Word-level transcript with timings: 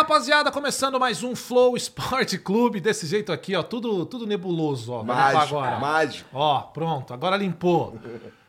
rapaziada, 0.00 0.50
começando 0.50 0.98
mais 0.98 1.22
um 1.22 1.36
Flow 1.36 1.76
Sport 1.76 2.38
Clube, 2.38 2.80
desse 2.80 3.06
jeito 3.06 3.30
aqui, 3.30 3.54
ó, 3.54 3.62
tudo, 3.62 4.06
tudo 4.06 4.26
nebuloso, 4.26 4.92
ó. 4.92 5.02
Mágico, 5.04 5.58
agora. 5.58 5.78
mágico. 5.78 6.28
Ó, 6.32 6.60
pronto, 6.62 7.12
agora 7.12 7.36
limpou. 7.36 7.98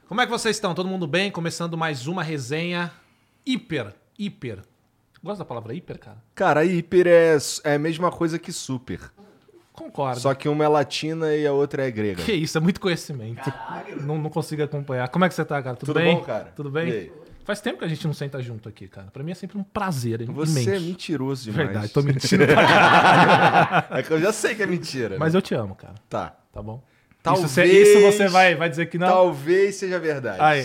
Como 0.07 0.21
é 0.21 0.25
que 0.25 0.31
vocês 0.31 0.55
estão? 0.55 0.73
Todo 0.73 0.87
mundo 0.87 1.05
bem? 1.05 1.29
Começando 1.29 1.77
mais 1.77 2.07
uma 2.07 2.23
resenha 2.23 2.89
hiper, 3.45 3.93
hiper. 4.17 4.61
Gosta 5.21 5.39
da 5.39 5.45
palavra 5.45 5.73
hiper, 5.73 5.99
cara? 5.99 6.17
Cara, 6.33 6.63
hiper 6.63 7.05
é, 7.07 7.37
é 7.65 7.75
a 7.75 7.79
mesma 7.79 8.09
coisa 8.11 8.39
que 8.39 8.53
super. 8.53 9.11
Concordo. 9.73 10.21
Só 10.21 10.33
que 10.33 10.47
uma 10.47 10.63
é 10.63 10.67
latina 10.69 11.35
e 11.35 11.45
a 11.45 11.51
outra 11.51 11.85
é 11.85 11.91
grega. 11.91 12.23
Que 12.23 12.31
isso, 12.31 12.57
é 12.57 12.61
muito 12.61 12.79
conhecimento. 12.79 13.51
Não, 14.05 14.17
não 14.17 14.29
consigo 14.29 14.63
acompanhar. 14.63 15.09
Como 15.09 15.25
é 15.25 15.27
que 15.29 15.35
você 15.35 15.43
tá, 15.43 15.61
cara? 15.61 15.75
Tudo, 15.75 15.87
Tudo 15.93 15.99
bem? 15.99 16.15
bom, 16.15 16.23
cara? 16.23 16.45
Tudo 16.55 16.69
E 16.69 16.71
bem? 16.71 16.91
aí? 16.91 17.11
Faz 17.43 17.59
tempo 17.61 17.79
que 17.79 17.85
a 17.85 17.87
gente 17.87 18.05
não 18.05 18.13
senta 18.13 18.41
junto 18.41 18.69
aqui, 18.69 18.87
cara. 18.87 19.07
Pra 19.11 19.23
mim 19.23 19.31
é 19.31 19.35
sempre 19.35 19.57
um 19.57 19.63
prazer 19.63 20.23
Você 20.27 20.59
é 20.59 20.63
imenso. 20.63 20.85
mentiroso 20.85 21.43
demais. 21.51 21.67
Verdade, 21.69 21.89
tô 21.93 22.01
mentindo 22.01 22.45
pra 22.45 22.55
caralho. 22.67 23.99
É 23.99 24.03
que 24.03 24.11
eu 24.11 24.19
já 24.21 24.31
sei 24.31 24.55
que 24.55 24.63
é 24.63 24.67
mentira. 24.67 25.17
Mas 25.19 25.33
né? 25.33 25.37
eu 25.37 25.41
te 25.41 25.53
amo, 25.55 25.75
cara. 25.75 25.95
Tá. 26.09 26.35
Tá 26.51 26.61
bom? 26.61 26.83
Talvez- 27.23 27.45
Isso, 27.45 27.53
você, 27.53 27.65
isso 27.65 27.99
você 28.01 28.27
vai, 28.27 28.55
vai 28.55 28.67
dizer 28.69 28.87
que 28.87 28.97
não? 28.97 29.07
Talvez 29.07 29.75
seja 29.75 29.99
verdade. 29.99 30.37
Aí. 30.41 30.63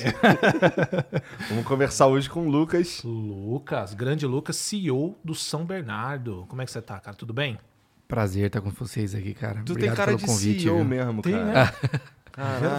Vamos 1.50 1.64
conversar 1.66 2.06
hoje 2.06 2.30
com 2.30 2.46
o 2.46 2.48
Lucas. 2.48 3.02
Lucas, 3.04 3.92
grande 3.92 4.26
Lucas, 4.26 4.56
CEO 4.56 5.18
do 5.23 5.34
São 5.34 5.64
Bernardo. 5.66 6.46
Como 6.48 6.62
é 6.62 6.64
que 6.64 6.70
você 6.70 6.80
tá, 6.80 6.98
cara? 6.98 7.14
Tudo 7.16 7.34
bem? 7.34 7.58
Prazer 8.08 8.46
estar 8.46 8.60
com 8.60 8.70
vocês 8.70 9.14
aqui, 9.14 9.34
cara. 9.34 9.60
Tu 9.64 9.73
Obrigado 9.73 9.79
tem 9.79 9.96
cara 9.96 10.06
pelo 10.16 10.18
de 10.18 10.24
convite. 10.26 10.62
CEO 10.62 10.76
viu? 10.76 10.84
mesmo, 10.84 11.23
Tem, 11.23 11.32
cara. 11.32 11.45
né? 11.45 11.73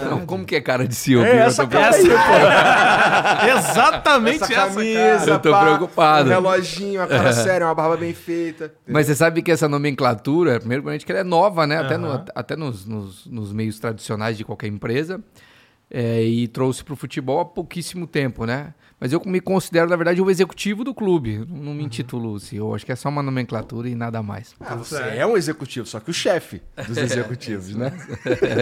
Não, 0.09 0.25
como 0.25 0.45
que 0.45 0.55
é 0.55 0.61
cara 0.61 0.88
de 0.88 0.94
CEO? 0.94 1.23
É 1.23 1.38
Eu 1.38 1.39
essa 1.44 1.63
tô 1.66 1.69
cara 1.72 1.95
aí, 1.95 2.03
pô. 2.03 2.13
Exatamente 3.58 4.44
Essa 4.44 4.53
essa, 4.53 4.67
camisa, 4.67 5.00
cara. 5.19 5.31
Eu 5.31 5.39
tô 5.39 5.52
pá, 5.52 5.66
preocupado. 5.66 6.30
Um 6.30 6.33
reloginho, 6.33 7.02
uma 7.02 7.08
cara 7.08 7.33
séria, 7.33 7.66
uma 7.67 7.73
barba 7.75 7.97
bem 7.97 8.13
feita. 8.13 8.72
Mas 8.88 9.08
você 9.08 9.16
sabe 9.16 9.41
que 9.41 9.52
essa 9.52 9.67
nomenclatura, 9.67 10.59
primeiro 10.59 10.83
que 10.83 11.11
ela 11.11 11.22
é 11.22 11.23
nova, 11.23 11.66
né? 11.66 11.78
Até, 11.80 11.97
no- 11.97 12.25
até 12.35 12.55
nos, 12.55 12.85
nos- 12.85 13.25
nos 13.25 13.52
meios 13.52 13.80
tradicionais 13.80 14.38
de 14.38 14.45
qualquer 14.45 14.67
empresa. 14.67 15.19
É, 15.89 16.22
e 16.22 16.47
trouxe 16.50 16.83
para 16.83 16.94
o 16.94 16.97
futebol 16.97 17.39
há 17.39 17.45
pouquíssimo 17.45 18.05
tempo, 18.05 18.45
né? 18.45 18.73
Mas 19.00 19.14
eu 19.14 19.22
me 19.26 19.40
considero, 19.40 19.88
na 19.88 19.95
verdade, 19.95 20.20
o 20.20 20.30
executivo 20.30 20.84
do 20.84 20.92
clube. 20.92 21.45
Não 21.48 21.72
me 21.73 21.84
intitulo 21.84 22.40
CEO. 22.40 22.73
Acho 22.73 22.84
que 22.84 22.92
é 22.92 22.95
só 22.95 23.09
uma 23.09 23.22
nomenclatura 23.22 23.88
e 23.88 23.94
nada 23.94 24.23
mais. 24.23 24.56
Ah, 24.59 24.73
você 24.76 24.98
é 25.00 25.23
um 25.26 25.38
executivo, 25.38 25.86
só 25.86 26.00
que 26.00 26.09
o 26.09 26.14
chefe 26.14 26.64
dos 26.88 26.98
executivos, 26.98 27.75
né? 27.75 27.94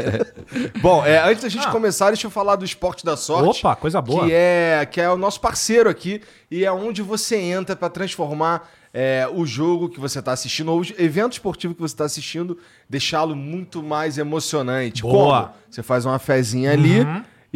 Bom, 0.81 1.05
é, 1.05 1.19
antes 1.29 1.43
da 1.43 1.49
gente 1.49 1.65
Ah. 1.67 1.71
começar, 1.71 2.07
deixa 2.07 2.27
eu 2.27 2.31
falar 2.31 2.55
do 2.57 2.65
Esporte 2.65 3.05
da 3.05 3.15
Sorte. 3.15 3.59
Opa, 3.59 3.75
coisa 3.77 4.01
boa. 4.01 4.25
Que 4.25 4.33
é, 4.33 4.85
que 4.89 4.99
é 4.99 5.09
o 5.09 5.17
nosso 5.17 5.39
parceiro 5.39 5.89
aqui 5.89 6.21
e 6.51 6.65
é 6.65 6.71
onde 6.71 7.01
você 7.01 7.37
entra 7.37 7.75
para 7.75 7.89
transformar 7.89 8.69
é, 8.93 9.27
o 9.33 9.45
jogo 9.45 9.89
que 9.89 9.99
você 9.99 10.19
está 10.19 10.31
assistindo 10.33 10.69
ou 10.71 10.81
o 10.81 10.85
evento 10.97 11.33
esportivo 11.33 11.73
que 11.73 11.81
você 11.81 11.93
está 11.93 12.05
assistindo, 12.05 12.57
deixá-lo 12.89 13.35
muito 13.35 13.81
mais 13.83 14.17
emocionante. 14.17 15.01
Boa. 15.01 15.43
Como? 15.47 15.55
Você 15.69 15.83
faz 15.83 16.05
uma 16.05 16.19
fezinha 16.19 16.71
ali 16.71 17.05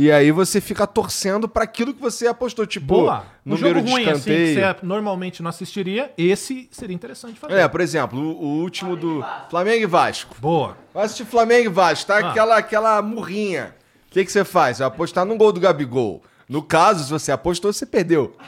e 0.02 0.10
aí 0.14 0.32
você 0.32 0.62
fica 0.62 0.88
torcendo 0.88 1.46
para 1.50 1.66
aquilo 1.66 1.94
que 1.94 2.00
você 2.00 2.26
apostou, 2.26 2.66
tipo, 2.66 2.86
Boa. 2.86 3.26
Um 3.46 3.50
número 3.50 3.80
jogo 3.80 3.86
de 3.86 3.92
ruim, 3.92 4.04
assim, 4.04 4.12
escanteio. 4.12 4.56
que 4.56 4.80
você 4.80 4.86
normalmente 4.86 5.44
não 5.44 5.50
assistiria, 5.50 6.10
esse 6.18 6.70
seria 6.72 6.96
interessante 6.96 7.38
fazer. 7.38 7.56
É, 7.56 7.68
por 7.68 7.82
exemplo, 7.82 8.18
o, 8.18 8.42
o 8.42 8.62
último 8.62 8.96
do 8.96 9.22
Flamengo 9.50 9.84
e 9.84 9.86
Vasco. 9.86 10.34
Boa. 10.40 10.78
Vai 10.94 11.04
assistir 11.04 11.26
Flamengo 11.26 11.66
e 11.66 11.68
Vasco, 11.68 12.08
tá? 12.08 12.16
Ah. 12.16 12.30
Aquela, 12.30 12.58
aquela 12.58 13.02
murrinha. 13.02 13.76
O 14.08 14.12
que, 14.12 14.24
que 14.24 14.32
você 14.32 14.46
faz? 14.46 14.80
Vai 14.80 14.88
apostar 14.88 15.26
no 15.26 15.36
gol 15.36 15.52
do 15.52 15.60
Gabigol. 15.60 16.24
No 16.48 16.64
caso, 16.64 17.04
se 17.04 17.12
você 17.12 17.34
apostou, 17.34 17.74
você 17.74 17.86
perdeu. 17.86 18.34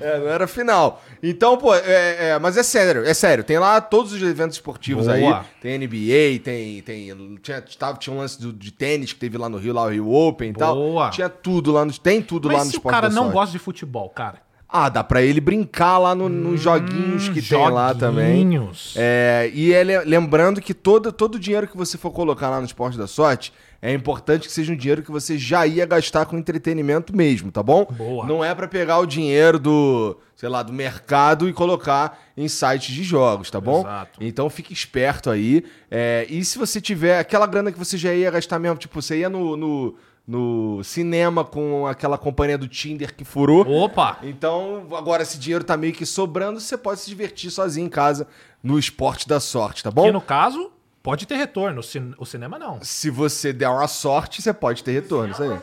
É, 0.00 0.18
não 0.18 0.28
era 0.28 0.46
final. 0.46 1.02
Então, 1.22 1.56
pô, 1.56 1.74
é, 1.74 2.30
é, 2.30 2.38
mas 2.38 2.56
é 2.56 2.62
sério, 2.62 3.04
é 3.04 3.12
sério. 3.14 3.42
Tem 3.42 3.58
lá 3.58 3.80
todos 3.80 4.12
os 4.12 4.22
eventos 4.22 4.56
esportivos 4.56 5.06
Boa. 5.06 5.40
aí. 5.40 5.44
Tem 5.60 5.78
NBA, 5.78 6.40
tem. 6.44 6.82
tem 6.82 7.36
tinha, 7.42 7.62
tava, 7.78 7.98
tinha 7.98 8.14
um 8.14 8.18
lance 8.18 8.40
do- 8.40 8.52
de 8.52 8.70
tênis 8.72 9.12
que 9.12 9.18
teve 9.18 9.36
lá 9.38 9.48
no 9.48 9.58
Rio, 9.58 9.72
lá 9.74 9.84
o 9.84 9.88
Rio 9.88 10.12
Open 10.12 10.50
e 10.50 10.52
Boa. 10.52 11.04
tal. 11.04 11.10
Tinha 11.10 11.28
tudo 11.28 11.72
lá 11.72 11.84
no. 11.84 11.92
Tem 11.98 12.22
tudo 12.22 12.48
lá 12.48 12.54
Mas 12.58 12.64
no 12.66 12.70
se 12.70 12.76
o 12.76 12.78
Esporte 12.78 12.94
cara 12.94 13.08
não 13.08 13.30
gosta 13.30 13.52
de 13.52 13.58
futebol, 13.58 14.08
cara? 14.10 14.45
Ah, 14.68 14.88
dá 14.88 15.04
pra 15.04 15.22
ele 15.22 15.40
brincar 15.40 15.96
lá 15.98 16.14
no- 16.14 16.28
nos 16.28 16.60
joguinhos 16.60 17.28
que 17.28 17.40
tem 17.40 17.68
lá 17.70 17.94
também. 17.94 18.58
Hum. 18.58 18.70
É, 18.96 19.50
e 19.54 19.72
é 19.72 19.84
le- 19.84 20.04
lembrando 20.04 20.60
que 20.60 20.74
todo, 20.74 21.12
todo 21.12 21.36
o 21.36 21.38
dinheiro 21.38 21.68
que 21.68 21.76
você 21.76 21.96
for 21.96 22.10
colocar 22.10 22.50
lá 22.50 22.58
no 22.58 22.66
Esporte 22.66 22.98
da 22.98 23.06
Sorte, 23.06 23.52
é 23.80 23.92
importante 23.92 24.48
que 24.48 24.52
seja 24.52 24.72
um 24.72 24.76
dinheiro 24.76 25.02
que 25.02 25.10
você 25.12 25.38
já 25.38 25.64
ia 25.66 25.86
gastar 25.86 26.26
com 26.26 26.36
entretenimento 26.36 27.14
mesmo, 27.14 27.52
tá 27.52 27.62
bom? 27.62 27.84
Boa. 27.92 28.26
Não 28.26 28.42
é 28.44 28.52
pra 28.56 28.66
pegar 28.66 28.98
o 28.98 29.06
dinheiro 29.06 29.58
do, 29.60 30.16
sei 30.34 30.48
lá, 30.48 30.64
do 30.64 30.72
mercado 30.72 31.48
e 31.48 31.52
colocar 31.52 32.18
em 32.36 32.48
sites 32.48 32.92
de 32.92 33.04
jogos, 33.04 33.48
tá 33.50 33.60
bom? 33.60 33.80
Exato. 33.82 34.18
Então 34.20 34.50
fique 34.50 34.72
esperto 34.72 35.30
aí. 35.30 35.62
É, 35.88 36.26
e 36.28 36.44
se 36.44 36.58
você 36.58 36.80
tiver 36.80 37.20
aquela 37.20 37.46
grana 37.46 37.70
que 37.70 37.78
você 37.78 37.96
já 37.96 38.12
ia 38.12 38.30
gastar 38.32 38.58
mesmo, 38.58 38.78
tipo, 38.78 39.00
você 39.00 39.18
ia 39.20 39.28
no, 39.30 39.56
no, 39.56 39.94
no 40.26 40.82
cinema 40.82 41.44
com 41.44 41.86
aquela 41.86 42.18
companhia 42.18 42.58
do 42.58 42.66
Tinder 42.66 43.14
que 43.14 43.24
furou. 43.24 43.66
Opa! 43.84 44.18
Então, 44.22 44.86
agora 44.96 45.22
esse 45.22 45.38
dinheiro 45.38 45.62
tá 45.64 45.76
meio 45.76 45.92
que 45.92 46.04
sobrando, 46.04 46.58
você 46.60 46.76
pode 46.76 47.00
se 47.00 47.08
divertir 47.08 47.50
sozinho 47.50 47.86
em 47.86 47.90
casa 47.90 48.26
no 48.62 48.78
esporte 48.78 49.28
da 49.28 49.38
sorte, 49.38 49.84
tá 49.84 49.90
bom? 49.90 50.04
Que 50.06 50.10
no 50.12 50.20
caso, 50.20 50.72
pode 51.02 51.26
ter 51.26 51.36
retorno. 51.36 51.78
O, 51.78 51.82
cin- 51.84 52.12
o 52.18 52.26
cinema 52.26 52.58
não. 52.58 52.78
Se 52.82 53.08
você 53.08 53.52
der 53.52 53.68
uma 53.68 53.86
sorte, 53.86 54.42
você 54.42 54.52
pode 54.52 54.82
ter 54.82 54.90
retorno, 54.92 55.32
isso 55.32 55.42
aí. 55.44 55.58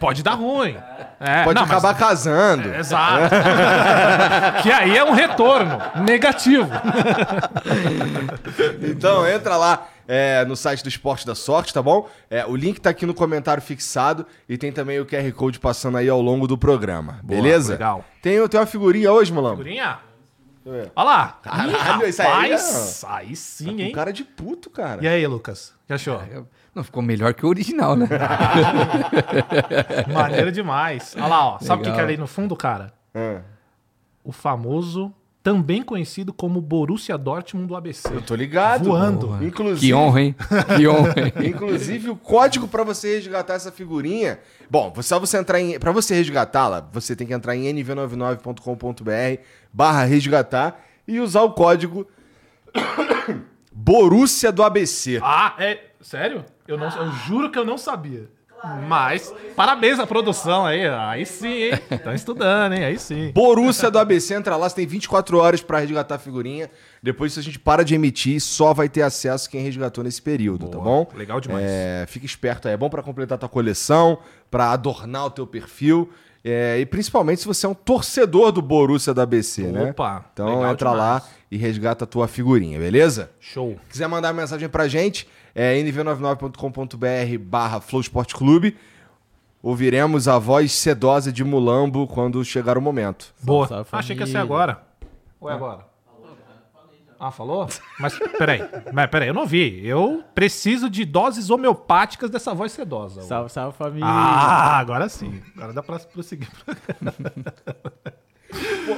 Pode 0.00 0.22
dar 0.22 0.34
ruim. 0.34 0.76
É, 1.18 1.44
Pode 1.44 1.54
não, 1.54 1.62
acabar 1.64 1.92
mas- 1.92 1.98
casando. 1.98 2.68
Exato. 2.74 3.34
que 4.62 4.70
aí 4.70 4.94
é 4.94 5.02
um 5.04 5.12
retorno 5.12 5.78
negativo. 6.04 6.68
Então, 8.82 9.26
entra 9.26 9.56
lá 9.56 9.86
é, 10.08 10.44
no 10.44 10.56
site 10.56 10.82
do 10.82 10.88
Esporte 10.88 11.26
da 11.26 11.34
Sorte, 11.34 11.72
tá 11.74 11.82
bom? 11.82 12.08
É, 12.30 12.44
o 12.46 12.56
link 12.56 12.80
tá 12.80 12.90
aqui 12.90 13.04
no 13.06 13.14
comentário 13.14 13.62
fixado 13.62 14.26
e 14.48 14.56
tem 14.56 14.72
também 14.72 14.98
o 15.00 15.06
QR 15.06 15.30
Code 15.32 15.58
passando 15.60 15.98
aí 15.98 16.08
ao 16.08 16.20
longo 16.20 16.46
do 16.46 16.56
programa, 16.58 17.20
Boa, 17.22 17.40
beleza? 17.42 17.72
legal. 17.72 18.04
Tem, 18.22 18.46
tem 18.48 18.60
uma 18.60 18.66
figurinha 18.66 19.12
hoje, 19.12 19.32
Mulambo? 19.32 19.58
Figurinha? 19.58 19.98
Olha 20.96 21.04
lá. 21.04 21.38
Caralho, 21.42 22.06
Ih, 22.06 22.08
isso 22.08 22.22
aí 22.22 22.50
é- 22.50 22.56
aí, 23.08 23.36
sim, 23.36 23.76
Um 23.76 23.78
hein? 23.78 23.92
cara 23.92 24.12
de 24.12 24.24
puto, 24.24 24.68
cara. 24.68 25.02
E 25.02 25.06
aí, 25.06 25.24
Lucas? 25.26 25.68
O 25.84 25.86
que 25.86 25.92
achou? 25.92 26.20
Eu- 26.30 26.48
Não, 26.74 26.82
ficou 26.82 27.02
melhor 27.02 27.32
que 27.34 27.46
o 27.46 27.48
original, 27.48 27.94
né? 27.96 28.06
Maneiro 30.12 30.50
demais. 30.52 31.14
Olha 31.16 31.26
lá, 31.26 31.46
ó. 31.46 31.58
Sabe 31.60 31.82
o 31.82 31.84
que, 31.84 31.92
que 31.92 32.00
é 32.00 32.02
ali 32.02 32.16
no 32.16 32.26
fundo, 32.26 32.56
cara? 32.56 32.92
Ah, 33.14 33.40
O 34.24 34.32
famoso, 34.32 35.12
também 35.46 35.80
conhecido 35.80 36.32
como 36.32 36.60
Borussia 36.60 37.16
Dortmund 37.16 37.68
do 37.68 37.76
ABC. 37.76 38.08
eu 38.12 38.20
tô 38.20 38.34
ligado. 38.34 38.86
Voando. 38.86 39.38
Inclusive, 39.40 39.86
Que 39.86 39.94
honra, 39.94 40.20
hein? 40.20 40.34
Que 40.76 40.88
honra, 40.88 41.14
hein? 41.20 41.32
Inclusive, 41.46 42.10
o 42.10 42.16
código 42.16 42.66
pra 42.66 42.82
você 42.82 43.14
resgatar 43.14 43.54
essa 43.54 43.70
figurinha. 43.70 44.40
Bom, 44.68 44.92
só 45.02 45.20
você 45.20 45.38
entrar 45.38 45.60
em. 45.60 45.78
Pra 45.78 45.92
você 45.92 46.16
resgatá-la, 46.16 46.80
você 46.92 47.14
tem 47.14 47.28
que 47.28 47.32
entrar 47.32 47.54
em 47.54 47.72
nv99.com.br 47.72 49.40
barra 49.72 50.02
resgatar 50.02 50.84
e 51.06 51.20
usar 51.20 51.42
o 51.42 51.52
código 51.52 52.08
Borussia 53.70 54.50
do 54.50 54.64
ABC. 54.64 55.20
Ah, 55.22 55.54
é. 55.60 55.78
Sério? 56.00 56.44
Eu, 56.66 56.76
não, 56.76 56.88
eu 56.88 57.12
juro 57.24 57.52
que 57.52 57.58
eu 57.58 57.64
não 57.64 57.78
sabia. 57.78 58.28
Mas, 58.88 59.32
parabéns 59.54 59.98
à 59.98 60.06
produção 60.06 60.64
aí. 60.66 60.86
Aí 60.86 61.24
sim, 61.26 61.46
hein? 61.48 61.72
Estão 61.90 62.14
estudando, 62.14 62.72
hein? 62.74 62.84
Aí 62.84 62.98
sim. 62.98 63.30
Borussia 63.32 63.90
do 63.90 63.98
ABC, 63.98 64.34
entra 64.34 64.56
lá, 64.56 64.68
você 64.68 64.76
tem 64.76 64.86
24 64.86 65.38
horas 65.38 65.62
pra 65.62 65.78
resgatar 65.78 66.16
a 66.16 66.18
figurinha. 66.18 66.70
Depois, 67.02 67.32
se 67.32 67.38
a 67.40 67.42
gente 67.42 67.58
para 67.58 67.84
de 67.84 67.94
emitir, 67.94 68.40
só 68.40 68.74
vai 68.74 68.88
ter 68.88 69.02
acesso 69.02 69.48
quem 69.48 69.62
resgatou 69.62 70.02
nesse 70.02 70.20
período, 70.20 70.68
tá 70.68 70.78
bom? 70.78 71.06
Legal 71.14 71.40
demais. 71.40 71.64
É, 71.66 72.04
fica 72.08 72.26
esperto 72.26 72.66
aí, 72.68 72.74
é 72.74 72.76
bom 72.76 72.90
pra 72.90 73.02
completar 73.02 73.38
tua 73.38 73.48
coleção, 73.48 74.18
pra 74.50 74.70
adornar 74.72 75.26
o 75.26 75.30
teu 75.30 75.46
perfil. 75.46 76.10
é, 76.44 76.78
e 76.78 76.86
principalmente 76.86 77.40
se 77.40 77.46
você 77.46 77.66
é 77.66 77.68
um 77.68 77.74
torcedor 77.74 78.52
do 78.52 78.62
Borussia 78.62 79.12
da 79.14 79.22
ABC, 79.22 79.62
né? 79.62 79.90
Opa, 79.90 80.24
Então 80.32 80.62
entra 80.70 80.90
demais. 80.90 80.98
lá 80.98 81.22
e 81.50 81.56
resgata 81.56 82.04
a 82.04 82.06
tua 82.06 82.26
figurinha, 82.28 82.78
beleza? 82.78 83.30
Show. 83.40 83.76
Quiser 83.90 84.08
mandar 84.08 84.32
mensagem 84.32 84.68
pra 84.68 84.86
gente, 84.88 85.28
é 85.58 85.74
nv99.com.br 85.82 87.38
barra 87.40 87.80
Flow 87.80 88.02
Esporte 88.02 88.36
Clube. 88.36 88.76
Ouviremos 89.62 90.28
a 90.28 90.38
voz 90.38 90.70
sedosa 90.70 91.32
de 91.32 91.42
Mulambo 91.42 92.06
quando 92.06 92.44
chegar 92.44 92.76
o 92.76 92.82
momento. 92.82 93.34
Boa. 93.42 93.66
salve, 93.66 93.88
Achei 93.90 94.14
que 94.14 94.22
ia 94.22 94.26
ser 94.26 94.36
agora. 94.36 94.82
Ou 95.40 95.50
é 95.50 95.54
agora? 95.54 95.86
Ah, 97.18 97.30
falou? 97.30 97.66
Mas 97.98 98.18
peraí, 98.36 98.60
mas 98.92 99.08
peraí, 99.08 99.28
eu 99.28 99.34
não 99.34 99.46
vi. 99.46 99.80
Eu 99.86 100.22
preciso 100.34 100.90
de 100.90 101.06
doses 101.06 101.48
homeopáticas 101.48 102.28
dessa 102.28 102.52
voz 102.52 102.72
sedosa. 102.72 103.22
Salve, 103.22 103.50
salve 103.50 103.78
família. 103.78 104.06
Ah, 104.06 104.76
agora 104.76 105.08
sim. 105.08 105.40
Agora 105.56 105.72
dá 105.72 105.82
pra 105.82 105.98
prosseguir. 105.98 106.50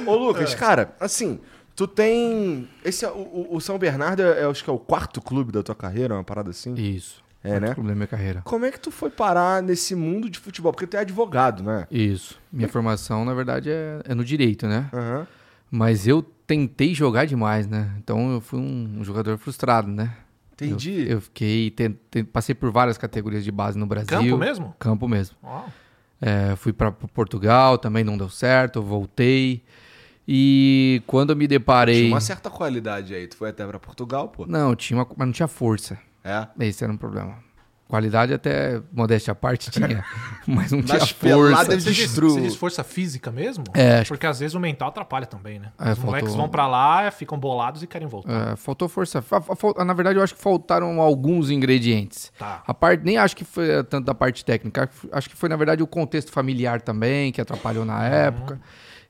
Ô, 0.05 0.11
ô, 0.11 0.15
Lucas, 0.17 0.53
cara, 0.53 0.93
assim, 0.99 1.39
tu 1.75 1.87
tem. 1.87 2.67
Esse, 2.83 3.05
é- 3.05 3.09
o, 3.11 3.47
o- 3.51 3.61
São 3.61 3.77
Bernardo 3.77 4.21
é, 4.21 4.41
é, 4.41 4.45
acho 4.45 4.63
que 4.63 4.69
é 4.69 4.73
o 4.73 4.79
quarto 4.79 5.21
clube 5.21 5.51
da 5.51 5.61
tua 5.63 5.75
carreira, 5.75 6.13
uma 6.15 6.23
parada 6.23 6.49
assim? 6.49 6.73
Isso. 6.75 7.23
É, 7.41 7.57
né? 7.57 7.73
clube 7.73 7.87
da 7.87 7.95
minha 7.95 8.07
carreira. 8.07 8.41
Como 8.43 8.65
é 8.65 8.71
que 8.71 8.79
tu 8.79 8.91
foi 8.91 9.09
parar 9.09 9.63
nesse 9.63 9.95
mundo 9.95 10.29
de 10.29 10.37
futebol? 10.37 10.73
Porque 10.73 10.85
tu 10.85 10.97
é 10.97 10.99
advogado, 10.99 11.63
né? 11.63 11.87
Isso. 11.89 12.37
Minha 12.51 12.67
formação, 12.67 13.23
na 13.23 13.33
verdade, 13.33 13.69
é, 13.69 14.01
é 14.03 14.13
no 14.13 14.25
direito, 14.25 14.67
né? 14.67 14.89
Aham. 14.93 15.25
Mas 15.71 16.05
eu 16.05 16.21
tentei 16.21 16.93
jogar 16.93 17.25
demais, 17.25 17.65
né? 17.65 17.91
Então 17.97 18.33
eu 18.33 18.41
fui 18.41 18.59
um, 18.59 18.97
um 18.99 19.03
jogador 19.05 19.37
frustrado, 19.37 19.87
né? 19.89 20.17
Entendi. 20.53 21.03
Eu, 21.03 21.11
eu 21.11 21.21
fiquei. 21.21 21.73
passei 22.33 22.53
por 22.53 22.69
várias 22.71 22.97
categorias 22.97 23.45
de 23.45 23.51
base 23.51 23.77
no 23.77 23.85
Brasil. 23.85 24.07
Campo 24.07 24.37
mesmo? 24.37 24.75
Campo 24.77 25.07
mesmo. 25.07 25.37
Uau. 25.41 25.69
É, 26.21 26.53
fui 26.57 26.73
para 26.73 26.91
Portugal, 26.91 27.77
também 27.77 28.03
não 28.03 28.17
deu 28.17 28.27
certo, 28.27 28.81
voltei. 28.81 29.63
E 30.31 31.01
quando 31.07 31.31
eu 31.31 31.35
me 31.35 31.47
deparei. 31.47 32.01
Tinha 32.01 32.13
uma 32.13 32.21
certa 32.21 32.51
qualidade 32.51 33.15
aí. 33.15 33.27
Tu 33.27 33.35
foi 33.35 33.49
até 33.49 33.65
pra 33.65 33.79
Portugal, 33.79 34.27
pô. 34.27 34.45
Não, 34.45 34.75
tinha 34.75 34.99
uma, 34.99 35.07
mas 35.17 35.27
não 35.27 35.33
tinha 35.33 35.47
força. 35.47 35.97
É. 36.23 36.47
Esse 36.59 36.83
era 36.83 36.93
um 36.93 36.97
problema. 36.97 37.37
Qualidade 37.87 38.31
até, 38.31 38.79
modéstia 38.93 39.31
à 39.31 39.35
parte, 39.35 39.71
tinha. 39.71 40.05
mas 40.45 40.71
não 40.71 40.83
tinha 40.83 40.99
Nas 40.99 41.09
força. 41.09 41.65
Você 41.65 41.91
diz, 41.91 42.15
você 42.15 42.41
diz 42.41 42.55
força 42.55 42.83
física 42.83 43.31
mesmo? 43.31 43.63
É, 43.73 44.03
Porque 44.03 44.27
às 44.27 44.39
vezes 44.39 44.53
o 44.53 44.59
mental 44.59 44.89
atrapalha 44.89 45.25
também, 45.25 45.57
né? 45.57 45.71
É, 45.79 45.93
Os 45.93 45.97
moleques 45.97 46.29
faltou- 46.29 46.43
vão 46.43 46.47
pra 46.47 46.67
lá, 46.67 47.09
ficam 47.09 47.39
bolados 47.39 47.81
e 47.81 47.87
querem 47.87 48.07
voltar. 48.07 48.51
É, 48.51 48.55
faltou 48.55 48.87
força. 48.87 49.23
Na 49.83 49.93
verdade, 49.93 50.19
eu 50.19 50.23
acho 50.23 50.35
que 50.35 50.41
faltaram 50.41 51.01
alguns 51.01 51.49
ingredientes. 51.49 52.31
Tá. 52.37 52.61
A 52.67 52.73
parte, 52.75 53.03
nem 53.03 53.17
acho 53.17 53.35
que 53.35 53.43
foi 53.43 53.67
eh, 53.67 53.81
tanto 53.81 54.05
da 54.05 54.13
parte 54.13 54.45
técnica, 54.45 54.87
acho 55.11 55.27
que 55.27 55.35
foi, 55.35 55.49
na 55.49 55.55
verdade, 55.55 55.81
o 55.81 55.87
contexto 55.87 56.31
familiar 56.31 56.81
também, 56.81 57.31
que 57.31 57.41
atrapalhou 57.41 57.83
na 57.83 58.05
época. 58.05 58.61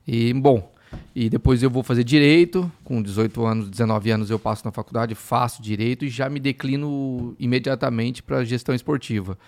E, 0.08 0.32
bom, 0.32 0.72
e 1.14 1.28
depois 1.28 1.62
eu 1.62 1.70
vou 1.70 1.82
fazer 1.82 2.04
direito, 2.04 2.70
com 2.84 3.02
18 3.02 3.44
anos, 3.44 3.68
19 3.70 4.10
anos 4.10 4.30
eu 4.30 4.38
passo 4.38 4.64
na 4.64 4.72
faculdade, 4.72 5.14
faço 5.14 5.62
direito 5.62 6.04
e 6.04 6.08
já 6.08 6.28
me 6.28 6.40
declino 6.40 7.34
imediatamente 7.38 8.22
para 8.22 8.44
gestão 8.44 8.74
esportiva. 8.74 9.38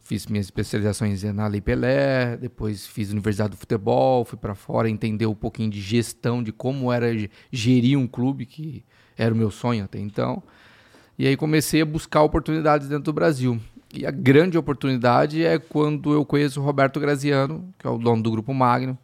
Fiz 0.00 0.26
minhas 0.26 0.46
especializações 0.46 1.22
na 1.24 1.46
Lei 1.46 1.60
Pelé, 1.60 2.38
depois 2.38 2.86
fiz 2.86 3.12
Universidade 3.12 3.50
do 3.50 3.56
Futebol, 3.56 4.24
fui 4.24 4.38
para 4.38 4.54
fora 4.54 4.88
entender 4.88 5.26
um 5.26 5.34
pouquinho 5.34 5.68
de 5.68 5.80
gestão, 5.80 6.42
de 6.42 6.52
como 6.52 6.90
era 6.90 7.16
ge- 7.16 7.30
gerir 7.52 7.98
um 7.98 8.06
clube, 8.06 8.46
que 8.46 8.82
era 9.16 9.34
o 9.34 9.36
meu 9.36 9.50
sonho 9.50 9.84
até 9.84 9.98
então. 9.98 10.42
E 11.18 11.26
aí 11.26 11.36
comecei 11.36 11.82
a 11.82 11.84
buscar 11.84 12.22
oportunidades 12.22 12.88
dentro 12.88 13.04
do 13.04 13.12
Brasil. 13.12 13.60
E 13.92 14.06
a 14.06 14.10
grande 14.10 14.56
oportunidade 14.56 15.44
é 15.44 15.58
quando 15.58 16.12
eu 16.12 16.24
conheço 16.24 16.60
o 16.60 16.64
Roberto 16.64 16.98
Graziano, 16.98 17.68
que 17.78 17.86
é 17.86 17.90
o 17.90 17.98
dono 17.98 18.22
do 18.22 18.30
Grupo 18.30 18.54
Magno. 18.54 18.96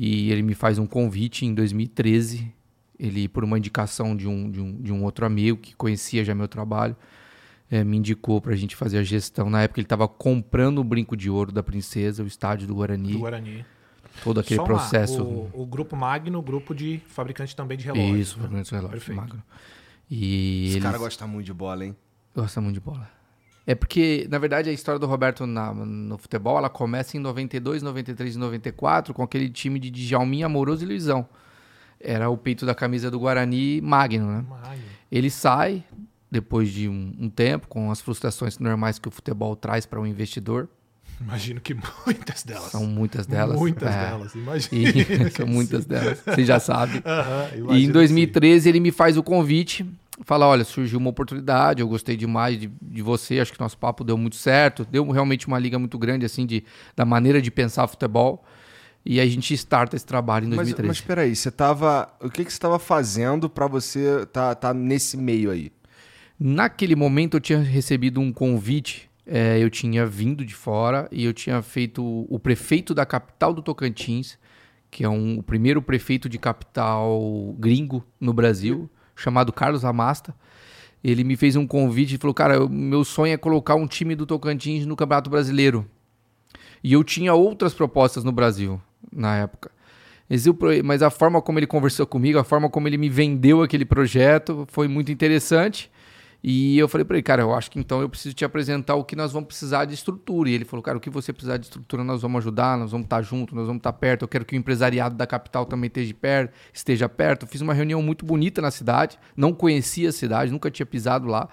E 0.00 0.30
ele 0.30 0.42
me 0.42 0.54
faz 0.54 0.78
um 0.78 0.86
convite 0.86 1.44
em 1.44 1.52
2013. 1.52 2.54
Ele, 2.96 3.26
por 3.26 3.42
uma 3.42 3.58
indicação 3.58 4.16
de 4.16 4.28
um, 4.28 4.48
de 4.48 4.60
um, 4.60 4.80
de 4.80 4.92
um 4.92 5.02
outro 5.02 5.26
amigo 5.26 5.58
que 5.58 5.74
conhecia 5.74 6.24
já 6.24 6.36
meu 6.36 6.46
trabalho, 6.46 6.96
eh, 7.68 7.82
me 7.82 7.96
indicou 7.96 8.40
para 8.40 8.52
a 8.52 8.56
gente 8.56 8.76
fazer 8.76 8.98
a 8.98 9.02
gestão. 9.02 9.50
Na 9.50 9.62
época 9.62 9.80
ele 9.80 9.86
estava 9.86 10.06
comprando 10.06 10.78
o 10.78 10.84
Brinco 10.84 11.16
de 11.16 11.28
Ouro 11.28 11.50
da 11.50 11.64
Princesa, 11.64 12.22
o 12.22 12.28
estádio 12.28 12.68
do 12.68 12.76
Guarani, 12.76 13.12
Do 13.12 13.18
Guarani. 13.18 13.66
todo 14.22 14.38
aquele 14.38 14.58
Só 14.58 14.62
uma, 14.62 14.68
processo. 14.68 15.20
O, 15.20 15.62
o 15.62 15.66
grupo 15.66 15.96
Magno, 15.96 16.40
grupo 16.42 16.76
de 16.76 17.00
fabricante 17.08 17.56
também 17.56 17.76
de 17.76 17.84
relógios. 17.84 18.20
Isso, 18.20 18.36
né? 18.36 18.42
fabricante 18.42 18.68
de 18.68 18.74
relógio, 18.76 18.98
Perfeito. 18.98 19.20
Magno. 19.20 19.42
E 20.08 20.66
Esse 20.66 20.72
eles... 20.74 20.82
cara 20.84 20.98
gosta 20.98 21.26
muito 21.26 21.46
de 21.46 21.52
bola, 21.52 21.84
hein? 21.84 21.96
Gosta 22.36 22.60
muito 22.60 22.74
de 22.74 22.80
bola. 22.80 23.10
É 23.70 23.74
porque, 23.74 24.26
na 24.30 24.38
verdade, 24.38 24.70
a 24.70 24.72
história 24.72 24.98
do 24.98 25.06
Roberto 25.06 25.46
na- 25.46 25.74
no 25.74 26.16
futebol, 26.16 26.56
ela 26.56 26.70
começa 26.70 27.18
em 27.18 27.20
92, 27.20 27.82
93 27.82 28.34
e 28.34 28.38
94 28.38 29.12
com 29.12 29.22
aquele 29.22 29.50
time 29.50 29.78
de 29.78 29.90
Djalminha, 29.90 30.46
Amoroso 30.46 30.84
e 30.84 30.86
Luizão. 30.86 31.28
Era 32.00 32.30
o 32.30 32.38
peito 32.38 32.64
da 32.64 32.74
camisa 32.74 33.10
do 33.10 33.18
Guarani 33.20 33.82
Magno, 33.82 34.26
né? 34.26 34.42
Magno. 34.48 34.82
Ele 35.12 35.28
sai, 35.28 35.84
depois 36.30 36.70
de 36.70 36.88
um, 36.88 37.12
um 37.20 37.28
tempo, 37.28 37.68
com 37.68 37.90
as 37.90 38.00
frustrações 38.00 38.58
normais 38.58 38.98
que 38.98 39.08
o 39.08 39.10
futebol 39.10 39.54
traz 39.54 39.84
para 39.84 40.00
um 40.00 40.06
investidor. 40.06 40.66
Imagino 41.20 41.60
que 41.60 41.74
muitas 42.06 42.44
delas. 42.44 42.70
São 42.70 42.86
muitas 42.86 43.26
delas. 43.26 43.58
Muitas 43.58 43.94
é. 43.94 44.06
delas, 44.08 44.34
E, 44.34 44.38
imagina. 44.38 45.30
são 45.36 45.46
muitas 45.46 45.84
delas, 45.84 46.22
você 46.24 46.42
já 46.42 46.58
sabe. 46.58 47.02
Aham, 47.04 47.48
E 47.52 47.58
imagino 47.58 47.78
em 47.82 47.86
que 47.88 47.92
2013 47.92 48.66
ele 48.68 48.80
me 48.80 48.90
faz 48.92 49.18
o 49.18 49.22
convite, 49.22 49.84
fala, 50.24 50.46
olha, 50.46 50.64
surgiu 50.64 50.98
uma 50.98 51.10
oportunidade, 51.10 51.80
eu 51.80 51.88
gostei 51.88 52.16
demais 52.16 52.58
de, 52.58 52.70
de 52.80 53.02
você, 53.02 53.40
acho 53.40 53.52
que 53.52 53.60
nosso 53.60 53.78
papo 53.78 54.04
deu 54.04 54.16
muito 54.16 54.36
certo, 54.36 54.84
deu 54.84 55.08
realmente 55.10 55.46
uma 55.46 55.58
liga 55.58 55.78
muito 55.78 55.98
grande, 55.98 56.26
assim, 56.26 56.44
de, 56.46 56.64
da 56.96 57.04
maneira 57.04 57.40
de 57.40 57.50
pensar 57.50 57.86
futebol, 57.86 58.44
e 59.04 59.20
a 59.20 59.26
gente 59.26 59.54
starta 59.54 59.96
esse 59.96 60.04
trabalho 60.04 60.44
em 60.44 60.48
Mas, 60.48 60.68
2013. 60.68 60.88
mas 60.88 61.00
peraí, 61.00 61.34
você 61.34 61.50
tava. 61.50 62.12
O 62.20 62.28
que, 62.28 62.44
que 62.44 62.52
você 62.52 62.58
tava 62.58 62.78
fazendo 62.78 63.48
pra 63.48 63.66
você 63.66 64.26
tá, 64.26 64.54
tá 64.54 64.74
nesse 64.74 65.16
meio 65.16 65.50
aí? 65.50 65.72
Naquele 66.38 66.94
momento 66.94 67.36
eu 67.36 67.40
tinha 67.40 67.58
recebido 67.58 68.20
um 68.20 68.32
convite, 68.32 69.08
é, 69.26 69.58
eu 69.58 69.70
tinha 69.70 70.04
vindo 70.04 70.44
de 70.44 70.54
fora 70.54 71.08
e 71.10 71.24
eu 71.24 71.32
tinha 71.32 71.62
feito 71.62 72.26
o 72.28 72.38
prefeito 72.38 72.94
da 72.94 73.06
capital 73.06 73.54
do 73.54 73.62
Tocantins, 73.62 74.38
que 74.90 75.04
é 75.04 75.08
um, 75.08 75.38
o 75.38 75.42
primeiro 75.42 75.80
prefeito 75.80 76.28
de 76.28 76.38
capital 76.38 77.56
gringo 77.58 78.04
no 78.20 78.32
Brasil, 78.32 78.90
chamado 79.18 79.52
Carlos 79.52 79.84
Amasta. 79.84 80.34
Ele 81.02 81.22
me 81.22 81.36
fez 81.36 81.56
um 81.56 81.66
convite 81.66 82.14
e 82.14 82.18
falou: 82.18 82.34
Cara, 82.34 82.66
meu 82.68 83.04
sonho 83.04 83.34
é 83.34 83.36
colocar 83.36 83.74
um 83.74 83.86
time 83.86 84.14
do 84.14 84.26
Tocantins 84.26 84.86
no 84.86 84.96
Campeonato 84.96 85.28
Brasileiro. 85.28 85.86
E 86.82 86.92
eu 86.92 87.04
tinha 87.04 87.34
outras 87.34 87.74
propostas 87.74 88.24
no 88.24 88.32
Brasil 88.32 88.80
na 89.12 89.36
época. 89.36 89.70
Mas 90.84 91.02
a 91.02 91.10
forma 91.10 91.40
como 91.40 91.58
ele 91.58 91.66
conversou 91.66 92.06
comigo, 92.06 92.38
a 92.38 92.44
forma 92.44 92.68
como 92.68 92.86
ele 92.86 92.98
me 92.98 93.08
vendeu 93.08 93.62
aquele 93.62 93.84
projeto 93.84 94.66
foi 94.70 94.86
muito 94.86 95.10
interessante. 95.10 95.90
E 96.42 96.78
eu 96.78 96.86
falei 96.88 97.04
para 97.04 97.16
ele, 97.16 97.22
cara, 97.22 97.42
eu 97.42 97.52
acho 97.52 97.70
que 97.70 97.80
então 97.80 98.00
eu 98.00 98.08
preciso 98.08 98.34
te 98.34 98.44
apresentar 98.44 98.94
o 98.94 99.02
que 99.02 99.16
nós 99.16 99.32
vamos 99.32 99.48
precisar 99.48 99.84
de 99.84 99.94
estrutura. 99.94 100.48
E 100.48 100.54
ele 100.54 100.64
falou, 100.64 100.82
cara, 100.82 100.96
o 100.96 101.00
que 101.00 101.10
você 101.10 101.32
precisar 101.32 101.56
de 101.56 101.66
estrutura, 101.66 102.04
nós 102.04 102.22
vamos 102.22 102.38
ajudar, 102.38 102.78
nós 102.78 102.92
vamos 102.92 103.06
estar 103.06 103.22
junto, 103.22 103.54
nós 103.54 103.66
vamos 103.66 103.80
estar 103.80 103.92
perto. 103.92 104.22
Eu 104.22 104.28
quero 104.28 104.44
que 104.44 104.54
o 104.54 104.56
empresariado 104.56 105.16
da 105.16 105.26
capital 105.26 105.66
também 105.66 105.88
esteja 105.88 106.14
perto. 106.14 106.54
Esteja 106.72 107.08
perto. 107.08 107.46
Fiz 107.46 107.60
uma 107.60 107.74
reunião 107.74 108.00
muito 108.00 108.24
bonita 108.24 108.62
na 108.62 108.70
cidade, 108.70 109.18
não 109.36 109.52
conhecia 109.52 110.10
a 110.10 110.12
cidade, 110.12 110.52
nunca 110.52 110.70
tinha 110.70 110.86
pisado 110.86 111.26
lá. 111.26 111.48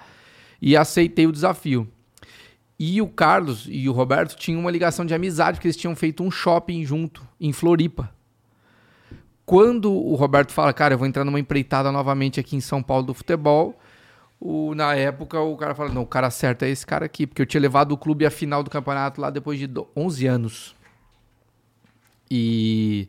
E 0.61 0.77
aceitei 0.77 1.25
o 1.25 1.31
desafio. 1.31 1.87
E 2.77 3.01
o 3.01 3.07
Carlos 3.07 3.67
e 3.69 3.87
o 3.87 3.93
Roberto 3.93 4.35
tinham 4.35 4.59
uma 4.59 4.69
ligação 4.69 5.05
de 5.05 5.13
amizade, 5.13 5.57
porque 5.57 5.67
eles 5.67 5.77
tinham 5.77 5.95
feito 5.95 6.21
um 6.21 6.29
shopping 6.29 6.83
junto, 6.83 7.25
em 7.39 7.53
Floripa. 7.53 8.13
Quando 9.45 9.93
o 9.93 10.15
Roberto 10.15 10.51
fala, 10.51 10.73
cara, 10.73 10.93
eu 10.93 10.97
vou 10.97 11.07
entrar 11.07 11.23
numa 11.23 11.39
empreitada 11.39 11.91
novamente 11.91 12.39
aqui 12.39 12.55
em 12.55 12.61
São 12.61 12.83
Paulo 12.83 13.05
do 13.05 13.13
futebol, 13.13 13.79
o- 14.39 14.73
na 14.75 14.93
época 14.95 15.39
o 15.39 15.55
cara 15.57 15.73
fala, 15.75 15.89
não, 15.91 16.03
o 16.03 16.07
cara 16.07 16.29
certo 16.29 16.63
é 16.63 16.69
esse 16.69 16.85
cara 16.85 17.05
aqui, 17.05 17.25
porque 17.27 17.41
eu 17.41 17.45
tinha 17.45 17.61
levado 17.61 17.91
o 17.91 17.97
clube 17.97 18.25
à 18.25 18.31
final 18.31 18.61
do 18.63 18.69
campeonato 18.69 19.19
lá 19.21 19.29
depois 19.29 19.57
de 19.59 19.67
do- 19.67 19.87
11 19.95 20.25
anos. 20.27 20.75
E 22.29 23.07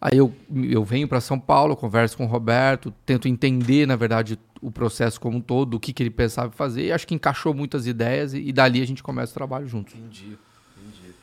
aí 0.00 0.16
eu, 0.18 0.32
eu 0.70 0.84
venho 0.84 1.08
para 1.08 1.20
São 1.20 1.38
Paulo, 1.38 1.76
converso 1.76 2.16
com 2.16 2.24
o 2.24 2.28
Roberto, 2.28 2.92
tento 3.04 3.26
entender, 3.28 3.86
na 3.86 3.96
verdade, 3.96 4.38
o 4.60 4.70
processo 4.70 5.20
como 5.20 5.38
um 5.38 5.40
todo, 5.40 5.74
o 5.74 5.80
que, 5.80 5.92
que 5.92 6.02
ele 6.02 6.10
pensava 6.10 6.50
fazer, 6.52 6.86
e 6.86 6.92
acho 6.92 7.06
que 7.06 7.14
encaixou 7.14 7.52
muitas 7.54 7.86
ideias, 7.86 8.32
e, 8.34 8.38
e 8.40 8.52
dali 8.52 8.80
a 8.82 8.86
gente 8.86 9.02
começa 9.02 9.32
o 9.32 9.34
trabalho 9.34 9.66
juntos. 9.66 9.94
Entendi. 9.94 10.38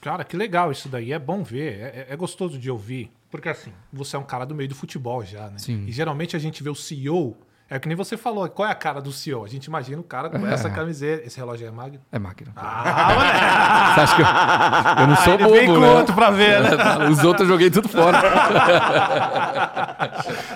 Cara, 0.01 0.23
que 0.23 0.37
legal 0.37 0.71
isso 0.71 0.87
daí. 0.87 1.11
É 1.11 1.17
bom 1.17 1.41
ver, 1.41 1.79
é, 1.79 1.83
é- 1.83 2.07
é 2.11 2.15
gostoso 2.15 2.59
de 2.59 2.69
ouvir. 2.69 3.09
Porque 3.31 3.49
assim, 3.49 3.71
você 3.91 4.15
é 4.15 4.19
um 4.19 4.23
cara 4.23 4.45
do 4.45 4.53
meio 4.53 4.69
do 4.69 4.75
futebol 4.75 5.25
já, 5.25 5.49
né? 5.49 5.57
Sim. 5.57 5.83
E 5.87 5.91
geralmente 5.91 6.35
a 6.35 6.39
gente 6.39 6.61
vê 6.61 6.69
o 6.69 6.75
CEO. 6.75 7.35
É 7.67 7.79
que 7.79 7.87
nem 7.87 7.97
você 7.97 8.15
falou, 8.15 8.47
qual 8.47 8.67
é 8.69 8.71
a 8.71 8.75
cara 8.75 9.01
do 9.01 9.11
CEO? 9.11 9.43
A 9.43 9.47
gente 9.47 9.65
imagina 9.65 9.99
o 9.99 10.03
cara 10.03 10.29
com 10.29 10.45
essa 10.47 10.69
camiseta. 10.69 11.25
Esse 11.25 11.37
relógio 11.39 11.67
é 11.67 11.71
magno? 11.71 11.99
É 12.11 12.19
máquina. 12.19 12.51
Ah, 12.55 13.13
moleque! 13.15 13.39
Você 13.95 14.01
acha 14.01 14.15
que 14.15 14.21
eu, 14.21 15.01
eu 15.01 15.07
não 15.07 15.15
sou 15.15 15.33
Ele 15.33 15.43
bobo, 15.45 15.55
vem 15.55 15.65
com 15.67 15.79
né? 15.79 15.87
outro 15.89 16.13
pra 16.13 16.29
ver, 16.29 16.61
né? 16.61 16.69
Os 17.09 17.23
outros 17.23 17.47
eu 17.49 17.53
joguei 17.55 17.71
tudo 17.71 17.89
fora. 17.89 18.21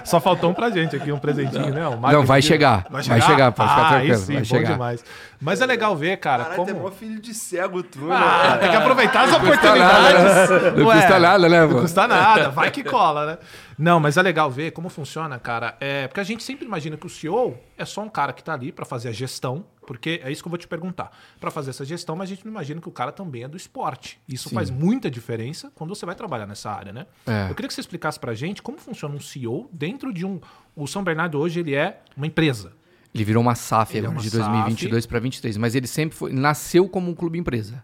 Só 0.03 0.19
faltou 0.19 0.51
um 0.51 0.53
pra 0.53 0.69
gente 0.69 0.95
aqui, 0.95 1.11
um 1.11 1.17
presentinho, 1.17 1.73
né? 1.73 1.87
O 1.87 1.97
magno 1.97 2.19
Não, 2.19 2.25
vai 2.27 2.41
de- 2.41 2.47
chegar. 2.47 2.85
Vai 2.91 3.01
chegar, 3.03 3.51
pode 3.53 3.69
ficar 3.69 3.81
ah, 3.85 3.89
tranquilo, 3.89 4.13
Aí 4.13 4.19
sim, 4.19 4.33
vai 4.33 4.41
bom 4.41 4.47
chegar. 4.47 4.71
demais. 4.73 5.03
Mas 5.41 5.61
é 5.61 5.65
legal 5.65 5.95
ver, 5.95 6.17
cara, 6.17 6.43
Caralho, 6.43 6.65
tem 6.65 6.73
como... 6.73 6.85
maior 6.85 6.95
filho 6.95 7.21
de 7.21 7.33
cego 7.33 7.81
tu, 7.81 7.99
né? 7.99 8.15
Ah, 8.15 8.19
cara? 8.19 8.57
tem 8.57 8.69
que 8.71 8.75
aproveitar 8.75 9.21
as 9.23 9.31
nada, 9.31 9.43
oportunidades. 9.43 10.49
né? 10.49 10.71
Não 10.71 10.87
Ué, 10.87 10.95
custa 10.97 11.19
nada, 11.19 11.49
né, 11.49 11.61
Não 11.61 11.67
mano? 11.69 11.81
custa 11.81 12.07
nada, 12.07 12.49
vai 12.49 12.71
que 12.71 12.83
cola, 12.83 13.25
né? 13.25 13.37
Não, 13.77 13.99
mas 13.99 14.17
é 14.17 14.21
legal 14.21 14.51
ver 14.51 14.71
como 14.71 14.89
funciona, 14.89 15.39
cara. 15.39 15.77
É, 15.79 16.07
porque 16.07 16.19
a 16.19 16.23
gente 16.23 16.43
sempre 16.43 16.65
imagina 16.65 16.97
que 16.97 17.05
o 17.05 17.09
CEO 17.09 17.57
é 17.77 17.85
só 17.85 18.01
um 18.01 18.09
cara 18.09 18.33
que 18.33 18.43
tá 18.43 18.53
ali 18.53 18.73
pra 18.73 18.83
fazer 18.85 19.07
a 19.07 19.11
gestão, 19.13 19.63
porque 19.87 20.19
é 20.21 20.29
isso 20.29 20.43
que 20.43 20.47
eu 20.47 20.51
vou 20.51 20.57
te 20.57 20.67
perguntar. 20.67 21.09
Pra 21.39 21.49
fazer 21.49 21.69
essa 21.69 21.85
gestão, 21.85 22.17
mas 22.17 22.29
a 22.29 22.35
gente 22.35 22.43
não 22.45 22.51
imagina 22.51 22.81
que 22.81 22.89
o 22.89 22.91
cara 22.91 23.13
também 23.13 23.43
é 23.43 23.47
do 23.47 23.55
esporte. 23.55 24.19
Isso 24.27 24.49
Sim. 24.49 24.55
faz 24.55 24.69
muita 24.69 25.09
diferença 25.09 25.71
quando 25.73 25.95
você 25.95 26.05
vai 26.05 26.15
trabalhar 26.15 26.45
nessa 26.45 26.69
área, 26.69 26.91
né? 26.91 27.05
É. 27.25 27.49
Eu 27.49 27.55
queria 27.55 27.69
que 27.69 27.73
você 27.73 27.79
explicasse 27.79 28.19
pra 28.19 28.33
gente 28.33 28.61
como 28.61 28.77
funciona 28.77 29.15
um 29.15 29.19
CEO 29.21 29.69
dentro 29.71 30.11
de 30.11 30.25
um. 30.25 30.41
O 30.75 30.85
São 30.85 31.01
Bernardo 31.01 31.39
hoje 31.39 31.61
ele 31.61 31.73
é 31.73 32.01
uma 32.17 32.27
empresa. 32.27 32.73
Ele 33.13 33.23
virou 33.23 33.41
uma 33.41 33.55
SAF 33.55 33.97
Ele 33.97 34.05
é 34.05 34.09
uma 34.09 34.21
de 34.21 34.29
2022 34.29 35.05
para 35.05 35.19
23, 35.19 35.57
mas 35.57 35.75
ele 35.75 35.87
sempre 35.87 36.15
foi, 36.17 36.31
nasceu 36.31 36.87
como 36.87 37.09
um 37.09 37.15
clube 37.15 37.39
empresa. 37.39 37.83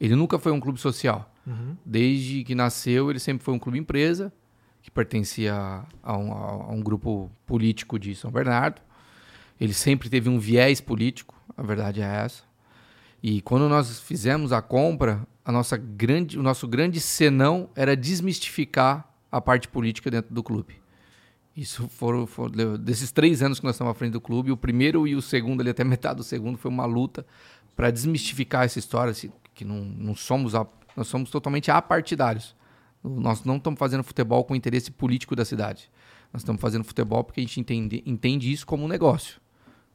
Ele 0.00 0.14
nunca 0.14 0.38
foi 0.38 0.52
um 0.52 0.60
clube 0.60 0.78
social. 0.78 1.32
Desde 1.84 2.44
que 2.44 2.54
nasceu, 2.54 3.10
ele 3.10 3.18
sempre 3.18 3.42
foi 3.42 3.54
um 3.54 3.58
clube 3.58 3.78
empresa, 3.78 4.30
que 4.82 4.90
pertencia 4.90 5.82
a 6.02 6.16
um, 6.16 6.32
a 6.32 6.72
um 6.72 6.80
grupo 6.82 7.30
político 7.46 7.98
de 7.98 8.14
São 8.14 8.30
Bernardo. 8.30 8.82
ele 9.60 9.72
sempre 9.72 10.10
teve 10.10 10.28
um 10.28 10.38
viés 10.38 10.80
político, 10.80 11.34
a 11.56 11.62
verdade 11.62 12.02
é 12.02 12.04
essa. 12.04 12.42
E 13.22 13.40
quando 13.40 13.68
nós 13.68 13.98
fizemos 14.00 14.52
a 14.52 14.62
compra, 14.62 15.26
a 15.44 15.50
nossa 15.50 15.76
grande, 15.76 16.38
o 16.38 16.42
nosso 16.42 16.68
grande 16.68 17.00
senão 17.00 17.68
era 17.74 17.96
desmistificar 17.96 19.08
a 19.32 19.40
parte 19.40 19.66
política 19.66 20.10
dentro 20.10 20.32
do 20.32 20.42
clube. 20.42 20.80
Isso 21.58 21.88
foram, 21.88 22.24
foram, 22.24 22.76
desses 22.78 23.10
três 23.10 23.42
anos 23.42 23.58
que 23.58 23.66
nós 23.66 23.74
estamos 23.74 23.90
à 23.90 23.94
frente 23.94 24.12
do 24.12 24.20
clube, 24.20 24.52
o 24.52 24.56
primeiro 24.56 25.08
e 25.08 25.16
o 25.16 25.20
segundo, 25.20 25.60
ali 25.60 25.70
até 25.70 25.82
metade 25.82 26.18
do 26.18 26.22
segundo, 26.22 26.56
foi 26.56 26.70
uma 26.70 26.86
luta 26.86 27.26
para 27.74 27.90
desmistificar 27.90 28.64
essa 28.64 28.78
história, 28.78 29.10
assim, 29.10 29.32
que 29.56 29.64
não, 29.64 29.84
não 29.84 30.14
somos 30.14 30.54
a, 30.54 30.64
nós 30.96 31.08
somos 31.08 31.30
totalmente 31.30 31.68
apartidários. 31.68 32.54
Nós 33.02 33.42
não 33.42 33.56
estamos 33.56 33.76
fazendo 33.76 34.04
futebol 34.04 34.44
com 34.44 34.52
o 34.52 34.56
interesse 34.56 34.92
político 34.92 35.34
da 35.34 35.44
cidade. 35.44 35.90
Nós 36.32 36.42
estamos 36.42 36.62
fazendo 36.62 36.84
futebol 36.84 37.24
porque 37.24 37.40
a 37.40 37.42
gente 37.42 37.58
entende, 37.58 38.04
entende 38.06 38.52
isso 38.52 38.64
como 38.64 38.84
um 38.84 38.88
negócio. 38.88 39.40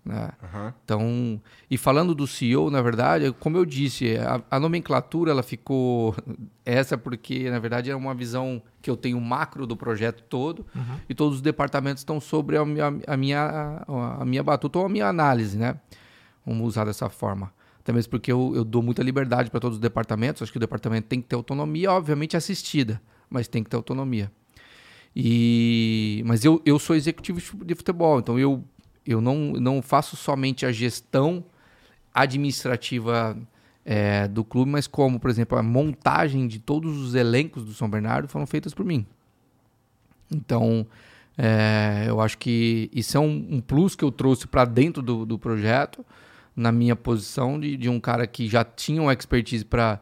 Né? 0.05 0.31
Uhum. 0.41 0.74
Então, 0.83 1.41
e 1.72 1.77
falando 1.77 2.13
do 2.13 2.27
CEO, 2.27 2.69
na 2.69 2.81
verdade, 2.81 3.31
como 3.39 3.57
eu 3.57 3.65
disse, 3.65 4.17
a, 4.17 4.41
a, 4.51 4.60
nomenclatura 4.60 5.31
ela 5.31 5.41
ficou 5.41 6.13
essa 6.65 6.98
porque, 6.98 7.50
na 7.50 7.57
verdade, 7.57 7.89
é 7.89 7.95
uma 7.95 8.13
visão 8.13 8.62
que 8.81 8.89
eu 8.89 8.98
tenho 8.98 9.19
macro 9.22 9.65
do 9.65 9.77
projeto 9.77 10.22
todo 10.24 10.65
uhum. 10.75 10.98
e 11.07 11.15
todos 11.15 11.36
os 11.38 11.41
departamentos 11.41 12.01
estão 12.01 12.19
sobre 12.19 12.57
a, 12.57 12.65
minha, 12.65 12.93
a 13.07 13.15
minha, 13.15 13.86
a 14.19 14.25
minha 14.25 14.43
batuta 14.43 14.79
ou 14.79 14.86
a 14.86 14.89
minha 14.89 15.07
análise, 15.07 15.57
né? 15.57 15.79
Vamos 16.45 16.67
usar 16.67 16.83
dessa 16.83 17.07
forma. 17.07 17.53
Até 17.79 17.93
mesmo 17.93 18.12
porque 18.12 18.31
eu, 18.31 18.51
eu 18.55 18.65
dou 18.65 18.81
muita 18.81 19.01
liberdade 19.01 19.50
para 19.50 19.60
todos 19.60 19.77
os 19.77 19.81
departamentos. 19.81 20.41
Acho 20.41 20.51
que 20.51 20.57
o 20.57 20.60
departamento 20.60 21.07
tem 21.07 21.22
que 21.22 21.27
ter 21.27 21.36
autonomia, 21.36 21.91
obviamente 21.91 22.36
assistida, 22.36 23.01
mas 23.29 23.48
tem 23.48 23.63
que 23.63 23.69
ter 23.69 23.77
autonomia. 23.77 24.29
E, 25.15 26.24
mas 26.25 26.43
eu, 26.43 26.62
eu 26.65 26.79
sou 26.79 26.95
executivo 26.95 27.39
de 27.63 27.75
futebol, 27.75 28.19
então 28.19 28.39
eu 28.39 28.63
eu 29.05 29.22
não, 29.22 29.53
não 29.53 29.81
faço 29.81 30.15
somente 30.15 30.65
a 30.65 30.72
gestão 30.72 31.43
administrativa 32.13 33.38
é, 33.86 34.27
do 34.27 34.43
clube, 34.43 34.72
mas 34.72 34.88
como, 34.88 35.19
por 35.19 35.29
exemplo, 35.29 35.57
a 35.57 35.63
montagem 35.63 36.48
de 36.48 36.60
todos 36.60 36.98
os 36.98 37.15
elencos 37.15 37.65
do 37.65 37.74
São 37.74 37.89
Bernardo 37.89 38.27
foram 38.27 38.45
feitas 38.45 38.74
por 38.74 38.86
mim. 38.86 39.05
Então, 40.31 40.86
é, 41.38 42.05
eu 42.07 42.22
acho 42.22 42.38
que 42.38 42.89
isso 42.93 43.17
é 43.17 43.19
um, 43.19 43.48
um 43.51 43.62
plus 43.62 43.95
que 43.95 44.03
eu 44.03 44.12
trouxe 44.12 44.48
para 44.48 44.65
dentro 44.65 45.01
do, 45.01 45.25
do 45.25 45.38
projeto, 45.38 46.05
na 46.55 46.72
minha 46.72 46.95
posição 46.95 47.60
de, 47.60 47.75
de 47.75 47.89
um 47.89 48.00
cara 48.00 48.27
que 48.27 48.48
já 48.48 48.63
tinha 48.63 49.01
uma 49.01 49.13
expertise 49.13 49.65
para 49.65 50.00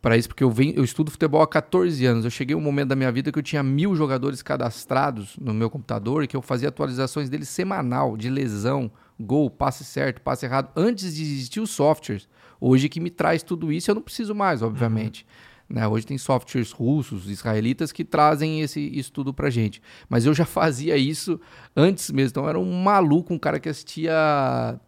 para 0.00 0.16
isso, 0.16 0.28
porque 0.28 0.42
eu, 0.42 0.50
venho, 0.50 0.74
eu 0.74 0.82
estudo 0.82 1.10
futebol 1.10 1.42
há 1.42 1.46
14 1.46 2.04
anos. 2.06 2.24
Eu 2.24 2.30
cheguei 2.30 2.56
um 2.56 2.60
momento 2.60 2.88
da 2.88 2.96
minha 2.96 3.12
vida 3.12 3.30
que 3.30 3.38
eu 3.38 3.42
tinha 3.42 3.62
mil 3.62 3.94
jogadores 3.94 4.40
cadastrados 4.42 5.36
no 5.38 5.52
meu 5.52 5.68
computador 5.68 6.24
e 6.24 6.26
que 6.26 6.36
eu 6.36 6.40
fazia 6.40 6.68
atualizações 6.68 7.28
deles 7.28 7.48
semanal, 7.48 8.16
de 8.16 8.30
lesão, 8.30 8.90
gol, 9.18 9.50
passe 9.50 9.84
certo, 9.84 10.22
passe 10.22 10.46
errado, 10.46 10.70
antes 10.74 11.14
de 11.14 11.22
existir 11.22 11.60
os 11.60 11.70
softwares. 11.70 12.28
Hoje 12.58 12.88
que 12.88 13.00
me 13.00 13.10
traz 13.10 13.42
tudo 13.42 13.70
isso, 13.70 13.90
eu 13.90 13.94
não 13.94 14.02
preciso 14.02 14.34
mais, 14.34 14.62
obviamente. 14.62 15.26
Uhum. 15.68 15.76
Né? 15.76 15.86
Hoje 15.86 16.06
tem 16.06 16.18
softwares 16.18 16.72
russos, 16.72 17.30
israelitas 17.30 17.92
que 17.92 18.04
trazem 18.04 18.60
esse, 18.60 18.80
isso 18.80 19.12
tudo 19.12 19.32
pra 19.32 19.50
gente. 19.50 19.82
Mas 20.08 20.24
eu 20.24 20.34
já 20.34 20.44
fazia 20.46 20.96
isso 20.96 21.38
antes 21.76 22.10
mesmo. 22.10 22.30
Então 22.30 22.42
eu 22.44 22.48
era 22.48 22.58
um 22.58 22.82
maluco, 22.82 23.32
um 23.32 23.38
cara 23.38 23.60
que 23.60 23.68
assistia 23.68 24.80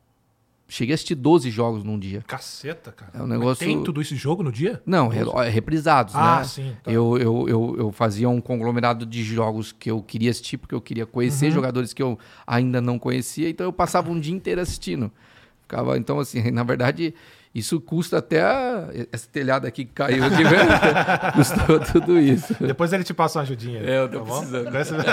Cheguei 0.72 0.94
a 0.94 0.96
assistir 0.96 1.14
12 1.14 1.50
jogos 1.50 1.84
num 1.84 1.98
dia. 1.98 2.24
Caceta, 2.26 2.92
cara. 2.92 3.12
É 3.12 3.22
um 3.22 3.26
negócio... 3.26 3.66
tem 3.66 3.84
tudo 3.84 4.00
esse 4.00 4.16
jogo 4.16 4.42
no 4.42 4.50
dia? 4.50 4.80
Não, 4.86 5.12
é 5.12 5.50
reprisados, 5.50 6.16
ah, 6.16 6.38
né? 6.38 6.44
sim. 6.44 6.74
Tá. 6.82 6.90
Eu, 6.90 7.18
eu, 7.18 7.46
eu, 7.46 7.76
eu, 7.78 7.92
fazia 7.92 8.26
um 8.26 8.40
conglomerado 8.40 9.04
de 9.04 9.22
jogos 9.22 9.70
que 9.70 9.90
eu 9.90 10.02
queria 10.02 10.30
assistir, 10.30 10.56
porque 10.56 10.74
eu 10.74 10.80
queria 10.80 11.04
conhecer 11.04 11.48
uhum. 11.48 11.52
jogadores 11.52 11.92
que 11.92 12.02
eu 12.02 12.18
ainda 12.46 12.80
não 12.80 12.98
conhecia, 12.98 13.50
então 13.50 13.66
eu 13.66 13.72
passava 13.72 14.10
um 14.10 14.18
dia 14.18 14.34
inteiro 14.34 14.62
assistindo. 14.62 15.12
Ficava, 15.60 15.98
então, 15.98 16.18
assim, 16.18 16.40
na 16.50 16.62
verdade, 16.62 17.14
isso 17.54 17.78
custa 17.78 18.16
até 18.16 18.40
a... 18.40 18.88
essa 19.12 19.28
telhada 19.30 19.68
aqui 19.68 19.84
que 19.84 19.92
caiu 19.92 20.24
aqui, 20.24 20.42
custou 21.36 21.80
tudo 21.80 22.18
isso. 22.18 22.54
Depois 22.64 22.90
ele 22.94 23.04
te 23.04 23.12
passa 23.12 23.38
uma 23.38 23.42
ajudinha. 23.42 23.80
É, 23.80 23.98
eu 23.98 24.08
tô 24.08 24.20
tá 24.20 24.70
precisando. 24.70 25.04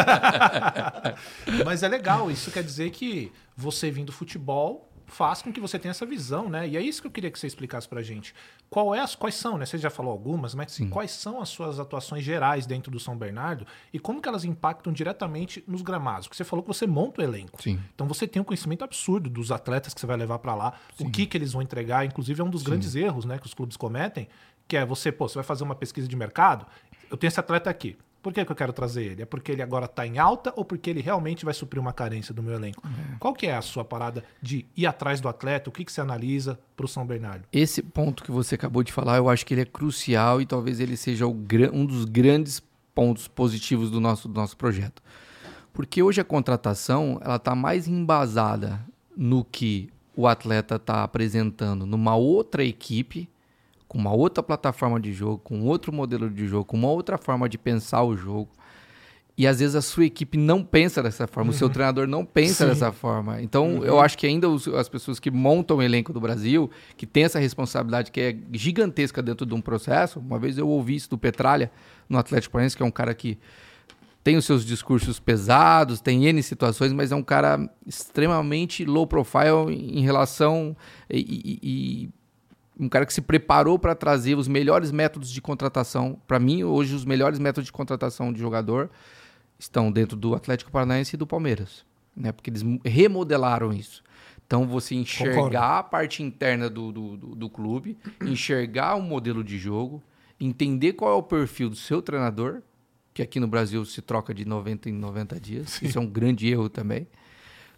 Mas 1.65 1.83
é 1.83 1.89
legal, 1.89 2.31
isso 2.31 2.49
quer 2.49 2.63
dizer 2.63 2.91
que 2.91 3.29
você 3.57 3.91
vindo 3.91 4.05
do 4.05 4.13
futebol 4.13 4.88
faz 5.09 5.41
com 5.41 5.51
que 5.51 5.59
você 5.59 5.77
tenha 5.77 5.91
essa 5.91 6.05
visão, 6.05 6.49
né? 6.49 6.67
E 6.67 6.77
é 6.77 6.81
isso 6.81 7.01
que 7.01 7.07
eu 7.07 7.11
queria 7.11 7.29
que 7.29 7.37
você 7.37 7.47
explicasse 7.47 7.87
pra 7.87 8.01
gente. 8.01 8.33
Qual 8.69 8.93
é 8.93 8.99
as, 8.99 9.15
quais 9.15 9.35
são, 9.35 9.57
né? 9.57 9.65
Você 9.65 9.77
já 9.77 9.89
falou 9.89 10.11
algumas, 10.11 10.55
mas 10.55 10.71
Sim. 10.71 10.89
quais 10.89 11.11
são 11.11 11.41
as 11.41 11.49
suas 11.49 11.79
atuações 11.79 12.23
gerais 12.23 12.65
dentro 12.65 12.91
do 12.91 12.99
São 12.99 13.17
Bernardo 13.17 13.65
e 13.91 13.99
como 13.99 14.21
que 14.21 14.29
elas 14.29 14.45
impactam 14.45 14.93
diretamente 14.93 15.63
nos 15.67 15.81
gramados? 15.81 16.27
Porque 16.27 16.37
você 16.37 16.43
falou 16.43 16.63
que 16.63 16.67
você 16.67 16.87
monta 16.87 17.21
o 17.21 17.23
elenco. 17.23 17.61
Sim. 17.61 17.79
Então 17.93 18.07
você 18.07 18.27
tem 18.27 18.41
um 18.41 18.45
conhecimento 18.45 18.83
absurdo 18.83 19.29
dos 19.29 19.51
atletas 19.51 19.93
que 19.93 19.99
você 19.99 20.07
vai 20.07 20.17
levar 20.17 20.39
para 20.39 20.55
lá, 20.55 20.73
Sim. 20.95 21.07
o 21.07 21.11
que 21.11 21.25
que 21.25 21.37
eles 21.37 21.51
vão 21.51 21.61
entregar, 21.61 22.05
inclusive 22.05 22.39
é 22.39 22.43
um 22.43 22.49
dos 22.49 22.63
grandes 22.63 22.95
erros, 22.95 23.25
né, 23.25 23.37
que 23.37 23.45
os 23.45 23.53
clubes 23.53 23.75
cometem, 23.75 24.27
que 24.67 24.77
é 24.77 24.85
você, 24.85 25.11
pô, 25.11 25.27
você 25.27 25.35
vai 25.35 25.43
fazer 25.43 25.63
uma 25.63 25.75
pesquisa 25.75 26.07
de 26.07 26.15
mercado, 26.15 26.65
eu 27.09 27.17
tenho 27.17 27.29
esse 27.29 27.39
atleta 27.39 27.69
aqui. 27.69 27.97
Por 28.21 28.33
que, 28.33 28.43
que 28.43 28.51
eu 28.51 28.55
quero 28.55 28.73
trazer 28.73 29.03
ele? 29.03 29.21
É 29.21 29.25
porque 29.25 29.51
ele 29.51 29.61
agora 29.61 29.85
está 29.85 30.05
em 30.05 30.17
alta 30.17 30.53
ou 30.55 30.65
porque 30.65 30.89
ele 30.89 31.01
realmente 31.01 31.45
vai 31.45 31.53
suprir 31.53 31.79
uma 31.79 31.93
carência 31.93 32.33
do 32.33 32.43
meu 32.43 32.53
elenco? 32.53 32.85
É. 32.85 33.15
Qual 33.17 33.33
que 33.33 33.47
é 33.47 33.55
a 33.55 33.61
sua 33.61 33.85
parada 33.85 34.23
de 34.41 34.65
ir 34.75 34.85
atrás 34.85 35.21
do 35.21 35.29
atleta? 35.29 35.69
O 35.69 35.73
que, 35.73 35.85
que 35.85 35.91
você 35.91 36.01
analisa 36.01 36.59
para 36.75 36.85
o 36.85 36.89
São 36.89 37.05
Bernardo? 37.05 37.45
Esse 37.51 37.81
ponto 37.81 38.23
que 38.23 38.31
você 38.31 38.55
acabou 38.55 38.83
de 38.83 38.91
falar, 38.91 39.17
eu 39.17 39.29
acho 39.29 39.45
que 39.45 39.53
ele 39.53 39.61
é 39.61 39.65
crucial 39.65 40.41
e 40.41 40.45
talvez 40.45 40.79
ele 40.79 40.97
seja 40.97 41.25
o, 41.25 41.31
um 41.71 41.85
dos 41.85 42.03
grandes 42.05 42.61
pontos 42.93 43.27
positivos 43.27 43.89
do 43.89 44.01
nosso, 44.01 44.27
do 44.27 44.33
nosso 44.33 44.57
projeto. 44.57 45.01
Porque 45.71 46.03
hoje 46.03 46.19
a 46.19 46.25
contratação 46.25 47.21
ela 47.23 47.37
está 47.37 47.55
mais 47.55 47.87
embasada 47.87 48.85
no 49.15 49.45
que 49.45 49.89
o 50.13 50.27
atleta 50.27 50.75
está 50.75 51.03
apresentando 51.03 51.85
numa 51.85 52.17
outra 52.17 52.65
equipe 52.65 53.29
com 53.89 53.97
uma 53.97 54.13
outra 54.13 54.43
plataforma 54.43 54.99
de 54.99 55.11
jogo, 55.11 55.39
com 55.39 55.63
outro 55.63 55.91
modelo 55.91 56.29
de 56.29 56.47
jogo, 56.47 56.63
com 56.63 56.77
uma 56.77 56.91
outra 56.91 57.17
forma 57.17 57.49
de 57.49 57.57
pensar 57.57 58.03
o 58.03 58.15
jogo. 58.15 58.47
E 59.35 59.47
às 59.47 59.59
vezes 59.59 59.73
a 59.73 59.81
sua 59.81 60.05
equipe 60.05 60.37
não 60.37 60.63
pensa 60.63 61.01
dessa 61.01 61.25
forma, 61.25 61.49
uhum. 61.49 61.55
o 61.55 61.57
seu 61.57 61.67
uhum. 61.67 61.73
treinador 61.73 62.07
não 62.07 62.23
pensa 62.23 62.65
Sim. 62.65 62.69
dessa 62.69 62.91
forma. 62.91 63.41
Então 63.41 63.77
uhum. 63.77 63.83
eu 63.85 63.99
acho 63.99 64.15
que 64.15 64.27
ainda 64.27 64.47
os, 64.47 64.67
as 64.67 64.87
pessoas 64.87 65.19
que 65.19 65.31
montam 65.31 65.77
o 65.77 65.81
elenco 65.81 66.13
do 66.13 66.19
Brasil, 66.19 66.69
que 66.95 67.07
tem 67.07 67.23
essa 67.23 67.39
responsabilidade 67.39 68.11
que 68.11 68.21
é 68.21 68.37
gigantesca 68.51 69.23
dentro 69.23 69.45
de 69.45 69.55
um 69.55 69.61
processo. 69.61 70.19
Uma 70.19 70.37
vez 70.37 70.57
eu 70.57 70.67
ouvi 70.67 70.95
isso 70.95 71.09
do 71.09 71.17
Petralha 71.17 71.71
no 72.07 72.19
Atlético 72.19 72.51
Paranaense, 72.51 72.77
que 72.77 72.83
é 72.83 72.85
um 72.85 72.91
cara 72.91 73.15
que 73.15 73.39
tem 74.23 74.35
os 74.35 74.45
seus 74.45 74.63
discursos 74.63 75.19
pesados, 75.19 75.99
tem 75.99 76.25
N 76.27 76.43
situações, 76.43 76.93
mas 76.93 77.11
é 77.11 77.15
um 77.15 77.23
cara 77.23 77.67
extremamente 77.87 78.85
low 78.85 79.07
profile 79.07 79.73
em 79.73 80.01
relação 80.01 80.75
e, 81.09 81.17
e, 81.17 81.59
e 81.63 82.09
um 82.79 82.87
cara 82.87 83.05
que 83.05 83.13
se 83.13 83.21
preparou 83.21 83.77
para 83.77 83.93
trazer 83.93 84.35
os 84.35 84.47
melhores 84.47 84.91
métodos 84.91 85.29
de 85.29 85.41
contratação. 85.41 86.19
Para 86.25 86.39
mim, 86.39 86.63
hoje, 86.63 86.95
os 86.95 87.03
melhores 87.03 87.37
métodos 87.37 87.65
de 87.65 87.71
contratação 87.73 88.31
de 88.31 88.39
jogador 88.39 88.89
estão 89.59 89.91
dentro 89.91 90.15
do 90.15 90.33
Atlético 90.33 90.71
Paranaense 90.71 91.15
e 91.15 91.17
do 91.17 91.27
Palmeiras, 91.27 91.85
né? 92.15 92.31
Porque 92.31 92.49
eles 92.49 92.63
remodelaram 92.85 93.73
isso. 93.73 94.01
Então, 94.47 94.65
você 94.65 94.95
enxergar 94.95 95.35
Concordo. 95.35 95.57
a 95.57 95.83
parte 95.83 96.23
interna 96.23 96.69
do, 96.69 96.91
do, 96.91 97.17
do, 97.17 97.35
do 97.35 97.49
clube, 97.49 97.97
enxergar 98.21 98.95
o 98.95 99.01
modelo 99.01 99.43
de 99.43 99.59
jogo, 99.59 100.01
entender 100.39 100.93
qual 100.93 101.11
é 101.11 101.15
o 101.15 101.21
perfil 101.21 101.69
do 101.69 101.75
seu 101.75 102.01
treinador, 102.01 102.61
que 103.13 103.21
aqui 103.21 103.39
no 103.39 103.47
Brasil 103.47 103.83
se 103.83 104.01
troca 104.01 104.33
de 104.33 104.45
90 104.45 104.89
em 104.89 104.93
90 104.93 105.39
dias. 105.39 105.71
Sim. 105.71 105.85
Isso 105.85 105.97
é 105.97 106.01
um 106.01 106.07
grande 106.07 106.47
erro 106.47 106.69
também. 106.69 107.05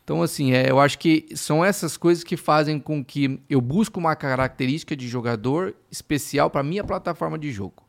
Então, 0.04 0.22
assim, 0.22 0.52
é, 0.52 0.70
eu 0.70 0.80
acho 0.80 0.98
que 0.98 1.28
são 1.36 1.64
essas 1.64 1.96
coisas 1.96 2.24
que 2.24 2.36
fazem 2.36 2.80
com 2.80 3.04
que 3.04 3.40
eu 3.50 3.62
busque 3.62 3.98
uma 3.98 4.16
característica 4.16 4.96
de 4.96 5.08
jogador 5.08 5.76
especial 5.92 6.50
para 6.50 6.64
minha 6.64 6.84
plataforma 6.84 7.38
de 7.38 7.52
jogo. 7.52 7.84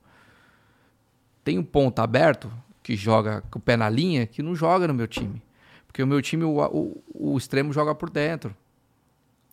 Tem 1.42 1.59
um 1.59 1.64
ponto 1.64 1.99
aberto 2.00 2.52
que 2.83 2.97
joga 2.97 3.42
com 3.50 3.59
o 3.59 3.62
pé 3.62 3.76
na 3.76 3.88
linha 3.88 4.26
que 4.26 4.42
não 4.42 4.54
joga 4.54 4.87
no 4.87 4.95
meu 4.95 5.09
time. 5.09 5.42
Porque 5.87 6.02
o 6.02 6.07
meu 6.07 6.21
time, 6.23 6.45
o, 6.45 6.59
o, 6.59 7.02
o 7.35 7.38
extremo 7.38 7.73
joga 7.73 7.95
por 7.95 8.09
dentro. 8.09 8.54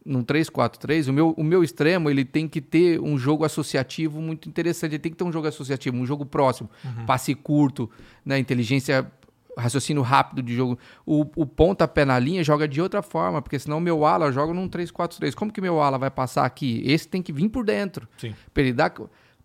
Num 0.05 0.23
3-4-3, 0.23 1.09
o 1.09 1.13
meu, 1.13 1.31
o 1.31 1.43
meu 1.43 1.63
extremo 1.63 2.09
ele 2.09 2.23
tem 2.23 2.47
que 2.47 2.61
ter 2.61 2.99
um 2.99 3.17
jogo 3.17 3.43
associativo 3.43 4.21
muito 4.21 4.47
interessante. 4.47 4.93
Ele 4.93 4.99
tem 4.99 5.11
que 5.11 5.17
ter 5.17 5.23
um 5.23 5.31
jogo 5.31 5.47
associativo, 5.47 5.97
um 5.97 6.05
jogo 6.05 6.25
próximo, 6.25 6.69
uhum. 6.83 7.05
passe 7.05 7.35
curto, 7.35 7.89
né, 8.25 8.39
inteligência 8.39 9.11
raciocínio 9.59 10.01
rápido 10.01 10.41
de 10.41 10.55
jogo. 10.55 10.77
O, 11.05 11.25
o 11.35 11.45
pontapé 11.45 12.05
na 12.05 12.17
linha 12.17 12.43
joga 12.43 12.67
de 12.67 12.81
outra 12.81 13.01
forma, 13.01 13.41
porque 13.41 13.59
senão 13.59 13.77
o 13.77 13.81
meu 13.81 14.05
ala 14.05 14.31
joga 14.31 14.53
num 14.53 14.67
3-4-3. 14.67 15.33
Como 15.33 15.51
que 15.51 15.61
meu 15.61 15.81
ala 15.81 15.97
vai 15.97 16.09
passar 16.09 16.45
aqui? 16.45 16.81
Esse 16.85 17.07
tem 17.07 17.21
que 17.21 17.31
vir 17.31 17.49
por 17.49 17.65
dentro. 17.65 18.07
Sim. 18.17 18.33
Pra 18.53 18.63
ele 18.63 18.73
dar 18.73 18.93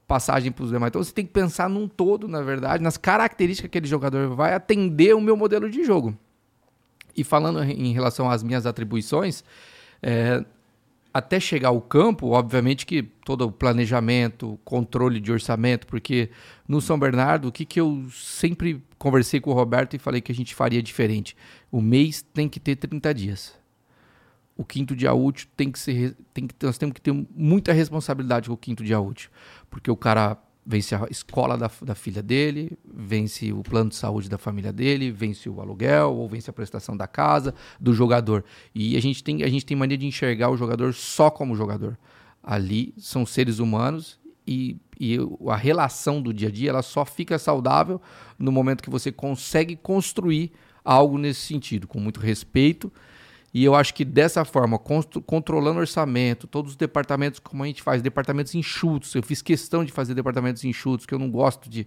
passagem 0.06 0.52
para 0.52 0.64
os 0.64 0.70
demais. 0.70 0.90
Então 0.90 1.02
você 1.02 1.12
tem 1.12 1.24
que 1.26 1.32
pensar 1.32 1.68
num 1.68 1.88
todo, 1.88 2.28
na 2.28 2.42
verdade, 2.42 2.82
nas 2.82 2.96
características 2.96 3.70
que 3.70 3.78
aquele 3.78 3.88
jogador 3.88 4.34
vai 4.34 4.54
atender 4.54 5.14
o 5.14 5.20
meu 5.20 5.36
modelo 5.36 5.68
de 5.68 5.84
jogo. 5.84 6.16
E 7.16 7.22
falando 7.22 7.62
em 7.62 7.92
relação 7.92 8.30
às 8.30 8.42
minhas 8.42 8.66
atribuições, 8.66 9.44
é, 10.02 10.44
até 11.14 11.38
chegar 11.38 11.68
ao 11.68 11.80
campo, 11.80 12.30
obviamente 12.30 12.84
que 12.84 13.00
todo 13.24 13.42
o 13.46 13.52
planejamento, 13.52 14.58
controle 14.64 15.20
de 15.20 15.30
orçamento, 15.30 15.86
porque 15.86 16.28
no 16.66 16.80
São 16.80 16.98
Bernardo, 16.98 17.46
o 17.46 17.52
que, 17.52 17.64
que 17.64 17.80
eu 17.80 18.04
sempre 18.10 18.82
conversei 18.98 19.40
com 19.40 19.50
o 19.50 19.54
Roberto 19.54 19.94
e 19.94 19.98
falei 19.98 20.20
que 20.20 20.32
a 20.32 20.34
gente 20.34 20.56
faria 20.56 20.82
diferente? 20.82 21.36
O 21.70 21.80
mês 21.80 22.20
tem 22.20 22.48
que 22.48 22.58
ter 22.58 22.74
30 22.74 23.14
dias. 23.14 23.54
o 24.56 24.64
quinto 24.64 24.94
dia 24.94 25.12
útil 25.12 25.48
tem 25.56 25.70
que 25.70 25.78
ser. 25.78 26.16
Tem 26.32 26.46
que, 26.46 26.54
nós 26.62 26.78
temos 26.78 26.94
que 26.94 27.00
ter 27.00 27.12
muita 27.34 27.72
responsabilidade 27.72 28.48
com 28.48 28.54
o 28.54 28.56
quinto 28.56 28.84
dia 28.84 29.00
útil. 29.00 29.30
Porque 29.70 29.90
o 29.90 29.96
cara 29.96 30.36
vence 30.66 30.94
a 30.94 31.06
escola 31.10 31.58
da, 31.58 31.70
da 31.82 31.94
filha 31.94 32.22
dele, 32.22 32.78
vence 32.84 33.52
o 33.52 33.62
plano 33.62 33.90
de 33.90 33.96
saúde 33.96 34.28
da 34.28 34.38
família 34.38 34.72
dele, 34.72 35.10
vence 35.10 35.48
o 35.48 35.60
aluguel, 35.60 36.14
ou 36.14 36.28
vence 36.28 36.48
a 36.48 36.52
prestação 36.52 36.96
da 36.96 37.06
casa, 37.06 37.54
do 37.78 37.92
jogador. 37.92 38.44
E 38.74 38.96
a 38.96 39.00
gente 39.00 39.22
tem, 39.22 39.42
a 39.42 39.48
gente 39.48 39.66
tem 39.66 39.76
mania 39.76 39.98
de 39.98 40.06
enxergar 40.06 40.50
o 40.50 40.56
jogador 40.56 40.94
só 40.94 41.30
como 41.30 41.54
jogador. 41.54 41.98
Ali 42.42 42.94
são 42.98 43.26
seres 43.26 43.58
humanos 43.58 44.18
e, 44.46 44.76
e 44.98 45.18
a 45.48 45.56
relação 45.56 46.20
do 46.20 46.32
dia 46.32 46.48
a 46.48 46.50
dia 46.50 46.70
ela 46.70 46.82
só 46.82 47.04
fica 47.04 47.38
saudável 47.38 48.00
no 48.38 48.52
momento 48.52 48.82
que 48.82 48.90
você 48.90 49.12
consegue 49.12 49.76
construir 49.76 50.52
algo 50.84 51.16
nesse 51.18 51.40
sentido, 51.40 51.86
com 51.86 51.98
muito 51.98 52.20
respeito. 52.20 52.92
E 53.54 53.62
eu 53.62 53.72
acho 53.76 53.94
que 53.94 54.04
dessa 54.04 54.44
forma, 54.44 54.76
controlando 55.24 55.78
o 55.78 55.80
orçamento, 55.80 56.48
todos 56.48 56.72
os 56.72 56.76
departamentos, 56.76 57.38
como 57.38 57.62
a 57.62 57.66
gente 57.68 57.82
faz, 57.82 58.02
departamentos 58.02 58.52
enxutos. 58.56 59.14
Eu 59.14 59.22
fiz 59.22 59.40
questão 59.40 59.84
de 59.84 59.92
fazer 59.92 60.12
departamentos 60.12 60.64
enxutos, 60.64 61.06
que 61.06 61.14
eu 61.14 61.20
não 61.20 61.30
gosto 61.30 61.70
de, 61.70 61.86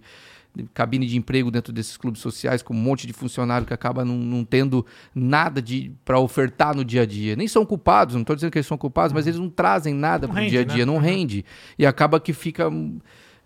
de 0.56 0.62
cabine 0.72 1.06
de 1.06 1.18
emprego 1.18 1.50
dentro 1.50 1.70
desses 1.70 1.98
clubes 1.98 2.22
sociais, 2.22 2.62
com 2.62 2.72
um 2.72 2.78
monte 2.78 3.06
de 3.06 3.12
funcionário 3.12 3.66
que 3.66 3.74
acaba 3.74 4.02
não, 4.02 4.16
não 4.16 4.46
tendo 4.46 4.86
nada 5.14 5.62
para 6.06 6.18
ofertar 6.18 6.74
no 6.74 6.82
dia 6.82 7.02
a 7.02 7.06
dia. 7.06 7.36
Nem 7.36 7.46
são 7.46 7.66
culpados, 7.66 8.14
não 8.14 8.22
estou 8.22 8.34
dizendo 8.34 8.50
que 8.50 8.56
eles 8.56 8.66
são 8.66 8.78
culpados, 8.78 9.12
mas 9.12 9.26
eles 9.26 9.38
não 9.38 9.50
trazem 9.50 9.92
nada 9.92 10.26
para 10.26 10.42
o 10.42 10.46
dia 10.46 10.62
a 10.62 10.64
dia, 10.64 10.86
né? 10.86 10.90
não 10.90 10.96
rende. 10.96 11.44
E 11.78 11.84
acaba 11.84 12.18
que 12.18 12.32
fica 12.32 12.72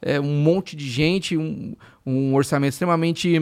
é, 0.01 0.21
um 0.21 0.43
monte 0.43 0.77
de 0.77 0.89
gente, 0.89 1.37
um, 1.37 1.75
um 2.07 2.35
orçamento 2.37 2.75
extremamente 2.75 3.37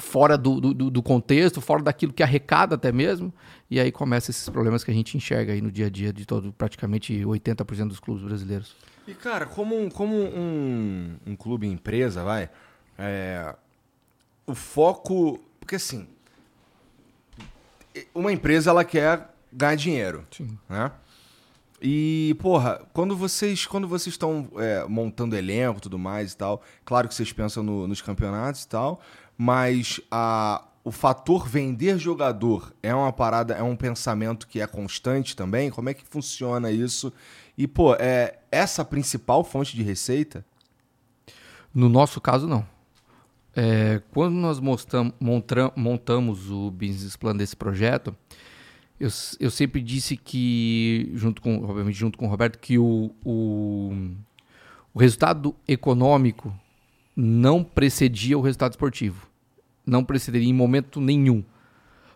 fora 0.00 0.36
do, 0.36 0.60
do, 0.60 0.90
do, 0.90 1.02
contexto, 1.02 1.60
fora 1.60 1.82
daquilo 1.82 2.12
que 2.12 2.22
arrecada 2.22 2.74
até 2.74 2.90
mesmo, 2.90 3.32
e 3.70 3.78
aí 3.78 3.92
começa 3.92 4.30
esses 4.30 4.48
problemas 4.48 4.82
que 4.82 4.90
a 4.90 4.94
gente 4.94 5.16
enxerga 5.16 5.52
aí 5.52 5.60
no 5.60 5.70
dia 5.70 5.86
a 5.86 5.90
dia 5.90 6.12
de 6.12 6.26
todo, 6.26 6.52
praticamente 6.52 7.12
80% 7.22 7.88
dos 7.88 8.00
clubes 8.00 8.24
brasileiros. 8.24 8.74
E 9.06 9.14
cara, 9.14 9.46
como, 9.46 9.78
um, 9.78 9.88
como 9.88 10.14
um, 10.16 11.16
um 11.26 11.36
clube 11.36 11.66
empresa, 11.66 12.24
vai, 12.24 12.50
é, 12.98 13.54
o 14.46 14.54
foco, 14.54 15.40
porque 15.58 15.76
assim, 15.76 16.08
uma 18.14 18.32
empresa 18.32 18.70
ela 18.70 18.84
quer 18.84 19.30
ganhar 19.52 19.74
dinheiro, 19.74 20.26
Sim. 20.30 20.58
né? 20.68 20.90
E, 21.82 22.36
porra, 22.40 22.82
quando 22.92 23.16
vocês 23.16 23.64
quando 23.64 23.88
vocês 23.88 24.12
estão 24.12 24.46
é, 24.58 24.84
montando 24.86 25.34
elenco 25.34 25.78
e 25.78 25.80
tudo 25.80 25.98
mais 25.98 26.32
e 26.32 26.36
tal, 26.36 26.62
claro 26.84 27.08
que 27.08 27.14
vocês 27.14 27.32
pensam 27.32 27.62
no, 27.62 27.88
nos 27.88 28.02
campeonatos 28.02 28.64
e 28.64 28.68
tal, 28.68 29.00
mas 29.42 29.98
a, 30.10 30.62
o 30.84 30.92
fator 30.92 31.48
vender 31.48 31.98
jogador 31.98 32.74
é 32.82 32.94
uma 32.94 33.10
parada, 33.10 33.54
é 33.54 33.62
um 33.62 33.74
pensamento 33.74 34.46
que 34.46 34.60
é 34.60 34.66
constante 34.66 35.34
também? 35.34 35.70
Como 35.70 35.88
é 35.88 35.94
que 35.94 36.04
funciona 36.04 36.70
isso? 36.70 37.10
E, 37.56 37.66
pô, 37.66 37.94
é 37.94 38.38
essa 38.52 38.82
a 38.82 38.84
principal 38.84 39.42
fonte 39.42 39.74
de 39.74 39.82
receita? 39.82 40.44
No 41.74 41.88
nosso 41.88 42.20
caso, 42.20 42.46
não. 42.46 42.66
É, 43.56 44.02
quando 44.10 44.34
nós 44.34 44.60
mostram, 44.60 45.10
montamos 45.74 46.50
o 46.50 46.70
business 46.70 47.16
plan 47.16 47.34
desse 47.34 47.56
projeto, 47.56 48.14
eu, 49.00 49.08
eu 49.40 49.50
sempre 49.50 49.80
disse 49.80 50.18
que, 50.18 51.10
junto 51.14 51.40
com, 51.40 51.64
obviamente, 51.64 51.96
junto 51.96 52.18
com 52.18 52.26
o 52.26 52.28
Roberto, 52.28 52.58
que 52.58 52.76
o, 52.78 53.10
o, 53.24 53.90
o 54.92 54.98
resultado 54.98 55.56
econômico 55.66 56.54
não 57.16 57.64
precedia 57.64 58.36
o 58.36 58.42
resultado 58.42 58.72
esportivo 58.72 59.29
não 59.90 60.04
precederia 60.04 60.48
em 60.48 60.54
momento 60.54 61.00
nenhum. 61.00 61.44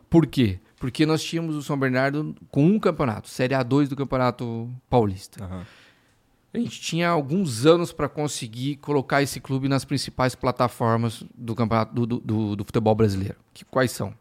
Por 0.08 0.26
quê? 0.26 0.60
Porque 0.78 1.04
nós 1.04 1.22
tínhamos 1.22 1.56
o 1.56 1.62
São 1.62 1.78
Bernardo 1.78 2.34
com 2.50 2.64
um 2.64 2.78
campeonato, 2.78 3.28
Série 3.28 3.54
A2 3.54 3.88
do 3.88 3.96
Campeonato 3.96 4.70
Paulista. 4.88 5.44
Uhum. 5.44 5.62
A 6.52 6.58
gente 6.58 6.80
tinha 6.80 7.08
alguns 7.08 7.66
anos 7.66 7.92
para 7.92 8.08
conseguir 8.08 8.76
colocar 8.76 9.20
esse 9.22 9.40
clube 9.40 9.68
nas 9.68 9.84
principais 9.84 10.37
plataformas 10.37 11.24
do 11.34 11.52
campeonato 11.54 11.94
do, 11.94 12.20
do, 12.20 12.56
do 12.56 12.64
futebol 12.64 12.94
brasileiro. 12.94 13.37
Que, 13.52 13.64
quais 13.64 13.90
são? 13.90 14.14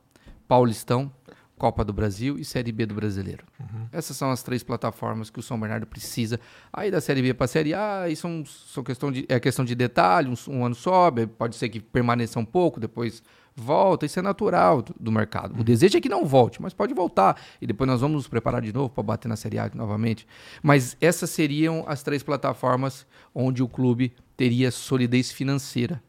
Paulistão, 0.48 1.12
Copa 1.58 1.84
do 1.84 1.94
Brasil 1.94 2.38
e 2.38 2.44
Série 2.44 2.72
B 2.72 2.86
do 2.86 2.96
Brasileiro. 2.96 3.46
Uhum. 3.60 3.88
Essas 3.92 4.18
são 4.18 4.32
as 4.32 4.44
três 4.44 4.64
plataformas 4.64 5.30
que 5.30 5.40
o 5.40 5.44
São 5.44 5.60
Bernardo 5.60 5.86
precisa. 5.86 6.40
Aí 6.72 6.90
da 6.90 7.00
Série 7.00 7.22
B 7.22 7.34
para 7.34 7.46
a 7.46 7.48
Série 7.48 7.74
A, 7.74 8.02
aí 8.02 8.16
são, 8.16 8.44
são 8.46 8.84
questão 8.84 9.12
de, 9.12 9.26
é 9.30 9.40
questão 9.40 9.64
de 9.64 9.76
detalhe, 9.76 10.30
um, 10.30 10.52
um 10.52 10.66
ano 10.66 10.76
sobe, 10.76 11.28
pode 11.28 11.56
ser 11.56 11.70
que 11.70 11.80
permaneça 11.80 12.40
um 12.40 12.46
pouco, 12.46 12.80
depois 12.80 13.24
volta, 13.56 14.06
isso 14.06 14.20
é 14.20 14.22
natural 14.22 14.82
do, 14.82 14.96
do 15.00 15.12
mercado. 15.12 15.60
O 15.60 15.64
desejo 15.64 15.98
é 15.98 16.02
que 16.02 16.10
não 16.10 16.26
volte, 16.26 16.62
mas 16.62 16.74
pode 16.74 16.94
voltar. 16.94 17.40
E 17.62 17.68
depois 17.68 17.88
nós 17.88 18.02
vamos 18.02 18.16
nos 18.16 18.28
preparar 18.28 18.62
de 18.62 18.74
novo 18.74 18.90
para 18.90 19.04
bater 19.04 19.28
na 19.28 19.36
Série 19.36 19.60
A 19.60 19.70
novamente. 19.74 20.28
Mas 20.62 20.98
essas 21.00 21.30
seriam 21.30 21.86
as 21.88 22.04
três 22.04 22.24
plataformas 22.24 23.06
onde 23.34 23.62
o 23.62 23.68
clube 23.68 24.14
teria 24.36 24.72
solidez 24.72 25.32
financeira 25.32 26.02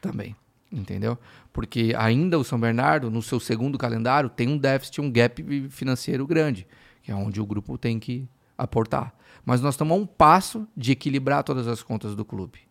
também. 0.00 0.36
Entendeu? 0.70 1.16
Porque 1.52 1.94
ainda 1.96 2.38
o 2.38 2.44
São 2.44 2.58
Bernardo, 2.58 3.10
no 3.10 3.22
seu 3.22 3.38
segundo 3.38 3.78
calendário, 3.78 4.28
tem 4.28 4.48
um 4.48 4.58
déficit, 4.58 5.00
um 5.00 5.10
gap 5.10 5.42
financeiro 5.70 6.26
grande, 6.26 6.66
que 7.02 7.10
é 7.10 7.14
onde 7.14 7.40
o 7.40 7.46
grupo 7.46 7.78
tem 7.78 7.98
que 7.98 8.28
aportar. 8.58 9.14
Mas 9.44 9.60
nós 9.60 9.74
estamos 9.74 9.96
a 9.96 10.00
um 10.00 10.06
passo 10.06 10.66
de 10.76 10.92
equilibrar 10.92 11.44
todas 11.44 11.68
as 11.68 11.82
contas 11.82 12.16
do 12.16 12.24
clube 12.24 12.66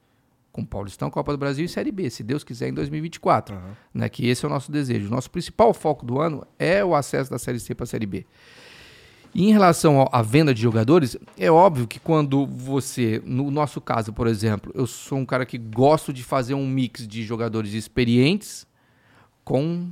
com 0.56 0.64
Paulistão, 0.64 1.10
Copa 1.10 1.34
do 1.34 1.38
Brasil 1.38 1.66
e 1.66 1.68
Série 1.68 1.92
B, 1.92 2.10
se 2.10 2.24
Deus 2.24 2.42
quiser, 2.42 2.70
em 2.70 2.74
2024. 2.74 3.54
Uhum. 3.54 3.62
Né, 3.94 4.08
que 4.08 4.26
esse 4.26 4.46
é 4.46 4.48
o 4.48 4.50
nosso 4.50 4.72
desejo. 4.72 5.08
O 5.08 5.12
nosso 5.12 5.30
principal 5.30 5.74
foco 5.74 6.06
do 6.06 6.18
ano 6.18 6.48
é 6.58 6.84
o 6.84 6.96
acesso 6.96 7.30
da 7.30 7.38
Série 7.38 7.60
C 7.60 7.76
para 7.76 7.84
a 7.84 7.88
Série 7.88 8.06
B. 8.06 8.26
E 9.36 9.50
em 9.50 9.52
relação 9.52 10.08
à 10.14 10.22
venda 10.22 10.54
de 10.54 10.62
jogadores, 10.62 11.18
é 11.38 11.52
óbvio 11.52 11.86
que 11.86 12.00
quando 12.00 12.48
você, 12.48 13.22
no 13.26 13.52
nosso 13.52 13.82
caso, 13.82 14.14
por 14.14 14.28
exemplo, 14.28 14.72
eu 14.74 14.88
sou 14.88 15.18
um 15.18 15.26
cara 15.26 15.46
que 15.46 15.58
gosto 15.58 16.14
de 16.14 16.24
fazer 16.24 16.54
um 16.54 16.66
mix 16.66 17.06
de 17.06 17.22
jogadores 17.22 17.74
experientes 17.74 18.66
com 19.44 19.90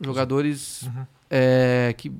jogadores 0.00 0.82
uhum. 0.82 1.04
é, 1.28 1.94
que 1.98 2.12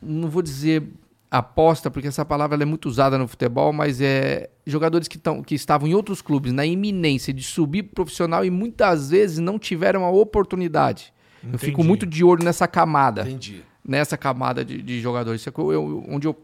não 0.00 0.30
vou 0.30 0.40
dizer 0.40 0.82
aposta, 1.30 1.90
porque 1.90 2.08
essa 2.08 2.24
palavra 2.24 2.62
é 2.62 2.64
muito 2.64 2.88
usada 2.88 3.18
no 3.18 3.28
futebol, 3.28 3.70
mas 3.70 4.00
é 4.00 4.48
jogadores 4.66 5.08
que, 5.08 5.18
tão, 5.18 5.42
que 5.42 5.54
estavam 5.54 5.86
em 5.86 5.92
outros 5.92 6.22
clubes 6.22 6.54
na 6.54 6.64
iminência 6.64 7.34
de 7.34 7.42
subir 7.42 7.82
profissional 7.82 8.46
e 8.46 8.50
muitas 8.50 9.10
vezes 9.10 9.40
não 9.40 9.58
tiveram 9.58 10.04
a 10.06 10.10
oportunidade. 10.10 11.12
Entendi. 11.42 11.54
Eu 11.54 11.58
fico 11.58 11.84
muito 11.84 12.06
de 12.06 12.24
olho 12.24 12.42
nessa 12.42 12.66
camada. 12.66 13.28
Entendi. 13.28 13.62
Nessa 13.86 14.16
camada 14.16 14.64
de, 14.64 14.80
de 14.80 15.00
jogadores. 15.00 15.40
Isso 15.40 15.50
é 15.50 15.52
eu, 15.56 16.04
onde 16.08 16.26
eu, 16.26 16.36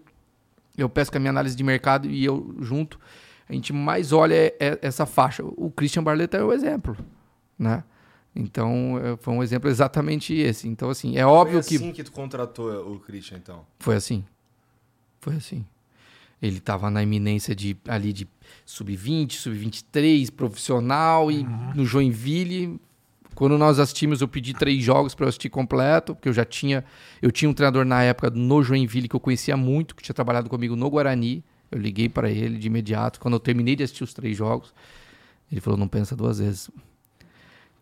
eu 0.77 0.89
peço 0.89 1.11
com 1.11 1.17
a 1.17 1.21
minha 1.21 1.31
análise 1.31 1.57
de 1.57 1.65
mercado 1.65 2.09
e 2.09 2.25
eu 2.25 2.55
junto, 2.61 2.99
a 3.49 3.53
gente 3.53 3.73
mais 3.73 4.13
olha 4.13 4.35
é, 4.35 4.55
é 4.61 4.79
essa 4.83 5.07
faixa. 5.07 5.43
O 5.45 5.71
Christian 5.71 6.03
Barletta 6.03 6.37
é 6.37 6.43
o 6.43 6.53
exemplo, 6.53 6.97
né? 7.59 7.83
Então, 8.35 9.01
é, 9.03 9.17
foi 9.17 9.35
um 9.35 9.43
exemplo 9.43 9.69
exatamente 9.69 10.35
esse. 10.35 10.69
Então, 10.69 10.91
assim, 10.91 11.17
é 11.17 11.27
óbvio 11.27 11.61
que... 11.61 11.69
Foi 11.69 11.77
assim 11.77 11.89
que... 11.89 11.97
que 11.97 12.05
tu 12.05 12.13
contratou 12.13 12.95
o 12.95 13.01
Christian, 13.01 13.39
então? 13.39 13.67
Foi 13.79 13.97
assim. 13.97 14.25
Foi 15.21 15.35
assim. 15.35 15.65
Ele 16.41 16.59
estava 16.59 16.91
na 16.91 17.03
iminência 17.03 17.55
de 17.55 17.77
ali 17.87 18.13
de 18.13 18.27
sub-20, 18.65 19.33
sub-23, 19.33 20.33
profissional 20.33 21.31
e 21.31 21.41
uhum. 21.41 21.75
no 21.75 21.85
Joinville. 21.85 22.81
Quando 23.35 23.57
nós 23.57 23.79
assistimos, 23.79 24.21
eu 24.21 24.29
pedi 24.29 24.53
três 24.53 24.83
jogos 24.83 25.15
para 25.15 25.25
eu 25.25 25.29
assistir 25.29 25.49
completo, 25.49 26.15
porque 26.15 26.29
eu 26.29 26.33
já 26.33 26.45
tinha, 26.45 26.85
eu 27.23 27.31
tinha 27.31 27.49
um 27.49 27.55
treinador 27.55 27.85
na 27.85 28.03
época 28.03 28.31
no 28.31 28.63
Joinville 28.63 29.09
que 29.09 29.17
eu 29.17 29.21
conhecia 29.21 29.57
muito, 29.57 29.95
que 29.95 30.03
tinha 30.03 30.15
trabalhado 30.15 30.49
comigo 30.49 30.77
no 30.77 30.91
Guarani. 30.91 31.45
Eu 31.71 31.79
liguei 31.79 32.09
para 32.09 32.29
ele 32.29 32.59
de 32.59 32.67
imediato. 32.67 33.21
Quando 33.21 33.35
eu 33.35 33.41
terminei 33.41 33.77
de 33.77 33.85
assistir 33.85 34.05
os 34.05 34.13
três 34.13 34.37
jogos, 34.37 34.75
ele 35.51 35.61
falou: 35.61 35.79
"Não 35.79 35.89
pensa 35.89 36.17
duas 36.17 36.39
vezes. 36.39 36.71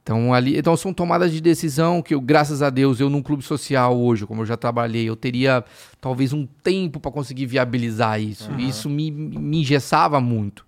Então, 0.09 0.33
ali, 0.33 0.57
então 0.57 0.75
são 0.75 0.95
tomadas 0.95 1.31
de 1.31 1.39
decisão 1.39 2.01
que 2.01 2.15
eu, 2.15 2.21
graças 2.21 2.63
a 2.63 2.71
Deus, 2.71 2.99
eu 2.99 3.11
num 3.11 3.21
clube 3.21 3.43
social 3.43 3.95
hoje, 3.95 4.25
como 4.25 4.41
eu 4.41 4.47
já 4.47 4.57
trabalhei, 4.57 5.07
eu 5.07 5.15
teria 5.15 5.63
talvez 6.01 6.33
um 6.33 6.47
tempo 6.47 6.99
para 6.99 7.11
conseguir 7.11 7.45
viabilizar 7.45 8.19
isso. 8.19 8.51
Uhum. 8.51 8.59
Isso 8.59 8.89
me, 8.89 9.11
me 9.11 9.61
engessava 9.61 10.19
muito. 10.19 10.65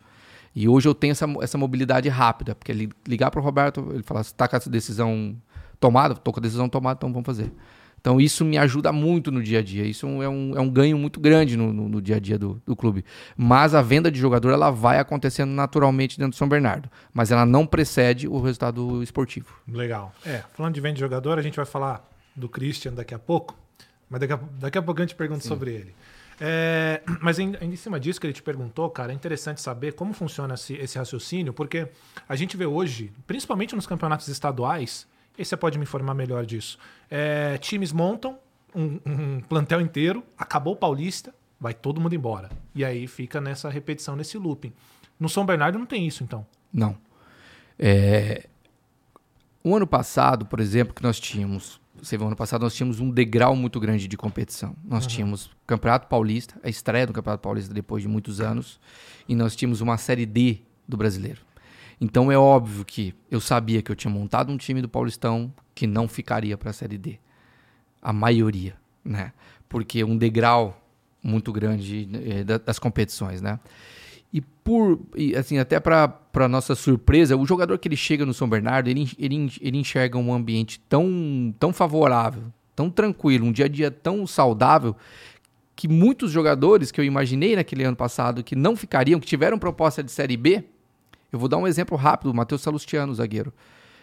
E 0.54 0.68
hoje 0.68 0.88
eu 0.88 0.94
tenho 0.94 1.12
essa, 1.12 1.26
essa 1.40 1.56
mobilidade 1.56 2.08
rápida, 2.08 2.54
porque 2.54 2.88
ligar 3.06 3.30
para 3.30 3.40
o 3.40 3.42
Roberto, 3.42 3.88
ele 3.92 4.02
falar, 4.02 4.22
está 4.22 4.48
com 4.48 4.56
essa 4.56 4.68
decisão 4.68 5.36
tomada, 5.78 6.14
estou 6.14 6.32
com 6.32 6.40
a 6.40 6.42
decisão 6.42 6.68
tomada, 6.68 6.98
então 6.98 7.12
vamos 7.12 7.26
fazer. 7.26 7.52
Então 8.00 8.20
isso 8.20 8.44
me 8.44 8.56
ajuda 8.56 8.92
muito 8.92 9.30
no 9.30 9.42
dia 9.42 9.58
a 9.58 9.62
dia. 9.62 9.84
Isso 9.84 10.06
é 10.22 10.28
um, 10.28 10.56
é 10.56 10.60
um 10.60 10.70
ganho 10.70 10.96
muito 10.96 11.20
grande 11.20 11.56
no, 11.56 11.72
no, 11.72 11.88
no 11.88 12.00
dia 12.00 12.16
a 12.16 12.18
dia 12.18 12.38
do, 12.38 12.60
do, 12.64 12.74
clube. 12.74 13.04
Mas 13.36 13.74
a 13.74 13.82
venda 13.82 14.10
de 14.10 14.18
jogador 14.18 14.50
ela 14.50 14.70
vai 14.70 14.98
acontecendo 14.98 15.50
naturalmente 15.50 16.16
dentro 16.16 16.32
do 16.32 16.36
São 16.36 16.48
Bernardo. 16.48 16.90
Mas 17.12 17.30
ela 17.30 17.44
não 17.44 17.66
precede 17.66 18.26
o 18.26 18.40
resultado 18.40 19.02
esportivo. 19.02 19.54
Legal. 19.68 20.14
É, 20.24 20.42
falando 20.54 20.74
de 20.74 20.80
venda 20.80 20.94
de 20.94 21.00
jogador, 21.00 21.38
a 21.38 21.42
gente 21.42 21.56
vai 21.56 21.66
falar 21.66 22.08
do 22.34 22.48
Christian 22.48 22.94
daqui 22.94 23.14
a 23.14 23.18
pouco. 23.18 23.54
Mas 24.08 24.20
daqui 24.20 24.32
a, 24.32 24.40
daqui 24.58 24.78
a 24.78 24.82
pouco 24.82 25.00
a 25.00 25.04
gente 25.04 25.14
pergunta 25.14 25.42
Sim. 25.42 25.48
sobre 25.48 25.74
ele. 25.74 25.94
É, 26.42 27.02
mas 27.20 27.38
em, 27.38 27.54
em, 27.60 27.76
cima 27.76 28.00
disso 28.00 28.18
que 28.18 28.26
ele 28.26 28.32
te 28.32 28.42
perguntou, 28.42 28.88
cara, 28.88 29.12
é 29.12 29.14
interessante 29.14 29.60
saber 29.60 29.92
como 29.92 30.14
funciona 30.14 30.54
esse, 30.54 30.72
esse 30.74 30.96
raciocínio, 30.96 31.52
porque 31.52 31.88
a 32.26 32.34
gente 32.34 32.56
vê 32.56 32.64
hoje, 32.64 33.12
principalmente 33.26 33.76
nos 33.76 33.86
campeonatos 33.86 34.26
estaduais, 34.28 35.06
e 35.36 35.44
você 35.44 35.56
pode 35.56 35.78
me 35.78 35.82
informar 35.82 36.14
melhor 36.14 36.46
disso. 36.46 36.78
É, 37.10 37.58
times 37.58 37.92
montam 37.92 38.38
um, 38.74 38.98
um 39.04 39.40
plantel 39.40 39.80
inteiro, 39.80 40.24
acabou 40.38 40.72
o 40.72 40.76
Paulista, 40.76 41.34
vai 41.60 41.74
todo 41.74 42.00
mundo 42.00 42.14
embora. 42.14 42.48
E 42.74 42.84
aí 42.84 43.06
fica 43.06 43.40
nessa 43.40 43.68
repetição, 43.68 44.16
nesse 44.16 44.38
looping. 44.38 44.72
No 45.18 45.28
São 45.28 45.44
Bernardo 45.44 45.78
não 45.78 45.86
tem 45.86 46.06
isso, 46.06 46.24
então. 46.24 46.46
Não. 46.72 46.96
É... 47.78 48.48
O 49.62 49.76
ano 49.76 49.86
passado, 49.86 50.46
por 50.46 50.58
exemplo, 50.58 50.94
que 50.94 51.02
nós 51.02 51.20
tínhamos, 51.20 51.79
você 52.02 52.16
viu, 52.16 52.26
ano 52.26 52.36
passado 52.36 52.62
nós 52.62 52.74
tínhamos 52.74 53.00
um 53.00 53.10
degrau 53.10 53.54
muito 53.54 53.78
grande 53.78 54.08
de 54.08 54.16
competição. 54.16 54.74
Nós 54.84 55.04
uhum. 55.04 55.10
tínhamos 55.10 55.50
Campeonato 55.66 56.06
Paulista, 56.08 56.58
a 56.62 56.68
estreia 56.68 57.06
do 57.06 57.12
Campeonato 57.12 57.42
Paulista 57.42 57.72
depois 57.72 58.02
de 58.02 58.08
muitos 58.08 58.40
anos, 58.40 58.80
e 59.28 59.34
nós 59.34 59.54
tínhamos 59.54 59.80
uma 59.80 59.96
Série 59.96 60.26
D 60.26 60.60
do 60.88 60.96
Brasileiro. 60.96 61.40
Então 62.00 62.32
é 62.32 62.38
óbvio 62.38 62.84
que 62.84 63.14
eu 63.30 63.40
sabia 63.40 63.82
que 63.82 63.90
eu 63.90 63.96
tinha 63.96 64.12
montado 64.12 64.50
um 64.50 64.56
time 64.56 64.80
do 64.80 64.88
Paulistão 64.88 65.52
que 65.74 65.86
não 65.86 66.08
ficaria 66.08 66.56
para 66.56 66.70
a 66.70 66.72
Série 66.72 66.96
D. 66.96 67.18
A 68.00 68.12
maioria, 68.12 68.74
né? 69.04 69.32
Porque 69.68 70.02
um 70.02 70.16
degrau 70.16 70.82
muito 71.22 71.52
grande 71.52 72.08
é, 72.24 72.44
das 72.58 72.78
competições, 72.78 73.42
né? 73.42 73.60
E 74.32 74.40
por, 74.40 75.00
e, 75.16 75.34
assim, 75.34 75.58
até 75.58 75.80
para 75.80 76.48
nossa 76.48 76.74
surpresa, 76.74 77.36
o 77.36 77.44
jogador 77.44 77.78
que 77.78 77.88
ele 77.88 77.96
chega 77.96 78.24
no 78.24 78.32
São 78.32 78.48
Bernardo, 78.48 78.88
ele, 78.88 79.10
ele, 79.18 79.52
ele 79.60 79.78
enxerga 79.78 80.16
um 80.18 80.32
ambiente 80.32 80.80
tão, 80.88 81.54
tão 81.58 81.72
favorável, 81.72 82.44
tão 82.76 82.88
tranquilo, 82.88 83.46
um 83.46 83.52
dia 83.52 83.64
a 83.64 83.68
dia 83.68 83.90
tão 83.90 84.26
saudável, 84.26 84.96
que 85.74 85.88
muitos 85.88 86.30
jogadores 86.30 86.92
que 86.92 87.00
eu 87.00 87.04
imaginei 87.04 87.56
naquele 87.56 87.84
ano 87.84 87.96
passado 87.96 88.44
que 88.44 88.54
não 88.54 88.76
ficariam, 88.76 89.18
que 89.18 89.26
tiveram 89.26 89.58
proposta 89.58 90.02
de 90.02 90.12
Série 90.12 90.36
B, 90.36 90.64
eu 91.32 91.38
vou 91.38 91.48
dar 91.48 91.56
um 91.56 91.66
exemplo 91.66 91.96
rápido, 91.96 92.30
o 92.30 92.34
Matheus 92.34 92.60
Salustiano, 92.60 93.14
zagueiro. 93.14 93.52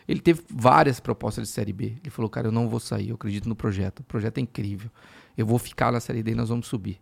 Ele 0.08 0.22
teve 0.22 0.42
várias 0.50 1.00
propostas 1.00 1.48
de 1.48 1.54
Série 1.54 1.74
B. 1.74 1.98
Ele 2.02 2.10
falou, 2.10 2.30
cara, 2.30 2.48
eu 2.48 2.52
não 2.52 2.70
vou 2.70 2.80
sair, 2.80 3.10
eu 3.10 3.16
acredito 3.16 3.50
no 3.50 3.56
projeto. 3.56 4.00
O 4.00 4.04
projeto 4.04 4.38
é 4.38 4.42
incrível. 4.42 4.90
Eu 5.38 5.46
vou 5.46 5.60
ficar 5.60 5.92
na 5.92 6.00
Série 6.00 6.24
D 6.24 6.32
e 6.32 6.36
nós 6.36 6.48
vamos 6.48 6.68
subir. 6.68 6.98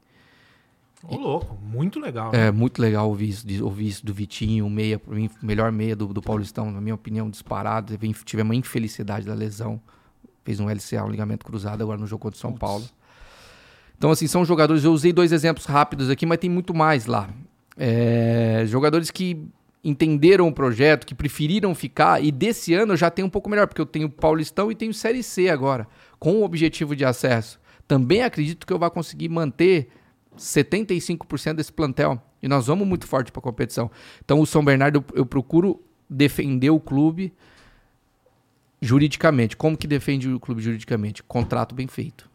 Ô, 1.03 1.17
louco, 1.17 1.57
muito 1.61 1.99
legal. 1.99 2.31
Né? 2.31 2.47
É, 2.47 2.51
muito 2.51 2.81
legal 2.81 3.07
ouvir 3.07 3.29
isso, 3.29 3.63
ouvir 3.63 3.87
isso 3.87 4.05
do 4.05 4.13
Vitinho, 4.13 4.69
meia, 4.69 4.99
melhor 5.41 5.71
meia 5.71 5.95
do, 5.95 6.07
do 6.07 6.21
Paulistão, 6.21 6.71
na 6.71 6.81
minha 6.81 6.95
opinião, 6.95 7.29
disparado. 7.29 7.97
Tive 8.23 8.41
uma 8.41 8.55
infelicidade 8.55 9.25
da 9.25 9.33
lesão. 9.33 9.79
Fez 10.43 10.59
um 10.59 10.67
LCA, 10.67 11.03
um 11.03 11.09
ligamento 11.09 11.45
cruzado, 11.45 11.81
agora 11.81 11.99
no 11.99 12.05
jogo 12.05 12.21
contra 12.21 12.37
o 12.37 12.39
São. 12.39 12.53
Paulo. 12.53 12.85
Então, 13.97 14.11
assim, 14.11 14.27
são 14.27 14.45
jogadores. 14.45 14.83
Eu 14.83 14.91
usei 14.91 15.11
dois 15.11 15.31
exemplos 15.31 15.65
rápidos 15.65 16.09
aqui, 16.09 16.25
mas 16.25 16.37
tem 16.37 16.49
muito 16.49 16.73
mais 16.73 17.05
lá. 17.05 17.29
É, 17.77 18.63
jogadores 18.67 19.09
que 19.11 19.47
entenderam 19.83 20.47
o 20.47 20.51
projeto, 20.51 21.05
que 21.05 21.13
preferiram 21.13 21.75
ficar, 21.75 22.23
e 22.23 22.31
desse 22.31 22.73
ano 22.73 22.93
eu 22.93 22.97
já 22.97 23.11
tenho 23.11 23.27
um 23.27 23.29
pouco 23.29 23.47
melhor, 23.49 23.67
porque 23.67 23.81
eu 23.81 23.85
tenho 23.85 24.09
Paulistão 24.09 24.71
e 24.71 24.75
tenho 24.75 24.91
Série 24.91 25.21
C 25.21 25.47
agora, 25.47 25.87
com 26.17 26.41
o 26.41 26.43
objetivo 26.43 26.95
de 26.95 27.05
acesso. 27.05 27.59
Também 27.87 28.23
acredito 28.23 28.65
que 28.65 28.73
eu 28.73 28.79
vou 28.79 28.89
conseguir 28.89 29.29
manter 29.29 29.89
75% 30.37 31.53
desse 31.55 31.71
plantel. 31.71 32.21
E 32.41 32.47
nós 32.47 32.67
vamos 32.67 32.87
muito 32.87 33.07
forte 33.07 33.31
para 33.31 33.39
a 33.39 33.43
competição. 33.43 33.89
Então, 34.23 34.39
o 34.39 34.45
São 34.45 34.63
Bernardo, 34.63 34.97
eu, 34.97 35.19
eu 35.19 35.25
procuro 35.25 35.81
defender 36.09 36.69
o 36.69 36.79
clube 36.79 37.33
juridicamente. 38.81 39.57
Como 39.57 39.77
que 39.77 39.87
defende 39.87 40.29
o 40.29 40.39
clube 40.39 40.61
juridicamente? 40.61 41.23
Contrato 41.23 41.73
bem 41.73 41.87
feito. 41.87 42.29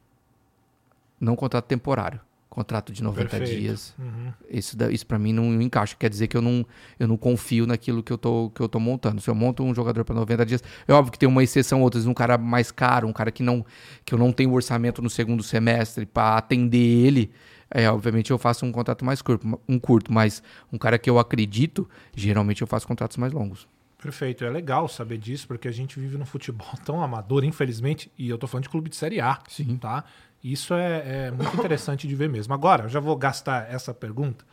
Não 1.21 1.37
contrato 1.37 1.67
temporário. 1.67 2.21
Contrato 2.49 2.93
de 2.93 3.01
90 3.01 3.29
Perfeito. 3.29 3.61
dias. 3.61 3.95
Uhum. 3.97 4.33
Isso, 4.51 4.77
isso 4.91 5.07
para 5.07 5.21
mim 5.21 5.33
não 5.33 5.63
encaixa. 5.63 5.95
Quer 5.97 6.11
dizer 6.11 6.27
que 6.27 6.37
eu 6.37 6.43
não, 6.43 6.67
eu 6.99 7.07
não 7.07 7.17
confio 7.17 7.65
naquilo 7.65 8.03
que 8.03 8.13
eu, 8.13 8.19
tô, 8.19 8.51
que 8.51 8.61
eu 8.61 8.69
tô 8.69 8.81
montando. 8.81 9.21
Se 9.21 9.31
eu 9.31 9.35
monto 9.37 9.63
um 9.63 9.73
jogador 9.73 10.05
para 10.05 10.17
90 10.17 10.45
dias, 10.45 10.65
é 10.89 10.93
óbvio 10.93 11.13
que 11.13 11.19
tem 11.19 11.29
uma 11.29 11.45
exceção, 11.45 11.81
outras, 11.81 12.07
um 12.07 12.15
cara 12.15 12.37
mais 12.37 12.73
caro, 12.73 13.07
um 13.07 13.13
cara 13.13 13.31
que 13.31 13.45
não 13.45 13.65
que 14.05 14.13
eu 14.13 14.19
não 14.19 14.33
tenho 14.33 14.53
orçamento 14.53 15.01
no 15.01 15.09
segundo 15.09 15.45
semestre 15.45 16.05
para 16.05 16.39
atender 16.39 16.77
ele 17.07 17.31
é, 17.71 17.89
obviamente 17.91 18.31
eu 18.31 18.39
faço 18.39 18.67
um 18.67 18.73
contrato 18.73 19.05
mais 19.05 19.23
curto, 19.23 19.61
um 19.69 19.79
curto, 19.79 20.13
mas 20.13 20.43
um 20.73 20.79
cara 20.79 20.99
que 20.99 21.09
eu 21.09 21.19
acredito, 21.19 21.89
geralmente 22.15 22.63
eu 22.63 22.67
faço 22.67 22.87
contratos 22.87 23.17
mais 23.17 23.33
longos. 23.33 23.69
Perfeito, 24.03 24.45
é 24.45 24.51
legal 24.51 24.89
saber 24.89 25.19
disso, 25.19 25.47
porque 25.47 25.69
a 25.69 25.73
gente 25.73 26.01
vive 26.01 26.17
num 26.17 26.25
futebol 26.25 26.75
tão 26.85 27.03
amador, 27.03 27.45
infelizmente, 27.45 28.11
e 28.19 28.29
eu 28.29 28.39
tô 28.39 28.47
falando 28.47 28.65
de 28.65 28.71
clube 28.71 28.89
de 28.89 28.97
Série 28.97 29.21
A, 29.21 29.39
Sim. 29.49 29.77
tá? 29.77 30.05
Isso 30.43 30.73
é, 30.73 31.27
é 31.27 31.31
muito 31.31 31.55
interessante 31.55 32.09
de 32.09 32.15
ver 32.15 32.29
mesmo. 32.29 32.55
Agora, 32.55 32.85
eu 32.85 32.89
já 32.89 32.99
vou 32.99 33.15
gastar 33.15 33.71
essa 33.71 33.93
pergunta, 33.93 34.45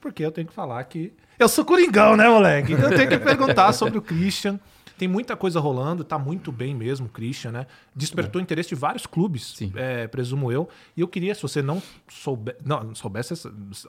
porque 0.00 0.24
eu 0.24 0.32
tenho 0.32 0.48
que 0.48 0.52
falar 0.52 0.82
que 0.84 1.12
eu 1.38 1.48
sou 1.48 1.64
coringão, 1.64 2.16
né, 2.16 2.28
moleque? 2.28 2.72
Então 2.72 2.90
eu 2.90 2.96
tenho 2.96 3.08
que 3.08 3.18
perguntar 3.18 3.72
sobre 3.72 3.98
o 3.98 4.02
Christian, 4.02 4.58
tem 4.96 5.06
muita 5.06 5.36
coisa 5.36 5.60
rolando, 5.60 6.02
tá 6.02 6.18
muito 6.18 6.50
bem 6.50 6.74
mesmo, 6.74 7.08
Christian, 7.08 7.52
né? 7.52 7.66
Despertou 7.94 8.40
é. 8.40 8.42
interesse 8.42 8.70
de 8.70 8.74
vários 8.74 9.06
clubes, 9.06 9.54
é, 9.74 10.06
presumo 10.06 10.50
eu. 10.50 10.68
E 10.96 11.00
eu 11.00 11.08
queria, 11.08 11.34
se 11.34 11.42
você 11.42 11.60
não 11.60 11.82
souber. 12.08 12.56
Não, 12.64 12.94
soubesse, 12.94 13.34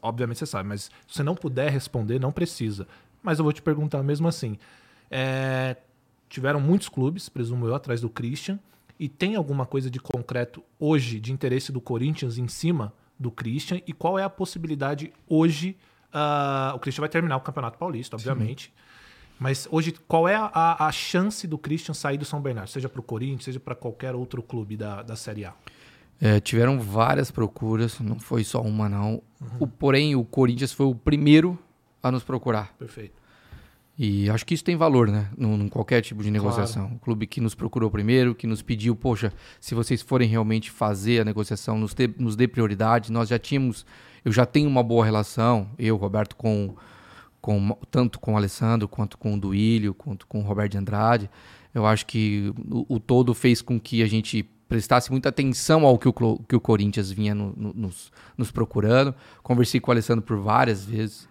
obviamente 0.02 0.40
você 0.40 0.46
sabe, 0.46 0.68
mas 0.68 0.84
se 0.84 0.92
você 1.08 1.24
não 1.24 1.36
puder 1.36 1.72
responder, 1.72 2.20
não 2.20 2.32
precisa. 2.32 2.88
Mas 3.24 3.40
eu 3.40 3.44
vou 3.44 3.54
te 3.54 3.62
perguntar 3.62 4.04
mesmo 4.04 4.28
assim. 4.28 4.58
É, 5.10 5.78
tiveram 6.30 6.60
muitos 6.60 6.90
clubes, 6.90 7.30
presumo 7.30 7.66
eu, 7.68 7.76
atrás 7.76 8.02
do 8.02 8.10
Christian. 8.10 8.60
E 9.00 9.08
tem 9.08 9.36
alguma 9.36 9.66
coisa 9.66 9.90
de 9.90 10.00
concreto 10.00 10.64
hoje 10.80 11.20
de 11.20 11.32
interesse 11.32 11.72
do 11.72 11.80
Corinthians 11.80 12.38
em 12.38 12.48
cima 12.48 12.94
do 13.18 13.32
Christian? 13.32 13.80
E 13.88 13.94
qual 13.94 14.18
é 14.18 14.24
a 14.24 14.30
possibilidade 14.30 15.14
hoje? 15.28 15.78
Uh, 16.08 16.76
o 16.76 16.80
Christian 16.80 17.02
vai 17.02 17.10
terminar 17.10 17.38
o 17.38 17.42
Campeonato 17.42 17.78
Paulista, 17.78 18.16
obviamente. 18.16 18.66
Sim. 18.66 18.87
Mas 19.40 19.68
hoje, 19.72 19.94
qual 20.08 20.28
é 20.28 20.36
a, 20.36 20.88
a 20.88 20.92
chance 20.92 21.48
do 21.48 21.58
Christian 21.58 21.94
sair 21.94 22.18
do 22.18 22.26
São 22.26 22.42
Bernardo? 22.42 22.70
Seja 22.70 22.90
para 22.90 23.00
o 23.00 23.04
Corinthians, 23.04 23.46
seja 23.46 23.60
para 23.60 23.76
qualquer 23.76 24.16
outro 24.16 24.42
clube 24.42 24.76
da, 24.76 25.04
da 25.04 25.16
Série 25.16 25.46
A? 25.46 25.54
É, 26.20 26.40
tiveram 26.40 26.80
várias 26.80 27.30
procuras, 27.30 28.00
não 28.00 28.20
foi 28.20 28.44
só 28.44 28.62
uma, 28.62 28.90
não. 28.90 29.22
Uhum. 29.40 29.58
O, 29.60 29.68
porém, 29.68 30.16
o 30.16 30.24
Corinthians 30.24 30.74
foi 30.74 30.88
o 30.88 30.96
primeiro 30.96 31.58
a 32.02 32.12
nos 32.12 32.24
procurar. 32.24 32.74
Perfeito. 32.80 33.18
E 34.00 34.30
acho 34.30 34.46
que 34.46 34.54
isso 34.54 34.64
tem 34.64 34.76
valor, 34.76 35.08
né? 35.08 35.30
Em 35.38 35.68
qualquer 35.68 36.02
tipo 36.02 36.22
de 36.22 36.30
negociação. 36.30 36.84
Claro. 36.84 36.98
O 36.98 37.00
clube 37.00 37.26
que 37.26 37.42
nos 37.42 37.56
procurou 37.56 37.90
primeiro, 37.90 38.36
que 38.36 38.46
nos 38.46 38.62
pediu, 38.62 38.96
poxa, 38.96 39.34
se 39.60 39.74
vocês 39.74 40.04
forem 40.04 40.30
realmente 40.30 40.70
fazer 40.70 41.22
a 41.22 41.26
negociação, 41.26 41.80
nos 41.80 41.96
dê, 41.96 42.08
nos 42.18 42.36
dê 42.36 42.48
prioridade. 42.48 43.12
Nós 43.12 43.30
já 43.30 43.40
tínhamos, 43.40 43.88
eu 44.24 44.32
já 44.32 44.46
tenho 44.46 44.70
uma 44.70 44.84
boa 44.84 45.04
relação, 45.04 45.72
eu, 45.80 45.96
Roberto, 45.98 46.36
com 46.36 46.76
com, 47.42 47.78
tanto 47.90 48.20
com 48.20 48.34
o 48.34 48.38
Alessandro, 48.38 48.88
quanto 48.88 49.18
com 49.18 49.34
o 49.34 49.40
Duílio, 49.40 49.94
quanto 49.94 50.28
com 50.28 50.40
o 50.40 50.44
Roberto 50.44 50.72
de 50.72 50.78
Andrade. 50.78 51.30
Eu 51.74 51.86
acho 51.86 52.06
que 52.06 52.54
o, 52.70 52.96
o, 52.96 53.00
todo 53.00 53.34
fez 53.34 53.62
com 53.62 53.80
que 53.80 54.02
a 54.02 54.08
gente 54.08 54.44
prestasse 54.68 55.12
muita 55.12 55.30
atenção 55.30 55.86
ao 55.86 55.98
que 55.98 56.08
o, 56.10 56.14
que 56.14 56.56
o 56.56 56.60
Corinthians 56.60 57.12
vinha 57.12 57.34
no, 57.34 57.54
no, 57.56 57.74
nos, 57.74 58.12
nos, 58.38 58.52
procurando. 58.52 59.14
Conversei 59.42 59.80
com 59.80 59.92
o 59.92 59.94
Alessandro 59.94 60.24
por 60.24 60.38
várias 60.38 60.84
vezes. 60.84 61.28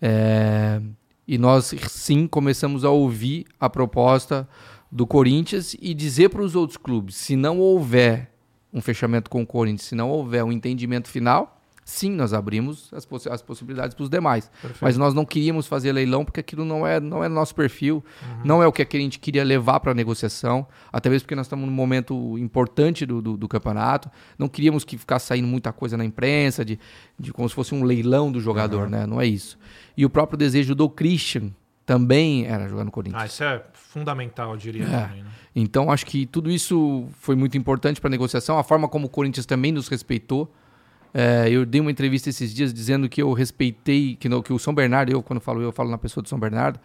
É, 0.00 0.80
e 1.26 1.38
nós, 1.38 1.74
sim, 1.88 2.26
começamos 2.26 2.84
a 2.84 2.90
ouvir 2.90 3.46
a 3.60 3.70
proposta 3.70 4.48
do 4.90 5.06
Corinthians 5.06 5.76
e 5.80 5.94
dizer 5.94 6.30
para 6.30 6.42
os 6.42 6.56
outros 6.56 6.76
clubes: 6.76 7.14
se 7.16 7.36
não 7.36 7.58
houver 7.58 8.32
um 8.72 8.80
fechamento 8.80 9.30
com 9.30 9.42
o 9.42 9.46
Corinthians, 9.46 9.88
se 9.88 9.94
não 9.94 10.10
houver 10.10 10.42
um 10.42 10.50
entendimento 10.50 11.08
final, 11.08 11.61
sim, 11.92 12.10
nós 12.10 12.32
abrimos 12.32 12.92
as, 12.92 13.04
poss 13.04 13.26
as 13.26 13.42
possibilidades 13.42 13.94
para 13.94 14.02
os 14.02 14.08
demais. 14.08 14.50
Perfeito. 14.60 14.78
Mas 14.80 14.96
nós 14.96 15.12
não 15.12 15.24
queríamos 15.24 15.66
fazer 15.66 15.92
leilão 15.92 16.24
porque 16.24 16.40
aquilo 16.40 16.64
não 16.64 16.86
é, 16.86 16.98
não 16.98 17.22
é 17.22 17.28
nosso 17.28 17.54
perfil, 17.54 18.04
uhum. 18.22 18.40
não 18.44 18.62
é 18.62 18.66
o 18.66 18.72
que 18.72 18.82
a 18.82 19.00
gente 19.00 19.18
queria 19.18 19.44
levar 19.44 19.78
para 19.80 19.92
a 19.92 19.94
negociação, 19.94 20.66
até 20.90 21.10
mesmo 21.10 21.24
porque 21.24 21.34
nós 21.34 21.46
estamos 21.46 21.66
num 21.66 21.72
momento 21.72 22.38
importante 22.38 23.04
do, 23.04 23.20
do, 23.20 23.36
do, 23.36 23.48
campeonato. 23.48 24.10
Não 24.38 24.48
queríamos 24.48 24.84
que 24.84 24.96
ficasse 24.96 25.26
saindo 25.26 25.46
muita 25.46 25.72
coisa 25.72 25.96
na 25.96 26.04
imprensa, 26.04 26.64
de, 26.64 26.78
de 27.18 27.32
como 27.32 27.48
se 27.48 27.54
fosse 27.54 27.74
um 27.74 27.84
leilão 27.84 28.32
do 28.32 28.40
jogador, 28.40 28.84
uhum. 28.84 28.90
né? 28.90 29.06
Não 29.06 29.20
é 29.20 29.26
isso. 29.26 29.58
E 29.96 30.06
o 30.06 30.10
próprio 30.10 30.38
desejo 30.38 30.74
do 30.74 30.88
Christian 30.88 31.50
também 31.84 32.46
era 32.46 32.68
jogar 32.68 32.84
no 32.84 32.90
Corinthians. 32.90 33.22
Ah, 33.22 33.26
isso 33.26 33.44
é 33.44 33.62
fundamental, 33.74 34.52
eu 34.52 34.56
diria. 34.56 34.84
É. 34.84 35.06
Também, 35.06 35.22
né? 35.22 35.30
Então 35.54 35.90
acho 35.90 36.06
que 36.06 36.24
tudo 36.24 36.50
isso 36.50 37.06
foi 37.18 37.36
muito 37.36 37.58
importante 37.58 38.00
para 38.00 38.08
a 38.08 38.10
negociação, 38.10 38.58
a 38.58 38.64
forma 38.64 38.88
como 38.88 39.06
o 39.06 39.10
Corinthians 39.10 39.44
também 39.44 39.72
nos 39.72 39.88
respeitou. 39.88 40.50
É, 41.14 41.48
eu 41.50 41.66
dei 41.66 41.80
uma 41.80 41.90
entrevista 41.90 42.30
esses 42.30 42.54
dias 42.54 42.72
dizendo 42.72 43.08
que 43.08 43.20
eu 43.20 43.32
respeitei, 43.32 44.16
que, 44.16 44.28
no, 44.28 44.42
que 44.42 44.52
o 44.52 44.58
São 44.58 44.74
Bernardo, 44.74 45.12
eu 45.12 45.22
quando 45.22 45.40
falo 45.40 45.60
eu, 45.60 45.72
falo 45.72 45.90
na 45.90 45.98
pessoa 45.98 46.22
do 46.22 46.28
São 46.28 46.38
Bernardo, 46.38 46.80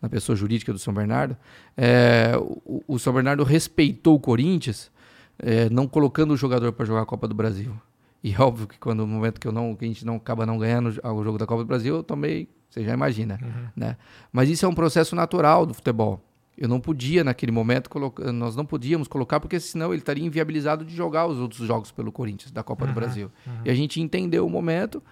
na 0.00 0.08
pessoa 0.08 0.36
jurídica 0.36 0.72
do 0.72 0.78
São 0.78 0.92
Bernardo, 0.92 1.36
é, 1.76 2.32
o, 2.36 2.82
o, 2.86 2.98
São 2.98 3.12
Bernardo 3.12 3.44
respeitou 3.44 4.16
o 4.16 4.20
Corinthians, 4.20 4.90
é, 5.38 5.70
não 5.70 5.86
colocando 5.86 6.32
o 6.32 6.36
jogador 6.36 6.72
para 6.72 6.84
jogar 6.84 7.02
a 7.02 7.06
Copa 7.06 7.26
do 7.26 7.34
Brasil. 7.34 7.74
E 8.22 8.34
óbvio 8.36 8.66
que 8.66 8.78
quando 8.78 9.00
no 9.00 9.06
momento 9.06 9.40
que 9.40 9.48
eu 9.48 9.52
não, 9.52 9.74
que 9.74 9.84
a 9.84 9.88
gente 9.88 10.04
não 10.04 10.16
acaba 10.16 10.44
não 10.44 10.58
ganhando 10.58 10.88
o 10.88 11.24
jogo 11.24 11.38
da 11.38 11.46
Copa 11.46 11.62
do 11.62 11.66
Brasil, 11.66 11.96
eu 11.96 12.02
também, 12.02 12.46
você 12.68 12.84
já 12.84 12.92
imagina, 12.92 13.38
uhum. 13.42 13.68
né? 13.74 13.96
Mas 14.32 14.48
isso 14.48 14.64
é 14.64 14.68
um 14.68 14.74
processo 14.74 15.16
natural 15.16 15.66
do 15.66 15.74
futebol. 15.74 16.22
Eu 16.56 16.68
não 16.68 16.80
podia, 16.80 17.24
naquele 17.24 17.50
momento, 17.50 17.88
colocar, 17.88 18.30
nós 18.32 18.54
não 18.54 18.64
podíamos 18.64 19.08
colocar, 19.08 19.40
porque 19.40 19.58
senão 19.58 19.92
ele 19.92 20.02
estaria 20.02 20.24
inviabilizado 20.24 20.84
de 20.84 20.94
jogar 20.94 21.26
os 21.26 21.38
outros 21.38 21.66
jogos 21.66 21.90
pelo 21.90 22.12
Corinthians, 22.12 22.50
da 22.50 22.62
Copa 22.62 22.84
uhum, 22.84 22.90
do 22.90 22.94
Brasil. 22.94 23.30
Uhum. 23.46 23.52
E 23.64 23.70
a 23.70 23.74
gente 23.74 24.00
entendeu 24.00 24.46
o 24.46 24.50
momento. 24.50 25.02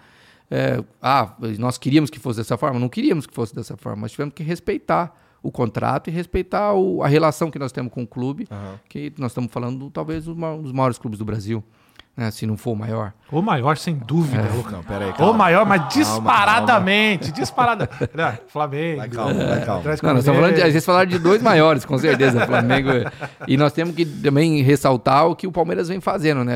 É, 0.49 0.83
ah, 1.01 1.35
nós 1.57 1.77
queríamos 1.77 2.09
que 2.09 2.19
fosse 2.19 2.37
dessa 2.37 2.57
forma? 2.57 2.79
Não 2.79 2.89
queríamos 2.89 3.25
que 3.25 3.33
fosse 3.33 3.55
dessa 3.55 3.75
forma, 3.75 4.01
mas 4.01 4.11
tivemos 4.11 4.35
que 4.35 4.43
respeitar 4.43 5.17
o 5.41 5.51
contrato 5.51 6.09
e 6.09 6.13
respeitar 6.13 6.73
o, 6.73 7.01
a 7.01 7.07
relação 7.07 7.49
que 7.49 7.57
nós 7.57 7.71
temos 7.71 7.91
com 7.91 8.03
o 8.03 8.07
clube, 8.07 8.47
uhum. 8.51 8.77
que 8.87 9.11
nós 9.17 9.31
estamos 9.31 9.51
falando 9.51 9.89
talvez 9.89 10.27
um 10.27 10.61
dos 10.61 10.71
maiores 10.71 10.97
clubes 10.97 11.17
do 11.17 11.25
Brasil. 11.25 11.63
Né, 12.15 12.29
se 12.29 12.45
não 12.45 12.57
for 12.57 12.71
o 12.71 12.75
maior. 12.75 13.13
O 13.31 13.41
maior, 13.41 13.77
sem 13.77 13.95
dúvida. 13.95 14.43
Lucas. 14.53 14.71
Não, 14.73 14.83
peraí, 14.83 15.09
O 15.09 15.13
calma. 15.13 15.33
maior, 15.33 15.65
mas 15.65 15.87
disparadamente. 15.93 17.31
Disparadamente. 17.31 18.09
Não, 18.13 18.37
Flamengo. 18.47 18.97
Vai, 18.97 19.09
calma, 19.09 19.33
vai, 19.33 19.65
calma. 19.65 19.81
Não, 19.83 19.89
nós 19.89 19.95
estamos 19.99 20.25
falando 20.25 20.35
de, 20.49 20.51
Mineiro. 20.55 20.71
vocês 20.71 20.85
falaram 20.85 21.09
de 21.09 21.19
dois 21.19 21.41
maiores, 21.41 21.85
com 21.85 21.97
certeza, 21.97 22.43
Flamengo. 22.45 22.89
E 23.47 23.57
nós 23.57 23.73
temos 23.73 23.95
que 23.95 24.05
também 24.05 24.61
ressaltar 24.61 25.27
o 25.27 25.35
que 25.35 25.47
o 25.47 25.51
Palmeiras 25.51 25.87
vem 25.87 25.99
fazendo, 26.01 26.43
né? 26.43 26.55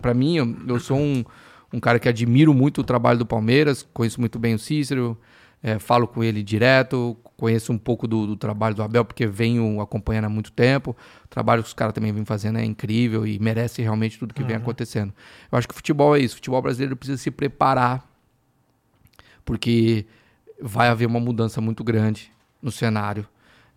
Para 0.00 0.14
mim, 0.14 0.36
eu, 0.36 0.56
eu 0.66 0.80
sou 0.80 0.96
um, 0.96 1.24
um 1.72 1.78
cara 1.80 1.98
que 1.98 2.08
admiro 2.08 2.52
muito 2.54 2.80
o 2.80 2.84
trabalho 2.84 3.18
do 3.18 3.26
Palmeiras, 3.26 3.86
conheço 3.92 4.18
muito 4.20 4.38
bem 4.38 4.54
o 4.54 4.58
Cícero, 4.58 5.16
é, 5.62 5.78
falo 5.78 6.08
com 6.08 6.24
ele 6.24 6.42
direto, 6.42 7.16
conheço 7.36 7.72
um 7.72 7.78
pouco 7.78 8.08
do, 8.08 8.26
do 8.26 8.36
trabalho 8.36 8.74
do 8.74 8.82
Abel, 8.82 9.04
porque 9.04 9.26
venho 9.26 9.80
acompanhando 9.80 10.24
há 10.24 10.28
muito 10.28 10.50
tempo. 10.52 10.96
O 11.24 11.28
trabalho 11.28 11.62
que 11.62 11.68
os 11.68 11.74
caras 11.74 11.92
também 11.92 12.12
vêm 12.12 12.24
fazendo 12.24 12.58
é 12.58 12.64
incrível 12.64 13.26
e 13.26 13.38
merece 13.38 13.82
realmente 13.82 14.18
tudo 14.18 14.32
que 14.32 14.42
vem 14.42 14.56
acontecendo. 14.56 15.12
Eu 15.50 15.58
acho 15.58 15.68
que 15.68 15.74
o 15.74 15.76
futebol 15.76 16.16
é 16.16 16.20
isso. 16.20 16.34
O 16.34 16.36
futebol 16.36 16.62
brasileiro 16.62 16.96
precisa 16.96 17.18
se 17.18 17.30
preparar, 17.30 18.08
porque 19.44 20.06
vai 20.60 20.88
haver 20.88 21.06
uma 21.06 21.20
mudança 21.20 21.60
muito 21.60 21.84
grande 21.84 22.32
no 22.62 22.70
cenário. 22.70 23.26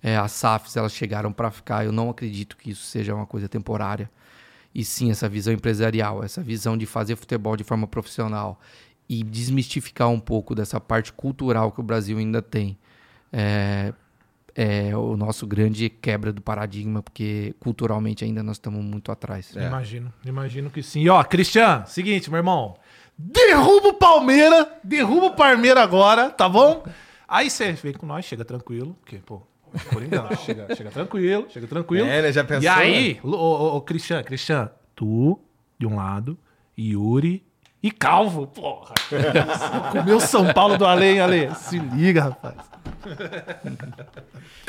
É, 0.01 0.17
as 0.17 0.31
SAFs 0.33 0.75
elas 0.77 0.93
chegaram 0.93 1.31
para 1.33 1.51
ficar. 1.51 1.85
Eu 1.85 1.91
não 1.91 2.09
acredito 2.09 2.55
que 2.55 2.71
isso 2.71 2.83
seja 2.83 3.13
uma 3.13 3.25
coisa 3.25 3.49
temporária. 3.49 4.09
E 4.73 4.83
sim 4.83 5.11
essa 5.11 5.29
visão 5.29 5.53
empresarial, 5.53 6.23
essa 6.23 6.41
visão 6.41 6.77
de 6.77 6.85
fazer 6.85 7.15
futebol 7.15 7.55
de 7.55 7.63
forma 7.63 7.87
profissional 7.87 8.59
e 9.07 9.23
desmistificar 9.23 10.09
um 10.09 10.19
pouco 10.19 10.55
dessa 10.55 10.79
parte 10.79 11.11
cultural 11.13 11.71
que 11.71 11.79
o 11.79 11.83
Brasil 11.83 12.17
ainda 12.17 12.41
tem. 12.41 12.77
É, 13.31 13.93
é 14.55 14.95
o 14.95 15.17
nosso 15.17 15.47
grande 15.47 15.89
quebra 15.89 16.31
do 16.31 16.41
paradigma, 16.41 17.01
porque 17.01 17.55
culturalmente 17.59 18.23
ainda 18.23 18.43
nós 18.43 18.57
estamos 18.57 18.83
muito 18.83 19.11
atrás. 19.11 19.55
É. 19.55 19.67
Imagino, 19.67 20.13
imagino 20.25 20.69
que 20.69 20.83
sim. 20.83 21.01
E 21.01 21.09
ó, 21.09 21.23
Cristian, 21.23 21.83
seguinte, 21.85 22.29
meu 22.29 22.37
irmão. 22.37 22.75
Derruba 23.17 23.89
o 23.89 23.93
Palmeiras, 23.93 24.67
derruba 24.83 25.27
o 25.27 25.35
Palmeiras 25.35 25.83
agora, 25.83 26.29
tá 26.29 26.49
bom? 26.49 26.83
Aí 27.27 27.49
você 27.49 27.73
vem 27.73 27.93
com 27.93 28.05
nós, 28.05 28.25
chega 28.25 28.43
tranquilo, 28.43 28.95
porque, 29.01 29.17
pô, 29.17 29.41
Coringão, 29.91 30.27
chega, 30.37 30.67
chega 30.75 30.91
tranquilo, 30.91 31.45
chega 31.49 31.67
tranquilo. 31.67 32.07
É, 32.07 32.21
né? 32.21 32.31
Já 32.31 32.43
pensou, 32.43 32.63
E 32.63 32.67
aí, 32.67 33.19
ô, 33.23 33.29
ô, 33.29 33.75
ô, 33.77 33.81
Cristian, 33.81 34.23
Cristian, 34.23 34.69
tu 34.95 35.39
de 35.79 35.85
um 35.85 35.95
lado, 35.95 36.37
Yuri 36.77 37.43
e 37.83 37.91
Calvo, 37.91 38.47
porra. 38.47 38.95
Comeu 39.91 40.17
São 40.21 40.53
Paulo 40.53 40.77
do 40.77 40.85
além, 40.85 41.19
Ale. 41.19 41.53
Se 41.55 41.77
liga, 41.77 42.23
rapaz. 42.23 42.55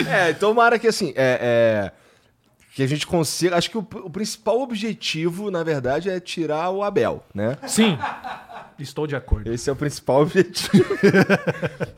É, 0.08 0.32
tomara 0.32 0.80
que 0.80 0.88
assim, 0.88 1.12
é, 1.14 1.38
é, 1.40 1.92
que 2.74 2.82
a 2.82 2.88
gente 2.88 3.06
consiga. 3.06 3.56
Acho 3.56 3.70
que 3.70 3.78
o, 3.78 3.86
o 4.02 4.10
principal 4.10 4.60
objetivo, 4.60 5.48
na 5.48 5.62
verdade, 5.62 6.10
é 6.10 6.18
tirar 6.18 6.70
o 6.70 6.82
Abel, 6.82 7.24
né? 7.32 7.56
Sim, 7.68 7.96
estou 8.80 9.06
de 9.06 9.14
acordo. 9.14 9.52
Esse 9.52 9.70
é 9.70 9.72
o 9.72 9.76
principal 9.76 10.22
objetivo. 10.22 10.84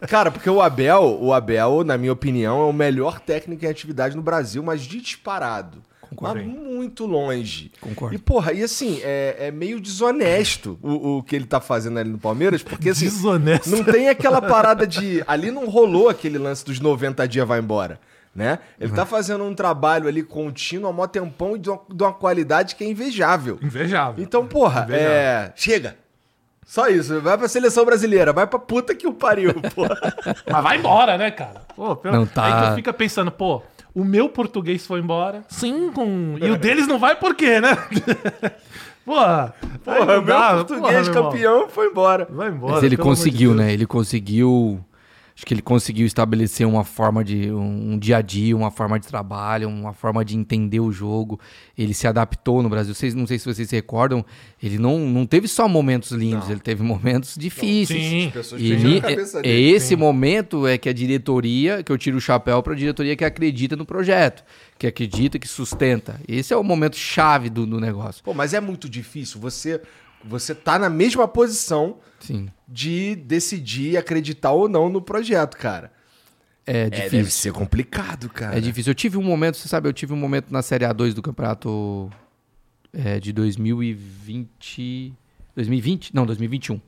Cara, 0.07 0.31
porque 0.31 0.51
o 0.51 0.61
Abel, 0.61 1.19
o 1.19 1.33
Abel, 1.33 1.83
na 1.83 1.97
minha 1.97 2.13
opinião, 2.13 2.61
é 2.61 2.65
o 2.67 2.75
melhor 2.75 3.21
técnico 3.21 3.65
em 3.65 3.69
atividade 3.69 4.15
no 4.15 4.23
Brasil, 4.23 4.63
mas 4.63 4.83
de 4.83 5.01
disparado. 5.01 5.83
Concordo. 6.11 6.37
Mas 6.43 6.47
muito 6.47 7.07
longe. 7.07 7.71
Concordo. 7.81 8.15
E, 8.15 8.19
porra, 8.19 8.53
e 8.53 8.63
assim, 8.63 9.01
é, 9.03 9.37
é 9.47 9.51
meio 9.51 9.81
desonesto 9.81 10.79
o, 10.83 11.19
o 11.19 11.23
que 11.23 11.35
ele 11.37 11.47
tá 11.47 11.61
fazendo 11.61 11.99
ali 11.99 12.11
no 12.11 12.19
Palmeiras, 12.19 12.63
porque 12.63 12.91
assim. 12.91 13.07
Desonesto. 13.07 13.71
Não 13.71 13.85
tem 13.85 14.09
aquela 14.09 14.41
parada 14.41 14.87
de. 14.87 15.23
Ali 15.27 15.51
não 15.51 15.69
rolou 15.69 16.09
aquele 16.09 16.39
lance 16.39 16.65
dos 16.65 16.81
90 16.81 17.27
dias 17.29 17.47
vai 17.47 17.59
embora. 17.61 18.01
Né? 18.35 18.59
Ele 18.79 18.93
tá 18.93 19.07
fazendo 19.07 19.45
um 19.45 19.55
trabalho 19.55 20.07
ali 20.09 20.23
contínuo 20.23 20.91
há 20.91 20.93
mó 20.93 21.07
tempão 21.07 21.57
e 21.57 21.59
de 21.59 21.71
uma, 21.71 21.81
de 21.89 22.03
uma 22.03 22.13
qualidade 22.13 22.77
que 22.77 22.85
é 22.85 22.87
invejável. 22.87 23.59
Invejável. 23.63 24.23
Então, 24.23 24.47
porra, 24.47 24.83
Invejável. 24.85 25.11
é. 25.11 25.53
Chega! 25.57 25.97
Só 26.67 26.89
isso, 26.89 27.21
vai 27.21 27.39
pra 27.39 27.49
seleção 27.49 27.85
brasileira, 27.85 28.33
vai 28.33 28.47
pra 28.47 28.59
puta 28.59 28.95
que 28.95 29.07
o 29.07 29.13
pariu, 29.15 29.55
porra. 29.75 29.97
Mas 30.51 30.63
vai 30.63 30.77
embora, 30.79 31.17
né, 31.17 31.31
cara? 31.31 31.63
Pô, 31.77 31.95
pelo... 31.97 32.15
Não 32.17 32.27
tá- 32.27 32.65
Aí 32.65 32.71
tu 32.71 32.75
fica 32.75 32.93
pensando, 32.93 33.31
pô, 33.31 33.63
o 33.97 34.05
meu 34.05 34.29
português 34.29 34.87
foi 34.87 35.01
embora. 35.01 35.43
Sim, 35.49 35.91
com... 35.91 36.37
e 36.39 36.51
o 36.51 36.59
deles 36.59 36.87
não 36.87 36.99
vai 36.99 37.17
por 37.17 37.35
quê, 37.35 37.63
né? 37.63 37.71
Porra, 39.07 39.55
Porra, 39.83 39.99
não 39.99 40.05
o 40.05 40.07
meu 40.07 40.23
dá, 40.25 40.55
português 40.55 40.83
porra, 40.83 40.93
meu 40.93 41.05
irmão. 41.05 41.31
campeão 41.31 41.69
foi 41.71 41.87
embora. 41.87 42.29
Vai 42.31 42.49
embora. 42.49 42.75
Mas 42.75 42.83
ele 42.83 42.97
de 42.97 43.03
conseguiu, 43.03 43.55
Deus. 43.55 43.65
né? 43.65 43.73
Ele 43.73 43.87
conseguiu. 43.87 44.85
Acho 45.37 45.45
que 45.45 45.53
ele 45.53 45.61
conseguiu 45.61 46.07
estabelecer 46.07 46.67
uma 46.67 46.83
forma 46.83 47.23
de. 47.23 47.53
um, 47.53 47.99
dia 47.99 48.17
a 48.17 48.23
dia, 48.23 48.57
uma 48.57 48.71
forma 48.71 48.99
de 48.99 49.07
trabalho, 49.07 49.69
uma 49.69 49.93
forma 49.93 50.25
de 50.25 50.35
entender 50.35 50.81
o 50.81 50.91
jogo. 50.91 51.39
Ele 51.77 51.93
se 51.93 52.07
adaptou 52.07 52.63
no 52.63 52.71
Brasil. 52.71 52.95
Vocês, 52.95 53.15
não 53.15 53.27
sei 53.27 53.39
se 53.39 53.45
vocês 53.45 53.69
se 53.69 53.77
recordam, 53.77 54.25
ele 54.63 54.79
não, 54.79 54.99
não 54.99 55.27
teve 55.27 55.47
só 55.47 55.69
momentos 55.69 56.11
lindos, 56.11 56.49
ele 56.49 56.61
teve 56.61 56.83
momentos 56.83 57.35
difíceis. 57.37 58.03
Sim. 58.03 58.31
pessoas 58.33 58.63
E 58.63 58.73
é, 59.45 59.51
é 59.51 59.61
esse 59.61 59.95
momento 59.95 60.67
é 60.67 60.79
que 60.79 60.89
a 60.89 60.93
diretoria, 60.95 61.83
que 61.83 61.93
eu 61.93 61.99
tiro 61.99 62.17
o 62.17 62.21
chapéu 62.21 62.63
para 62.63 62.73
a 62.73 62.77
diretoria 62.77 63.15
que 63.15 63.25
acredita 63.25 63.77
no 63.77 63.85
projeto, 63.85 64.43
que 64.79 64.87
acredita, 64.87 65.39
que 65.39 65.47
sustenta. 65.47 66.19
Esse 66.27 66.55
é 66.55 66.57
o 66.57 66.65
momento 66.65 66.97
chave 66.97 67.51
do, 67.51 67.67
do 67.67 67.79
negócio. 67.79 68.25
Pô, 68.25 68.33
mas 68.33 68.55
é 68.55 68.61
muito 68.61 68.89
difícil. 68.89 69.39
Você, 69.43 69.83
você 70.25 70.55
tá 70.55 70.79
na 70.79 70.89
mesma 70.91 71.27
posição 71.29 71.99
Sim. 72.21 72.49
de 72.67 73.15
decidir 73.17 73.97
acreditar 73.97 74.51
ou 74.53 74.69
não 74.69 74.89
no 74.89 75.01
projeto, 75.03 75.57
cara. 75.57 75.93
É 76.67 76.83
É, 76.87 76.91
difícil. 76.91 77.11
deve 77.19 77.31
ser 77.31 77.53
complicado, 77.53 78.29
cara. 78.29 78.57
É 78.59 78.61
difícil. 78.61 78.91
Eu 78.91 78.95
tive 78.95 79.17
um 79.17 79.23
momento, 79.23 79.57
você 79.57 79.69
sabe, 79.69 79.89
eu 79.89 79.93
tive 79.93 80.13
um 80.13 80.17
momento 80.17 80.51
na 80.51 80.63
Série 80.63 80.85
A2 80.85 81.13
do 81.13 81.23
campeonato 81.23 82.11
é, 82.93 83.21
de 83.21 83.33
2020. 83.33 85.15
2020? 85.55 86.15
Não, 86.15 86.27
2021. 86.27 86.81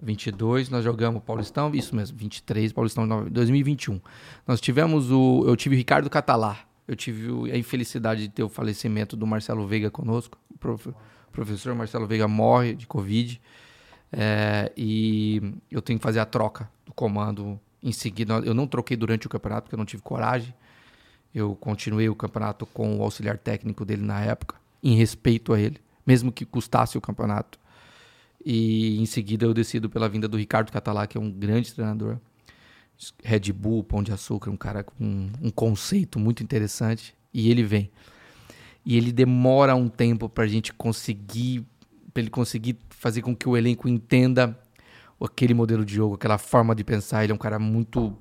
22 0.00 0.68
nós 0.68 0.84
jogamos 0.84 1.22
Paulistão, 1.24 1.74
isso 1.74 1.96
mesmo, 1.96 2.18
23 2.18 2.70
Paulistão, 2.72 3.06
não, 3.06 3.24
2021. 3.28 3.98
Nós 4.46 4.60
tivemos 4.60 5.10
o. 5.10 5.44
Eu 5.46 5.56
tive 5.56 5.74
o 5.74 5.78
Ricardo 5.78 6.10
Catalá. 6.10 6.58
Eu 6.86 6.94
tive 6.94 7.50
a 7.50 7.56
infelicidade 7.56 8.22
de 8.22 8.28
ter 8.28 8.42
o 8.44 8.48
falecimento 8.48 9.16
do 9.16 9.26
Marcelo 9.26 9.66
Veiga 9.66 9.90
conosco. 9.90 10.38
Prof- 10.60 10.92
professor 11.36 11.74
Marcelo 11.74 12.06
Veiga 12.06 12.26
morre 12.26 12.74
de 12.74 12.86
Covid. 12.86 13.40
É, 14.10 14.72
e 14.74 15.42
eu 15.70 15.82
tenho 15.82 15.98
que 15.98 16.02
fazer 16.02 16.18
a 16.18 16.24
troca 16.24 16.68
do 16.86 16.94
comando 16.94 17.60
em 17.82 17.92
seguida. 17.92 18.34
Eu 18.38 18.54
não 18.54 18.66
troquei 18.66 18.96
durante 18.96 19.26
o 19.26 19.30
campeonato 19.30 19.64
porque 19.64 19.74
eu 19.74 19.78
não 19.78 19.84
tive 19.84 20.02
coragem. 20.02 20.54
Eu 21.34 21.54
continuei 21.54 22.08
o 22.08 22.14
campeonato 22.14 22.64
com 22.64 22.96
o 22.96 23.02
auxiliar 23.02 23.36
técnico 23.36 23.84
dele 23.84 24.02
na 24.02 24.22
época, 24.22 24.56
em 24.82 24.96
respeito 24.96 25.52
a 25.52 25.60
ele, 25.60 25.78
mesmo 26.06 26.32
que 26.32 26.46
custasse 26.46 26.96
o 26.96 27.00
campeonato. 27.00 27.58
E 28.42 28.98
em 28.98 29.04
seguida 29.04 29.44
eu 29.44 29.52
decido 29.52 29.90
pela 29.90 30.08
vinda 30.08 30.26
do 30.26 30.38
Ricardo 30.38 30.72
Catalá, 30.72 31.06
que 31.06 31.18
é 31.18 31.20
um 31.20 31.30
grande 31.30 31.74
treinador. 31.74 32.16
Red 33.22 33.52
Bull, 33.52 33.84
Pão 33.84 34.02
de 34.02 34.10
Açúcar, 34.10 34.50
um 34.50 34.56
cara 34.56 34.82
com 34.82 35.30
um 35.42 35.50
conceito 35.50 36.18
muito 36.18 36.42
interessante. 36.42 37.14
E 37.34 37.50
ele 37.50 37.62
vem. 37.62 37.90
E 38.86 38.96
ele 38.96 39.10
demora 39.10 39.74
um 39.74 39.88
tempo 39.88 40.28
pra 40.28 40.46
gente 40.46 40.72
conseguir, 40.72 41.66
pra 42.14 42.22
ele 42.22 42.30
conseguir 42.30 42.78
fazer 42.88 43.20
com 43.20 43.34
que 43.34 43.48
o 43.48 43.56
elenco 43.56 43.88
entenda 43.88 44.56
aquele 45.20 45.54
modelo 45.54 45.84
de 45.84 45.94
jogo, 45.94 46.14
aquela 46.14 46.38
forma 46.38 46.72
de 46.72 46.84
pensar. 46.84 47.24
Ele 47.24 47.32
é 47.32 47.34
um 47.34 47.38
cara 47.38 47.58
muito 47.58 48.16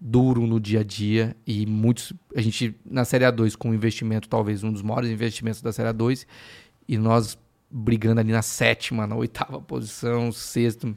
duro 0.00 0.46
no 0.46 0.58
dia 0.58 0.80
a 0.80 0.82
dia 0.82 1.36
e 1.46 1.66
muitos 1.66 2.14
a 2.34 2.40
gente 2.40 2.74
na 2.82 3.04
Série 3.04 3.26
A2 3.26 3.54
com 3.54 3.68
um 3.68 3.74
investimento 3.74 4.30
talvez 4.30 4.64
um 4.64 4.72
dos 4.72 4.80
maiores 4.80 5.10
investimentos 5.10 5.60
da 5.60 5.70
Série 5.70 5.90
A2 5.90 6.26
e 6.88 6.96
nós 6.96 7.36
brigando 7.70 8.18
ali 8.18 8.32
na 8.32 8.40
sétima, 8.40 9.06
na 9.06 9.14
oitava 9.14 9.60
posição, 9.60 10.32
sexto 10.32 10.96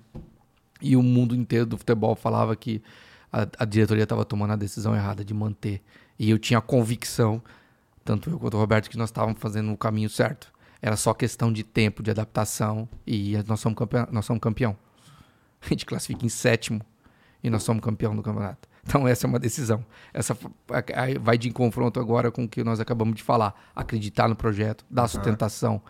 e 0.81 0.95
o 0.95 1.03
mundo 1.03 1.35
inteiro 1.35 1.65
do 1.65 1.77
futebol 1.77 2.15
falava 2.15 2.55
que 2.55 2.81
a, 3.29 3.45
a 3.59 3.65
diretoria 3.65 4.03
estava 4.03 4.23
tomando 4.23 4.53
a 4.53 4.55
decisão 4.55 4.95
errada 4.95 5.25
de 5.25 5.33
manter 5.33 5.81
e 6.17 6.29
eu 6.29 6.39
tinha 6.39 6.59
a 6.59 6.61
convicção 6.61 7.43
tanto 8.03 8.29
eu 8.29 8.39
quanto 8.39 8.55
o 8.55 8.59
Roberto 8.59 8.89
que 8.89 8.97
nós 8.97 9.09
estávamos 9.09 9.39
fazendo 9.39 9.71
o 9.71 9.77
caminho 9.77 10.09
certo 10.09 10.51
era 10.81 10.97
só 10.97 11.13
questão 11.13 11.51
de 11.51 11.63
tempo 11.63 12.03
de 12.03 12.11
adaptação 12.11 12.89
e 13.07 13.37
nós 13.47 13.59
somos 13.59 13.77
campeão, 13.77 14.07
nós 14.11 14.25
somos 14.25 14.41
campeão 14.41 14.77
a 15.65 15.69
gente 15.69 15.85
classifica 15.85 16.25
em 16.25 16.29
sétimo 16.29 16.81
e 17.43 17.49
nós 17.49 17.63
somos 17.63 17.83
campeão 17.83 18.15
do 18.15 18.21
campeonato. 18.21 18.67
Então 18.85 19.07
essa 19.07 19.25
é 19.25 19.27
uma 19.29 19.39
decisão. 19.39 19.85
Essa 20.13 20.37
vai 21.21 21.37
de 21.37 21.49
confronto 21.51 21.99
agora 21.99 22.29
com 22.31 22.43
o 22.43 22.49
que 22.49 22.63
nós 22.63 22.79
acabamos 22.79 23.15
de 23.15 23.23
falar. 23.23 23.71
Acreditar 23.73 24.27
no 24.27 24.35
projeto, 24.35 24.85
dar 24.89 25.07
sustentação. 25.07 25.81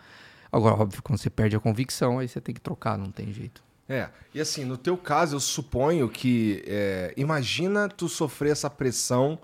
Agora, 0.51 0.75
óbvio, 0.75 1.01
quando 1.01 1.17
você 1.17 1.29
perde 1.29 1.55
a 1.55 1.59
convicção, 1.59 2.19
aí 2.19 2.27
você 2.27 2.39
tem 2.39 2.53
que 2.53 2.61
trocar, 2.61 2.95
não 2.97 3.11
tem 3.11 3.33
jeito. 3.33 3.63
É, 3.89 4.09
e 4.33 4.39
assim, 4.39 4.63
no 4.63 4.77
teu 4.77 4.95
caso, 4.95 5.35
eu 5.35 5.39
suponho 5.39 6.07
que. 6.07 6.63
é, 6.67 7.13
imagina 7.17 7.89
tu 7.89 8.07
sofrer 8.07 8.51
essa 8.51 8.69
pressão 8.69 9.39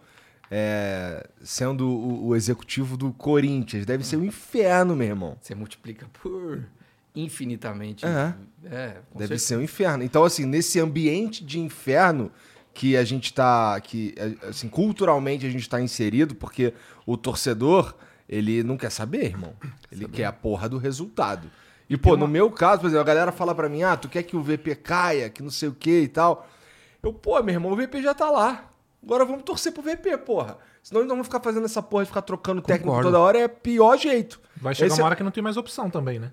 é, 0.52 1.28
sendo 1.42 1.88
o, 1.88 2.28
o 2.28 2.36
executivo 2.36 2.98
do 2.98 3.12
Corinthians. 3.14 3.86
Deve 3.86 4.04
ser 4.04 4.18
um 4.18 4.24
inferno, 4.24 4.96
meu 4.96 5.08
irmão. 5.08 5.38
Você 5.42 5.54
multiplica 5.54 6.08
por 6.22 6.64
infinitamente. 7.16 8.06
É. 8.06 8.34
É, 8.64 8.88
Deve 9.14 9.28
certeza. 9.28 9.46
ser 9.46 9.58
um 9.58 9.62
inferno. 9.62 10.04
Então, 10.04 10.24
assim, 10.24 10.46
nesse 10.46 10.80
ambiente 10.80 11.44
de 11.44 11.60
inferno 11.60 12.32
que 12.74 12.96
a 12.96 13.04
gente 13.04 13.34
tá. 13.34 13.80
que 13.82 14.14
é, 14.18 14.48
assim, 14.48 14.70
culturalmente 14.70 15.46
a 15.46 15.50
gente 15.50 15.62
está 15.62 15.82
inserido, 15.82 16.36
porque 16.36 16.74
o 17.06 17.18
torcedor. 17.18 17.96
ele 18.28 18.64
não 18.64 18.78
quer 18.78 18.92
saber, 18.92 19.26
irmão. 19.26 19.54
Ele 19.92 20.08
quer 20.08 20.26
a 20.26 20.32
porra 20.32 20.70
do 20.70 20.78
resultado. 20.78 21.50
E, 21.90 21.98
pô, 21.98 22.16
no 22.16 22.28
meu 22.28 22.52
caso, 22.52 22.82
por 22.82 22.88
exemplo, 22.88 23.02
a 23.02 23.06
galera 23.06 23.32
fala 23.32 23.56
pra 23.56 23.68
mim, 23.68 23.82
ah, 23.82 23.98
tu 23.98 24.08
quer 24.08 24.22
que 24.22 24.36
o 24.36 24.44
VP 24.44 24.76
caia, 24.76 25.30
que 25.30 25.42
não 25.42 25.50
sei 25.50 25.70
o 25.70 25.74
que 25.74 26.02
e 26.02 26.08
tal. 26.08 26.48
Eu, 27.02 27.12
pô, 27.12 27.42
meu 27.42 27.56
irmão, 27.56 27.72
o 27.72 27.76
VP 27.76 28.02
já 28.04 28.14
tá 28.14 28.30
lá. 28.30 28.69
Agora 29.04 29.26
vamos 29.26 29.44
torcer 29.44 29.72
pro 29.72 29.82
VP, 29.82 30.18
porra. 30.20 30.58
Senão 30.84 31.02
nós 31.02 31.10
vamos 31.10 31.28
ficar 31.28 31.40
fazendo 31.40 31.66
essa 31.66 31.82
porra 31.82 32.04
de 32.04 32.10
ficar 32.10 32.22
trocando 32.22 32.62
técnico 32.62 32.88
Concordo. 32.90 33.08
toda 33.10 33.20
hora, 33.20 33.38
é 33.40 33.48
pior 33.48 33.98
jeito. 33.98 34.40
Vai 34.58 34.76
chegar 34.76 34.88
Esse 34.88 35.00
é- 35.00 35.04
uma 35.04 35.08
hora 35.08 35.16
que 35.16 35.24
não 35.24 35.32
tem 35.32 35.44
mais 35.44 35.58
opção 35.58 35.90
também, 35.90 36.20
né? 36.20 36.32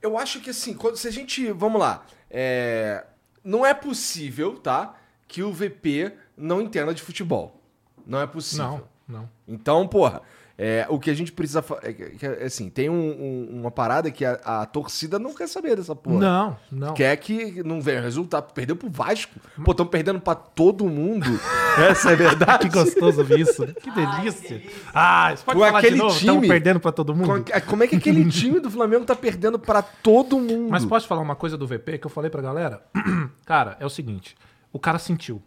Eu 0.00 0.16
acho 0.16 0.40
que 0.40 0.50
assim, 0.50 0.72
quando, 0.74 0.96
se 0.96 1.06
a 1.06 1.10
gente. 1.10 1.50
Vamos 1.52 1.80
lá. 1.80 2.04
é, 2.30 3.04
não 3.44 3.64
é 3.66 3.74
possível, 3.74 4.56
tá? 4.58 4.94
Que 5.28 5.42
o 5.42 5.52
VP 5.52 6.12
não 6.36 6.60
entenda 6.60 6.94
de 6.94 7.02
futebol. 7.02 7.60
Não 8.06 8.20
é 8.20 8.26
possível. 8.26 8.86
Não, 9.06 9.20
não. 9.20 9.30
Então, 9.46 9.86
porra, 9.86 10.22
é, 10.62 10.84
o 10.90 10.98
que 10.98 11.08
a 11.10 11.14
gente 11.14 11.32
precisa. 11.32 11.64
É, 11.82 12.42
é, 12.42 12.44
assim, 12.44 12.68
tem 12.68 12.90
um- 12.90 12.94
um- 12.94 13.60
uma 13.60 13.70
parada 13.70 14.10
que 14.10 14.26
a, 14.26 14.32
a 14.44 14.66
torcida 14.66 15.18
não 15.18 15.34
quer 15.34 15.48
saber 15.48 15.74
dessa 15.74 15.96
porra. 15.96 16.18
Não, 16.20 16.56
não. 16.70 16.92
Quer 16.92 17.16
que 17.16 17.62
não 17.62 17.80
venha 17.80 18.02
resultado. 18.02 18.52
Perdeu 18.52 18.76
pro 18.76 18.90
Vasco. 18.90 19.40
Pô, 19.64 19.70
estão 19.70 19.86
perdendo 19.86 20.20
pra 20.20 20.34
todo 20.34 20.86
mundo. 20.86 21.26
Essa 21.88 22.10
é 22.12 22.16
verdade. 22.16 22.68
Que 22.68 22.74
gostoso 22.76 23.22
isso. 23.38 23.66
Que 23.80 23.90
delícia. 23.90 24.62
Ah, 24.92 25.34
você 25.34 25.42
pode 25.44 25.58
Com 25.58 25.64
falar 25.64 25.78
aquele 25.78 25.96
de 25.96 26.02
novo? 26.02 26.18
time- 26.18 26.48
perdendo 26.48 26.78
pra 26.78 26.92
todo 26.92 27.14
mundo. 27.14 27.26
Como- 27.26 27.62
Como 27.66 27.82
é 27.82 27.86
que 27.86 27.96
aquele 27.96 28.24
time 28.30 28.60
do 28.60 28.70
Flamengo 28.70 29.06
tá 29.06 29.16
perdendo 29.16 29.58
pra 29.58 29.80
todo 29.80 30.38
mundo? 30.38 30.68
Mas 30.70 30.84
posso 30.84 31.06
falar 31.08 31.22
uma 31.22 31.36
coisa 31.36 31.56
do 31.56 31.66
VP 31.66 31.96
que 31.96 32.06
eu 32.06 32.10
falei 32.10 32.28
pra 32.30 32.42
galera? 32.42 32.82
cara, 33.46 33.78
é 33.80 33.86
o 33.86 33.90
seguinte: 33.90 34.36
o 34.70 34.78
cara 34.78 34.98
sentiu. 34.98 35.40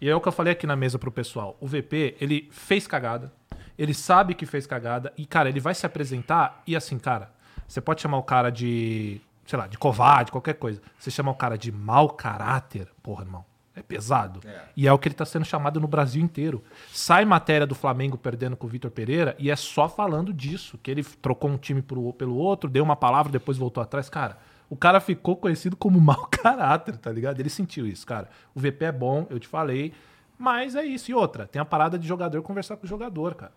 E 0.00 0.08
é 0.08 0.14
o 0.14 0.20
que 0.20 0.28
eu 0.28 0.32
falei 0.32 0.52
aqui 0.52 0.66
na 0.66 0.76
mesa 0.76 0.98
pro 0.98 1.10
pessoal. 1.10 1.56
O 1.60 1.66
VP, 1.66 2.16
ele 2.20 2.48
fez 2.50 2.86
cagada. 2.86 3.32
Ele 3.78 3.92
sabe 3.94 4.34
que 4.34 4.46
fez 4.46 4.66
cagada. 4.66 5.12
E, 5.16 5.26
cara, 5.26 5.48
ele 5.48 5.60
vai 5.60 5.74
se 5.74 5.84
apresentar 5.86 6.62
e 6.66 6.76
assim, 6.76 6.98
cara, 6.98 7.30
você 7.66 7.80
pode 7.80 8.00
chamar 8.00 8.18
o 8.18 8.22
cara 8.22 8.50
de, 8.50 9.20
sei 9.46 9.58
lá, 9.58 9.66
de 9.66 9.76
covarde, 9.78 10.30
qualquer 10.30 10.54
coisa. 10.54 10.80
Você 10.98 11.10
chama 11.10 11.30
o 11.30 11.34
cara 11.34 11.58
de 11.58 11.72
mau 11.72 12.08
caráter, 12.10 12.88
porra, 13.02 13.24
irmão. 13.24 13.44
É 13.76 13.82
pesado. 13.82 14.38
E 14.76 14.86
é 14.86 14.92
o 14.92 14.98
que 14.98 15.08
ele 15.08 15.16
tá 15.16 15.24
sendo 15.24 15.44
chamado 15.44 15.80
no 15.80 15.88
Brasil 15.88 16.22
inteiro. 16.22 16.62
Sai 16.92 17.24
matéria 17.24 17.66
do 17.66 17.74
Flamengo 17.74 18.16
perdendo 18.16 18.56
com 18.56 18.68
o 18.68 18.70
Vitor 18.70 18.88
Pereira 18.88 19.34
e 19.36 19.50
é 19.50 19.56
só 19.56 19.88
falando 19.88 20.32
disso. 20.32 20.78
Que 20.80 20.92
ele 20.92 21.02
trocou 21.02 21.50
um 21.50 21.56
time 21.56 21.82
pro- 21.82 22.12
pelo 22.12 22.36
outro, 22.36 22.70
deu 22.70 22.84
uma 22.84 22.94
palavra, 22.94 23.32
depois 23.32 23.58
voltou 23.58 23.82
atrás. 23.82 24.08
Cara, 24.08 24.38
o 24.70 24.76
cara 24.76 25.00
ficou 25.00 25.34
conhecido 25.34 25.76
como 25.76 25.98
mau 26.00 26.28
caráter, 26.30 26.96
tá 26.98 27.10
ligado? 27.10 27.40
Ele 27.40 27.50
sentiu 27.50 27.84
isso, 27.84 28.06
cara. 28.06 28.28
O 28.54 28.60
VP 28.60 28.84
é 28.84 28.92
bom, 28.92 29.26
eu 29.28 29.40
te 29.40 29.48
falei. 29.48 29.92
Mas 30.38 30.76
é 30.76 30.84
isso. 30.84 31.10
E 31.10 31.14
outra, 31.14 31.44
tem 31.44 31.60
a 31.60 31.64
parada 31.64 31.98
de 31.98 32.06
jogador 32.06 32.40
conversar 32.42 32.76
com 32.76 32.86
o 32.86 32.88
jogador, 32.88 33.34
cara. 33.34 33.52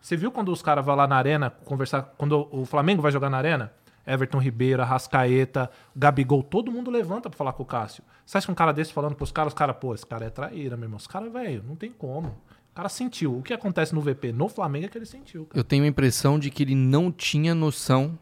Você 0.00 0.16
viu 0.16 0.30
quando 0.30 0.50
os 0.52 0.62
caras 0.62 0.84
vão 0.84 0.94
lá 0.94 1.06
na 1.06 1.16
arena 1.16 1.50
conversar. 1.50 2.02
Quando 2.16 2.48
o 2.50 2.64
Flamengo 2.64 3.02
vai 3.02 3.12
jogar 3.12 3.28
na 3.30 3.36
arena? 3.38 3.72
Everton 4.06 4.38
Ribeiro, 4.38 4.82
Rascaeta, 4.84 5.70
Gabigol, 5.94 6.42
todo 6.42 6.72
mundo 6.72 6.90
levanta 6.90 7.28
pra 7.28 7.36
falar 7.36 7.52
com 7.52 7.62
o 7.62 7.66
Cássio. 7.66 8.02
Você 8.24 8.38
acha 8.38 8.46
que 8.46 8.52
um 8.52 8.54
cara 8.54 8.72
desse 8.72 8.90
falando 8.92 9.14
pros 9.14 9.30
caras, 9.30 9.52
os 9.52 9.58
caras, 9.58 9.76
pô, 9.76 9.94
esse 9.94 10.06
cara 10.06 10.24
é 10.24 10.30
traíra, 10.30 10.76
meu 10.78 10.86
irmão. 10.86 10.96
Os 10.96 11.06
caras, 11.06 11.30
velho, 11.30 11.62
não 11.66 11.76
tem 11.76 11.90
como. 11.92 12.28
O 12.28 12.74
cara 12.74 12.88
sentiu. 12.88 13.36
O 13.36 13.42
que 13.42 13.52
acontece 13.52 13.94
no 13.94 14.00
VP 14.00 14.32
no 14.32 14.48
Flamengo 14.48 14.86
é 14.86 14.88
que 14.88 14.96
ele 14.96 15.04
sentiu, 15.04 15.44
cara. 15.44 15.58
Eu 15.60 15.64
tenho 15.64 15.84
a 15.84 15.86
impressão 15.86 16.38
de 16.38 16.50
que 16.50 16.62
ele 16.62 16.74
não 16.74 17.12
tinha 17.12 17.54
noção 17.54 18.18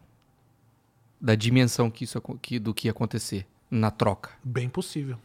da 1.21 1.35
dimensão 1.37 1.89
que 1.91 2.05
isso, 2.05 2.21
que, 2.43 2.59
do 2.59 2.75
que 2.75 2.89
ia 2.89 2.91
acontecer 2.91 3.47
na 3.71 3.91
troca. 3.91 4.31
Bem 4.43 4.69
possível. 4.69 5.17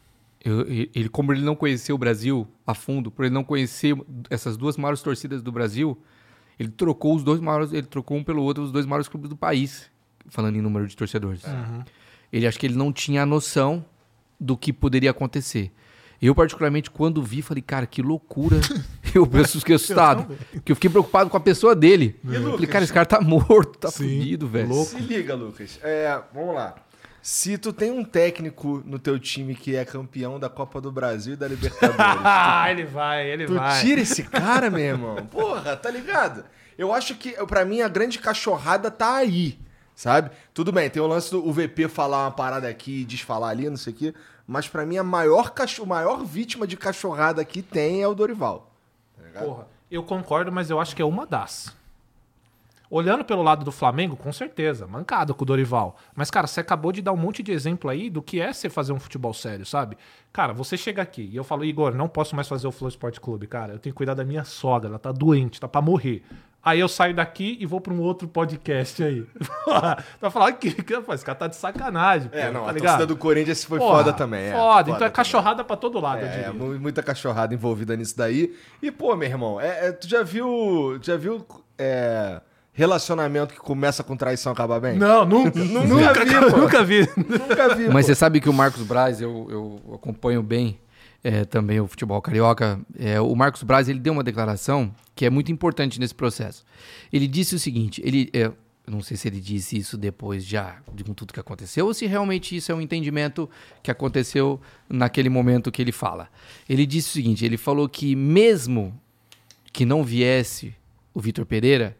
Eu- 0.44 0.66
ele, 0.68 1.10
como 1.10 1.32
ele 1.34 1.42
não 1.44 1.56
conheceu 1.56 1.96
o 1.96 1.98
Brasil 2.00 2.48
a 2.66 2.74
fundo, 2.74 3.10
por 3.12 3.26
ele 3.26 3.34
não 3.34 3.44
conhecer 3.44 3.96
essas 4.30 4.58
duas 4.58 4.78
maiores 4.78 5.02
torcidas 5.02 5.42
do 5.42 5.52
Brasil, 5.52 5.98
ele 6.60 6.70
trocou 6.70 7.16
os 7.16 7.24
dois 7.24 7.40
maiores, 7.40 7.72
ele 7.74 7.88
trocou 7.88 8.18
um 8.18 8.24
pelo 8.24 8.42
outro 8.44 8.64
os 8.64 8.72
dois 8.72 8.86
maiores 8.86 9.08
clubes 9.08 9.30
do 9.30 9.36
país, 9.36 9.90
falando 10.30 10.56
em 10.58 10.62
número 10.62 10.88
de 10.88 10.96
torcedores. 10.96 11.42
Ele 12.32 12.48
acho 12.48 12.58
que 12.60 12.66
ele 12.66 12.76
não 12.76 12.92
tinha 12.94 13.24
a 13.24 13.26
noção 13.26 13.86
do 14.40 14.56
que 14.58 14.72
poderia 14.72 15.12
acontecer. 15.12 15.72
Eu, 16.22 16.36
particularmente, 16.36 16.92
quando 16.92 17.22
vi, 17.24 17.42
falei, 17.42 17.64
cara, 17.64 17.88
que 17.88 18.00
loucura. 18.00 18.58
eu 19.14 19.26
fiquei 19.26 19.76
assustado. 19.76 20.28
Porque 20.54 20.72
eu 20.72 20.76
fiquei 20.76 20.90
preocupado 20.90 21.32
com 21.32 21.36
a 21.38 21.40
pessoa 21.40 21.76
dele. 21.76 22.16
E, 22.24 22.28
Eu 22.28 22.42
Lucas? 22.42 22.54
falei, 22.54 22.68
cara, 22.68 22.84
esse 22.84 22.94
cara 22.94 23.06
tá 23.08 23.20
morto, 23.26 23.80
tá 23.80 23.90
Sim, 23.90 24.04
fudido, 24.20 24.48
velho. 24.48 24.70
louco. 24.70 24.92
Se 24.92 25.00
liga, 25.00 25.34
Lucas. 25.34 25.80
É, 25.82 26.22
vamos 26.32 26.54
lá. 26.54 26.76
Se 27.22 27.58
tu 27.58 27.72
tem 27.72 27.92
um 27.92 28.04
técnico 28.04 28.82
no 28.86 28.98
teu 28.98 29.20
time 29.20 29.54
que 29.54 29.76
é 29.76 29.86
campeão 29.86 30.40
da 30.40 30.50
Copa 30.50 30.82
do 30.82 30.92
Brasil 30.92 31.34
e 31.34 31.38
da 31.38 31.48
Libertadores, 31.48 31.96
Ah, 32.24 32.70
ele 32.72 32.84
vai, 32.86 33.28
ele 33.30 33.46
tu 33.46 33.54
vai. 33.54 33.80
tira 33.80 34.02
esse 34.02 34.24
cara, 34.24 34.70
meu 34.72 34.80
irmão. 34.80 35.16
Porra, 35.28 35.76
tá 35.78 35.90
ligado? 35.92 36.44
Eu 36.78 36.92
acho 36.92 37.16
que, 37.16 37.34
pra 37.46 37.64
mim, 37.64 37.82
a 37.82 37.88
grande 37.88 38.18
cachorrada 38.18 38.90
tá 38.90 39.18
aí, 39.18 39.60
sabe? 39.96 40.32
Tudo 40.52 40.72
bem, 40.72 40.90
tem 40.90 41.02
o 41.02 41.06
lance 41.06 41.30
do 41.30 41.52
VP 41.54 41.88
falar 41.90 42.24
uma 42.26 42.32
parada 42.32 42.68
aqui 42.68 43.02
e 43.02 43.06
desfalar 43.06 43.52
ali, 43.52 43.70
não 43.70 43.78
sei 43.78 43.94
o 43.94 43.96
quê. 43.96 44.14
Mas 44.48 44.68
pra 44.68 44.84
mim, 44.86 44.98
a 44.98 45.04
maior, 45.04 45.52
cacho... 45.52 45.86
maior 45.86 46.26
vítima 46.26 46.66
de 46.66 46.76
cachorrada 46.76 47.46
que 47.46 47.62
tem 47.62 48.02
é 48.02 48.08
o 48.08 48.16
Dorival. 48.16 48.72
Tá? 49.32 49.42
Porra, 49.42 49.68
eu 49.92 50.02
concordo, 50.04 50.52
mas 50.52 50.72
eu 50.72 50.80
acho 50.80 50.96
que 50.96 51.02
é 51.02 51.06
uma 51.06 51.28
das. 51.28 51.72
Olhando 52.94 53.24
pelo 53.24 53.42
lado 53.42 53.64
do 53.64 53.72
Flamengo, 53.72 54.18
com 54.18 54.34
certeza, 54.34 54.86
mancado 54.86 55.34
com 55.34 55.44
o 55.44 55.46
Dorival. 55.46 55.96
Mas, 56.14 56.30
cara, 56.30 56.46
você 56.46 56.60
acabou 56.60 56.92
de 56.92 57.02
dar 57.02 57.14
um 57.14 57.18
monte 57.18 57.42
de 57.42 57.54
exemplo 57.54 57.90
aí 57.90 58.10
do 58.10 58.22
que 58.22 58.42
é 58.42 58.52
você 58.52 58.70
fazer 58.70 58.92
um 58.92 59.00
futebol 59.00 59.34
sério, 59.34 59.66
sabe? 59.66 59.98
Cara, 60.34 60.52
você 60.52 60.76
chega 60.76 61.02
aqui 61.02 61.30
e 61.32 61.36
eu 61.38 61.44
falo, 61.46 61.64
Igor, 61.64 61.96
não 61.96 62.10
posso 62.10 62.36
mais 62.36 62.50
fazer 62.50 62.68
o 62.68 62.72
Flow 62.72 62.90
Sport 62.90 63.20
Clube, 63.20 63.48
cara. 63.48 63.72
Eu 63.72 63.80
tenho 63.80 63.94
que 63.94 63.98
cuidar 63.98 64.14
da 64.14 64.26
minha 64.26 64.44
sogra, 64.44 64.90
ela 64.90 65.00
tá 65.00 65.12
doente, 65.14 65.58
tá 65.58 65.70
pra 65.70 65.82
morrer. 65.82 66.22
Aí 66.64 66.80
eu 66.80 66.88
saio 66.90 67.16
daqui 67.16 67.58
e 67.60 67.66
vou 67.66 67.80
pra 67.82 67.94
um 67.94 68.02
outro 68.02 68.28
podcast 68.28 69.02
aí. 69.04 69.26
tá 70.20 70.30
falando 70.30 70.56
que, 70.60 70.72
que 70.84 70.94
esse 70.94 71.26
cara 71.26 71.38
tá 71.38 71.48
de 71.48 71.56
sacanagem. 71.56 72.30
É, 72.34 72.48
pô, 72.48 72.54
não, 72.54 72.64
tá 72.66 72.70
a 72.70 72.74
ligado? 72.74 72.84
torcida 72.98 73.08
do 73.08 73.16
Corinthians 73.18 73.64
foi 73.64 73.80
Porra, 73.80 73.98
foda 74.00 74.14
também. 74.14 74.42
É, 74.44 74.52
Foda, 74.52 74.82
então 74.82 74.96
é 74.96 75.00
também. 75.00 75.12
cachorrada 75.14 75.64
pra 75.64 75.76
todo 75.78 76.00
lado, 76.00 76.22
eu 76.22 76.28
É, 76.28 76.50
mu- 76.52 76.78
muita 76.80 77.02
cachorrada 77.02 77.54
envolvida 77.54 77.96
nisso 77.96 78.16
daí. 78.18 78.54
E, 78.82 78.92
pô, 78.92 79.16
meu 79.16 79.28
irmão, 79.30 79.60
é- 79.62 79.88
é, 79.88 79.92
tu 79.94 80.08
já 80.08 80.22
viu. 80.24 81.00
Já 81.02 81.16
viu 81.18 81.44
é, 81.80 82.40
relacionamento 82.74 83.54
que 83.54 83.60
começa 83.60 84.04
com 84.04 84.16
traição 84.16 84.52
acabar 84.52 84.80
bem? 84.80 84.98
Não, 84.98 85.26
nunca. 85.26 85.60
Nunca 85.62 86.26
vi, 86.26 86.34
nunca 86.34 86.84
vi. 86.84 87.10
Nunca 87.18 87.76
vi. 87.76 87.90
Mas 87.90 88.06
pô. 88.06 88.14
você 88.14 88.16
sabe 88.16 88.40
que 88.40 88.50
o 88.50 88.54
Marcos 88.54 88.84
Braz, 88.84 89.22
eu, 89.22 89.48
eu 89.50 89.96
acompanho 89.96 90.42
bem 90.42 90.80
é, 91.24 91.46
também 91.46 91.80
o 91.80 91.88
futebol 91.88 92.22
carioca. 92.22 92.80
É, 92.98 93.20
o 93.20 93.36
Marcos 93.36 93.64
Braz 93.64 93.90
ele 93.90 94.00
deu 94.00 94.14
uma 94.14 94.24
declaração 94.24 94.94
que 95.16 95.26
é 95.26 95.30
muito 95.30 95.52
importante 95.52 96.00
nesse 96.00 96.16
processo. 96.16 96.64
Ele 97.12 97.28
disse 97.28 97.56
o 97.56 97.60
seguinte: 97.60 98.02
ele, 98.04 98.30
é, 98.34 98.46
eu 98.46 98.56
não 98.88 99.02
sei 99.02 99.16
se 99.16 99.28
ele 99.28 99.40
disse 99.40 99.78
isso 99.78 99.98
depois 99.98 100.44
já 100.44 100.78
de 100.94 101.04
com 101.04 101.14
tudo 101.14 101.34
que 101.34 101.40
aconteceu 101.40 101.86
ou 101.86 101.94
se 101.94 102.06
realmente 102.08 102.56
isso 102.56 102.72
é 102.72 102.76
um 102.76 102.82
entendimento 102.82 103.50
que 103.84 103.92
aconteceu 103.92 104.60
naquele 104.90 105.30
momento 105.30 105.72
que 105.72 105.82
ele 105.82 105.92
fala. 105.92 106.30
Ele 106.68 106.86
disse 106.86 107.10
o 107.10 107.14
seguinte: 107.14 107.46
ele 107.46 107.58
falou 107.58 107.88
que 107.88 108.16
mesmo 108.16 109.00
que 109.72 109.86
não 109.86 110.04
viesse 110.04 110.74
o 111.14 111.20
Vitor 111.20 111.46
Pereira, 111.46 111.98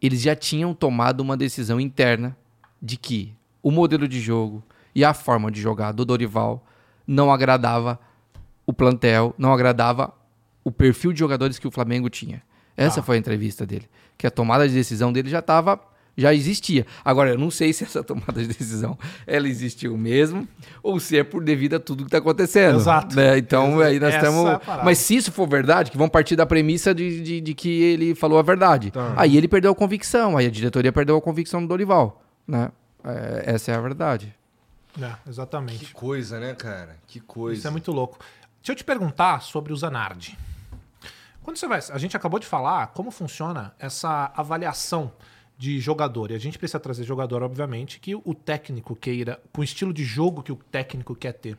eles 0.00 0.20
já 0.20 0.34
tinham 0.34 0.74
tomado 0.74 1.20
uma 1.20 1.36
decisão 1.36 1.80
interna 1.80 2.36
de 2.80 2.96
que 2.96 3.34
o 3.62 3.70
modelo 3.70 4.08
de 4.08 4.20
jogo 4.20 4.62
e 4.94 5.04
a 5.04 5.12
forma 5.12 5.50
de 5.50 5.60
jogar 5.60 5.92
do 5.92 6.04
Dorival 6.04 6.64
não 7.06 7.32
agradava 7.32 7.98
o 8.66 8.72
plantel, 8.72 9.34
não 9.36 9.52
agradava 9.52 10.14
o 10.64 10.70
perfil 10.70 11.12
de 11.12 11.18
jogadores 11.18 11.58
que 11.58 11.66
o 11.66 11.70
Flamengo 11.70 12.08
tinha. 12.08 12.42
Essa 12.76 13.02
foi 13.02 13.16
a 13.16 13.18
entrevista 13.18 13.66
dele, 13.66 13.88
que 14.16 14.26
a 14.26 14.30
tomada 14.30 14.66
de 14.66 14.74
decisão 14.74 15.12
dele 15.12 15.28
já 15.28 15.40
estava 15.40 15.78
já 16.20 16.34
existia. 16.34 16.86
Agora 17.04 17.30
eu 17.30 17.38
não 17.38 17.50
sei 17.50 17.72
se 17.72 17.84
essa 17.84 18.02
tomada 18.04 18.40
de 18.40 18.48
decisão 18.48 18.98
ela 19.26 19.48
existiu 19.48 19.96
mesmo 19.96 20.46
ou 20.82 21.00
se 21.00 21.18
é 21.18 21.24
por 21.24 21.42
devido 21.42 21.74
a 21.74 21.80
tudo 21.80 22.04
que 22.04 22.08
está 22.08 22.18
acontecendo. 22.18 22.76
Exato. 22.76 23.16
né? 23.16 23.38
Então 23.38 23.80
aí 23.80 23.98
nós 23.98 24.14
estamos. 24.14 24.46
é. 24.46 24.84
Mas 24.84 24.98
se 24.98 25.16
isso 25.16 25.32
for 25.32 25.48
verdade, 25.48 25.90
que 25.90 25.98
vão 25.98 26.08
partir 26.08 26.36
da 26.36 26.46
premissa 26.46 26.94
de, 26.94 27.22
de, 27.22 27.40
de 27.40 27.54
que 27.54 27.82
ele 27.82 28.14
falou 28.14 28.38
a 28.38 28.42
verdade. 28.42 28.90
Tá. 28.90 29.14
Aí 29.16 29.36
ele 29.36 29.48
perdeu 29.48 29.72
a 29.72 29.74
convicção, 29.74 30.36
aí 30.36 30.46
a 30.46 30.50
diretoria 30.50 30.92
perdeu 30.92 31.16
a 31.16 31.20
convicção 31.20 31.62
do 31.62 31.68
Dorival. 31.68 32.22
Né? 32.46 32.70
É, 33.04 33.54
essa 33.54 33.72
é 33.72 33.74
a 33.74 33.80
verdade. 33.80 34.34
É, 35.00 35.12
exatamente. 35.28 35.86
Que 35.86 35.92
coisa, 35.92 36.40
né, 36.40 36.54
cara? 36.54 36.96
Que 37.06 37.20
coisa. 37.20 37.58
Isso 37.58 37.68
é 37.68 37.70
muito 37.70 37.92
louco. 37.92 38.18
Deixa 38.60 38.72
eu 38.72 38.76
te 38.76 38.84
perguntar 38.84 39.40
sobre 39.40 39.72
o 39.72 39.76
Zanardi. 39.76 40.36
Quando 41.42 41.56
você 41.56 41.66
vai. 41.66 41.80
A 41.90 41.98
gente 41.98 42.16
acabou 42.16 42.38
de 42.38 42.46
falar 42.46 42.88
como 42.88 43.10
funciona 43.10 43.72
essa 43.78 44.30
avaliação 44.36 45.12
de 45.60 45.78
jogador. 45.78 46.30
E 46.30 46.34
a 46.34 46.38
gente 46.38 46.56
precisa 46.58 46.80
trazer 46.80 47.04
jogador, 47.04 47.42
obviamente, 47.42 48.00
que 48.00 48.14
o 48.14 48.34
técnico 48.34 48.96
queira, 48.96 49.38
com 49.52 49.60
o 49.60 49.64
estilo 49.64 49.92
de 49.92 50.02
jogo 50.02 50.42
que 50.42 50.50
o 50.50 50.56
técnico 50.56 51.14
quer 51.14 51.32
ter. 51.34 51.58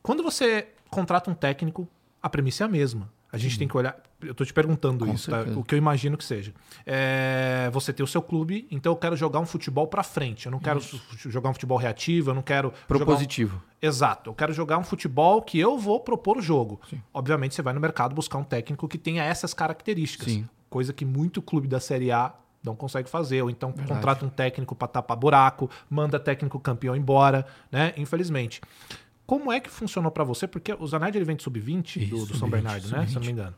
Quando 0.00 0.22
você 0.22 0.68
contrata 0.88 1.28
um 1.28 1.34
técnico, 1.34 1.88
a 2.22 2.28
premissa 2.30 2.62
é 2.62 2.66
a 2.66 2.68
mesma. 2.68 3.10
A 3.32 3.36
gente 3.36 3.58
tem 3.58 3.66
que 3.66 3.76
olhar. 3.76 4.00
Eu 4.20 4.32
tô 4.32 4.44
te 4.44 4.52
perguntando 4.54 5.04
Com 5.04 5.12
isso, 5.12 5.28
tá? 5.28 5.42
O 5.56 5.64
que 5.64 5.74
eu 5.74 5.76
imagino 5.78 6.16
que 6.16 6.24
seja. 6.24 6.54
É, 6.86 7.68
você 7.72 7.92
tem 7.92 8.04
o 8.04 8.06
seu 8.06 8.22
clube, 8.22 8.66
então 8.70 8.92
eu 8.92 8.96
quero 8.96 9.16
jogar 9.16 9.40
um 9.40 9.44
futebol 9.44 9.88
pra 9.88 10.04
frente. 10.04 10.46
Eu 10.46 10.52
não 10.52 10.60
quero 10.60 10.80
su- 10.80 11.00
jogar 11.28 11.50
um 11.50 11.52
futebol 11.52 11.76
reativo, 11.76 12.30
eu 12.30 12.34
não 12.34 12.42
quero. 12.42 12.68
jogar 12.68 12.84
um- 12.84 12.86
Propositivo. 12.86 13.60
Exato. 13.82 14.30
Eu 14.30 14.34
quero 14.34 14.52
jogar 14.52 14.78
um 14.78 14.84
futebol 14.84 15.42
que 15.42 15.58
eu 15.58 15.76
vou 15.76 15.98
propor 15.98 16.38
o 16.38 16.40
jogo. 16.40 16.80
Obviamente, 17.12 17.56
você 17.56 17.60
vai 17.62 17.74
no 17.74 17.80
mercado 17.80 18.14
buscar 18.14 18.38
um 18.38 18.44
técnico 18.44 18.86
que 18.86 18.96
tenha 18.96 19.24
essas 19.24 19.52
características. 19.52 20.32
Sim. 20.32 20.48
coisa 20.70 20.92
que 20.92 21.04
muito 21.04 21.40
clube 21.42 21.66
da 21.68 21.80
Série 21.80 22.10
A 22.12 22.32
não 22.66 22.76
consegue 22.76 23.08
fazer. 23.08 23.40
Ou 23.42 23.48
então 23.48 23.70
Verdade. 23.70 23.88
contrata 23.88 24.26
um 24.26 24.28
técnico 24.28 24.74
para 24.74 24.88
tapar 24.88 25.16
buraco, 25.16 25.70
manda 25.88 26.20
técnico 26.20 26.60
campeão 26.60 26.94
embora, 26.94 27.46
né? 27.72 27.94
Infelizmente. 27.96 28.60
Como 29.26 29.50
é 29.50 29.58
que 29.58 29.70
funcionou 29.70 30.10
para 30.10 30.22
você? 30.22 30.46
Porque 30.46 30.76
o 30.78 30.86
Zanetti 30.86 31.18
ele 31.18 31.24
vem 31.24 31.36
de 31.36 31.42
sub-20 31.42 32.08
do, 32.08 32.26
do 32.26 32.36
São 32.36 32.48
Bernardo, 32.48 32.88
né? 32.88 33.06
Se 33.06 33.14
não 33.14 33.22
me 33.22 33.32
engano. 33.32 33.54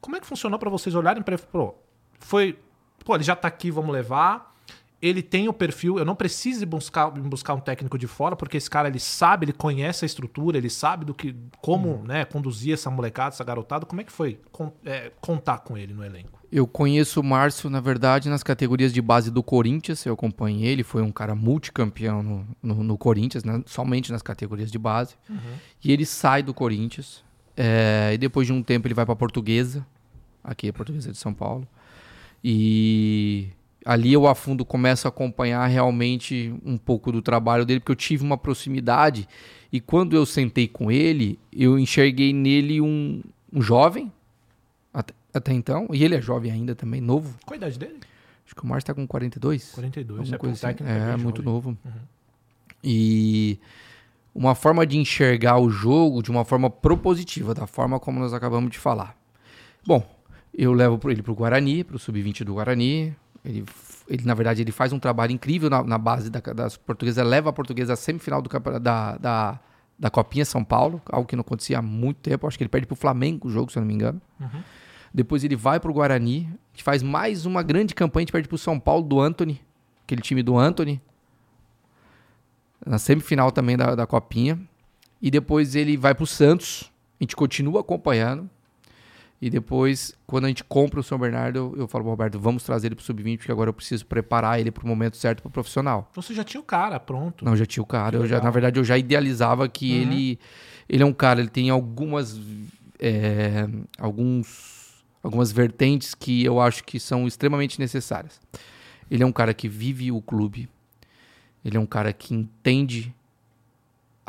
Como 0.00 0.16
é 0.16 0.20
que 0.20 0.26
funcionou 0.26 0.58
para 0.58 0.68
vocês 0.68 0.94
olharem 0.94 1.22
para 1.22 1.34
ele 1.34 1.42
e 1.42 1.78
foi, 2.20 2.58
pô, 3.04 3.14
ele 3.14 3.24
já 3.24 3.34
tá 3.34 3.48
aqui, 3.48 3.70
vamos 3.70 3.92
levar 3.92 4.54
ele 5.00 5.22
tem 5.22 5.48
o 5.48 5.52
perfil, 5.52 5.98
eu 5.98 6.04
não 6.04 6.16
preciso 6.16 6.66
buscar, 6.66 7.10
buscar 7.10 7.54
um 7.54 7.60
técnico 7.60 7.96
de 7.96 8.08
fora, 8.08 8.34
porque 8.34 8.56
esse 8.56 8.68
cara 8.68 8.88
ele 8.88 8.98
sabe, 8.98 9.44
ele 9.44 9.52
conhece 9.52 10.04
a 10.04 10.06
estrutura, 10.06 10.58
ele 10.58 10.68
sabe 10.68 11.04
do 11.04 11.14
que 11.14 11.36
como 11.60 11.96
hum. 11.96 12.02
né, 12.02 12.24
conduzir 12.24 12.74
essa 12.74 12.90
molecada, 12.90 13.28
essa 13.28 13.44
garotada. 13.44 13.86
Como 13.86 14.00
é 14.00 14.04
que 14.04 14.10
foi 14.10 14.40
con 14.50 14.72
é, 14.84 15.12
contar 15.20 15.58
com 15.58 15.78
ele 15.78 15.94
no 15.94 16.04
elenco? 16.04 16.38
Eu 16.50 16.66
conheço 16.66 17.20
o 17.20 17.22
Márcio, 17.22 17.70
na 17.70 17.78
verdade, 17.78 18.28
nas 18.28 18.42
categorias 18.42 18.92
de 18.92 19.00
base 19.00 19.30
do 19.30 19.42
Corinthians, 19.42 20.04
eu 20.04 20.14
acompanhei 20.14 20.72
ele, 20.72 20.82
foi 20.82 21.02
um 21.02 21.12
cara 21.12 21.34
multicampeão 21.34 22.22
no, 22.22 22.46
no, 22.60 22.82
no 22.82 22.98
Corinthians, 22.98 23.44
né, 23.44 23.62
somente 23.66 24.10
nas 24.10 24.22
categorias 24.22 24.70
de 24.70 24.78
base. 24.78 25.14
Uhum. 25.28 25.36
E 25.84 25.92
ele 25.92 26.06
sai 26.06 26.42
do 26.42 26.52
Corinthians, 26.52 27.22
é, 27.56 28.12
e 28.14 28.18
depois 28.18 28.46
de 28.46 28.52
um 28.52 28.62
tempo 28.62 28.88
ele 28.88 28.94
vai 28.94 29.04
para 29.04 29.14
Portuguesa, 29.14 29.86
aqui 30.42 30.68
é 30.68 30.72
Portuguesa 30.72 31.12
de 31.12 31.18
São 31.18 31.34
Paulo. 31.34 31.68
E 32.42 33.48
ali 33.88 34.12
eu 34.12 34.26
a 34.26 34.34
fundo 34.34 34.66
começo 34.66 35.06
a 35.06 35.08
acompanhar 35.08 35.66
realmente 35.66 36.54
um 36.62 36.76
pouco 36.76 37.10
do 37.10 37.22
trabalho 37.22 37.64
dele, 37.64 37.80
porque 37.80 37.92
eu 37.92 37.96
tive 37.96 38.22
uma 38.22 38.36
proximidade 38.36 39.26
e 39.72 39.80
quando 39.80 40.14
eu 40.14 40.26
sentei 40.26 40.68
com 40.68 40.92
ele, 40.92 41.38
eu 41.50 41.78
enxerguei 41.78 42.34
nele 42.34 42.82
um, 42.82 43.22
um 43.50 43.62
jovem, 43.62 44.12
até, 44.92 45.14
até, 45.32 45.54
então, 45.54 45.88
e 45.90 46.04
ele 46.04 46.14
é 46.14 46.20
jovem 46.20 46.52
ainda 46.52 46.74
também, 46.74 47.00
novo. 47.00 47.38
Qual 47.46 47.54
a 47.54 47.56
idade 47.56 47.78
dele? 47.78 47.98
Acho 48.44 48.54
que 48.54 48.62
o 48.62 48.66
Márcio 48.66 48.84
está 48.84 48.94
com 48.94 49.06
42. 49.06 49.70
42, 49.70 50.32
é, 50.32 50.36
coisa 50.36 50.68
assim. 50.68 50.84
é, 50.84 51.14
é 51.14 51.16
muito 51.16 51.42
novo. 51.42 51.70
Uhum. 51.70 51.92
E 52.84 53.58
uma 54.34 54.54
forma 54.54 54.86
de 54.86 54.98
enxergar 54.98 55.58
o 55.58 55.70
jogo 55.70 56.22
de 56.22 56.30
uma 56.30 56.44
forma 56.44 56.68
propositiva, 56.68 57.54
da 57.54 57.66
forma 57.66 57.98
como 57.98 58.20
nós 58.20 58.34
acabamos 58.34 58.70
de 58.70 58.78
falar. 58.78 59.16
Bom, 59.86 60.06
eu 60.52 60.74
levo 60.74 61.00
ele 61.10 61.22
para 61.22 61.32
o 61.32 61.34
Guarani, 61.34 61.84
para 61.84 61.96
o 61.96 61.98
Sub-20 61.98 62.44
do 62.44 62.54
Guarani, 62.54 63.16
ele, 63.44 63.64
ele, 64.08 64.24
na 64.24 64.34
verdade, 64.34 64.62
ele 64.62 64.72
faz 64.72 64.92
um 64.92 64.98
trabalho 64.98 65.32
incrível 65.32 65.70
na, 65.70 65.82
na 65.82 65.98
base 65.98 66.30
da, 66.30 66.40
das 66.40 66.76
portuguesas, 66.76 67.26
leva 67.26 67.50
a 67.50 67.52
portuguesa 67.52 67.92
à 67.92 67.96
semifinal 67.96 68.42
do, 68.42 68.48
da, 68.80 69.16
da, 69.16 69.60
da 69.98 70.10
Copinha 70.10 70.44
São 70.44 70.64
Paulo, 70.64 71.00
algo 71.06 71.26
que 71.26 71.36
não 71.36 71.40
acontecia 71.40 71.78
há 71.78 71.82
muito 71.82 72.18
tempo. 72.18 72.46
Acho 72.46 72.56
que 72.58 72.64
ele 72.64 72.68
perde 72.68 72.86
para 72.86 72.94
o 72.94 72.96
Flamengo 72.96 73.48
o 73.48 73.50
jogo, 73.50 73.70
se 73.70 73.78
eu 73.78 73.80
não 73.80 73.86
me 73.86 73.94
engano. 73.94 74.20
Uhum. 74.40 74.62
Depois 75.12 75.42
ele 75.42 75.56
vai 75.56 75.80
para 75.80 75.90
o 75.90 75.94
Guarani, 75.94 76.48
a 76.48 76.76
gente 76.76 76.84
faz 76.84 77.02
mais 77.02 77.46
uma 77.46 77.62
grande 77.62 77.94
campanha, 77.94 78.22
a 78.22 78.24
gente 78.26 78.32
perde 78.32 78.48
para 78.48 78.56
o 78.56 78.58
São 78.58 78.78
Paulo 78.78 79.02
do 79.02 79.20
Anthony, 79.20 79.60
aquele 80.04 80.20
time 80.20 80.42
do 80.42 80.56
Anthony, 80.58 81.00
na 82.84 82.98
semifinal 82.98 83.50
também 83.50 83.76
da, 83.76 83.94
da 83.94 84.06
Copinha. 84.06 84.58
E 85.20 85.30
depois 85.30 85.74
ele 85.74 85.96
vai 85.96 86.14
para 86.14 86.24
o 86.24 86.26
Santos, 86.26 86.92
a 87.18 87.24
gente 87.24 87.34
continua 87.34 87.80
acompanhando. 87.80 88.48
E 89.40 89.48
depois, 89.48 90.12
quando 90.26 90.46
a 90.46 90.48
gente 90.48 90.64
compra 90.64 90.98
o 90.98 91.02
São 91.02 91.16
Bernardo, 91.16 91.72
eu, 91.76 91.86
falo 91.86 92.04
Roberto, 92.04 92.40
vamos 92.40 92.64
trazer 92.64 92.88
ele 92.88 92.96
pro 92.96 93.04
Sub-20, 93.04 93.38
porque 93.38 93.52
agora 93.52 93.70
eu 93.70 93.74
preciso 93.74 94.04
preparar 94.04 94.58
ele 94.58 94.72
pro 94.72 94.86
momento 94.86 95.16
certo 95.16 95.42
pro 95.42 95.50
profissional. 95.50 96.08
Então 96.10 96.20
você 96.20 96.34
já 96.34 96.42
tinha 96.42 96.60
o 96.60 96.64
cara 96.64 96.98
pronto. 96.98 97.44
Não, 97.44 97.56
já 97.56 97.64
tinha 97.64 97.82
o 97.82 97.86
cara. 97.86 98.16
Eu 98.16 98.26
já, 98.26 98.40
na 98.40 98.50
verdade, 98.50 98.80
eu 98.80 98.84
já 98.84 98.98
idealizava 98.98 99.68
que 99.68 99.92
uhum. 99.92 100.02
ele, 100.02 100.38
ele 100.88 101.02
é 101.04 101.06
um 101.06 101.12
cara, 101.12 101.40
ele 101.40 101.48
tem 101.48 101.70
algumas. 101.70 102.40
É, 103.00 103.68
alguns, 103.96 105.04
algumas 105.22 105.52
vertentes 105.52 106.16
que 106.16 106.44
eu 106.44 106.60
acho 106.60 106.82
que 106.82 106.98
são 106.98 107.28
extremamente 107.28 107.78
necessárias. 107.78 108.40
Ele 109.08 109.22
é 109.22 109.26
um 109.26 109.30
cara 109.30 109.54
que 109.54 109.68
vive 109.68 110.10
o 110.10 110.20
clube. 110.20 110.68
Ele 111.64 111.76
é 111.76 111.80
um 111.80 111.86
cara 111.86 112.12
que 112.12 112.34
entende 112.34 113.14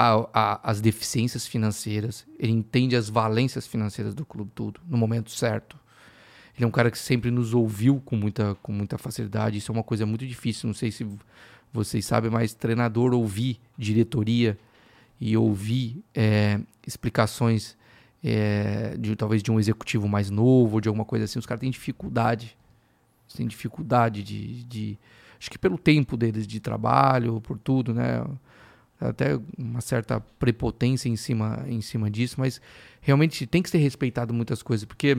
a, 0.01 0.29
a, 0.33 0.71
as 0.71 0.79
deficiências 0.79 1.45
financeiras, 1.45 2.25
ele 2.39 2.53
entende 2.53 2.95
as 2.95 3.09
valências 3.09 3.67
financeiras 3.67 4.15
do 4.15 4.25
clube 4.25 4.49
tudo, 4.55 4.79
no 4.87 4.97
momento 4.97 5.29
certo. 5.29 5.77
Ele 6.55 6.63
é 6.63 6.67
um 6.67 6.71
cara 6.71 6.89
que 6.89 6.97
sempre 6.97 7.29
nos 7.29 7.53
ouviu 7.53 8.01
com 8.05 8.15
muita, 8.15 8.55
com 8.63 8.71
muita 8.71 8.97
facilidade. 8.97 9.57
Isso 9.57 9.69
é 9.69 9.75
uma 9.75 9.83
coisa 9.83 10.05
muito 10.05 10.25
difícil. 10.25 10.67
Não 10.67 10.73
sei 10.73 10.89
se 10.89 11.05
vocês 11.73 12.05
sabem, 12.05 12.31
mas 12.31 12.53
treinador 12.53 13.13
ouvir 13.13 13.59
diretoria 13.77 14.57
e 15.19 15.35
ouvir 15.35 16.01
é, 16.15 16.61
explicações 16.87 17.77
é, 18.23 18.95
de 18.97 19.17
talvez 19.17 19.43
de 19.43 19.51
um 19.51 19.59
executivo 19.59 20.07
mais 20.07 20.29
novo 20.29 20.75
ou 20.75 20.81
de 20.81 20.87
alguma 20.87 21.03
coisa 21.03 21.25
assim, 21.25 21.39
os 21.39 21.45
caras 21.45 21.59
têm 21.59 21.71
dificuldade. 21.71 22.57
Eles 23.25 23.35
têm 23.35 23.47
dificuldade 23.47 24.23
de, 24.23 24.63
de. 24.63 24.97
Acho 25.37 25.51
que 25.51 25.57
pelo 25.57 25.77
tempo 25.77 26.15
deles 26.15 26.47
de 26.47 26.61
trabalho, 26.61 27.41
por 27.41 27.57
tudo, 27.57 27.93
né? 27.93 28.23
Até 28.99 29.39
uma 29.57 29.81
certa 29.81 30.19
prepotência 30.19 31.07
em 31.07 31.15
cima, 31.15 31.63
em 31.67 31.81
cima 31.81 32.09
disso, 32.09 32.35
mas 32.37 32.59
realmente 33.01 33.47
tem 33.47 33.61
que 33.61 33.69
ser 33.69 33.77
respeitado 33.77 34.33
muitas 34.33 34.61
coisas, 34.61 34.85
porque 34.85 35.17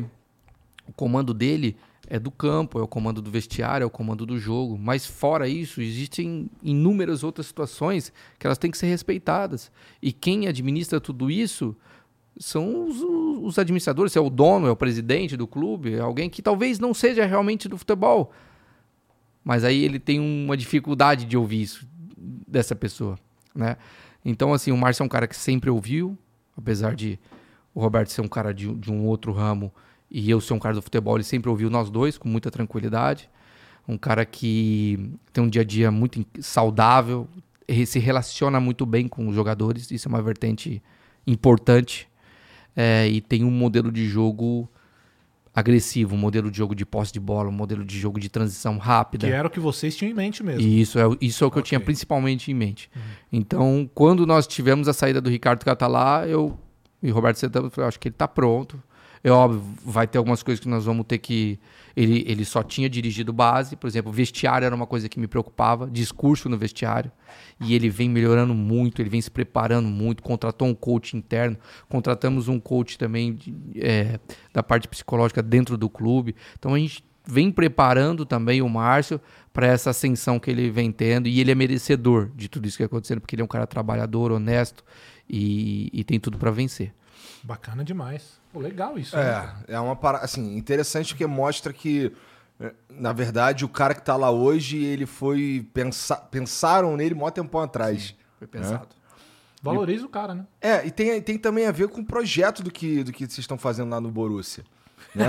o 0.87 0.93
comando 0.93 1.33
dele 1.33 1.76
é 2.07 2.18
do 2.18 2.31
campo, 2.31 2.78
é 2.78 2.83
o 2.83 2.89
comando 2.89 3.22
do 3.22 3.31
vestiário, 3.31 3.85
é 3.85 3.87
o 3.87 3.91
comando 3.91 4.26
do 4.26 4.39
jogo, 4.39 4.76
mas 4.76 5.07
fora 5.07 5.49
isso, 5.49 5.81
existem 5.81 6.51
inúmeras 6.62 7.22
outras 7.22 7.47
situações 7.47 8.12
que 8.39 8.47
elas 8.47 8.59
têm 8.59 8.70
que 8.70 8.76
ser 8.76 8.87
respeitadas. 8.87 9.70
E 10.03 10.12
quem 10.12 10.49
administra 10.49 11.01
tudo 11.01 11.31
isso 11.31 11.74
são 12.39 12.87
os, 12.87 13.01
os 13.01 13.59
administradores, 13.59 14.16
é 14.16 14.20
o 14.20 14.28
dono, 14.28 14.66
é 14.66 14.70
o 14.70 14.76
presidente 14.76 15.37
do 15.37 15.47
clube, 15.47 15.95
é 15.95 16.01
alguém 16.01 16.28
que 16.28 16.43
talvez 16.43 16.78
não 16.78 16.93
seja 16.93 17.24
realmente 17.24 17.68
do 17.68 17.78
futebol, 17.78 18.33
mas 19.45 19.64
aí 19.64 19.85
ele 19.85 19.99
tem 19.99 20.20
uma 20.20 20.57
dificuldade 20.57 21.24
de 21.24 21.37
ouvir 21.37 21.62
isso 21.62 21.89
dessa 22.47 22.74
pessoa 22.74 23.18
né? 23.55 23.77
Então, 24.25 24.53
assim, 24.53 24.71
o 24.71 24.77
Márcio 24.77 25.03
é 25.03 25.07
um 25.07 25.09
cara 25.09 25.27
que 25.27 25.37
sempre 25.37 25.71
ouviu, 25.71 26.17
apesar 26.57 26.95
de 26.95 27.19
o 27.75 27.81
Roberto 27.81 28.09
ser 28.09 28.21
um 28.21 28.29
cara 28.29 28.53
de, 28.53 28.73
de 28.75 28.93
um 28.93 29.07
outro 29.07 29.33
ramo 29.33 29.73
e 30.11 30.29
eu 30.29 30.41
ser 30.41 30.55
um 30.55 30.59
cara 30.59 30.75
do 30.75 30.83
futebol, 30.83 31.17
ele 31.17 31.25
sempre 31.25 31.49
ouviu 31.49 31.71
nós 31.71 31.89
dois 31.91 32.19
com 32.19 32.29
muita 32.29 32.51
tranquilidade. 32.51 33.31
Um 33.87 33.97
cara 33.97 34.25
que 34.25 35.13
tem 35.33 35.43
um 35.43 35.49
dia 35.49 35.63
a 35.63 35.65
dia 35.65 35.91
muito 35.91 36.25
saudável, 36.41 37.29
se 37.87 37.99
relaciona 37.99 38.61
muito 38.61 38.85
bem 38.85 39.09
com 39.09 39.29
os 39.29 39.35
jogadores, 39.35 39.91
isso 39.91 40.09
é 40.09 40.11
uma 40.11 40.23
vertente 40.23 40.83
importante. 41.27 42.09
É, 42.77 43.09
e 43.09 43.21
tem 43.21 43.45
um 43.45 43.51
modelo 43.51 43.91
de 43.91 44.07
jogo 44.07 44.69
agressivo, 45.55 46.15
um 46.15 46.19
modelo 46.19 46.51
de 46.51 46.57
jogo 46.59 46.75
de 46.75 46.87
posse 46.87 47.13
de 47.13 47.21
bola, 47.21 47.49
um 47.49 47.53
modelo 47.53 47.85
de 47.85 47.99
jogo 47.99 48.21
de 48.21 48.29
transição 48.29 48.79
rápida. 48.79 49.27
Que 49.27 49.33
era 49.33 49.49
o 49.49 49.51
que 49.51 49.61
vocês 49.61 49.97
tinham 49.97 50.11
em 50.11 50.15
mente 50.15 50.43
mesmo. 50.43 50.61
E 50.61 50.81
isso 50.81 50.99
é, 50.99 51.03
isso 51.21 51.45
é 51.45 51.47
o 51.47 51.51
que 51.51 51.59
okay. 51.59 51.61
eu 51.61 51.65
tinha 51.65 51.81
principalmente 51.81 52.51
em 52.51 52.55
mente. 52.55 52.91
Uhum. 52.95 53.03
Então, 53.33 53.91
quando 53.95 54.27
nós 54.27 54.47
tivemos 54.47 54.89
a 54.89 54.93
saída 54.93 55.21
do 55.21 55.29
Ricardo 55.29 55.65
Catalá, 55.65 56.27
eu 56.27 56.59
e 57.03 57.11
Roberto 57.11 57.37
Santana, 57.37 57.71
eu 57.77 57.85
acho 57.85 57.99
que 57.99 58.09
ele 58.09 58.15
está 58.15 58.29
pronto. 58.29 58.81
É 59.23 59.31
óbvio, 59.31 59.62
vai 59.85 60.07
ter 60.07 60.16
algumas 60.16 60.43
coisas 60.43 60.61
que 60.61 60.68
nós 60.68 60.85
vamos 60.85 61.05
ter 61.07 61.18
que. 61.18 61.59
Ele, 61.95 62.25
ele 62.27 62.45
só 62.45 62.62
tinha 62.62 62.89
dirigido 62.89 63.33
base, 63.33 63.77
por 63.77 63.87
exemplo, 63.87 64.11
vestiário 64.11 64.64
era 64.64 64.75
uma 64.75 64.87
coisa 64.87 65.09
que 65.09 65.21
me 65.21 65.27
preocupava, 65.27 65.91
discurso 65.91 66.49
no 66.49 66.57
vestiário. 66.57 67.12
E 67.61 67.75
ele 67.75 67.91
vem 67.91 68.09
melhorando 68.09 68.55
muito, 68.55 69.03
ele 69.03 69.11
vem 69.11 69.21
se 69.21 69.31
preparando 69.31 69.89
muito. 69.89 70.23
Contratou 70.23 70.66
um 70.68 70.75
coach 70.75 71.16
interno, 71.16 71.59
contratamos 71.89 72.49
um 72.49 72.59
coach 72.59 72.97
também 72.97 73.35
de, 73.35 73.55
é, 73.77 74.18
da 74.55 74.62
parte 74.62 74.89
psicológica 74.89 75.43
dentro 75.43 75.77
do 75.77 75.91
clube. 75.91 76.35
Então 76.59 76.73
a 76.73 76.79
gente 76.79 77.05
vem 77.27 77.51
preparando 77.51 78.25
também 78.25 78.62
o 78.62 78.68
Márcio 78.68 79.21
para 79.53 79.66
essa 79.66 79.91
ascensão 79.91 80.39
que 80.39 80.51
ele 80.51 80.71
vem 80.71 80.91
tendo. 80.91 81.29
E 81.29 81.41
ele 81.41 81.51
é 81.51 81.55
merecedor 81.55 82.31
de 82.35 82.49
tudo 82.49 82.66
isso 82.66 82.79
que 82.79 82.83
está 82.83 82.95
acontecendo, 82.95 83.21
porque 83.21 83.35
ele 83.35 83.43
é 83.43 83.45
um 83.45 83.49
cara 83.49 83.66
trabalhador, 83.66 84.33
honesto 84.33 84.83
e, 85.29 85.91
e 85.93 86.03
tem 86.05 86.18
tudo 86.18 86.39
para 86.39 86.51
vencer. 86.51 86.95
Bacana 87.43 87.85
demais. 87.85 88.41
Pô, 88.53 88.61
legal 88.61 88.99
isso. 88.99 89.16
É, 89.16 89.25
né? 89.25 89.55
é 89.68 89.81
uma 89.81 89.97
parada, 89.97 90.25
assim, 90.25 90.57
interessante 90.57 91.14
porque 91.14 91.27
mostra 91.27 91.73
que, 91.73 92.12
na 92.89 93.12
verdade, 93.12 93.64
o 93.64 93.68
cara 93.68 93.95
que 93.95 94.03
tá 94.03 94.16
lá 94.16 94.31
hoje, 94.31 94.83
ele 94.83 95.07
foi. 95.07 95.66
Pensa, 95.73 96.16
pensaram 96.16 96.97
nele 96.97 97.14
mó 97.14 97.31
tempão 97.31 97.61
atrás. 97.61 98.09
Sim, 98.09 98.14
foi 98.39 98.47
pensado. 98.47 98.89
É. 98.97 99.01
Valoriza 99.62 100.07
o 100.07 100.09
cara, 100.09 100.35
né? 100.35 100.47
É, 100.61 100.87
e 100.87 100.91
tem, 100.91 101.21
tem 101.21 101.39
também 101.39 101.66
a 101.66 101.73
ver 101.73 101.89
com 101.89 102.01
o 102.01 102.05
projeto 102.05 102.62
do 102.62 102.71
que, 102.71 103.05
do 103.05 103.12
que 103.12 103.27
vocês 103.27 103.41
estão 103.41 103.59
fazendo 103.59 103.91
lá 103.91 104.01
no 104.01 104.11
Borussia. 104.11 104.64
Né? 105.14 105.27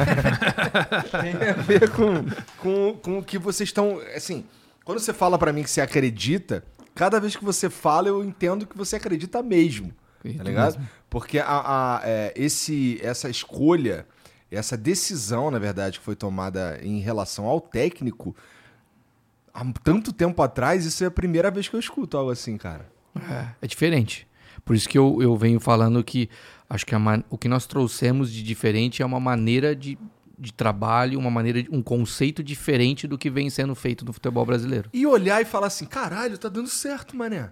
tem 1.22 1.50
a 1.50 1.54
ver 1.54 1.90
com, 1.92 2.26
com, 2.58 2.98
com 2.98 3.18
o 3.20 3.24
que 3.24 3.38
vocês 3.38 3.68
estão. 3.68 4.00
Assim, 4.16 4.46
quando 4.86 5.00
você 5.00 5.14
fala 5.14 5.38
para 5.38 5.52
mim 5.52 5.64
que 5.64 5.70
você 5.70 5.82
acredita, 5.82 6.64
cada 6.96 7.20
vez 7.20 7.36
que 7.36 7.44
você 7.44 7.70
fala, 7.70 8.08
eu 8.08 8.24
entendo 8.24 8.66
que 8.66 8.78
você 8.78 8.96
acredita 8.96 9.44
mesmo. 9.44 9.94
Tá 10.24 10.44
ligado? 10.44 10.78
Mesmo. 10.78 10.90
Porque 11.10 11.40
a, 11.40 11.46
a, 11.46 12.02
é, 12.04 12.34
esse, 12.36 13.00
essa 13.02 13.30
escolha, 13.30 14.06
essa 14.50 14.78
decisão, 14.78 15.52
na 15.52 15.60
verdade, 15.60 16.00
que 16.00 16.06
foi 16.06 16.16
tomada 16.16 16.80
em 16.84 17.00
relação 17.00 17.46
ao 17.46 17.60
técnico, 17.60 18.36
há 19.54 19.66
tanto 19.84 20.14
tempo 20.14 20.42
atrás, 20.42 20.86
isso 20.86 21.04
é 21.04 21.08
a 21.08 21.12
primeira 21.12 21.52
vez 21.52 21.68
que 21.68 21.76
eu 21.76 21.80
escuto 21.80 22.18
algo 22.18 22.32
assim, 22.32 22.58
cara. 22.58 22.90
É, 23.30 23.48
é 23.62 23.68
diferente. 23.68 24.28
Por 24.64 24.76
isso 24.76 24.88
que 24.88 24.98
eu, 24.98 25.22
eu 25.22 25.36
venho 25.36 25.60
falando 25.60 26.04
que 26.04 26.30
acho 26.70 26.86
que 26.86 26.96
a, 26.96 27.00
o 27.30 27.38
que 27.38 27.48
nós 27.48 27.66
trouxemos 27.66 28.32
de 28.32 28.44
diferente 28.44 29.02
é 29.02 29.06
uma 29.06 29.20
maneira 29.20 29.76
de, 29.76 29.98
de 30.38 30.54
trabalho, 30.54 31.20
uma 31.20 31.32
maneira, 31.32 31.64
um 31.72 31.82
conceito 31.82 32.44
diferente 32.44 33.08
do 33.08 33.18
que 33.18 33.30
vem 33.30 33.50
sendo 33.50 33.76
feito 33.76 34.06
no 34.06 34.14
futebol 34.14 34.46
brasileiro. 34.46 34.90
E 34.94 35.06
olhar 35.06 35.42
e 35.42 35.46
falar 35.46 35.68
assim, 35.68 35.86
caralho, 35.86 36.38
tá 36.38 36.50
dando 36.50 36.70
certo, 36.70 37.16
mané. 37.16 37.52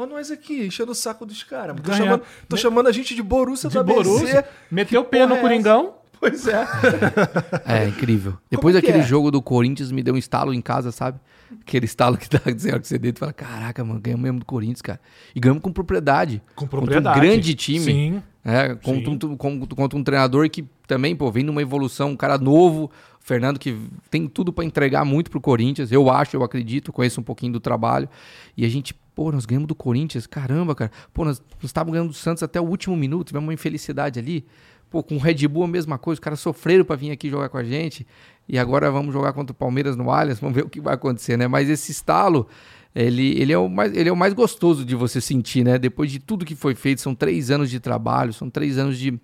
Olha 0.00 0.10
nós 0.12 0.30
aqui, 0.30 0.64
enchendo 0.66 0.92
o 0.92 0.94
saco 0.94 1.26
dos 1.26 1.42
caras. 1.42 1.74
Tô, 1.82 1.92
chamando, 1.92 2.22
tô 2.48 2.56
chamando 2.56 2.86
a 2.86 2.92
gente 2.92 3.16
de 3.16 3.22
Borussia 3.22 3.68
De 3.68 3.74
da 3.74 3.82
Borussia, 3.82 4.42
BC. 4.42 4.48
meteu 4.70 5.00
o 5.00 5.04
pé 5.04 5.26
no 5.26 5.34
é 5.34 5.40
Coringão. 5.40 5.94
Pois 6.20 6.46
é. 6.46 6.64
É 7.66 7.88
incrível. 7.88 8.36
Depois 8.48 8.74
que 8.76 8.80
daquele 8.80 9.02
é? 9.02 9.06
jogo 9.06 9.30
do 9.30 9.42
Corinthians, 9.42 9.90
me 9.90 10.02
deu 10.02 10.14
um 10.14 10.16
estalo 10.18 10.54
em 10.54 10.60
casa, 10.60 10.92
sabe? 10.92 11.18
Aquele 11.62 11.86
estalo 11.86 12.16
que 12.16 12.28
dá 12.28 12.40
zero 12.56 12.80
que 12.80 12.86
você 12.86 12.96
deita 12.98 13.18
e 13.18 13.20
fala: 13.20 13.32
Caraca, 13.32 13.84
mano, 13.84 14.00
ganhamos 14.00 14.22
mesmo 14.22 14.38
do 14.40 14.44
Corinthians, 14.46 14.82
cara. 14.82 15.00
E 15.34 15.40
ganhamos 15.40 15.62
com 15.62 15.72
propriedade. 15.72 16.42
Com 16.54 16.66
Contra 16.66 16.78
propriedade. 16.78 17.18
um 17.18 17.22
grande 17.22 17.54
time. 17.54 17.84
Sim. 17.84 18.22
É, 18.44 18.74
contra, 18.76 19.10
um, 19.10 19.36
com- 19.36 19.66
contra 19.66 19.98
um 19.98 20.02
treinador 20.04 20.48
que 20.48 20.64
também, 20.86 21.14
pô, 21.14 21.30
vem 21.30 21.44
numa 21.44 21.60
evolução, 21.60 22.10
um 22.10 22.16
cara 22.16 22.38
novo, 22.38 22.84
o 22.84 22.90
Fernando 23.20 23.58
que 23.58 23.76
tem 24.10 24.26
tudo 24.26 24.52
pra 24.52 24.64
entregar 24.64 25.04
muito 25.04 25.30
pro 25.30 25.40
Corinthians, 25.40 25.92
eu 25.92 26.08
acho, 26.10 26.34
eu 26.34 26.42
acredito, 26.42 26.90
conheço 26.92 27.20
um 27.20 27.24
pouquinho 27.24 27.52
do 27.52 27.60
trabalho, 27.60 28.08
e 28.56 28.64
a 28.64 28.68
gente, 28.70 28.94
pô, 29.18 29.32
nós 29.32 29.44
ganhamos 29.44 29.66
do 29.66 29.74
Corinthians, 29.74 30.28
caramba, 30.28 30.76
cara, 30.76 30.92
pô, 31.12 31.24
nós, 31.24 31.42
estávamos 31.60 31.92
ganhando 31.92 32.10
do 32.10 32.14
Santos 32.14 32.40
até 32.40 32.60
o 32.60 32.64
último 32.64 32.96
minuto, 32.96 33.26
tivemos 33.26 33.48
uma 33.48 33.52
infelicidade 33.52 34.16
ali, 34.16 34.46
pô, 34.88 35.02
com 35.02 35.16
o 35.16 35.18
Red 35.18 35.48
Bull 35.48 35.64
a 35.64 35.66
mesma 35.66 35.98
coisa, 35.98 36.20
os 36.20 36.20
caras 36.20 36.38
sofreram 36.38 36.84
pra 36.84 36.94
vir 36.94 37.10
aqui 37.10 37.28
jogar 37.28 37.48
com 37.48 37.58
a 37.58 37.64
gente, 37.64 38.06
e 38.48 38.56
agora 38.56 38.92
vamos 38.92 39.12
jogar 39.12 39.32
contra 39.32 39.50
o 39.50 39.56
Palmeiras 39.56 39.96
no 39.96 40.08
Allianz, 40.08 40.38
vamos 40.38 40.54
ver 40.54 40.64
o 40.64 40.68
que 40.68 40.80
vai 40.80 40.94
acontecer, 40.94 41.36
né, 41.36 41.48
mas 41.48 41.68
esse 41.68 41.90
estalo... 41.90 42.46
Ele, 42.94 43.38
ele, 43.40 43.52
é 43.52 43.58
o 43.58 43.68
mais, 43.68 43.94
ele 43.94 44.08
é 44.08 44.12
o 44.12 44.16
mais 44.16 44.32
gostoso 44.32 44.84
de 44.84 44.96
você 44.96 45.20
sentir, 45.20 45.62
né? 45.62 45.78
Depois 45.78 46.10
de 46.10 46.18
tudo 46.18 46.44
que 46.44 46.56
foi 46.56 46.74
feito, 46.74 47.02
são 47.02 47.14
três 47.14 47.48
anos 47.50 47.70
de 47.70 47.78
trabalho, 47.78 48.32
são 48.32 48.48
três 48.50 48.76
anos 48.78 48.98
de 48.98 49.20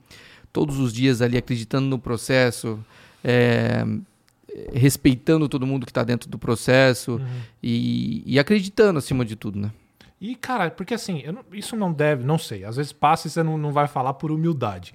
todos 0.53 0.79
os 0.79 0.93
dias 0.93 1.23
ali 1.23 1.37
acreditando 1.37 1.89
no 1.89 1.99
processo, 1.99 2.79
é, 3.25 3.85
respeitando 4.73 5.49
todo 5.49 5.67
mundo 5.67 5.87
que 5.87 5.91
está 5.91 6.05
dentro 6.05 6.29
do 6.29 6.39
processo 6.39 7.21
e, 7.61 8.23
e 8.27 8.39
acreditando 8.39 8.99
acima 8.99 9.25
de 9.25 9.35
tudo, 9.35 9.59
né? 9.59 9.73
E, 10.27 10.35
cara, 10.35 10.71
porque 10.71 10.95
assim, 10.95 11.23
não- 11.27 11.45
isso 11.53 11.77
não 11.77 11.93
deve, 11.93 12.25
não 12.25 12.39
sei. 12.39 12.65
Às 12.65 12.77
vezes 12.77 12.93
passa 12.93 13.27
e 13.27 13.31
você 13.31 13.43
não, 13.43 13.59
não 13.59 13.73
vai 13.73 13.87
falar 13.87 14.15
por 14.15 14.31
humildade. 14.33 14.95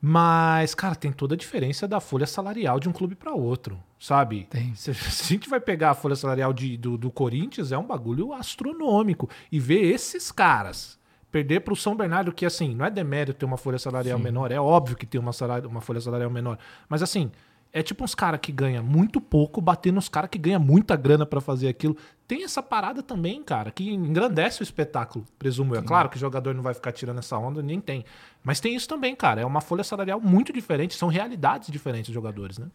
Mas, 0.00 0.74
cara, 0.74 0.94
tem 0.94 1.10
toda 1.10 1.34
a 1.34 1.38
diferença 1.38 1.88
da 1.88 2.00
folha 2.00 2.26
salarial 2.26 2.78
de 2.78 2.88
um 2.88 2.92
clube 2.92 3.14
para 3.14 3.32
outro, 3.32 3.82
sabe? 3.98 4.46
Tem. 4.50 4.72
Se, 4.76 4.90
a 4.90 4.94
gente 4.94 5.48
vai 5.48 5.58
pegar 5.60 5.90
a 5.90 5.94
folha 5.94 6.14
salarial 6.14 6.52
de- 6.52 6.76
do, 6.76 6.98
do 6.98 7.10
Corinthians, 7.10 7.72
é 7.72 7.78
um 7.78 7.86
bagulho 7.86 8.32
astronômico. 8.32 9.28
E 9.50 9.58
ver 9.58 9.82
esses 9.82 10.30
caras 10.30 10.98
perder 11.32 11.60
para 11.60 11.72
o 11.72 11.76
São 11.76 11.96
Bernardo, 11.96 12.32
que 12.32 12.46
assim, 12.46 12.74
não 12.74 12.84
é 12.86 12.90
demérito 12.90 13.38
ter 13.38 13.44
uma 13.46 13.56
folha 13.56 13.78
salarial 13.78 14.18
menor, 14.18 14.50
é 14.52 14.60
óbvio 14.60 14.96
que 14.96 15.04
tem 15.06 15.20
uma, 15.20 15.32
salário- 15.32 15.68
uma 15.68 15.80
folha 15.80 16.00
salarial 16.00 16.30
menor. 16.30 16.58
Mas 16.88 17.02
assim, 17.02 17.30
é 17.76 17.82
tipo 17.82 18.02
uns 18.02 18.14
caras 18.14 18.40
que 18.40 18.50
ganham 18.50 18.82
muito 18.82 19.20
pouco, 19.20 19.60
batendo 19.60 19.98
uns 19.98 20.08
caras 20.08 20.30
que 20.30 20.38
ganham 20.38 20.58
muita 20.58 20.96
grana 20.96 21.26
pra 21.26 21.42
fazer 21.42 21.68
aquilo. 21.68 21.94
Tem 22.26 22.42
essa 22.42 22.62
parada 22.62 23.02
também, 23.02 23.42
cara, 23.42 23.70
que 23.70 23.92
engrandece 23.92 24.62
o 24.62 24.64
espetáculo, 24.64 25.26
presumo 25.38 25.74
eu. 25.74 25.80
É 25.80 25.82
claro 25.82 26.08
que 26.08 26.16
o 26.16 26.18
jogador 26.18 26.54
não 26.54 26.62
vai 26.62 26.72
ficar 26.72 26.90
tirando 26.90 27.18
essa 27.18 27.36
onda, 27.36 27.62
nem 27.62 27.78
tem. 27.78 28.02
Mas 28.42 28.60
tem 28.60 28.74
isso 28.74 28.88
também, 28.88 29.14
cara. 29.14 29.42
É 29.42 29.44
uma 29.44 29.60
folha 29.60 29.84
salarial 29.84 30.18
muito 30.18 30.54
diferente, 30.54 30.94
são 30.94 31.08
realidades 31.08 31.70
diferentes 31.70 32.08
dos 32.08 32.14
jogadores, 32.14 32.56
né? 32.56 32.68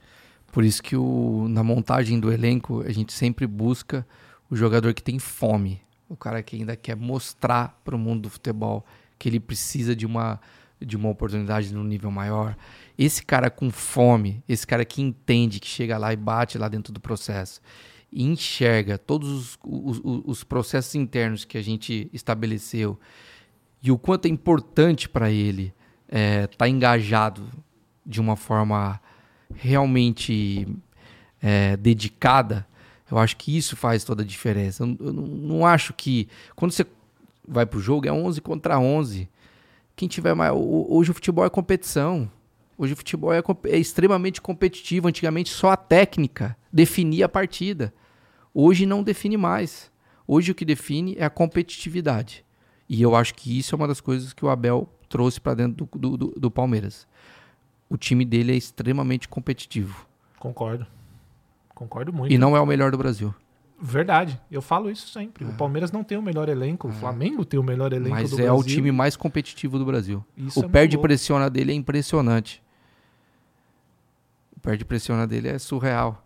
Por 0.52 0.64
isso 0.64 0.84
que 0.84 0.96
o, 0.96 1.48
na 1.50 1.64
montagem 1.64 2.20
do 2.20 2.32
elenco 2.32 2.84
a 2.84 2.92
gente 2.92 3.12
sempre 3.12 3.48
busca 3.48 4.06
o 4.52 4.56
jogador 4.56 4.94
que 4.94 5.02
tem 5.02 5.18
fome, 5.18 5.82
o 6.08 6.16
cara 6.16 6.44
que 6.44 6.58
ainda 6.58 6.76
quer 6.76 6.96
mostrar 6.96 7.82
para 7.84 7.96
o 7.96 8.00
mundo 8.00 8.22
do 8.22 8.30
futebol 8.30 8.86
que 9.18 9.28
ele 9.28 9.40
precisa 9.40 9.96
de 9.96 10.06
uma 10.06 10.40
de 10.86 10.98
uma 10.98 11.10
oportunidade 11.10 11.74
no 11.74 11.84
nível 11.84 12.10
maior. 12.10 12.58
Esse 13.04 13.24
cara 13.24 13.50
com 13.50 13.72
fome, 13.72 14.44
esse 14.48 14.66
cara 14.68 14.86
que 14.86 15.02
entende, 15.02 15.60
que 15.60 15.68
chega 15.68 15.98
lá 15.98 16.14
e 16.14 16.16
bate 16.16 16.58
lá 16.58 16.68
dentro 16.68 16.94
do 16.94 17.00
processo 17.00 17.60
e 18.12 18.24
enxerga 18.24 18.98
todos 18.98 19.30
os, 19.30 19.60
os, 19.64 19.98
os- 20.04 20.22
os 20.26 20.44
processos 20.44 20.94
internos 20.96 21.46
que 21.46 21.58
a 21.58 21.62
gente 21.64 22.10
estabeleceu 22.14 23.00
e 23.82 23.90
o 23.92 23.98
quanto 23.98 24.26
é 24.26 24.30
importante 24.30 25.10
para 25.10 25.32
ele 25.32 25.74
estar 26.52 26.68
engajado 26.68 27.48
de 28.06 28.20
uma 28.20 28.36
forma 28.36 29.00
realmente 29.56 30.68
é, 31.42 31.76
dedicada, 31.78 32.68
eu 33.10 33.18
acho 33.18 33.36
que 33.38 33.56
isso 33.58 33.76
faz 33.76 34.04
toda 34.04 34.22
a 34.24 34.26
diferença. 34.26 34.84
Eu, 34.84 34.98
eu 35.00 35.14
não, 35.14 35.66
acho 35.66 35.94
que 35.94 36.28
quando 36.56 36.72
você 36.72 36.86
vai 37.48 37.66
pro 37.66 37.80
jogo 37.80 38.08
é 38.08 38.12
11 38.12 38.40
contra 38.42 38.78
11. 38.80 39.28
Quem 39.96 40.08
tiver 40.08 40.34
mais 40.34 40.52
ho- 40.54 40.86
hoje 40.90 41.12
o 41.12 41.14
futebol 41.14 41.46
é 41.46 41.50
competição. 41.50 42.30
Hoje 42.78 42.94
o 42.94 42.96
futebol 42.96 43.32
é, 43.34 43.42
é 43.66 43.78
extremamente 43.78 44.42
competitivo. 44.42 45.08
Antigamente 45.08 45.50
só 45.50 45.72
a 45.72 45.78
técnica 45.78 46.58
definia 46.72 47.26
a 47.26 47.30
partida. 47.30 47.94
Hoje 48.54 48.86
não 48.86 49.04
define 49.04 49.38
mais. 49.38 49.92
Hoje 50.28 50.52
o 50.52 50.56
que 50.56 50.66
define 50.66 51.16
é 51.18 51.24
a 51.26 51.30
competitividade. 51.30 52.44
E 52.90 53.02
eu 53.02 53.16
acho 53.16 53.34
que 53.36 53.58
isso 53.58 53.74
é 53.74 53.78
uma 53.78 53.88
das 53.88 54.02
coisas 54.02 54.34
que 54.34 54.44
o 54.46 54.50
Abel 54.50 54.90
trouxe 55.08 55.40
para 55.40 55.54
dentro 55.56 55.86
do, 55.94 56.00
do- 56.00 56.18
do- 56.18 56.40
do 56.40 56.52
Palmeiras. 56.52 57.08
O 57.90 57.98
time 57.98 58.24
dele 58.26 58.54
é 58.54 58.56
extremamente 58.56 59.28
competitivo. 59.28 60.06
Concordo. 60.40 60.86
Concordo 61.76 62.12
muito. 62.14 62.34
E 62.34 62.38
não 62.38 62.56
é 62.56 62.60
o 62.62 62.66
melhor 62.66 62.92
do 62.92 62.98
Brasil. 62.98 63.34
Verdade, 63.84 64.40
eu 64.52 64.62
falo 64.62 64.92
isso 64.92 65.08
sempre. 65.08 65.44
O 65.44 65.54
Palmeiras 65.54 65.92
não 65.92 66.04
tem 66.04 66.16
o 66.16 66.22
melhor 66.22 66.48
elenco, 66.48 66.88
o 66.88 66.92
Flamengo 66.92 67.44
tem 67.44 67.60
o 67.60 67.64
melhor 67.64 67.92
elenco 67.92 68.12
Mas 68.12 68.30
do 68.30 68.36
é 68.40 68.44
Brasil. 68.44 68.56
o 68.60 68.64
time 68.64 68.92
mais 68.92 69.16
competitivo 69.16 69.80
do 69.80 69.86
Brasil. 69.86 70.24
Isso 70.38 70.62
o 70.62 70.66
é 70.66 70.70
perde 70.70 70.96
louco. 70.96 71.08
pressiona 71.08 71.50
dele 71.50 71.72
é 71.72 71.76
impressionante. 71.76 72.62
O 74.56 74.60
perde 74.60 74.86
pressiona 74.86 75.26
dele 75.26 75.48
é 75.48 75.58
surreal. 75.58 76.24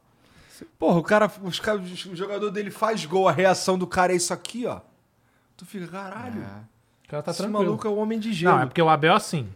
Porra, 0.78 0.99
o 0.99 1.03
cara, 1.03 1.32
os 1.43 1.60
cara, 1.60 1.80
o 1.80 2.16
jogador 2.16 2.49
dele 2.51 2.72
faz 2.72 3.06
gol, 3.06 3.28
a 3.28 3.32
reação 3.32 3.78
do 3.78 3.88
cara 3.88 4.12
é 4.12 4.18
isso 4.18 4.34
aqui, 4.34 4.66
ó. 4.66 4.82
Tu 5.56 5.66
fica, 5.66 5.88
caralho. 5.88 6.41
O 7.06 7.08
cara 7.08 7.24
tá 7.24 7.32
esse 7.32 7.41
tranquilo. 7.41 7.64
maluco 7.64 7.88
é 7.88 7.89
o 7.89 7.95
homem 7.95 8.20
de 8.20 8.34
gelo. 8.34 8.56
Não, 8.56 8.64
é 8.64 8.66
porque 8.66 8.82
o 8.82 8.89
Abel 8.89 9.14
é 9.14 9.16
assim. 9.16 9.47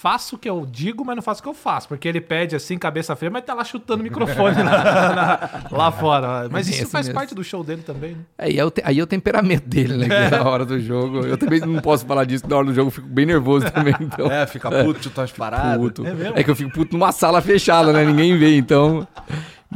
Faço 0.00 0.36
o 0.36 0.38
que 0.38 0.48
eu 0.48 0.66
digo, 0.70 1.04
mas 1.04 1.16
não 1.16 1.22
faço 1.22 1.40
o 1.40 1.42
que 1.42 1.48
eu 1.48 1.54
faço. 1.54 1.88
Porque 1.88 2.06
ele 2.06 2.20
pede 2.20 2.54
assim, 2.54 2.76
cabeça 2.76 3.16
fria, 3.16 3.30
mas 3.30 3.44
tá 3.44 3.54
lá 3.54 3.64
chutando 3.64 4.00
o 4.00 4.02
microfone 4.04 4.62
lá, 4.62 5.14
na- 5.14 5.76
lá 5.76 5.90
fora. 5.92 6.48
Mas 6.50 6.68
isso 6.68 6.82
isso 6.82 6.90
faz 6.90 7.06
mesmo. 7.06 7.18
parte 7.18 7.34
do 7.34 7.42
show 7.42 7.64
dele 7.64 7.82
também, 7.82 8.12
né? 8.12 8.18
É, 8.38 8.50
e 8.50 8.60
é 8.60 8.70
te- 8.70 8.82
aí 8.84 8.98
é 8.98 9.02
o 9.02 9.06
temperamento 9.06 9.66
dele, 9.66 9.96
né? 9.96 10.06
que 10.06 10.12
é 10.12 10.30
na 10.38 10.44
hora 10.48 10.64
do 10.64 10.78
jogo. 10.78 11.20
Eu 11.26 11.36
também 11.38 11.60
não 11.60 11.80
posso 11.80 12.04
falar 12.04 12.24
disso, 12.24 12.44
na 12.48 12.56
hora 12.56 12.66
do 12.66 12.74
jogo 12.74 12.88
eu 12.88 12.92
fico 12.92 13.08
bem 13.08 13.24
nervoso 13.26 13.70
também. 13.70 13.94
Então, 14.00 14.30
É, 14.30 14.46
fica 14.46 14.70
puto, 14.70 15.02
chuta 15.04 15.22
umas 15.22 15.32
paradas. 15.32 15.78
puto. 15.78 16.06
É 16.06 16.12
mesmo? 16.12 16.38
É 16.38 16.44
que 16.44 16.50
eu 16.50 16.56
fico 16.56 16.70
puto 16.70 16.96
numa 16.96 17.10
sala 17.12 17.40
fechada, 17.40 17.92
né? 17.92 18.04
Ninguém 18.04 18.36
vê, 18.38 18.56
então. 18.56 19.06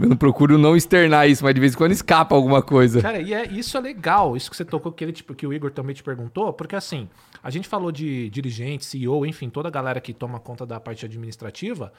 Eu 0.00 0.08
não 0.08 0.16
procuro 0.16 0.56
não 0.56 0.76
externar 0.76 1.28
isso, 1.28 1.44
mas 1.44 1.54
de 1.54 1.60
vez 1.60 1.74
em 1.74 1.76
quando 1.76 1.92
escapa 1.92 2.34
alguma 2.34 2.62
coisa. 2.62 3.02
Cara, 3.02 3.20
e 3.20 3.34
é, 3.34 3.46
isso 3.46 3.76
é 3.76 3.80
legal, 3.80 4.36
isso 4.36 4.50
que 4.50 4.56
você 4.56 4.64
tocou, 4.64 4.90
que, 4.90 5.04
ele, 5.04 5.12
tipo, 5.12 5.34
que 5.34 5.46
o 5.46 5.52
Igor 5.52 5.70
também 5.70 5.94
te 5.94 6.02
perguntou, 6.02 6.52
porque 6.52 6.74
assim, 6.74 7.08
a 7.42 7.50
gente 7.50 7.68
falou 7.68 7.92
de 7.92 8.30
dirigente, 8.30 8.84
CEO, 8.84 9.26
enfim, 9.26 9.50
toda 9.50 9.68
a 9.68 9.70
galera 9.70 10.00
que 10.00 10.12
toma 10.12 10.40
conta 10.40 10.64
da 10.64 10.80
parte 10.80 11.04
administrativa. 11.04 11.92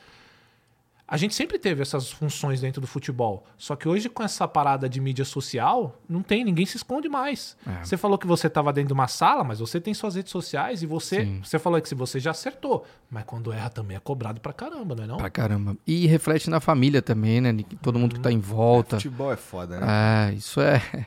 A 1.11 1.17
gente 1.17 1.35
sempre 1.35 1.59
teve 1.59 1.81
essas 1.81 2.09
funções 2.09 2.61
dentro 2.61 2.79
do 2.79 2.87
futebol. 2.87 3.45
Só 3.57 3.75
que 3.75 3.85
hoje, 3.85 4.07
com 4.07 4.23
essa 4.23 4.47
parada 4.47 4.87
de 4.87 5.01
mídia 5.01 5.25
social, 5.25 5.99
não 6.07 6.23
tem, 6.23 6.41
ninguém 6.41 6.65
se 6.65 6.77
esconde 6.77 7.09
mais. 7.09 7.57
É. 7.67 7.83
Você 7.83 7.97
falou 7.97 8.17
que 8.17 8.25
você 8.25 8.47
estava 8.47 8.71
dentro 8.71 8.87
de 8.87 8.93
uma 8.93 9.09
sala, 9.09 9.43
mas 9.43 9.59
você 9.59 9.81
tem 9.81 9.93
suas 9.93 10.15
redes 10.15 10.31
sociais 10.31 10.81
e 10.81 10.85
você. 10.85 11.25
Sim. 11.25 11.41
Você 11.43 11.59
falou 11.59 11.81
que 11.81 11.89
se 11.89 11.95
você 11.95 12.17
já 12.17 12.31
acertou. 12.31 12.85
Mas 13.09 13.25
quando 13.25 13.51
erra 13.51 13.69
também 13.69 13.97
é 13.97 13.99
cobrado 13.99 14.39
pra 14.39 14.53
caramba, 14.53 14.95
não 14.95 15.03
é 15.03 15.07
não? 15.07 15.17
Pra 15.17 15.29
caramba. 15.29 15.75
E 15.85 16.07
reflete 16.07 16.49
na 16.49 16.61
família 16.61 17.01
também, 17.01 17.41
né? 17.41 17.53
Todo 17.81 17.99
mundo 17.99 18.15
que 18.15 18.21
tá 18.21 18.31
em 18.31 18.39
volta. 18.39 18.95
Futebol 18.95 19.33
é 19.33 19.35
foda, 19.35 19.81
né? 19.81 20.29
É, 20.29 20.33
isso 20.33 20.61
é. 20.61 20.81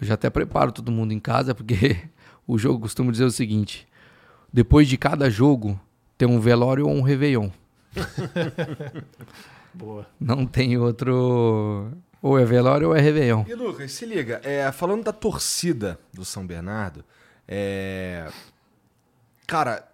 Eu 0.00 0.04
já 0.08 0.14
até 0.14 0.28
preparo 0.30 0.72
todo 0.72 0.90
mundo 0.90 1.12
em 1.12 1.20
casa, 1.20 1.54
porque 1.54 1.96
o 2.44 2.58
jogo 2.58 2.80
costumo 2.80 3.12
dizer 3.12 3.24
o 3.24 3.30
seguinte: 3.30 3.86
depois 4.52 4.88
de 4.88 4.96
cada 4.96 5.30
jogo, 5.30 5.78
tem 6.18 6.26
um 6.26 6.40
velório 6.40 6.88
ou 6.88 6.92
um 6.92 7.02
réveillon. 7.02 7.50
Boa. 9.74 10.06
Não 10.20 10.46
tem 10.46 10.76
outro. 10.76 11.92
Ou 12.20 12.38
é 12.38 12.44
velório 12.44 12.88
ou 12.88 12.96
é 12.96 13.00
réveillon. 13.00 13.44
E 13.48 13.54
Lucas, 13.54 13.90
se 13.92 14.06
liga, 14.06 14.40
é, 14.44 14.70
falando 14.70 15.02
da 15.02 15.12
torcida 15.12 15.98
do 16.12 16.24
São 16.24 16.46
Bernardo, 16.46 17.04
é, 17.48 18.30
cara, 19.46 19.88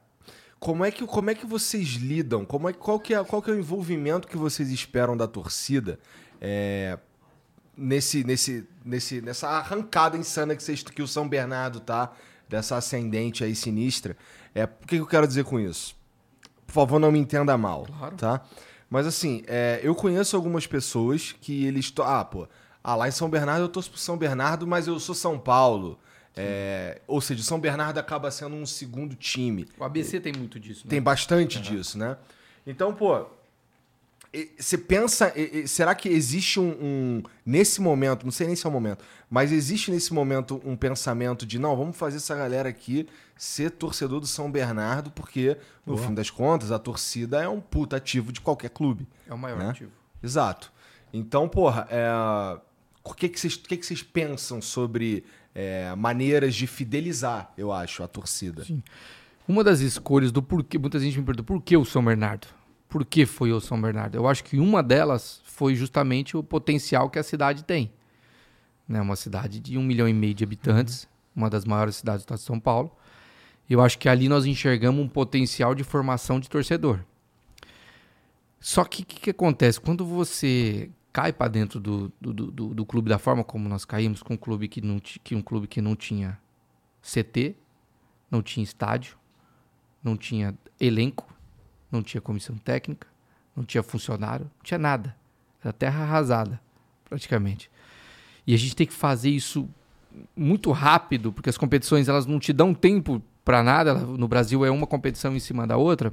como 0.60 0.84
é 0.84 0.90
que 0.90 1.06
como 1.06 1.30
é 1.30 1.34
que 1.34 1.46
vocês 1.46 1.88
lidam? 1.94 2.44
Como 2.44 2.68
é 2.68 2.72
qual 2.72 3.00
que 3.00 3.14
é 3.14 3.24
qual 3.24 3.40
que 3.40 3.50
é 3.50 3.54
o 3.54 3.58
envolvimento 3.58 4.28
que 4.28 4.36
vocês 4.36 4.70
esperam 4.70 5.16
da 5.16 5.26
torcida 5.26 5.98
é, 6.40 6.98
nesse 7.76 8.24
nesse 8.24 8.68
nesse 8.84 9.20
nessa 9.22 9.48
arrancada 9.48 10.16
insana 10.16 10.54
que 10.54 10.62
vocês 10.62 10.82
que 10.82 11.02
o 11.02 11.08
São 11.08 11.28
Bernardo 11.28 11.80
tá 11.80 12.12
dessa 12.48 12.76
ascendente 12.76 13.42
aí 13.42 13.54
sinistra? 13.54 14.16
É, 14.54 14.64
o 14.64 14.68
que 14.86 14.96
que 14.96 14.96
eu 14.96 15.06
quero 15.06 15.26
dizer 15.26 15.44
com 15.44 15.58
isso? 15.58 15.97
Por 16.68 16.72
favor, 16.74 17.00
não 17.00 17.10
me 17.10 17.18
entenda 17.18 17.56
mal, 17.58 17.86
tá? 18.16 18.42
Mas 18.90 19.06
assim, 19.06 19.42
é, 19.46 19.80
eu 19.82 19.94
conheço 19.94 20.36
algumas 20.36 20.66
pessoas 20.66 21.34
que 21.40 21.64
eles... 21.64 21.92
Ah, 22.04 22.24
pô, 22.24 22.46
ah, 22.84 22.94
lá 22.94 23.08
em 23.08 23.10
São 23.10 23.28
Bernardo 23.28 23.62
eu 23.64 23.68
torço 23.68 23.90
pro 23.90 23.98
São 23.98 24.16
Bernardo, 24.16 24.66
mas 24.66 24.86
eu 24.86 25.00
sou 25.00 25.14
São 25.14 25.38
Paulo. 25.38 25.98
É, 26.36 27.00
ou 27.06 27.20
seja, 27.20 27.42
São 27.42 27.58
Bernardo 27.58 27.98
acaba 27.98 28.30
sendo 28.30 28.54
um 28.54 28.64
segundo 28.66 29.16
time. 29.16 29.66
O 29.78 29.82
ABC 29.84 30.20
tem 30.20 30.32
muito 30.36 30.60
disso, 30.60 30.82
né? 30.84 30.90
Tem 30.90 31.02
bastante 31.02 31.58
disso, 31.60 31.98
né? 31.98 32.16
Então, 32.66 32.94
pô, 32.94 33.26
Você 34.58 34.76
pensa, 34.76 35.32
será 35.66 35.94
que 35.94 36.06
existe 36.08 36.60
um, 36.60 36.68
um- 36.80 37.22
nesse 37.46 37.80
momento, 37.80 38.24
não 38.24 38.30
sei 38.30 38.46
nem 38.46 38.54
se 38.54 38.66
é 38.66 38.68
o 38.68 38.72
momento, 38.72 39.02
mas 39.30 39.50
existe 39.50 39.90
nesse 39.90 40.12
momento 40.12 40.60
um 40.66 40.76
pensamento 40.76 41.46
de 41.46 41.58
não, 41.58 41.74
vamos 41.74 41.96
fazer 41.96 42.18
essa 42.18 42.36
galera 42.36 42.68
aqui 42.68 43.08
ser 43.38 43.70
torcedor 43.70 44.20
do 44.20 44.26
São 44.26 44.50
Bernardo, 44.50 45.10
porque 45.12 45.56
no 45.86 45.96
fim 45.96 46.12
das 46.12 46.28
contas 46.28 46.72
a 46.72 46.78
torcida 46.78 47.40
é 47.40 47.48
um 47.48 47.60
puta 47.60 47.96
ativo 47.96 48.32
de 48.32 48.40
qualquer 48.40 48.68
clube. 48.70 49.06
É 49.26 49.32
o 49.32 49.38
maior 49.38 49.58
Né? 49.58 49.70
ativo. 49.70 49.92
Exato. 50.22 50.72
Então, 51.12 51.48
porra, 51.48 51.86
é... 51.90 52.10
o 53.04 53.14
que 53.14 53.28
que 53.28 53.38
vocês, 53.38 53.54
o 53.54 53.60
que 53.60 53.76
que 53.76 53.86
vocês 53.86 54.02
pensam 54.02 54.60
sobre 54.60 55.24
é, 55.54 55.94
maneiras 55.94 56.54
de 56.54 56.66
fidelizar, 56.66 57.52
eu 57.56 57.72
acho, 57.72 58.02
a 58.02 58.08
torcida? 58.08 58.66
Uma 59.46 59.62
das 59.64 59.80
escolhas 59.80 60.32
do 60.32 60.42
porquê, 60.42 60.76
muita 60.76 60.98
gente 60.98 61.18
me 61.18 61.24
pergunta 61.24 61.44
por 61.44 61.62
que 61.62 61.76
o 61.76 61.84
São 61.84 62.04
Bernardo? 62.04 62.48
Por 62.88 63.04
que 63.04 63.24
foi 63.24 63.52
o 63.52 63.60
São 63.60 63.80
Bernardo? 63.80 64.16
Eu 64.16 64.26
acho 64.26 64.42
que 64.42 64.58
uma 64.58 64.82
delas 64.82 65.40
foi 65.44 65.74
justamente 65.74 66.36
o 66.36 66.42
potencial 66.42 67.08
que 67.08 67.18
a 67.18 67.22
cidade 67.22 67.62
tem. 67.64 67.92
Né? 68.86 69.00
Uma 69.00 69.16
cidade 69.16 69.60
de 69.60 69.78
um 69.78 69.82
milhão 69.82 70.08
e 70.08 70.12
meio 70.12 70.34
de 70.34 70.42
habitantes, 70.42 71.08
uma 71.36 71.48
das 71.48 71.64
maiores 71.64 71.96
cidades 71.96 72.22
do 72.22 72.24
estado 72.24 72.38
de 72.38 72.44
São 72.44 72.58
Paulo. 72.58 72.90
Eu 73.68 73.80
acho 73.80 73.98
que 73.98 74.08
ali 74.08 74.28
nós 74.28 74.46
enxergamos 74.46 75.04
um 75.04 75.08
potencial 75.08 75.74
de 75.74 75.84
formação 75.84 76.40
de 76.40 76.48
torcedor. 76.48 77.00
Só 78.60 78.84
que 78.84 79.02
o 79.02 79.06
que, 79.06 79.20
que 79.20 79.30
acontece? 79.30 79.80
Quando 79.80 80.04
você 80.04 80.90
cai 81.12 81.32
para 81.32 81.48
dentro 81.48 81.78
do, 81.78 82.12
do, 82.20 82.32
do, 82.32 82.74
do 82.74 82.86
clube 82.86 83.08
da 83.08 83.18
forma 83.18 83.44
como 83.44 83.68
nós 83.68 83.84
caímos, 83.84 84.22
com 84.22 84.34
um 84.34 84.38
clube 84.38 84.68
que, 84.68 84.80
não, 84.80 84.98
que 84.98 85.34
um 85.34 85.42
clube 85.42 85.66
que 85.66 85.80
não 85.80 85.94
tinha 85.94 86.38
CT, 87.02 87.54
não 88.30 88.42
tinha 88.42 88.64
estádio, 88.64 89.16
não 90.02 90.16
tinha 90.16 90.56
elenco, 90.80 91.32
não 91.90 92.02
tinha 92.02 92.20
comissão 92.20 92.56
técnica, 92.56 93.06
não 93.54 93.64
tinha 93.64 93.82
funcionário, 93.82 94.44
não 94.44 94.62
tinha 94.62 94.78
nada. 94.78 95.16
Era 95.62 95.72
terra 95.72 96.02
arrasada, 96.02 96.60
praticamente. 97.04 97.70
E 98.46 98.54
a 98.54 98.56
gente 98.56 98.76
tem 98.76 98.86
que 98.86 98.92
fazer 98.92 99.30
isso 99.30 99.68
muito 100.36 100.70
rápido, 100.72 101.32
porque 101.32 101.50
as 101.50 101.58
competições 101.58 102.08
elas 102.08 102.26
não 102.26 102.38
te 102.38 102.52
dão 102.52 102.72
tempo 102.72 103.22
para 103.48 103.62
nada. 103.62 103.94
No 103.94 104.28
Brasil 104.28 104.62
é 104.62 104.70
uma 104.70 104.86
competição 104.86 105.34
em 105.34 105.40
cima 105.40 105.66
da 105.66 105.78
outra. 105.78 106.12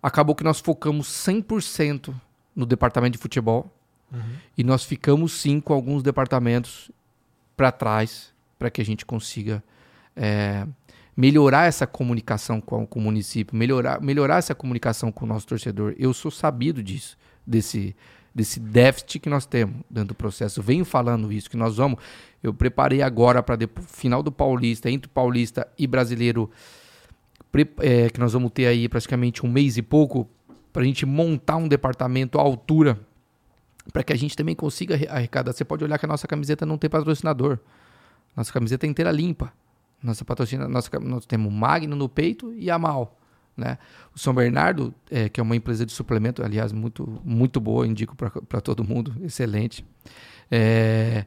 Acabou 0.00 0.32
que 0.32 0.44
nós 0.44 0.60
focamos 0.60 1.08
100% 1.08 2.14
no 2.54 2.64
departamento 2.64 3.14
de 3.14 3.18
futebol 3.18 3.68
e 4.56 4.62
nós 4.62 4.84
ficamos 4.84 5.32
sim 5.32 5.58
com 5.58 5.72
alguns 5.72 6.04
departamentos 6.04 6.88
para 7.56 7.72
trás 7.72 8.32
para 8.60 8.70
que 8.70 8.80
a 8.80 8.84
gente 8.84 9.04
consiga 9.04 9.60
é, 10.14 10.64
melhorar 11.16 11.66
essa 11.66 11.84
comunicação 11.84 12.60
com, 12.60 12.86
com 12.86 13.00
o 13.00 13.02
município, 13.02 13.56
melhorar, 13.56 14.00
melhorar 14.00 14.36
essa 14.36 14.54
comunicação 14.54 15.10
com 15.10 15.24
o 15.24 15.28
nosso 15.28 15.48
torcedor. 15.48 15.96
Eu 15.98 16.14
sou 16.14 16.30
sabido 16.30 16.80
disso, 16.80 17.18
desse, 17.44 17.96
desse 18.34 18.58
déficit 18.58 19.18
que 19.20 19.28
nós 19.28 19.46
temos 19.46 19.76
dentro 19.90 20.08
do 20.08 20.14
processo. 20.14 20.60
Eu 20.60 20.64
venho 20.64 20.84
falando 20.84 21.32
isso, 21.32 21.50
que 21.50 21.56
nós 21.56 21.76
vamos. 21.76 21.98
Eu 22.42 22.52
preparei 22.52 23.02
agora 23.02 23.42
para 23.42 23.58
final 23.86 24.22
do 24.22 24.32
Paulista, 24.32 24.90
entre 24.90 25.08
Paulista 25.08 25.68
e 25.78 25.86
Brasileiro, 25.86 26.50
é, 27.80 28.08
que 28.10 28.18
nós 28.18 28.32
vamos 28.32 28.50
ter 28.52 28.66
aí 28.66 28.88
praticamente 28.88 29.44
um 29.44 29.50
mês 29.50 29.76
e 29.76 29.82
pouco, 29.82 30.28
para 30.72 30.82
a 30.82 30.84
gente 30.84 31.04
montar 31.04 31.56
um 31.56 31.68
departamento 31.68 32.38
à 32.38 32.42
altura, 32.42 32.98
para 33.92 34.02
que 34.02 34.12
a 34.12 34.16
gente 34.16 34.34
também 34.34 34.54
consiga 34.54 34.94
arre- 34.94 35.08
arrecadar. 35.08 35.52
Você 35.52 35.64
pode 35.64 35.84
olhar 35.84 35.98
que 35.98 36.06
a 36.06 36.08
nossa 36.08 36.26
camiseta 36.26 36.64
não 36.64 36.78
tem 36.78 36.88
patrocinador. 36.88 37.58
Nossa 38.34 38.52
camiseta 38.52 38.86
é 38.86 38.88
inteira 38.88 39.10
limpa. 39.10 39.52
Nossa 40.02 40.24
patrocina, 40.24 40.66
nossa, 40.66 40.88
nós 41.00 41.26
temos 41.26 41.52
Magno 41.52 41.94
no 41.94 42.08
peito 42.08 42.52
e 42.54 42.70
a 42.70 42.78
Mal. 42.78 43.18
Né? 43.56 43.76
O 44.14 44.18
São 44.18 44.34
Bernardo, 44.34 44.94
é, 45.10 45.28
que 45.28 45.38
é 45.40 45.42
uma 45.42 45.54
empresa 45.56 45.84
de 45.84 45.92
suplemento, 45.92 46.42
aliás, 46.42 46.72
muito, 46.72 47.20
muito 47.24 47.60
boa, 47.60 47.86
indico 47.86 48.16
para 48.16 48.60
todo 48.60 48.82
mundo, 48.84 49.14
excelente. 49.22 49.84
É, 50.50 51.24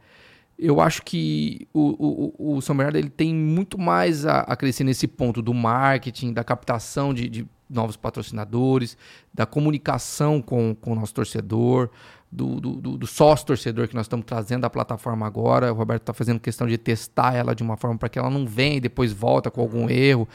eu 0.58 0.80
acho 0.80 1.02
que 1.04 1.68
o, 1.74 2.34
o, 2.48 2.58
o 2.58 2.62
São 2.62 2.76
Bernardo 2.76 2.98
ele 2.98 3.10
tem 3.10 3.34
muito 3.34 3.78
mais 3.78 4.26
a, 4.26 4.40
a 4.42 4.56
crescer 4.56 4.84
nesse 4.84 5.08
ponto 5.08 5.42
do 5.42 5.54
marketing, 5.54 6.32
da 6.34 6.44
captação 6.44 7.14
de, 7.14 7.28
de 7.30 7.46
novos 7.70 7.98
patrocinadores, 7.98 8.98
da 9.34 9.46
comunicação 9.46 10.42
com, 10.42 10.74
com 10.76 10.92
o 10.94 10.96
nosso 10.96 11.14
torcedor, 11.14 11.90
do, 12.32 12.60
do, 12.60 12.76
do- 12.82 12.98
do 12.98 13.08
sócio 13.08 13.46
torcedor 13.46 13.88
que 13.88 13.96
nós 13.96 14.06
estamos 14.06 14.26
trazendo 14.26 14.66
à 14.66 14.70
plataforma 14.70 15.26
agora. 15.26 15.72
O 15.72 15.76
Roberto 15.76 16.02
está 16.04 16.14
fazendo 16.14 16.40
questão 16.40 16.68
de 16.68 16.78
testar 16.78 17.34
ela 17.34 17.56
de 17.56 17.64
uma 17.64 17.76
forma 17.78 17.98
para 17.98 18.10
que 18.10 18.20
ela 18.20 18.30
não 18.30 18.46
venha 18.46 18.76
e 18.78 18.80
depois 18.80 19.12
volta 19.14 19.50
com 19.50 19.62
algum 19.62 19.90
erro. 19.90 20.28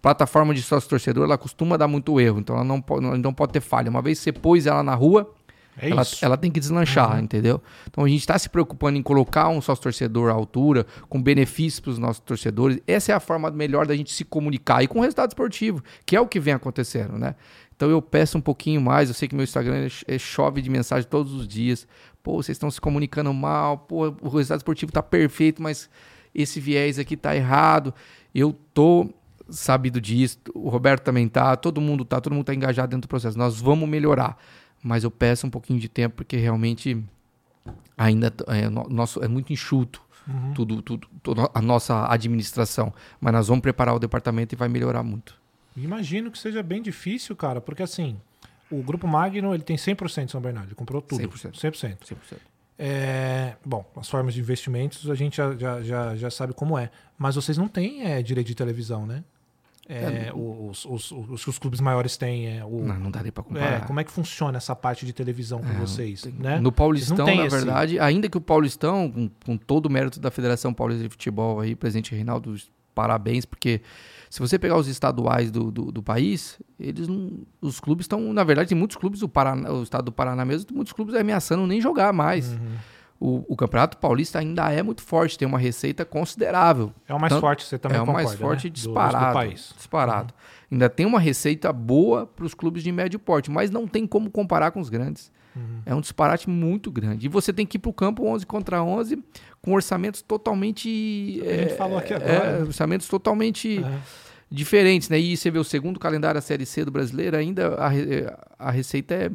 Plataforma 0.00 0.54
de 0.54 0.62
sócio 0.62 0.88
torcedor, 0.88 1.24
ela 1.24 1.36
costuma 1.36 1.76
dar 1.76 1.88
muito 1.88 2.20
erro, 2.20 2.38
então 2.38 2.54
ela 2.56 2.64
não 2.64 2.80
pode, 2.80 3.02
não, 3.04 3.16
não 3.16 3.34
pode 3.34 3.52
ter 3.52 3.60
falha. 3.60 3.90
Uma 3.90 4.00
vez 4.00 4.18
que 4.18 4.24
você 4.24 4.32
pôs 4.32 4.66
ela 4.66 4.82
na 4.82 4.94
rua, 4.94 5.28
É 5.76 5.90
ela, 5.90 6.02
ela 6.22 6.36
tem 6.36 6.50
que 6.50 6.60
deslanchar, 6.60 7.18
entendeu? 7.20 7.60
Então 7.88 8.04
a 8.04 8.08
gente 8.08 8.20
está 8.20 8.38
se 8.38 8.48
preocupando 8.48 8.96
em 8.98 9.02
colocar 9.02 9.48
um 9.48 9.60
sócio 9.60 9.82
torcedor 9.82 10.30
à 10.30 10.32
altura, 10.34 10.86
com 11.08 11.20
benefícios 11.22 11.80
para 11.80 11.90
os 11.90 11.98
nossos 11.98 12.20
torcedores. 12.20 12.80
Essa 12.86 13.12
é 13.12 13.14
a 13.14 13.20
forma 13.20 13.50
melhor 13.50 13.86
da 13.86 13.94
gente 13.96 14.12
se 14.12 14.24
comunicar 14.24 14.82
e 14.82 14.88
com 14.88 15.00
resultado 15.00 15.30
esportivo, 15.30 15.82
que 16.06 16.14
é 16.16 16.20
o 16.20 16.26
que 16.28 16.38
vem 16.40 16.54
acontecendo, 16.54 17.18
né? 17.18 17.34
Então 17.76 17.88
eu 17.90 18.02
peço 18.02 18.36
um 18.38 18.40
pouquinho 18.40 18.80
mais. 18.80 19.08
Eu 19.08 19.14
sei 19.14 19.28
que 19.28 19.34
meu 19.36 19.44
Instagram 19.44 19.86
é- 20.08 20.14
é 20.14 20.18
chove 20.18 20.60
de 20.60 20.68
mensagem 20.70 21.08
todos 21.08 21.32
os 21.32 21.46
dias. 21.46 21.86
Pô, 22.24 22.42
vocês 22.42 22.56
estão 22.56 22.70
se 22.70 22.80
comunicando 22.80 23.32
mal. 23.32 23.78
Pô, 23.78 24.08
o 24.20 24.28
resultado 24.28 24.58
esportivo 24.58 24.90
tá 24.90 25.00
perfeito, 25.02 25.62
mas 25.62 25.88
esse 26.34 26.58
viés 26.58 26.98
aqui 26.98 27.16
tá 27.16 27.36
errado. 27.36 27.94
Eu 28.34 28.52
tô 28.74 29.08
sabido 29.48 30.00
disso. 30.00 30.38
O 30.54 30.68
Roberto 30.68 31.02
também 31.04 31.28
tá. 31.28 31.56
Todo 31.56 31.80
mundo 31.80 32.04
tá. 32.04 32.20
Todo 32.20 32.34
mundo 32.34 32.44
tá 32.44 32.54
engajado 32.54 32.88
dentro 32.88 33.06
do 33.06 33.10
processo. 33.10 33.36
Nós 33.38 33.60
vamos 33.60 33.88
melhorar 33.88 34.36
mas 34.80 35.02
eu 35.02 35.10
peço 35.10 35.44
um 35.44 35.50
pouquinho 35.50 35.80
de 35.80 35.88
tempo 35.88 36.14
porque 36.16 36.36
realmente 36.36 37.02
ainda 37.96 38.32
é, 38.46 38.68
no- 38.68 38.88
nosso, 38.88 39.22
é 39.22 39.28
muito 39.28 39.52
enxuto 39.52 40.00
tudo, 40.54 40.82
tudo, 40.82 41.08
toda 41.22 41.50
a 41.54 41.60
nossa 41.62 42.06
administração. 42.12 42.92
Mas 43.20 43.32
nós 43.32 43.48
vamos 43.48 43.62
preparar 43.62 43.94
o 43.94 43.98
departamento 43.98 44.54
e 44.54 44.56
vai 44.56 44.68
melhorar 44.68 45.02
muito. 45.02 45.34
Imagino 45.76 46.30
que 46.30 46.38
seja 46.38 46.62
bem 46.62 46.80
difícil, 46.82 47.34
cara, 47.34 47.60
porque 47.60 47.82
assim, 47.82 48.16
o 48.70 48.82
Grupo 48.82 49.08
Magno 49.08 49.54
ele 49.54 49.62
tem 49.62 49.76
100% 49.76 50.26
de 50.26 50.30
São 50.32 50.40
Bernardo, 50.40 50.68
ele 50.68 50.74
comprou 50.74 51.00
tudo. 51.02 51.22
100%. 51.28 51.52
100%. 51.58 51.96
100%. 52.04 52.16
É, 52.78 53.56
bom, 53.64 53.84
as 53.96 54.08
formas 54.08 54.34
de 54.34 54.40
investimentos 54.40 55.10
a 55.10 55.14
gente 55.14 55.38
já, 55.38 55.56
já, 55.56 55.82
já, 55.82 56.14
já 56.16 56.30
sabe 56.30 56.52
como 56.52 56.78
é. 56.78 56.90
Mas 57.18 57.34
vocês 57.34 57.58
não 57.58 57.66
têm 57.66 58.04
é, 58.04 58.22
direito 58.22 58.46
de 58.46 58.54
televisão, 58.54 59.06
né? 59.06 59.24
É, 59.88 60.30
os, 60.34 60.84
os, 60.84 61.10
os, 61.10 61.30
os 61.30 61.44
que 61.44 61.50
os 61.50 61.58
clubes 61.58 61.80
maiores 61.80 62.16
têm. 62.18 62.58
É, 62.58 62.64
o, 62.64 62.82
Não, 62.84 62.98
não 63.00 63.10
daria 63.10 63.32
para 63.32 63.42
é, 63.42 63.46
comparar. 63.46 63.86
como 63.86 63.98
é 64.00 64.04
que 64.04 64.10
funciona 64.12 64.58
essa 64.58 64.76
parte 64.76 65.06
de 65.06 65.12
televisão 65.14 65.60
com 65.62 65.68
É, 65.70 65.74
vocês? 65.74 66.22
tem- 66.22 66.32
né? 66.34 66.58
No 66.60 66.70
Paulistão, 66.70 67.24
na 67.26 67.46
esse- 67.46 67.56
verdade, 67.56 67.98
ainda 67.98 68.28
que 68.28 68.36
o 68.36 68.40
Paulistão, 68.40 69.10
com, 69.10 69.30
com 69.46 69.56
todo 69.56 69.86
o 69.86 69.90
mérito 69.90 70.20
da 70.20 70.30
Federação 70.30 70.74
Paulista 70.74 71.02
de 71.04 71.08
Futebol 71.08 71.60
aí, 71.60 71.74
presidente 71.74 72.14
Reinaldo, 72.14 72.54
parabéns, 72.94 73.44
porque 73.46 73.80
se 74.28 74.40
você 74.40 74.58
pegar 74.58 74.76
os 74.76 74.88
estaduais 74.88 75.50
do, 75.50 75.70
do, 75.70 75.90
do 75.90 76.02
país, 76.02 76.58
eles 76.78 77.08
não, 77.08 77.30
os 77.60 77.80
clubes 77.80 78.04
estão, 78.04 78.32
na 78.32 78.44
verdade, 78.44 78.68
tem 78.68 78.76
muitos 78.76 78.96
clubes 78.98 79.20
do 79.20 79.28
Paraná, 79.28 79.72
o 79.72 79.82
estado 79.82 80.04
do 80.06 80.12
Paraná 80.12 80.44
mesmo, 80.44 80.66
muitos 80.74 80.92
clubes 80.92 81.14
ameaçando 81.14 81.66
nem 81.66 81.80
jogar 81.80 82.12
mais. 82.12 82.52
Uhum. 82.52 82.58
O, 83.20 83.44
o 83.52 83.56
Campeonato 83.56 83.96
Paulista 83.96 84.38
ainda 84.38 84.70
é 84.72 84.80
muito 84.82 85.02
forte, 85.02 85.36
tem 85.36 85.46
uma 85.48 85.58
receita 85.58 86.04
considerável. 86.04 86.92
É 87.08 87.12
o 87.12 87.20
mais 87.20 87.32
Tanto- 87.32 87.40
forte, 87.40 87.64
você 87.64 87.76
também 87.78 87.98
é 87.98 88.02
o 88.02 88.06
concorda, 88.06 88.28
mais 88.28 88.38
forte 88.38 88.64
né? 88.66 88.70
Do- 88.70 88.74
disparado. 88.74 89.26
do 89.26 89.32
país. 89.32 89.74
Disparado. 89.76 90.34
Ainda 90.70 90.88
tem 90.88 91.04
uma 91.04 91.18
receita 91.18 91.72
boa 91.72 92.26
para 92.26 92.44
os 92.44 92.54
clubes 92.54 92.82
de 92.82 92.92
médio 92.92 93.18
porte, 93.18 93.50
mas 93.50 93.70
não 93.70 93.88
tem 93.88 94.06
como 94.06 94.30
comparar 94.30 94.70
com 94.70 94.80
os 94.80 94.88
grandes. 94.88 95.32
Uhum. 95.56 95.82
É 95.84 95.94
um 95.94 96.00
disparate 96.00 96.48
muito 96.48 96.92
grande. 96.92 97.26
E 97.26 97.28
você 97.28 97.52
tem 97.52 97.66
que 97.66 97.76
ir 97.76 97.80
para 97.80 97.88
o 97.90 97.92
campo 97.92 98.24
11 98.24 98.46
contra 98.46 98.82
11 98.84 99.20
com 99.60 99.72
orçamentos 99.72 100.22
totalmente. 100.22 100.88
A 101.44 101.56
gente 101.56 101.72
é, 101.72 101.76
falou 101.76 101.98
aqui 101.98 102.12
é, 102.12 102.16
agora. 102.16 102.64
orçamentos 102.66 103.08
totalmente 103.08 103.82
É. 103.82 103.98
diferentes, 104.48 105.08
né? 105.08 105.18
E 105.18 105.36
você 105.36 105.50
vê 105.50 105.58
o 105.58 105.64
segundo 105.64 105.98
calendário 105.98 106.38
da 106.38 106.42
Série 106.42 106.64
C 106.64 106.84
do 106.84 106.92
brasileiro, 106.92 107.36
ainda 107.36 107.74
a, 107.74 108.68
a 108.68 108.70
receita 108.70 109.14
é 109.14 109.30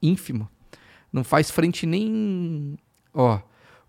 ínfima. 0.00 0.48
Não 1.12 1.22
faz 1.24 1.50
frente 1.50 1.84
nem. 1.84 2.78
Ó, 3.12 3.40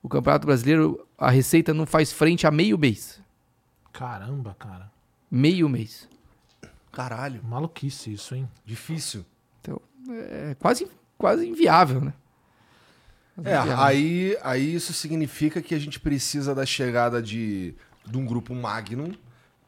o 0.01 0.09
Campeonato 0.09 0.45
Brasileiro, 0.47 1.05
a 1.17 1.29
receita 1.29 1.73
não 1.73 1.85
faz 1.85 2.11
frente 2.11 2.45
a 2.47 2.51
meio 2.51 2.77
mês. 2.77 3.21
Caramba, 3.93 4.55
cara. 4.57 4.91
Meio 5.29 5.67
mês. 5.69 6.07
Caralho, 6.91 7.41
Maluquice 7.43 8.11
isso, 8.13 8.35
hein? 8.35 8.49
difícil. 8.65 9.25
Então, 9.61 9.79
é 10.09 10.55
quase, 10.59 10.87
quase 11.17 11.47
inviável, 11.47 12.01
né? 12.01 12.13
Quase 13.35 13.49
É, 13.49 13.59
inviável. 13.59 13.79
aí, 13.83 14.37
aí 14.43 14.75
isso 14.75 14.91
significa 14.93 15.61
que 15.61 15.73
a 15.73 15.79
gente 15.79 15.99
precisa 15.99 16.53
da 16.53 16.65
chegada 16.65 17.21
de, 17.21 17.73
de 18.05 18.17
um 18.17 18.25
grupo 18.25 18.53
Magnum 18.53 19.13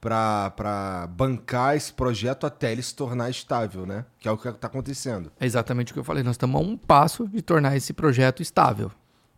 pra, 0.02 0.50
pra 0.52 1.08
bancar 1.08 1.78
esse 1.78 1.94
projeto 1.94 2.46
até 2.46 2.74
ele 2.74 2.82
se 2.84 2.94
tornar 2.94 3.30
estável, 3.30 3.86
né? 3.86 4.04
Que 4.20 4.28
é 4.28 4.32
o 4.32 4.38
que 4.38 4.52
tá 4.52 4.68
acontecendo. 4.68 5.32
É 5.40 5.46
exatamente 5.46 5.92
o 5.92 5.94
que 5.94 6.00
eu 6.00 6.04
falei. 6.04 6.24
Nós 6.24 6.34
estamos 6.34 6.60
a 6.60 6.64
um 6.64 6.76
passo 6.76 7.26
de 7.28 7.42
tornar 7.42 7.78
esse 7.78 7.94
projeto 7.94 8.42
estável. 8.42 8.92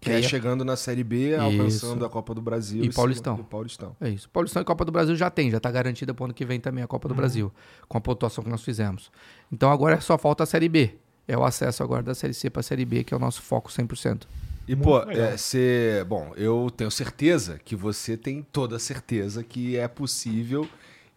Que 0.05 0.11
é 0.11 0.15
aí- 0.17 0.23
chegando 0.23 0.63
na 0.63 0.75
Série 0.75 1.03
B, 1.03 1.35
alcançando 1.35 2.05
a 2.05 2.09
Copa 2.09 2.33
do 2.33 2.41
Brasil. 2.41 2.79
E 2.79 2.83
cima 2.83 2.93
Paulistão. 2.93 3.35
do 3.35 3.43
Paulistão. 3.43 3.95
É 3.99 4.09
isso. 4.09 4.29
Paulistão 4.29 4.61
e 4.61 4.65
Copa 4.65 4.85
do 4.85 4.91
Brasil 4.91 5.15
já 5.15 5.29
tem, 5.29 5.49
já 5.51 5.57
está 5.57 5.69
garantida 5.71 6.13
para 6.13 6.23
o 6.23 6.25
ano 6.25 6.33
que 6.33 6.45
vem 6.45 6.59
também 6.59 6.83
a 6.83 6.87
Copa 6.87 7.07
do 7.07 7.15
Brasil, 7.15 7.51
com 7.87 7.97
a 7.97 8.01
pontuação 8.01 8.43
que 8.43 8.49
nós 8.49 8.63
fizemos. 8.63 9.11
Então 9.51 9.71
agora 9.71 9.99
só 10.01 10.17
falta 10.17 10.43
a 10.43 10.45
Série 10.45 10.69
B, 10.69 10.95
é 11.27 11.37
o 11.37 11.43
acesso 11.43 11.83
agora 11.83 12.03
da 12.03 12.13
Série 12.15 12.33
C 12.33 12.49
para 12.49 12.59
a 12.59 12.63
Série 12.63 12.85
B, 12.85 13.03
que 13.03 13.13
é 13.13 13.17
o 13.17 13.19
nosso 13.19 13.41
foco 13.41 13.71
100%. 13.71 14.23
E, 14.67 14.75
pô, 14.75 14.99
é, 15.03 15.37
você. 15.37 16.03
Bom, 16.07 16.33
eu 16.35 16.71
tenho 16.75 16.89
certeza 16.89 17.59
que 17.63 17.75
você 17.75 18.17
tem 18.17 18.41
toda 18.41 18.77
a 18.77 18.79
certeza 18.79 19.43
que 19.43 19.77
é 19.77 19.87
possível 19.87 20.67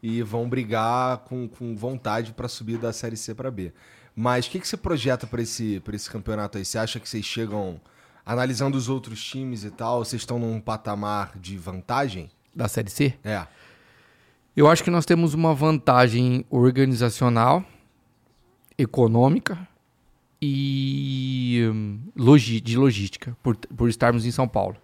e 0.03 0.23
vão 0.23 0.49
brigar 0.49 1.19
com, 1.19 1.49
com 1.49 1.75
vontade 1.75 2.33
para 2.33 2.47
subir 2.47 2.79
da 2.79 2.93
Série 2.93 3.17
C 3.17 3.35
para 3.35 3.51
B. 3.51 3.73
Mas 4.15 4.47
o 4.47 4.51
que, 4.51 4.61
que 4.61 4.69
você 4.69 4.77
projeta 4.77 5.27
para 5.27 5.41
esse, 5.41 5.81
pra 5.81 5.95
esse 5.97 6.11
campeonato 6.11 6.59
aí? 6.59 6.65
Você 6.65 6.77
acha 6.77 7.01
que 7.01 7.09
vocês 7.09 7.25
chegam, 7.25 7.81
analisando 8.29 8.77
os 8.77 8.91
outros 8.91 9.25
times 9.25 9.65
e 9.65 9.71
tal, 9.71 10.05
vocês 10.05 10.21
estão 10.21 10.39
num 10.39 10.61
patamar 10.61 11.33
de 11.35 11.57
vantagem? 11.57 12.31
Da 12.55 12.69
Série 12.69 12.91
C? 12.91 13.15
É. 13.25 13.47
Eu 14.55 14.69
acho 14.69 14.85
que 14.85 14.91
nós 14.91 15.07
temos 15.07 15.33
uma 15.33 15.55
vantagem 15.55 16.45
organizacional, 16.51 17.65
econômica 18.77 19.59
e 20.43 21.71
hum, 21.73 22.01
de 22.63 22.77
logística, 22.77 23.35
por, 23.43 23.57
por 23.57 23.89
estarmos 23.89 24.27
em 24.27 24.31
São 24.31 24.47
Paulo. 24.47 24.77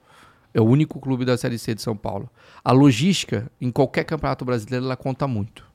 É 0.54 0.60
o 0.60 0.64
único 0.64 0.98
clube 0.98 1.26
da 1.26 1.36
Série 1.36 1.58
C 1.58 1.74
de 1.74 1.82
São 1.82 1.94
Paulo. 1.96 2.30
A 2.64 2.72
logística, 2.72 3.50
em 3.60 3.70
qualquer 3.70 4.04
campeonato 4.04 4.42
brasileiro, 4.44 4.86
ela 4.86 4.96
conta 4.96 5.28
muito. 5.28 5.66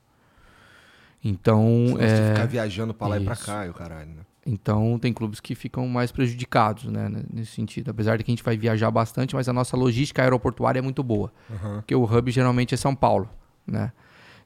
Então. 1.22 1.84
Senão 1.86 2.00
é... 2.00 2.08
você 2.08 2.28
ficar 2.30 2.46
viajando 2.46 2.92
pra 2.92 3.06
lá 3.06 3.20
e 3.20 3.24
pra 3.24 3.34
Isso. 3.34 3.46
cá, 3.46 3.64
e 3.64 3.70
o 3.70 3.74
caralho, 3.74 4.10
né? 4.10 4.22
Então 4.50 4.98
tem 4.98 5.12
clubes 5.12 5.38
que 5.38 5.54
ficam 5.54 5.86
mais 5.86 6.10
prejudicados, 6.10 6.84
né, 6.86 7.08
nesse 7.32 7.52
sentido. 7.52 7.90
Apesar 7.90 8.18
de 8.18 8.24
que 8.24 8.30
a 8.30 8.34
gente 8.34 8.42
vai 8.42 8.56
viajar 8.56 8.90
bastante, 8.90 9.34
mas 9.34 9.48
a 9.48 9.52
nossa 9.52 9.76
logística 9.76 10.22
aeroportuária 10.22 10.80
é 10.80 10.82
muito 10.82 11.02
boa. 11.04 11.32
Porque 11.76 11.94
o 11.94 12.02
hub 12.02 12.30
geralmente 12.32 12.74
é 12.74 12.76
São 12.76 12.94
Paulo, 12.94 13.30
né? 13.64 13.92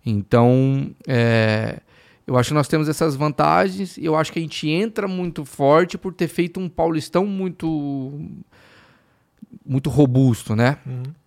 Então, 0.04 0.94
é, 1.08 1.80
eu 2.26 2.36
acho 2.36 2.48
que 2.48 2.54
nós 2.54 2.68
temos 2.68 2.86
essas 2.86 3.16
vantagens 3.16 3.96
e 3.96 4.04
eu 4.04 4.14
acho 4.14 4.30
que 4.30 4.38
a 4.38 4.42
gente 4.42 4.68
entra 4.68 5.08
muito 5.08 5.42
forte 5.46 5.96
por 5.96 6.12
ter 6.12 6.28
feito 6.28 6.60
um 6.60 6.68
paulistão 6.68 7.24
muito 7.24 8.20
muito 9.64 9.88
robusto, 9.88 10.54
né? 10.54 10.76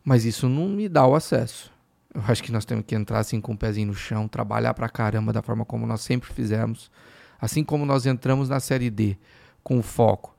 Mas 0.04 0.24
isso 0.24 0.48
não 0.48 0.68
me 0.68 0.88
dá 0.88 1.08
o 1.08 1.16
acesso. 1.16 1.72
Eu 2.14 2.22
acho 2.28 2.44
que 2.44 2.52
nós 2.52 2.66
temos 2.66 2.86
que 2.86 2.94
entrar 2.94 3.20
assim 3.20 3.42
com 3.42 3.54
o 3.54 3.58
pezinho 3.58 3.88
no 3.88 3.96
chão, 3.96 4.28
trabalhar 4.28 4.76
pra 4.76 4.88
caramba 4.88 5.34
da 5.34 5.42
forma 5.42 5.66
como 5.66 5.88
nós 5.88 6.02
sempre 6.02 6.32
fizemos. 6.32 6.92
Assim 7.40 7.64
como 7.64 7.86
nós 7.86 8.06
entramos 8.06 8.50
na 8.50 8.60
Série 8.60 8.90
D 8.90 9.18
com 9.64 9.80
o 9.80 9.84
foco 9.84 10.36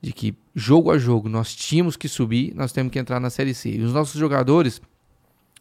de 0.00 0.12
que 0.12 0.34
jogo 0.54 0.90
a 0.90 0.98
jogo 0.98 1.28
nós 1.28 1.54
tínhamos 1.54 1.96
que 1.96 2.08
subir, 2.08 2.54
nós 2.54 2.72
temos 2.72 2.92
que 2.92 2.98
entrar 2.98 3.18
na 3.18 3.30
Série 3.30 3.54
C. 3.54 3.70
E 3.70 3.82
os 3.82 3.92
nossos 3.92 4.18
jogadores, 4.18 4.80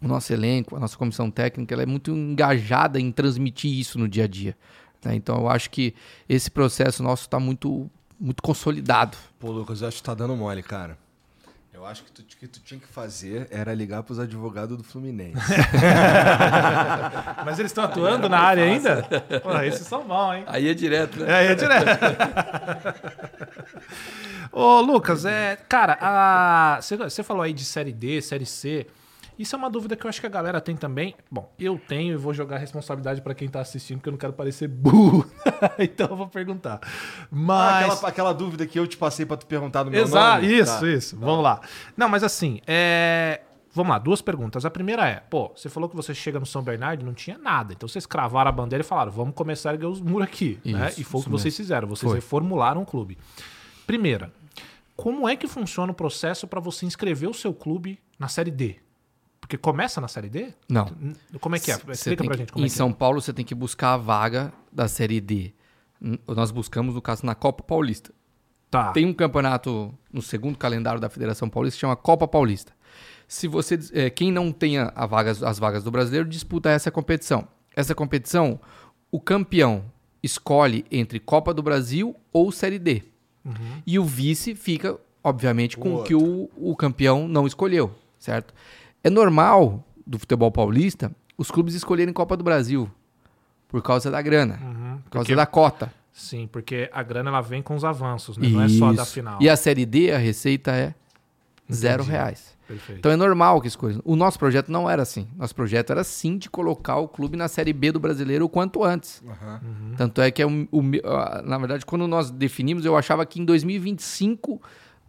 o 0.02 0.08
nosso 0.08 0.32
elenco, 0.32 0.76
a 0.76 0.80
nossa 0.80 0.98
comissão 0.98 1.32
técnica, 1.32 1.74
ela 1.74 1.84
é 1.84 1.86
muito 1.86 2.12
engajada 2.12 3.00
em 3.00 3.12
transmitir 3.12 3.72
isso 3.72 3.98
no 3.98 4.08
dia 4.08 4.26
a 4.26 4.28
dia. 4.28 4.56
né? 5.04 5.16
Então 5.16 5.38
eu 5.38 5.50
acho 5.50 5.70
que 5.70 5.96
esse 6.28 6.52
processo 6.52 7.02
nosso 7.02 7.24
está 7.24 7.40
muito, 7.40 7.90
muito 8.20 8.44
consolidado. 8.44 9.18
Pô, 9.40 9.52
Lucas, 9.52 9.82
eu 9.82 9.88
acho 9.88 9.98
que 9.98 10.04
tá 10.04 10.14
dando 10.14 10.36
mole, 10.36 10.62
cara. 10.62 10.98
Eu 11.86 11.92
acho 11.92 12.04
que 12.04 12.12
tu, 12.12 12.24
que 12.24 12.48
tu 12.48 12.60
tinha 12.62 12.80
que 12.80 12.88
fazer 12.88 13.48
era 13.52 13.72
ligar 13.72 14.02
pros 14.02 14.18
advogados 14.18 14.76
do 14.76 14.84
Fluminense. 14.84 15.38
Mas 17.46 17.60
eles 17.60 17.70
estão 17.70 17.84
atuando 17.84 18.28
na 18.28 18.40
área 18.40 18.64
ainda? 18.64 19.04
Pô, 19.44 19.56
esses 19.62 19.86
são 19.86 20.04
bons, 20.04 20.34
hein? 20.34 20.44
Aí 20.48 20.68
é 20.68 20.74
direto, 20.74 21.20
né? 21.20 21.32
Aí 21.32 21.46
é 21.46 21.54
direto. 21.54 21.86
Ô, 24.52 24.82
Lucas, 24.82 25.26
é, 25.26 25.58
cara, 25.70 26.80
você 26.82 27.22
falou 27.22 27.44
aí 27.44 27.54
de 27.54 27.64
série 27.64 27.94
D, 27.94 28.20
série 28.20 28.48
C. 28.48 28.88
Isso 29.38 29.56
é 29.56 29.58
uma 29.60 29.70
dúvida 29.70 29.96
que 29.96 30.06
eu 30.06 30.10
acho 30.10 30.20
que 30.22 30.28
a 30.28 30.30
galera 30.30 30.62
tem 30.62 30.76
também. 30.76 31.14
Bom, 31.30 31.52
eu 31.60 31.80
tenho 31.88 32.14
e 32.14 32.18
vou 32.18 32.34
jogar 32.34 32.56
a 32.56 32.60
responsabilidade 32.60 33.22
pra 33.22 33.34
quem 33.34 33.48
tá 33.50 33.60
assistindo, 33.62 33.98
porque 33.98 34.10
eu 34.10 34.14
não 34.14 34.18
quero 34.18 34.34
parecer 34.34 34.68
burro. 34.68 35.30
então 35.80 36.08
eu 36.10 36.16
vou 36.16 36.28
perguntar. 36.28 36.80
Ah, 36.84 37.28
Mas. 37.32 37.92
aquela, 37.94 38.10
aquela 38.10 38.34
dúvida 38.34 38.66
que 38.66 38.80
eu 38.80 38.88
te 38.88 38.96
passei 38.98 39.26
pra 39.26 39.36
tu 39.38 39.46
perguntar 39.46 39.84
no 39.84 39.92
meu 39.92 40.02
Exato, 40.04 40.42
nome. 40.42 40.54
isso, 40.54 40.80
Tá. 40.80 40.88
isso. 40.88 41.18
Vamos 41.20 41.44
lá. 41.44 41.60
Não, 41.98 42.08
mas 42.08 42.24
assim, 42.24 42.62
é... 42.66 43.42
vamos 43.74 43.90
lá, 43.92 44.00
duas 44.00 44.22
perguntas. 44.22 44.64
A 44.66 44.70
primeira 44.72 45.08
é, 45.08 45.16
pô, 45.20 45.52
você 45.56 45.68
falou 45.70 45.90
que 45.90 45.96
você 45.96 46.14
chega 46.14 46.40
no 46.40 46.46
São 46.46 46.62
Bernardo 46.64 47.02
e 47.02 47.06
não 47.06 47.14
tinha 47.14 47.38
nada. 47.38 47.74
Então 47.74 47.88
vocês 47.90 48.06
cravaram 48.06 48.50
a 48.50 48.52
bandeira 48.54 48.84
e 48.84 48.88
falaram, 48.88 49.12
vamos 49.12 49.36
começar 49.36 49.72
a 49.72 49.74
erguer 49.74 49.88
os 49.88 50.00
muros 50.00 50.28
aqui. 50.28 50.60
né? 50.64 50.90
Isso, 50.90 51.02
E 51.02 51.04
foi 51.04 51.20
o 51.22 51.24
que 51.26 51.30
vocês 51.30 51.56
fizeram. 51.56 51.88
Vocês 51.88 52.10
Foi. 52.10 52.20
reformularam 52.20 52.82
o 52.82 52.86
clube. 52.86 53.18
Primeira, 53.86 54.32
como 54.96 55.28
é 55.28 55.36
que 55.36 55.46
funciona 55.48 55.92
o 55.92 55.96
processo 55.96 56.48
para 56.48 56.60
você 56.62 56.86
inscrever 56.86 57.30
o 57.30 57.34
seu 57.34 57.54
clube 57.54 58.00
na 58.18 58.28
Série 58.30 58.50
D? 58.52 58.78
Porque 59.46 59.60
começa 59.60 60.02
na 60.02 60.08
Série 60.08 60.28
D? 60.28 60.48
Não. 60.68 60.90
Como 61.40 61.56
é 61.56 61.60
que 61.60 61.72
é? 61.72 61.76
Explica 61.76 62.24
pra 62.24 62.34
que- 62.34 62.40
gente 62.40 62.52
como 62.52 62.66
em 62.66 62.68
é 62.68 62.70
São 62.70 62.92
Paulo 62.92 63.22
você 63.22 63.32
tem 63.32 63.46
que 63.46 63.54
buscar 63.54 63.94
a 63.94 63.98
vaga 63.98 64.52
da 64.72 64.88
Série 64.88 65.22
D. 65.22 65.54
Nós 66.28 66.50
buscamos, 66.50 66.96
no 66.96 67.02
caso, 67.02 67.24
na 67.26 67.36
Copa 67.36 67.64
Paulista. 67.64 68.10
é. 68.12 68.26
Tá. 68.72 68.92
Tem 68.92 69.06
um 69.06 69.14
campeonato 69.14 69.94
no 70.12 70.22
segundo 70.22 70.58
calendário 70.58 71.00
da 71.00 71.08
Federação 71.10 71.48
Paulista 71.48 71.76
que 71.78 71.82
chama 71.82 71.96
Copa 71.96 72.28
Paulista. 72.28 72.74
Se 73.28 73.48
você, 73.48 73.80
eh, 73.94 74.10
quem 74.10 74.32
não 74.32 74.52
tenha 74.52 74.92
vagas, 75.08 75.42
as 75.44 75.60
vagas 75.60 75.84
do 75.84 75.92
brasileiro 75.92 76.28
disputa 76.28 76.70
essa 76.72 76.90
competição. 76.90 77.48
Essa 77.76 77.94
competição, 77.94 78.60
o 79.12 79.22
campeão 79.22 79.86
escolhe 80.24 80.84
entre 80.92 81.20
Copa 81.20 81.54
do 81.54 81.62
Brasil 81.62 82.16
ou 82.34 82.52
Série 82.52 82.80
D. 82.80 83.04
E 83.86 84.00
o 84.00 84.04
vice 84.04 84.56
fica, 84.56 84.98
obviamente, 85.24 85.78
com 85.78 85.96
o 85.98 86.04
que 86.04 86.16
o, 86.16 86.50
o 86.58 86.76
campeão 86.76 87.28
não 87.28 87.46
escolheu, 87.46 87.94
certo? 88.18 88.54
É 89.06 89.10
normal 89.10 89.84
do 90.06 90.18
futebol 90.18 90.52
paulista 90.52 91.12
os 91.38 91.52
clubes 91.52 91.76
escolherem 91.76 92.14
Copa 92.14 92.36
do 92.36 92.44
Brasil 92.44 92.90
por 93.68 93.82
causa 93.84 94.10
da 94.10 94.22
grana, 94.22 94.56
por 95.04 95.12
causa 95.12 95.26
porque- 95.26 95.36
da 95.36 95.46
cota. 95.46 95.94
Sim, 96.12 96.48
porque 96.52 96.90
a 96.94 97.04
grana 97.04 97.30
ela 97.30 97.42
vem 97.42 97.62
com 97.62 97.76
os 97.76 97.84
avanços, 97.84 98.38
né? 98.38 98.48
Não 98.48 98.62
é 98.62 98.70
só 98.70 98.88
a 98.90 98.94
da 98.94 99.06
final. 99.06 99.38
E 99.42 99.50
a 99.50 99.56
Série 99.58 99.86
D, 99.86 100.12
a 100.14 100.18
receita 100.18 100.72
é 100.72 100.96
zero 101.72 102.04
reais. 102.04 102.56
Perfeito. 102.68 102.98
Então 103.00 103.12
é 103.12 103.16
normal 103.16 103.62
que 103.62 103.68
escolha. 103.68 104.00
O 104.04 104.16
nosso 104.16 104.40
projeto 104.40 104.72
não 104.72 104.90
era 104.90 105.02
assim. 105.04 105.28
Nosso 105.38 105.54
projeto 105.54 105.92
era 105.92 106.04
sim 106.04 106.38
de 106.38 106.50
colocar 106.50 106.98
o 106.98 107.08
clube 107.08 107.36
na 107.38 107.48
Série 107.48 107.74
B 107.74 107.92
do 107.92 108.00
brasileiro 108.00 108.46
o 108.46 108.50
quanto 108.50 108.84
antes. 108.84 109.22
Tanto 109.98 110.20
é 110.22 110.32
que, 110.32 110.42
é 110.42 110.46
o, 110.48 110.68
o 110.72 110.82
me- 110.82 111.02
na 111.44 111.58
verdade, 111.60 111.86
quando 111.86 112.08
nós 112.08 112.32
definimos, 112.32 112.86
eu 112.86 112.96
achava 112.98 113.24
que 113.26 113.40
em 113.42 113.46
2025 113.46 114.60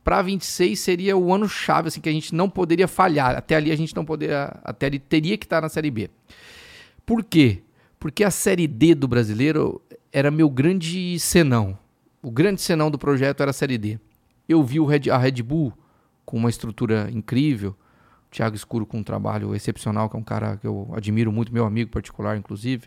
para 0.06 0.22
26 0.22 0.78
seria 0.78 1.16
o 1.16 1.34
ano 1.34 1.48
chave, 1.48 1.88
assim, 1.88 2.00
que 2.00 2.08
a 2.08 2.12
gente 2.12 2.32
não 2.32 2.48
poderia 2.48 2.86
falhar. 2.86 3.34
Até 3.34 3.56
ali 3.56 3.72
a 3.72 3.76
gente 3.76 3.92
não 3.96 4.04
poderia. 4.04 4.56
Até 4.62 4.86
ali 4.86 5.00
teria 5.00 5.36
que 5.36 5.44
estar 5.44 5.60
na 5.60 5.68
Série 5.68 5.90
B. 5.90 6.08
Por 7.04 7.24
quê? 7.24 7.64
Porque 7.98 8.22
a 8.22 8.30
Série 8.30 8.68
D 8.68 8.94
do 8.94 9.08
brasileiro 9.08 9.82
era 10.12 10.30
meu 10.30 10.48
grande 10.48 11.18
senão. 11.18 11.76
O 12.22 12.30
grande 12.30 12.60
senão 12.62 12.88
do 12.88 12.96
projeto 12.96 13.40
era 13.40 13.50
a 13.50 13.52
Série 13.52 13.76
D. 13.76 13.98
Eu 14.48 14.62
vi 14.62 14.78
Red- 14.78 15.10
a 15.10 15.18
Red 15.18 15.42
Bull 15.42 15.72
com 16.24 16.36
uma 16.36 16.50
estrutura 16.50 17.10
incrível, 17.12 17.70
o 17.70 18.30
Thiago 18.30 18.54
Escuro 18.54 18.86
com 18.86 18.98
um 18.98 19.02
trabalho 19.02 19.56
excepcional, 19.56 20.08
que 20.08 20.14
é 20.16 20.18
um 20.20 20.24
cara 20.24 20.56
que 20.56 20.68
eu 20.68 20.88
admiro 20.94 21.32
muito, 21.32 21.52
meu 21.52 21.64
amigo 21.66 21.90
particular, 21.90 22.36
inclusive, 22.36 22.86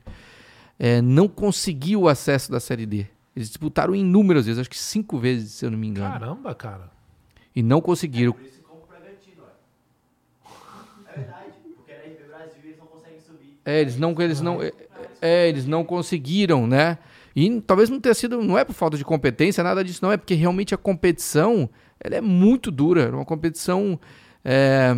é, 0.80 1.02
não 1.02 1.28
conseguiu 1.28 2.04
o 2.04 2.08
acesso 2.08 2.50
da 2.50 2.62
Série 2.62 2.86
D. 2.86 3.06
Eles 3.36 3.50
disputaram 3.50 3.94
inúmeras 3.94 4.46
vezes, 4.46 4.60
acho 4.60 4.70
que 4.70 4.78
cinco 4.78 5.18
vezes, 5.18 5.52
se 5.52 5.66
eu 5.66 5.72
não 5.72 5.78
me 5.78 5.88
engano. 5.88 6.14
Caramba, 6.14 6.56
cara. 6.56 6.98
E 7.56 7.62
não 7.64 7.82
conseguiram. 7.82 8.36
É 11.16 11.20
verdade, 11.20 11.52
porque 11.76 11.92
na 11.94 12.00
RB 12.00 12.28
Brasil 12.28 12.62
eles 12.64 12.78
não 12.78 12.88
conseguem 12.88 13.20
subir. 13.20 13.60
É, 13.66 13.82
eles 13.82 13.98
não, 13.98 14.16
eles 14.22 14.42
não, 14.42 14.62
é, 14.62 14.72
é, 15.22 15.50
eles 15.50 15.66
não 15.66 15.84
conseguiram, 15.84 16.68
né? 16.68 16.98
E 17.36 17.62
talvez 17.62 17.90
não 17.90 18.00
tenha 18.00 18.14
sido, 18.14 18.42
não 18.42 18.58
é 18.58 18.64
por 18.66 18.74
falta 18.74 18.98
de 18.98 19.06
competência, 19.06 19.64
nada 19.64 19.84
disso, 19.84 20.00
não 20.04 20.12
é 20.12 20.18
porque 20.18 20.34
realmente 20.34 20.74
a 20.74 20.78
competição, 20.78 21.70
ela 22.00 22.16
é 22.16 22.22
muito 22.22 22.72
dura, 22.72 23.10
uma 23.16 23.26
competição 23.26 24.00
é, 24.44 24.94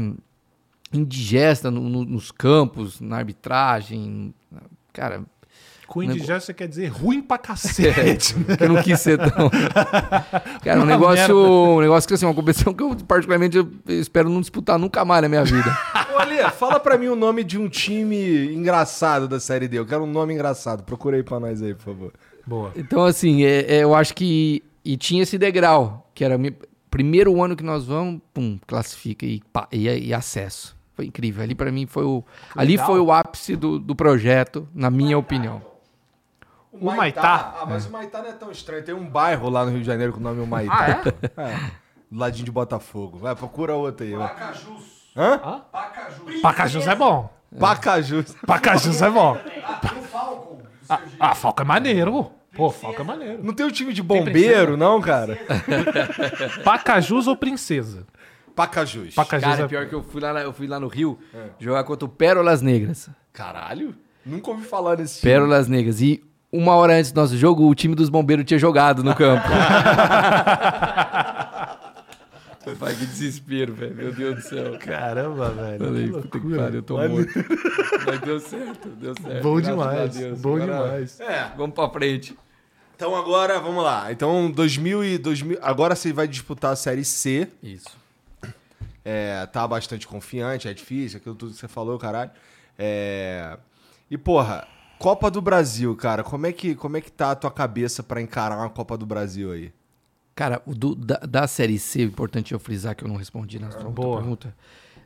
indigesta 0.93 1.69
no- 1.71 1.81
no- 1.89 2.05
nos 2.05 2.31
campos, 2.31 2.99
na 3.01 3.17
arbitragem, 3.17 4.33
cara, 4.93 5.23
Com 5.91 5.99
Nego- 5.99 6.13
indigesto 6.13 6.45
você 6.45 6.53
quer 6.53 6.69
dizer 6.69 6.87
ruim 6.87 7.21
pra 7.21 7.37
cacete. 7.37 8.33
que 8.57 8.63
eu 8.63 8.69
não 8.69 8.81
quis 8.81 8.97
ser 8.97 9.17
tão. 9.17 9.49
Cara, 10.63 10.79
um 10.79 10.83
Uma 10.83 10.85
negócio, 10.85 11.35
merda. 11.35 11.51
um 11.51 11.81
negócio 11.81 12.07
que 12.07 12.13
assim, 12.13 12.25
uma 12.25 12.33
competição 12.33 12.73
que 12.73 12.81
eu 12.81 12.95
particularmente 12.95 13.57
eu 13.57 13.69
espero 13.89 14.29
não 14.29 14.39
disputar 14.39 14.79
nunca 14.79 15.03
mais 15.03 15.21
na 15.21 15.27
minha 15.27 15.43
vida. 15.43 15.69
Ô, 16.15 16.17
Alê, 16.17 16.49
fala 16.51 16.79
pra 16.79 16.97
mim 16.97 17.07
o 17.07 17.15
nome 17.15 17.43
de 17.43 17.57
um 17.57 17.67
time 17.67 18.53
engraçado 18.53 19.27
da 19.27 19.37
Série 19.37 19.67
D. 19.67 19.79
Eu 19.79 19.85
quero 19.85 20.03
um 20.03 20.07
nome 20.11 20.33
engraçado. 20.33 20.83
Procura 20.83 21.17
aí 21.17 21.23
pra 21.23 21.41
nós 21.41 21.61
aí, 21.61 21.73
por 21.73 21.83
favor. 21.83 22.13
Boa. 22.47 22.71
Então, 22.77 23.03
assim, 23.03 23.43
é- 23.43 23.65
é, 23.75 23.83
eu 23.83 23.93
acho 23.93 24.13
que. 24.15 24.63
E 24.85 24.95
tinha 24.95 25.23
esse 25.23 25.37
degrau, 25.37 26.09
que 26.15 26.23
era 26.23 26.39
primeiro 26.89 27.43
ano 27.43 27.55
que 27.55 27.63
nós 27.65 27.85
vamos, 27.85 28.21
pum, 28.33 28.57
classifica 28.65 29.25
e, 29.25 29.41
pá, 29.51 29.67
e, 29.73 29.87
e 29.89 30.13
acesso. 30.13 30.73
Foi 30.95 31.05
incrível. 31.05 31.43
Ali 31.43 31.53
pra 31.53 31.69
mim 31.69 31.85
foi 31.85 32.05
o. 32.05 32.23
ali 32.55 32.71
legal. 32.71 32.85
foi 32.87 32.99
o 33.01 33.11
ápice 33.11 33.57
do, 33.57 33.77
do 33.77 33.93
projeto, 33.93 34.67
na 34.73 34.89
minha 34.89 35.17
opinião. 35.17 35.61
O 36.71 36.85
Maitá. 36.91 37.55
Ah, 37.61 37.65
mas 37.65 37.85
o 37.85 37.91
Maitá 37.91 38.21
não 38.21 38.29
é 38.29 38.33
tão 38.33 38.51
estranho. 38.51 38.83
Tem 38.83 38.95
um 38.95 39.07
bairro 39.07 39.49
lá 39.49 39.65
no 39.65 39.71
Rio 39.71 39.81
de 39.81 39.85
Janeiro 39.85 40.13
com 40.13 40.19
o 40.19 40.23
nome 40.23 40.45
Maitá. 40.45 40.75
Ah, 40.79 40.89
é? 40.89 41.41
É. 41.51 41.71
Do 42.09 42.19
ladinho 42.19 42.45
de 42.45 42.51
Botafogo. 42.51 43.17
Vai, 43.17 43.35
procura 43.35 43.73
outro 43.75 44.05
aí. 44.05 44.13
ó. 44.13 44.27
Pacajus. 44.27 45.11
Hã? 45.15 45.61
Pacajus. 45.71 46.41
Pacajus 46.41 46.87
é 46.87 46.95
bom. 46.95 47.29
Pacajus. 47.59 48.35
Pacajus 48.45 49.01
é 49.01 49.09
bom. 49.09 49.37
Ah, 49.63 49.73
tem 49.75 49.97
o 49.99 50.03
Falcon. 50.03 50.55
do 50.55 50.63
Ah, 50.89 50.99
ah, 51.19 51.35
Falco 51.35 51.61
é 51.61 51.65
maneiro. 51.65 52.31
Pô, 52.53 52.69
Falca 52.69 53.01
é 53.01 53.05
maneiro. 53.05 53.43
Não 53.43 53.53
tem 53.53 53.65
um 53.65 53.71
time 53.71 53.93
de 53.93 54.03
bombeiro, 54.03 54.75
não, 54.75 54.99
cara? 55.01 55.37
Pacajus 56.63 57.27
ou 57.27 57.35
Princesa? 57.35 58.05
Pacajus. 58.55 59.15
Pacajus 59.15 59.47
Cara, 59.49 59.63
é... 59.63 59.67
pior 59.67 59.87
que 59.87 59.95
eu 59.95 60.03
fui 60.03 60.19
lá, 60.21 60.41
eu 60.41 60.51
fui 60.53 60.67
lá 60.67 60.79
no 60.79 60.87
Rio 60.87 61.17
jogar 61.59 61.83
contra 61.85 62.05
o 62.05 62.09
Pérolas 62.09 62.61
Negras. 62.61 63.09
Caralho. 63.31 63.95
Nunca 64.25 64.51
ouvi 64.51 64.63
falar 64.65 64.97
nesse 64.97 65.19
time. 65.19 65.31
Pérolas 65.31 65.67
Negras. 65.67 66.01
E 66.01 66.23
uma 66.51 66.75
hora 66.75 66.97
antes 66.97 67.11
do 67.11 67.21
nosso 67.21 67.37
jogo, 67.37 67.67
o 67.67 67.73
time 67.73 67.95
dos 67.95 68.09
bombeiros 68.09 68.45
tinha 68.45 68.59
jogado 68.59 69.03
no 69.03 69.15
campo. 69.15 69.47
Pai, 72.79 72.95
que 72.95 73.05
desespero, 73.05 73.73
velho. 73.73 73.95
Meu 73.95 74.13
Deus 74.13 74.35
do 74.35 74.41
céu. 74.41 74.77
Caramba, 74.79 75.49
velho. 75.49 75.85
Falei, 75.85 76.05
que 76.05 76.11
puta 76.13 76.39
que 76.39 76.55
pariu, 76.55 76.75
eu 76.75 76.83
tô 76.83 76.97
morto. 76.97 77.31
Mas 78.05 78.19
deu 78.21 78.39
certo, 78.39 78.89
deu 78.89 79.13
certo. 79.21 79.43
Bom 79.43 79.55
graças 79.55 79.71
demais, 79.71 80.15
Deus. 80.15 80.41
bom 80.41 80.55
Agora, 80.55 80.89
demais. 80.89 81.19
É. 81.19 81.51
Vamos 81.55 81.75
pra 81.75 81.89
frente. 81.89 82.37
Então 82.95 83.15
agora, 83.15 83.59
vamos 83.59 83.83
lá. 83.83 84.11
Então 84.11 84.49
2000 84.49 85.03
e 85.03 85.17
2000, 85.17 85.59
agora 85.61 85.95
você 85.95 86.13
vai 86.13 86.27
disputar 86.27 86.73
a 86.73 86.75
Série 86.75 87.03
C. 87.03 87.47
Isso. 87.61 87.89
É, 89.03 89.45
tá 89.47 89.67
bastante 89.67 90.07
confiante, 90.07 90.67
é 90.67 90.73
difícil, 90.73 91.17
aquilo 91.17 91.35
tudo 91.35 91.53
que 91.53 91.59
você 91.59 91.67
falou, 91.67 91.97
caralho. 91.97 92.31
É... 92.77 93.57
E 94.09 94.17
porra, 94.17 94.67
Copa 95.01 95.31
do 95.31 95.41
Brasil, 95.41 95.95
cara, 95.95 96.23
como 96.23 96.45
é 96.45 96.51
que 96.53 96.75
como 96.75 96.95
é 96.97 97.01
que 97.01 97.11
tá 97.11 97.31
a 97.31 97.35
tua 97.35 97.49
cabeça 97.51 98.03
pra 98.03 98.21
encarar 98.21 98.57
uma 98.57 98.69
Copa 98.69 98.97
do 98.97 99.05
Brasil 99.05 99.51
aí? 99.51 99.73
Cara, 100.35 100.61
o 100.65 100.73
do- 100.75 100.95
da, 100.95 101.17
da 101.17 101.47
Série 101.47 101.77
C, 101.79 102.03
importante 102.03 102.53
eu 102.53 102.59
frisar 102.59 102.95
que 102.95 103.03
eu 103.03 103.07
não 103.07 103.15
respondi 103.15 103.59
na 103.59 103.71
sua 103.71 103.89
Boa. 103.89 104.17
pergunta. 104.19 104.55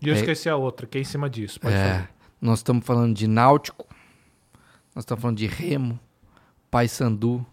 E 0.01 0.07
eu 0.09 0.13
É. 0.13 0.17
esqueci 0.17 0.49
a 0.49 0.55
outra, 0.55 0.85
que 0.85 0.97
é 0.97 1.01
em 1.01 1.05
cima 1.05 1.29
disso. 1.29 1.59
Pode 1.59 1.73
É, 1.73 1.93
fazer. 1.93 2.09
nós 2.41 2.59
estamos 2.59 2.85
falando 2.85 3.15
de 3.15 3.25
Náutico, 3.27 3.87
nós 4.93 5.03
estamos 5.03 5.21
falando 5.21 5.37
de 5.37 5.47
Remo, 5.47 5.99
Paysandu, 6.69 7.45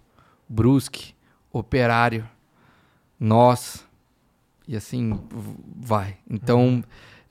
Brusque, 0.48 1.14
Operário, 1.52 2.28
nós, 3.20 3.86
e 4.66 4.74
assim 4.76 5.18
vai. 5.76 6.16
Então, 6.28 6.82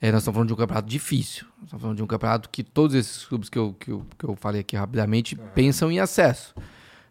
é, 0.02 0.10
nós 0.12 0.22
estamos 0.22 0.34
falando 0.34 0.48
de 0.48 0.52
um 0.52 0.56
campeonato 0.56 0.88
difícil. 0.88 1.46
Nós 1.58 1.64
estamos 1.66 1.80
falando 1.82 1.96
de 1.96 2.02
um 2.02 2.06
campeonato 2.06 2.50
que 2.50 2.62
todos 2.62 2.94
esses 2.96 3.24
clubes 3.24 3.48
que 3.48 3.56
eu, 3.58 3.72
que 3.78 3.90
eu, 3.92 4.04
que 4.18 4.24
eu 4.24 4.34
falei 4.36 4.60
aqui 4.60 4.76
rapidamente 4.76 5.36
pensam 5.54 5.90
em 5.90 6.00
acesso. 6.00 6.54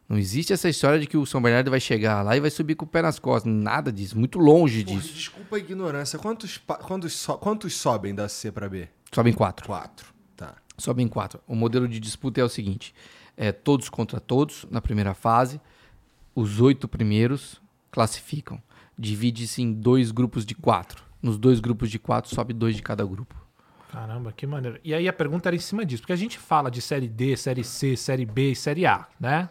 Não 0.10 0.18
existe 0.18 0.52
essa 0.52 0.68
história 0.68 1.00
de 1.00 1.08
que 1.08 1.16
o 1.16 1.26
São 1.26 1.42
Bernardo 1.42 1.72
vai 1.72 1.80
chegar 1.80 2.22
lá 2.22 2.36
e 2.36 2.42
vai 2.42 2.50
subir 2.50 2.76
com 2.76 2.84
o 2.84 2.88
pé 2.88 3.02
nas 3.02 3.18
costas. 3.18 3.50
Nada 3.52 3.94
disso, 3.94 4.20
muito 4.20 4.38
longe 4.40 4.84
Porra, 4.84 4.98
disso. 5.00 5.14
desculpa 5.14 5.56
a 5.56 5.60
ignorância, 5.60 6.20
quantos, 6.20 6.58
quantos, 6.58 7.14
so- 7.14 7.38
quantos 7.38 7.74
sobem 7.78 8.14
da 8.14 8.28
C 8.28 8.52
pra 8.52 8.68
B? 8.68 8.90
Sobem 9.14 9.32
quatro. 9.32 9.66
Quatro. 9.66 10.14
Tá. 10.36 10.56
Sobem 10.78 11.08
quatro. 11.08 11.40
O 11.48 11.56
modelo 11.56 11.88
de 11.88 11.98
disputa 11.98 12.42
é 12.42 12.44
o 12.44 12.50
seguinte: 12.50 12.94
é 13.38 13.54
todos 13.54 13.88
contra 13.88 14.20
todos 14.20 14.66
na 14.70 14.82
primeira 14.82 15.14
fase. 15.14 15.62
Os 16.36 16.60
oito 16.60 16.90
primeiros 16.90 17.62
classificam. 17.90 18.62
Divide-se 19.00 19.62
em 19.62 19.72
dois 19.72 20.12
grupos 20.12 20.46
de 20.46 20.56
quatro. 20.56 21.04
Nos 21.22 21.38
dois 21.38 21.60
grupos 21.60 21.90
de 21.90 22.00
quatro 22.00 22.34
sobe 22.34 22.54
dois 22.54 22.76
de 22.76 22.82
cada 22.82 23.06
grupo. 23.06 23.36
Caramba, 23.92 24.32
que 24.32 24.48
maneiro. 24.48 24.80
E 24.84 24.94
aí 24.94 25.08
a 25.08 25.14
pergunta 25.14 25.50
era 25.50 25.56
em 25.56 25.60
cima 25.60 25.86
disso, 25.86 26.02
porque 26.02 26.14
a 26.14 26.18
gente 26.18 26.40
fala 26.40 26.72
de 26.72 26.82
série 26.82 27.08
D, 27.10 27.36
série 27.36 27.64
C, 27.64 27.98
série 27.98 28.26
B 28.26 28.52
e 28.52 28.56
série 28.56 28.86
A, 28.86 29.06
né? 29.20 29.50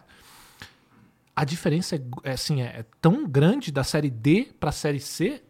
A 1.35 1.45
diferença 1.45 1.95
é, 1.95 2.01
é, 2.23 2.31
assim, 2.33 2.61
é, 2.61 2.65
é 2.65 2.85
tão 2.99 3.25
grande 3.25 3.71
da 3.71 3.83
série 3.83 4.09
D 4.09 4.49
pra 4.59 4.71
série 4.71 4.99
C, 4.99 5.41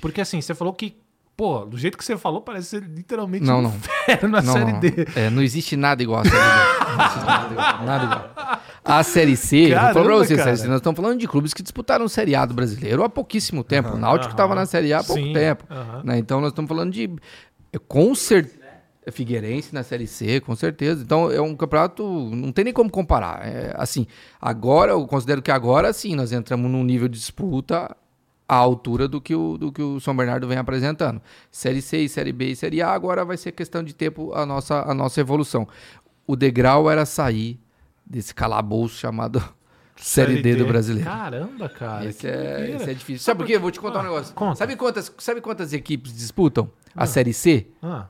porque 0.00 0.20
assim, 0.20 0.40
você 0.40 0.54
falou 0.54 0.74
que, 0.74 0.96
pô, 1.36 1.64
do 1.64 1.78
jeito 1.78 1.96
que 1.96 2.04
você 2.04 2.16
falou, 2.18 2.42
parece 2.42 2.68
ser 2.70 2.82
literalmente 2.82 3.44
Não, 3.44 3.60
um 3.60 3.62
não. 3.62 3.70
inferno 3.70 4.28
na 4.28 4.42
não, 4.42 4.52
série 4.52 4.72
não. 4.72 4.80
D. 4.80 4.92
É, 5.14 5.30
não 5.30 5.40
existe 5.40 5.76
nada 5.76 6.02
igual 6.02 6.20
à 6.20 6.24
série 6.24 6.36
D. 6.36 6.96
Não 6.96 7.04
existe 7.06 7.24
nada 7.24 7.52
igual. 7.52 7.84
Nada 7.84 8.04
igual. 8.04 8.33
A 8.84 9.02
série 9.02 9.34
C, 9.36 9.56
eu 9.56 9.68
vou 9.68 9.78
falar 9.78 9.92
pra 9.92 10.02
Caramba, 10.02 10.18
vocês, 10.24 10.38
cara. 10.38 10.56
C, 10.56 10.66
nós 10.68 10.76
estamos 10.76 11.00
falando 11.00 11.18
de 11.18 11.26
clubes 11.26 11.54
que 11.54 11.62
disputaram 11.62 12.04
o 12.04 12.08
Série 12.08 12.34
A 12.34 12.44
do 12.44 12.52
brasileiro 12.52 13.02
há 13.02 13.08
pouquíssimo 13.08 13.64
tempo. 13.64 13.94
o 13.94 13.98
Náutico 13.98 14.32
estava 14.32 14.54
na 14.54 14.66
Série 14.66 14.92
A 14.92 14.98
há 14.98 15.04
pouco 15.04 15.22
Sim, 15.22 15.32
tempo. 15.32 15.64
aham. 15.70 16.02
né? 16.04 16.18
Então 16.18 16.40
nós 16.40 16.50
estamos 16.50 16.68
falando 16.68 16.92
de. 16.92 17.10
é, 17.72 17.78
Com 17.78 18.14
certeza. 18.14 18.62
Figueirense 19.12 19.74
na 19.74 19.82
Série 19.82 20.06
C, 20.06 20.40
com 20.40 20.54
certeza. 20.56 21.02
Então 21.02 21.30
é 21.30 21.40
um 21.40 21.54
campeonato. 21.54 22.02
Não 22.34 22.50
tem 22.52 22.64
nem 22.64 22.72
como 22.74 22.90
comparar. 22.90 23.46
É, 23.46 23.74
assim, 23.76 24.06
agora, 24.40 24.92
eu 24.92 25.06
considero 25.06 25.42
que 25.42 25.50
agora 25.50 25.92
sim 25.92 26.14
nós 26.14 26.32
entramos 26.32 26.70
num 26.70 26.82
nível 26.82 27.06
de 27.08 27.18
disputa 27.18 27.94
à 28.48 28.56
altura 28.56 29.06
do 29.06 29.20
que 29.20 29.34
o, 29.34 29.58
do 29.58 29.70
que 29.72 29.82
o 29.82 30.00
São 30.00 30.16
Bernardo 30.16 30.46
vem 30.48 30.56
apresentando. 30.56 31.20
Série 31.50 31.82
C, 31.82 31.98
e 31.98 32.08
Série 32.08 32.32
B 32.32 32.50
e 32.50 32.56
Série 32.56 32.80
A, 32.80 32.92
agora 32.92 33.24
vai 33.26 33.36
ser 33.36 33.52
questão 33.52 33.82
de 33.82 33.94
tempo 33.94 34.32
a 34.34 34.46
nossa, 34.46 34.82
a 34.82 34.94
nossa 34.94 35.20
evolução. 35.20 35.68
O 36.26 36.34
degrau 36.34 36.90
era 36.90 37.04
sair 37.04 37.60
desse 38.06 38.34
calabouço 38.34 38.96
chamado 38.96 39.42
Série, 39.96 40.42
D, 40.42 40.56
do 40.56 40.66
brasileiro. 40.66 41.08
Caramba, 41.08 41.68
cara. 41.68 42.04
Esse 42.04 42.18
que 42.20 42.26
é, 42.26 42.70
esse 42.76 42.90
é 42.90 42.94
difícil. 42.94 43.24
Sabe 43.24 43.38
por 43.38 43.46
quê? 43.46 43.58
Vou 43.58 43.70
te 43.70 43.78
contar 43.78 43.98
um 43.98 44.00
Ah, 44.00 44.04
negócio. 44.04 44.34
conta. 44.34 44.56
Sabe 44.56 44.74
quantas, 44.76 45.12
sabe 45.18 45.40
quantas 45.40 45.72
equipes 45.72 46.12
disputam 46.12 46.68
a 46.96 47.06
Série 47.06 47.32
C? 47.32 47.68
Ah, 47.82 48.06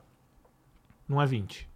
não 1.09 1.21
é 1.21 1.27
20. 1.27 1.69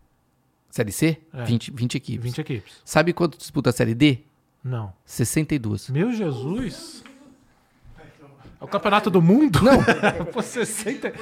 Série 0.71 0.93
C? 0.93 1.19
É. 1.33 1.45
20, 1.45 1.71
20 1.73 1.95
equipes. 1.97 2.25
20 2.25 2.41
equipes. 2.41 2.73
Sabe 2.85 3.13
quanto 3.13 3.37
disputa 3.37 3.69
a 3.71 3.73
Série 3.73 3.95
D? 3.95 4.21
Não. 4.65 4.93
62. 5.05 5.91
Meu 5.91 6.11
Jesus. 6.13 7.05
É 8.61 8.65
o 8.65 8.67
campeonato 8.67 9.09
do 9.11 9.21
mundo? 9.23 9.61
Não. 9.63 9.79
Pô, 10.33 10.43
60. 10.43 11.13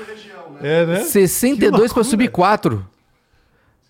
É, 0.60 0.86
né? 0.86 1.00
62 1.02 1.92
para 1.92 2.04
subir 2.04 2.30
4. 2.30 2.88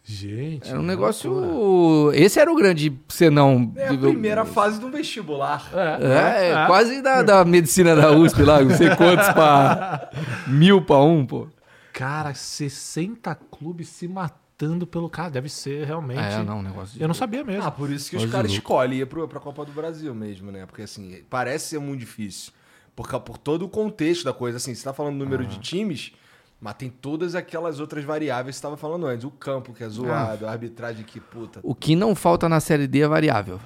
Gente. 0.08 0.68
Era 0.70 0.78
um 0.78 0.84
negócio. 0.84 2.12
Esse 2.14 2.38
era 2.38 2.50
o 2.52 2.54
grande 2.54 2.96
senão. 3.08 3.72
É 3.74 3.88
a 3.88 3.98
primeira 3.98 4.44
fase 4.44 4.78
do 4.80 4.88
vestibular. 4.88 5.68
É, 5.74 6.50
É. 6.52 6.66
quase 6.68 7.02
da, 7.02 7.22
da 7.24 7.44
medicina 7.44 7.96
da 7.96 8.12
USP 8.12 8.42
lá, 8.44 8.60
não 8.62 8.76
sei 8.76 8.94
quantos 8.94 9.28
pra. 9.30 10.08
mil 10.46 10.80
pra 10.80 10.98
um, 11.02 11.26
pô. 11.26 11.48
Cara, 11.92 12.34
60 12.34 13.34
clubes 13.50 13.88
se 13.88 14.06
matando 14.06 14.86
pelo 14.86 15.10
cara. 15.10 15.28
Deve 15.30 15.48
ser 15.48 15.84
realmente. 15.84 16.20
É, 16.20 16.40
não, 16.44 16.58
um 16.58 16.62
negócio. 16.62 16.94
de- 16.96 17.02
Eu 17.02 17.08
não 17.08 17.14
sabia 17.14 17.42
mesmo. 17.42 17.64
Ah, 17.64 17.70
por 17.72 17.90
isso 17.90 18.08
que 18.08 18.16
os 18.16 18.26
caras 18.26 18.52
escolhem 18.52 19.00
ir 19.00 19.06
pro, 19.06 19.26
pra 19.26 19.40
Copa 19.40 19.64
do 19.64 19.72
Brasil 19.72 20.14
mesmo, 20.14 20.52
né? 20.52 20.66
Porque 20.66 20.82
assim, 20.82 21.20
parece 21.28 21.70
ser 21.70 21.80
muito 21.80 21.98
difícil. 22.00 22.52
Por, 22.94 23.08
por 23.22 23.38
todo 23.38 23.64
o 23.64 23.68
contexto 23.68 24.24
da 24.24 24.32
coisa. 24.32 24.58
Assim, 24.58 24.72
você 24.72 24.84
tá 24.84 24.92
falando 24.92 25.16
número 25.16 25.42
Ah. 25.42 25.46
de 25.46 25.58
times, 25.58 26.12
mas 26.60 26.74
tem 26.74 26.88
todas 26.90 27.34
aquelas 27.34 27.80
outras 27.80 28.04
variáveis 28.04 28.56
que 28.56 28.60
você 28.60 28.62
tava 28.62 28.76
falando 28.76 29.06
antes. 29.06 29.24
O 29.24 29.30
campo 29.30 29.72
que 29.74 29.84
é 29.84 29.88
zoado, 29.88 30.46
a 30.46 30.50
arbitragem 30.50 31.04
que 31.04 31.20
puta. 31.20 31.60
O 31.62 31.74
que 31.74 31.94
não 31.94 32.14
falta 32.14 32.48
na 32.48 32.60
Série 32.60 32.86
D 32.86 33.00
é 33.02 33.08
variável. 33.08 33.60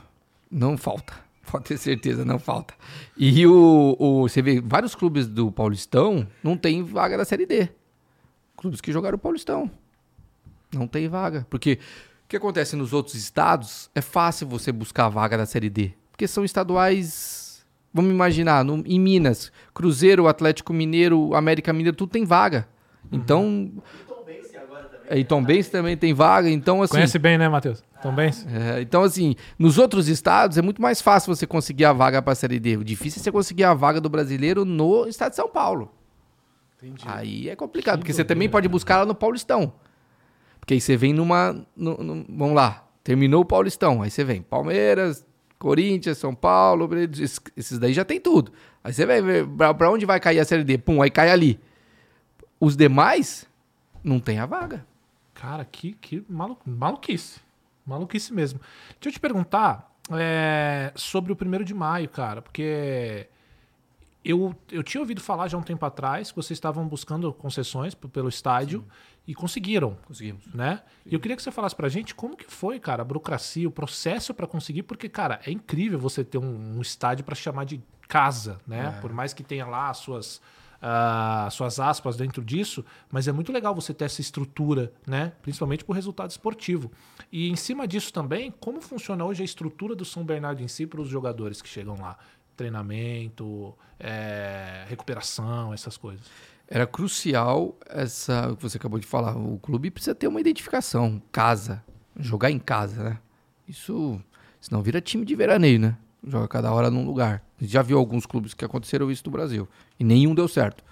Não 0.50 0.76
falta. 0.76 1.12
Pode 1.50 1.64
ter 1.64 1.78
certeza, 1.78 2.24
não 2.24 2.38
falta. 2.38 2.74
E 3.16 3.46
o, 3.46 3.96
o- 3.98 4.28
você 4.28 4.40
vê, 4.42 4.60
vários 4.60 4.94
clubes 4.94 5.26
do 5.26 5.50
Paulistão 5.50 6.26
não 6.42 6.56
tem 6.56 6.82
vaga 6.82 7.16
da 7.16 7.24
Série 7.24 7.46
D. 7.46 7.68
Clubes 8.56 8.80
que 8.80 8.92
jogaram 8.92 9.16
o 9.16 9.18
Paulistão. 9.18 9.70
Não 10.72 10.86
tem 10.86 11.08
vaga. 11.08 11.46
Porque 11.50 11.78
o 12.24 12.28
que 12.28 12.36
acontece 12.36 12.76
nos 12.76 12.92
outros 12.92 13.14
estados 13.16 13.90
é 13.94 14.00
fácil 14.00 14.46
você 14.46 14.70
buscar 14.70 15.06
a 15.06 15.08
vaga 15.08 15.36
da 15.38 15.46
Série 15.46 15.70
D. 15.70 15.92
Porque 16.12 16.28
são 16.28 16.44
estaduais. 16.44 17.64
Vamos 17.92 18.12
imaginar, 18.12 18.64
no- 18.64 18.84
em 18.86 19.00
Minas, 19.00 19.50
Cruzeiro, 19.74 20.28
Atlético 20.28 20.72
Mineiro, 20.72 21.34
América 21.34 21.72
Mineiro, 21.72 21.96
tudo 21.96 22.10
tem 22.10 22.24
vaga. 22.24 22.68
Então. 23.12 23.70
E 25.12 25.24
Tom 25.24 25.42
Benz 25.42 25.68
também 25.68 25.96
tem 25.96 26.14
vaga. 26.14 26.48
Então, 26.48 26.82
assim. 26.82 26.92
Conhece 26.94 27.18
bem, 27.18 27.36
né, 27.36 27.48
Matheus? 27.48 27.82
Tom 28.00 28.14
Benz? 28.14 28.46
É, 28.48 28.80
então, 28.80 29.02
assim, 29.02 29.34
nos 29.58 29.76
outros 29.76 30.08
estados 30.08 30.56
é 30.56 30.62
muito 30.62 30.80
mais 30.80 31.00
fácil 31.00 31.34
você 31.34 31.46
conseguir 31.46 31.84
a 31.84 31.92
vaga 31.92 32.22
para 32.22 32.32
a 32.32 32.36
Série 32.36 32.60
D. 32.60 32.76
O 32.76 32.84
difícil 32.84 33.20
é 33.20 33.22
você 33.24 33.32
conseguir 33.32 33.64
a 33.64 33.74
vaga 33.74 34.00
do 34.00 34.08
brasileiro 34.08 34.64
no 34.64 35.06
estado 35.08 35.30
de 35.30 35.36
São 35.36 35.48
Paulo. 35.48 35.90
Entendi. 36.80 37.04
Aí 37.06 37.48
é 37.50 37.56
complicado, 37.56 37.98
porque 37.98 38.12
você 38.12 38.24
também 38.24 38.48
pode 38.48 38.68
buscar 38.68 38.98
lá 38.98 39.04
no 39.04 39.14
Paulistão. 39.14 39.72
Porque 40.60 40.74
aí 40.74 40.80
você 40.80 40.96
vem 40.96 41.12
numa. 41.12 41.54
no- 41.76 41.96
no- 41.98 42.24
vamos 42.28 42.54
lá, 42.54 42.86
terminou 43.02 43.42
o 43.42 43.44
Paulistão. 43.44 44.00
Aí 44.02 44.10
você 44.10 44.22
vem 44.24 44.40
Palmeiras, 44.40 45.26
Corinthians, 45.58 46.16
São 46.18 46.34
Paulo, 46.34 46.88
esses, 47.20 47.78
daí 47.78 47.92
já 47.92 48.04
tem 48.04 48.20
tudo. 48.20 48.52
Aí 48.82 48.92
você 48.94 49.04
vai 49.04 49.20
ver 49.20 49.46
pra 49.76 49.90
onde 49.90 50.06
vai 50.06 50.18
cair 50.20 50.38
a 50.38 50.44
Série 50.44 50.64
D. 50.64 50.78
Pum, 50.78 51.02
aí 51.02 51.10
cai 51.10 51.30
ali. 51.30 51.58
Os 52.60 52.76
demais 52.76 53.48
não 54.04 54.20
tem 54.20 54.38
a 54.38 54.46
vaga. 54.46 54.86
Cara, 55.34 55.64
que, 55.64 55.92
que 55.94 56.22
malu... 56.28 56.58
maluquice. 56.66 57.40
Maluquice 57.86 58.32
mesmo. 58.32 58.60
Deixa 59.00 59.08
eu 59.08 59.12
te 59.12 59.18
perguntar 59.20 59.90
é, 60.10 60.92
sobre 60.94 61.32
o 61.32 61.36
primeiro 61.36 61.64
de 61.64 61.72
maio, 61.72 62.08
cara, 62.08 62.42
porque 62.42 63.26
eu, 64.24 64.54
eu 64.70 64.82
tinha 64.82 65.00
ouvido 65.00 65.20
falar 65.20 65.48
já 65.48 65.56
um 65.56 65.62
tempo 65.62 65.84
atrás 65.86 66.30
que 66.30 66.36
vocês 66.36 66.56
estavam 66.56 66.86
buscando 66.86 67.32
concessões 67.32 67.94
pelo 67.94 68.28
estádio 68.28 68.84
e 69.26 69.34
conseguiram, 69.34 69.96
Conseguimos. 70.06 70.46
né? 70.52 70.82
E 71.06 71.14
eu 71.14 71.20
queria 71.20 71.36
que 71.36 71.42
você 71.42 71.50
falasse 71.50 71.74
pra 71.74 71.88
gente 71.88 72.14
como 72.14 72.36
que 72.36 72.44
foi, 72.44 72.78
cara, 72.78 73.02
a 73.02 73.04
burocracia, 73.04 73.66
o 73.66 73.70
processo 73.70 74.34
pra 74.34 74.46
conseguir, 74.46 74.82
porque, 74.82 75.08
cara, 75.08 75.40
é 75.46 75.50
incrível 75.50 75.98
você 75.98 76.22
ter 76.22 76.38
um, 76.38 76.76
um 76.76 76.82
estádio 76.82 77.24
pra 77.24 77.34
chamar 77.34 77.64
de 77.64 77.80
casa, 78.08 78.58
né? 78.66 78.98
Por 79.00 79.12
mais 79.12 79.32
que 79.32 79.42
tenha 79.42 79.64
lá 79.66 79.88
as 79.88 79.98
suas 79.98 80.42
ah, 80.80 81.48
suas 81.50 81.78
aspas 81.78 82.16
dentro 82.16 82.42
disso, 82.42 82.84
mas 83.10 83.28
é 83.28 83.32
muito 83.32 83.52
legal 83.52 83.74
você 83.74 83.92
ter 83.92 84.06
essa 84.06 84.20
estrutura, 84.20 84.92
né? 85.06 85.32
Principalmente 85.42 85.84
para 85.84 85.92
o 85.92 85.94
resultado 85.94 86.30
esportivo. 86.30 86.90
E 87.30 87.50
em 87.50 87.56
cima 87.56 87.86
disso 87.86 88.12
também, 88.12 88.50
como 88.60 88.80
funciona 88.80 89.24
hoje 89.24 89.42
a 89.42 89.44
estrutura 89.44 89.94
do 89.94 90.04
São 90.04 90.24
Bernardo 90.24 90.62
em 90.62 90.68
si 90.68 90.86
para 90.86 91.00
os 91.00 91.08
jogadores 91.08 91.60
que 91.60 91.68
chegam 91.68 92.00
lá? 92.00 92.16
Treinamento, 92.56 93.74
é, 93.98 94.84
recuperação, 94.88 95.72
essas 95.74 95.96
coisas. 95.96 96.26
Era 96.66 96.86
crucial 96.86 97.76
essa 97.86 98.54
que 98.56 98.62
você 98.62 98.76
acabou 98.76 98.98
de 98.98 99.06
falar. 99.06 99.36
O 99.36 99.58
clube 99.58 99.90
precisa 99.90 100.14
ter 100.14 100.28
uma 100.28 100.40
identificação, 100.40 101.20
casa, 101.32 101.84
jogar 102.16 102.50
em 102.50 102.58
casa, 102.58 103.02
né? 103.02 103.18
Isso, 103.66 104.20
senão 104.60 104.82
vira 104.82 105.00
time 105.00 105.24
de 105.24 105.34
veraneio, 105.34 105.78
né? 105.78 105.96
Joga 106.26 106.48
cada 106.48 106.72
hora 106.72 106.90
num 106.90 107.04
lugar. 107.04 107.42
Já 107.60 107.82
viu 107.82 107.98
alguns 107.98 108.26
clubes 108.26 108.54
que 108.54 108.64
aconteceram 108.64 109.10
isso 109.10 109.22
no 109.26 109.32
Brasil 109.32 109.68
e 109.98 110.04
nenhum 110.04 110.34
deu 110.34 110.46
certo. 110.46 110.84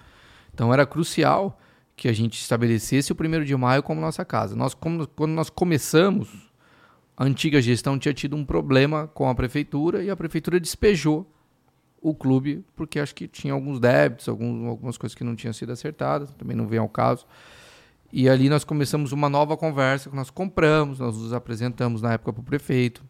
Então 0.53 0.73
era 0.73 0.85
crucial 0.85 1.59
que 1.95 2.07
a 2.07 2.13
gente 2.13 2.39
estabelecesse 2.39 3.11
o 3.11 3.15
primeiro 3.15 3.45
de 3.45 3.55
maio 3.55 3.83
como 3.83 3.99
nossa 3.99 4.23
casa. 4.23 4.55
Nós, 4.55 4.73
como, 4.73 5.05
quando 5.07 5.31
nós 5.31 5.49
começamos, 5.49 6.49
a 7.15 7.25
antiga 7.25 7.61
gestão 7.61 7.99
tinha 7.99 8.13
tido 8.13 8.35
um 8.35 8.45
problema 8.45 9.07
com 9.07 9.29
a 9.29 9.35
prefeitura 9.35 10.01
e 10.01 10.09
a 10.09 10.15
prefeitura 10.15 10.59
despejou 10.59 11.29
o 12.01 12.15
clube 12.15 12.63
porque 12.75 12.99
acho 12.99 13.13
que 13.13 13.27
tinha 13.27 13.53
alguns 13.53 13.79
débitos, 13.79 14.29
alguns, 14.29 14.65
algumas 14.65 14.97
coisas 14.97 15.13
que 15.13 15.23
não 15.23 15.35
tinham 15.35 15.51
sido 15.51 15.71
acertadas, 15.71 16.31
também 16.31 16.55
não 16.55 16.67
vem 16.67 16.79
ao 16.79 16.87
caso. 16.87 17.25
E 18.11 18.27
ali 18.27 18.49
nós 18.49 18.63
começamos 18.63 19.11
uma 19.11 19.29
nova 19.29 19.55
conversa 19.55 20.09
nós 20.13 20.29
compramos, 20.29 20.99
nós 20.99 21.17
nos 21.17 21.33
apresentamos 21.33 22.01
na 22.01 22.13
época 22.13 22.33
para 22.33 22.41
o 22.41 22.43
prefeito, 22.43 23.03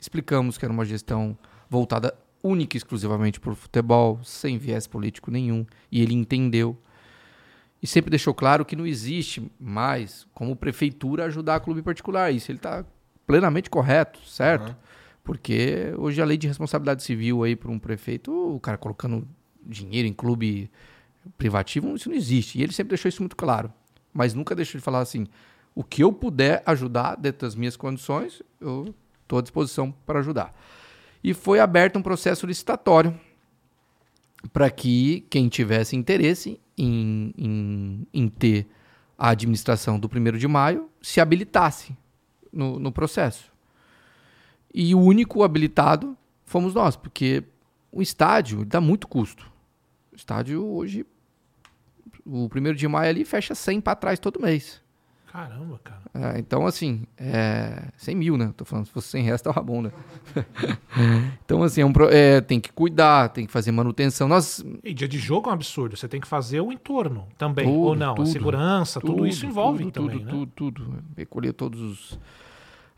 explicamos 0.00 0.56
que 0.56 0.64
era 0.64 0.72
uma 0.72 0.84
gestão 0.84 1.36
voltada 1.68 2.14
única 2.42 2.76
e 2.76 2.78
exclusivamente 2.78 3.40
para 3.40 3.50
o 3.50 3.56
futebol, 3.56 4.20
sem 4.22 4.56
viés 4.56 4.86
político 4.86 5.30
nenhum, 5.30 5.66
e 5.90 6.00
ele 6.00 6.14
entendeu. 6.14 6.78
E 7.82 7.86
sempre 7.86 8.10
deixou 8.10 8.32
claro 8.32 8.64
que 8.64 8.76
não 8.76 8.86
existe 8.86 9.50
mais 9.60 10.26
como 10.32 10.56
prefeitura 10.56 11.24
ajudar 11.24 11.60
clube 11.60 11.82
particular. 11.82 12.32
Isso 12.32 12.50
ele 12.50 12.58
está 12.58 12.84
plenamente 13.26 13.68
correto, 13.68 14.20
certo? 14.26 14.70
Uhum. 14.70 14.76
Porque 15.24 15.92
hoje 15.98 16.22
a 16.22 16.24
lei 16.24 16.36
de 16.36 16.46
responsabilidade 16.46 17.02
civil 17.02 17.42
aí 17.42 17.56
para 17.56 17.70
um 17.70 17.78
prefeito, 17.78 18.32
o 18.32 18.60
cara 18.60 18.78
colocando 18.78 19.26
dinheiro 19.64 20.08
em 20.08 20.12
clube 20.12 20.70
privativo, 21.36 21.94
isso 21.94 22.08
não 22.08 22.16
existe. 22.16 22.58
E 22.58 22.62
ele 22.62 22.72
sempre 22.72 22.90
deixou 22.90 23.08
isso 23.08 23.20
muito 23.20 23.36
claro. 23.36 23.72
Mas 24.14 24.32
nunca 24.32 24.54
deixou 24.54 24.78
de 24.78 24.84
falar 24.84 25.00
assim: 25.00 25.26
o 25.74 25.82
que 25.82 26.02
eu 26.02 26.12
puder 26.12 26.62
ajudar 26.64 27.16
dentro 27.16 27.46
das 27.46 27.54
minhas 27.54 27.76
condições, 27.76 28.40
eu 28.60 28.94
estou 29.22 29.38
à 29.40 29.42
disposição 29.42 29.92
para 30.06 30.20
ajudar 30.20 30.54
e 31.26 31.34
foi 31.34 31.58
aberto 31.58 31.98
um 31.98 32.02
processo 32.02 32.46
licitatório 32.46 33.12
para 34.52 34.70
que 34.70 35.26
quem 35.28 35.48
tivesse 35.48 35.96
interesse 35.96 36.60
em, 36.78 37.34
em, 37.36 38.06
em, 38.14 38.28
ter 38.28 38.64
a 39.18 39.30
administração 39.30 39.98
do 39.98 40.06
1 40.08 40.38
de 40.38 40.46
maio 40.46 40.88
se 41.02 41.20
habilitasse 41.20 41.96
no, 42.52 42.78
no 42.78 42.92
processo. 42.92 43.52
E 44.72 44.94
o 44.94 45.00
único 45.00 45.42
habilitado 45.42 46.16
fomos 46.44 46.74
nós, 46.74 46.94
porque 46.94 47.42
o 47.90 48.00
estádio 48.00 48.64
dá 48.64 48.80
muito 48.80 49.08
custo. 49.08 49.50
O 50.12 50.14
estádio 50.14 50.64
hoje, 50.64 51.04
o 52.24 52.44
1 52.44 52.72
de 52.72 52.86
maio 52.86 53.10
ali 53.10 53.24
fecha 53.24 53.52
100 53.52 53.80
para 53.80 53.96
trás 53.96 54.20
todo 54.20 54.40
mês. 54.40 54.80
Caramba, 55.36 55.78
cara. 55.84 56.00
É, 56.14 56.38
então, 56.38 56.66
assim, 56.66 57.02
é, 57.18 57.90
100 57.98 58.14
mil, 58.14 58.38
né? 58.38 58.54
Tô 58.56 58.64
falando, 58.64 58.86
se 58.86 58.90
fosse 58.90 59.08
100 59.08 59.22
reais, 59.22 59.42
tava 59.42 59.60
bom, 59.62 59.82
né? 59.82 59.92
então, 61.44 61.62
assim, 61.62 61.82
é 61.82 61.84
um, 61.84 61.92
é, 62.10 62.40
tem 62.40 62.58
que 62.58 62.72
cuidar, 62.72 63.28
tem 63.28 63.44
que 63.44 63.52
fazer 63.52 63.70
manutenção. 63.70 64.28
Nós... 64.28 64.64
E 64.82 64.94
dia 64.94 65.06
de 65.06 65.18
jogo 65.18 65.48
é 65.48 65.50
um 65.50 65.54
absurdo. 65.54 65.94
Você 65.94 66.08
tem 66.08 66.22
que 66.22 66.26
fazer 66.26 66.62
o 66.62 66.72
entorno 66.72 67.28
também, 67.36 67.66
Tudo, 67.66 67.78
ou 67.78 67.94
não? 67.94 68.14
tudo, 68.14 68.26
a 68.26 68.32
segurança, 68.32 68.98
tudo, 68.98 69.12
tudo, 69.12 69.26
isso 69.26 69.44
envolve 69.44 69.84
tudo, 69.84 69.92
também, 69.92 70.18
tudo, 70.20 70.24
né? 70.24 70.30
Tudo, 70.30 70.52
tudo, 70.54 71.04
Recolher 71.14 71.52
todos 71.52 71.82
os 71.82 72.18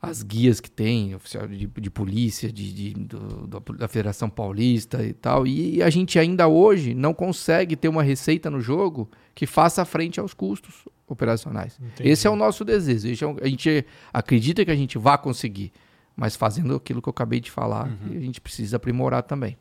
as 0.01 0.23
guias 0.23 0.61
que 0.61 0.71
tem, 0.71 1.13
oficial 1.17 1.49
de, 1.49 1.67
de 1.67 1.91
polícia, 1.91 2.53
de, 2.53 2.73
de 2.73 2.95
do, 2.95 3.49
da 3.77 3.89
Federação 3.89 4.31
Paulista 4.31 5.05
e 5.05 5.13
tal. 5.13 5.45
E 5.45 5.83
a 5.83 5.91
gente 5.91 6.21
ainda 6.21 6.47
hoje 6.47 6.95
não 6.95 7.13
consegue 7.13 7.75
ter 7.75 7.89
uma 7.89 8.05
receita 8.05 8.49
no 8.49 8.61
jogo 8.61 9.11
que 9.35 9.45
faça 9.45 9.85
frente 9.85 10.21
aos 10.21 10.33
custos 10.33 10.85
operacionais. 11.13 11.79
Entendi. 11.81 12.09
Esse 12.09 12.27
é 12.27 12.31
o 12.31 12.37
nosso 12.37 12.65
desejo. 12.65 13.25
É 13.25 13.29
um- 13.29 13.37
a 13.43 13.47
gente 13.49 13.85
acredita 14.13 14.65
que 14.65 14.71
a 14.71 14.77
gente 14.77 14.97
vai 14.99 15.19
conseguir, 15.19 15.73
mas 16.17 16.37
fazendo 16.37 16.75
aquilo 16.75 17.01
que 17.03 17.09
eu 17.09 17.13
acabei 17.13 17.41
de 17.41 17.51
falar, 17.51 17.87
Uhum. 17.89 18.17
a 18.17 18.21
gente 18.21 18.41
precisa 18.41 18.77
aprimorar 18.77 19.23
também. 19.23 19.57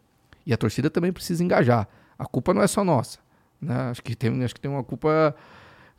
E 0.45 0.53
a 0.53 0.57
torcida 0.57 0.89
também 0.89 1.11
precisa 1.11 1.43
engajar. 1.43 1.87
A 2.17 2.25
culpa 2.25 2.53
não 2.53 2.61
é 2.61 2.67
só 2.67 2.83
nossa. 2.83 3.19
Né? 3.61 3.75
Acho, 3.91 4.01
que 4.03 4.15
tem, 4.15 4.43
acho 4.43 4.53
que 4.55 4.61
tem 4.61 4.69
uma 4.71 4.83
culpa 4.83 5.35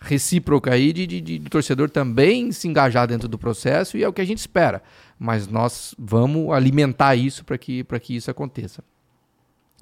recíproca 0.00 0.72
aí 0.72 0.92
de, 0.92 1.06
de, 1.06 1.20
de- 1.20 1.38
do 1.40 1.50
torcedor 1.50 1.90
também 1.90 2.52
se 2.52 2.68
engajar 2.68 3.06
dentro 3.08 3.26
do 3.28 3.36
processo 3.36 3.96
e 3.96 4.04
é 4.04 4.08
o 4.08 4.12
que 4.12 4.20
a 4.20 4.24
gente 4.24 4.38
espera. 4.38 4.82
Mas 5.18 5.48
nós 5.48 5.94
vamos 5.98 6.50
alimentar 6.52 7.16
isso 7.16 7.44
para 7.44 7.58
que, 7.58 7.82
pra 7.84 7.98
que 7.98 8.14
isso 8.14 8.30
aconteça. 8.30 8.82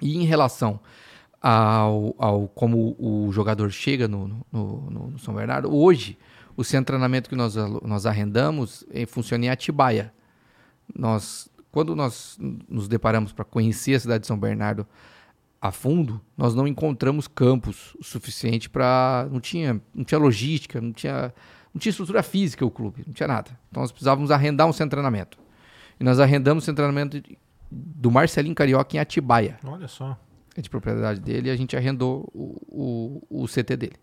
E 0.00 0.16
em 0.16 0.24
relação 0.24 0.80
ao, 1.48 2.14
ao 2.18 2.48
como 2.48 2.96
o 2.98 3.30
jogador 3.32 3.70
chega 3.70 4.08
no, 4.08 4.26
no, 4.28 4.46
no- 4.90 5.10
no 5.10 5.18
São 5.18 5.34
Bernardo, 5.34 5.72
hoje 5.74 6.18
o 6.56 6.64
centro 6.64 6.80
de 6.84 6.86
treinamento 6.86 7.28
que 7.28 7.36
nós, 7.36 7.54
nós 7.82 8.06
arrendamos 8.06 8.84
eh, 8.90 9.06
funciona 9.06 9.44
em 9.44 9.48
Atibaia. 9.50 10.12
Nós, 10.94 11.48
quando 11.70 11.94
nós 11.94 12.38
nos 12.68 12.88
deparamos 12.88 13.32
para 13.32 13.44
conhecer 13.44 13.94
a 13.94 14.00
cidade 14.00 14.20
de 14.22 14.26
São 14.26 14.38
Bernardo 14.38 14.86
a 15.60 15.70
fundo, 15.70 16.20
nós 16.36 16.54
não 16.54 16.66
encontramos 16.66 17.26
campos 17.28 17.94
o 17.98 18.04
suficiente 18.04 18.68
para 18.70 19.26
não 19.30 19.40
tinha 19.40 19.80
não 19.94 20.04
tinha 20.04 20.18
logística, 20.18 20.80
não 20.80 20.92
tinha 20.92 21.32
não 21.74 21.78
tinha 21.78 21.90
estrutura 21.90 22.22
física 22.22 22.64
o 22.64 22.70
clube, 22.70 23.02
não 23.06 23.12
tinha 23.12 23.26
nada. 23.26 23.50
Então 23.70 23.82
nós 23.82 23.92
precisávamos 23.92 24.30
arrendar 24.30 24.66
um 24.66 24.72
centro 24.72 24.86
de 24.96 25.02
treinamento. 25.02 25.38
E 26.00 26.04
nós 26.04 26.18
arrendamos 26.20 26.62
o 26.62 26.66
centro 26.66 26.82
de 26.84 26.92
treinamento 26.92 27.36
do 27.70 28.10
Marcelinho 28.10 28.54
Carioca 28.54 28.96
em 28.96 29.00
Atibaia 29.00 29.58
Olha 29.64 29.88
só. 29.88 30.16
É 30.60 30.62
de 30.62 30.70
propriedade 30.70 31.20
dele 31.20 31.48
e 31.48 31.50
a 31.50 31.56
gente 31.56 31.76
arrendou 31.76 32.28
o, 32.34 33.22
o, 33.30 33.42
o 33.42 33.46
CT 33.46 33.76
dele. 33.76 33.96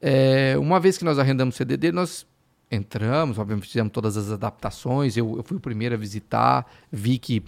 É, 0.00 0.56
uma 0.58 0.80
vez 0.80 0.98
que 0.98 1.04
nós 1.04 1.18
arrendamos 1.18 1.54
o 1.54 1.58
CT 1.58 1.76
dele, 1.76 1.92
nós 1.94 2.26
entramos, 2.70 3.38
obviamente 3.38 3.68
fizemos 3.68 3.92
todas 3.92 4.16
as 4.16 4.30
adaptações. 4.30 5.16
Eu, 5.16 5.36
eu 5.36 5.42
fui 5.42 5.56
o 5.56 5.60
primeiro 5.60 5.94
a 5.94 5.98
visitar, 5.98 6.66
vi 6.90 7.18
que 7.18 7.44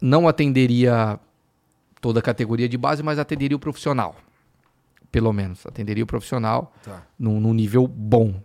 não 0.00 0.28
atenderia 0.28 1.18
toda 2.00 2.20
a 2.20 2.22
categoria 2.22 2.68
de 2.68 2.76
base, 2.76 3.02
mas 3.02 3.18
atenderia 3.18 3.56
o 3.56 3.60
profissional. 3.60 4.14
Pelo 5.10 5.32
menos, 5.32 5.66
atenderia 5.66 6.04
o 6.04 6.06
profissional 6.06 6.72
Tá. 6.84 7.02
num, 7.18 7.40
num 7.40 7.54
nível 7.54 7.86
bom. 7.88 8.40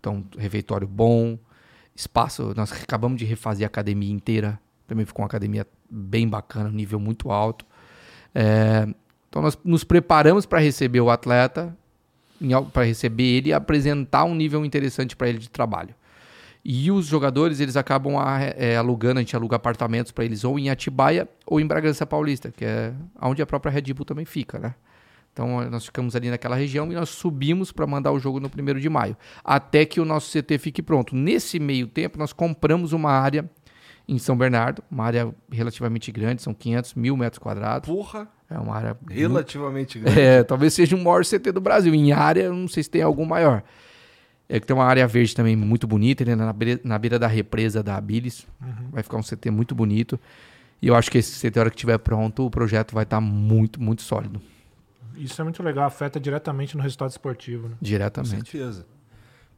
Então, 0.00 0.24
refeitório 0.38 0.86
bom, 0.86 1.38
espaço. 1.94 2.54
Nós 2.56 2.72
acabamos 2.72 3.18
de 3.18 3.24
refazer 3.24 3.66
a 3.66 3.68
academia 3.68 4.12
inteira. 4.12 4.58
Também 4.86 5.04
ficou 5.04 5.22
uma 5.22 5.26
academia 5.26 5.66
bem 5.90 6.28
bacana, 6.28 6.70
nível 6.70 7.00
muito 7.00 7.30
alto. 7.30 7.66
É, 8.38 8.86
então, 9.30 9.40
nós 9.40 9.58
nos 9.64 9.82
preparamos 9.82 10.44
para 10.44 10.58
receber 10.58 11.00
o 11.00 11.08
atleta, 11.10 11.74
para 12.70 12.84
receber 12.84 13.24
ele 13.24 13.48
e 13.48 13.52
apresentar 13.54 14.24
um 14.24 14.34
nível 14.34 14.62
interessante 14.62 15.16
para 15.16 15.26
ele 15.26 15.38
de 15.38 15.48
trabalho. 15.48 15.94
E 16.62 16.90
os 16.90 17.06
jogadores, 17.06 17.60
eles 17.60 17.76
acabam 17.76 18.18
a- 18.18 18.40
é, 18.42 18.76
alugando, 18.76 19.18
a 19.18 19.22
gente 19.22 19.34
aluga 19.34 19.56
apartamentos 19.56 20.12
para 20.12 20.24
eles 20.24 20.44
ou 20.44 20.58
em 20.58 20.68
Atibaia 20.68 21.26
ou 21.46 21.60
em 21.60 21.66
Bragança 21.66 22.04
Paulista, 22.04 22.52
que 22.54 22.64
é 22.64 22.92
onde 23.22 23.40
a 23.40 23.46
própria 23.46 23.70
Red 23.72 23.94
Bull 23.94 24.04
também 24.04 24.26
fica, 24.26 24.58
né? 24.58 24.74
Então 25.32 25.70
nós 25.70 25.86
ficamos 25.86 26.16
ali 26.16 26.28
naquela 26.28 26.56
região 26.56 26.90
e 26.90 26.94
nós 26.94 27.08
subimos 27.10 27.70
para 27.70 27.86
mandar 27.86 28.10
o 28.10 28.18
jogo 28.18 28.40
no 28.40 28.48
1 28.48 28.80
de 28.80 28.88
maio, 28.88 29.16
até 29.44 29.84
que 29.84 30.00
o 30.00 30.04
nosso 30.04 30.30
CT 30.30 30.58
fique 30.58 30.82
pronto. 30.82 31.14
Nesse 31.14 31.60
meio 31.60 31.86
tempo, 31.86 32.18
nós 32.18 32.32
compramos 32.32 32.92
uma 32.92 33.12
área 33.12 33.48
em 34.08 34.18
São 34.18 34.36
Bernardo, 34.36 34.82
uma 34.90 35.04
área 35.04 35.34
relativamente 35.50 36.12
grande, 36.12 36.42
são 36.42 36.54
500 36.54 36.94
mil 36.94 37.16
metros 37.16 37.38
quadrados. 37.38 37.88
Porra, 37.88 38.28
É 38.48 38.58
uma 38.58 38.74
área 38.76 38.96
relativamente 39.08 39.98
grande. 40.00 40.20
é, 40.20 40.42
talvez 40.44 40.74
seja 40.74 40.94
o 40.94 41.02
maior 41.02 41.24
CT 41.24 41.50
do 41.52 41.60
Brasil. 41.60 41.94
Em 41.94 42.12
área, 42.12 42.50
não 42.50 42.68
sei 42.68 42.82
se 42.82 42.90
tem 42.90 43.02
algum 43.02 43.24
maior. 43.24 43.62
É 44.48 44.60
que 44.60 44.66
tem 44.66 44.76
uma 44.76 44.84
área 44.84 45.04
verde 45.08 45.34
também 45.34 45.56
muito 45.56 45.88
bonita, 45.88 46.22
ele 46.22 46.30
é 46.30 46.36
na 46.36 46.52
beira, 46.52 46.80
na 46.84 46.96
beira 46.98 47.18
da 47.18 47.26
represa 47.26 47.82
da 47.82 47.96
Abilis. 47.96 48.46
Vai 48.92 49.02
ficar 49.02 49.16
um 49.16 49.22
CT 49.22 49.50
muito 49.50 49.74
bonito. 49.74 50.20
E 50.80 50.86
eu 50.86 50.94
acho 50.94 51.10
que 51.10 51.18
esse 51.18 51.40
CT, 51.40 51.58
a 51.58 51.62
hora 51.62 51.70
que 51.70 51.74
estiver 51.76 51.98
pronto, 51.98 52.46
o 52.46 52.50
projeto 52.50 52.94
vai 52.94 53.02
estar 53.02 53.20
muito, 53.20 53.82
muito 53.82 54.02
sólido. 54.02 54.40
Isso 55.16 55.40
é 55.40 55.44
muito 55.44 55.62
legal, 55.62 55.86
afeta 55.86 56.20
diretamente 56.20 56.76
no 56.76 56.82
resultado 56.82 57.10
esportivo, 57.10 57.68
né? 57.68 57.74
Com 57.78 57.84
Diretamente. 57.84 58.50
certeza. 58.50 58.86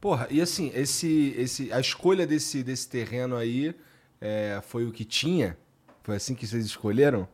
Porra, 0.01 0.25
e 0.31 0.41
assim, 0.41 0.71
esse, 0.73 1.35
esse, 1.37 1.71
a 1.73 1.79
escolha 1.79 2.25
desse, 2.25 2.63
desse 2.63 2.87
terreno 2.89 3.35
aí 3.35 3.75
é, 4.21 4.59
foi 4.63 4.85
o 4.85 4.91
que 4.91 5.05
tinha? 5.05 5.57
Foi 6.03 6.15
assim 6.15 6.33
que 6.33 6.45
vocês 6.45 6.65
escolheram? 6.65 7.27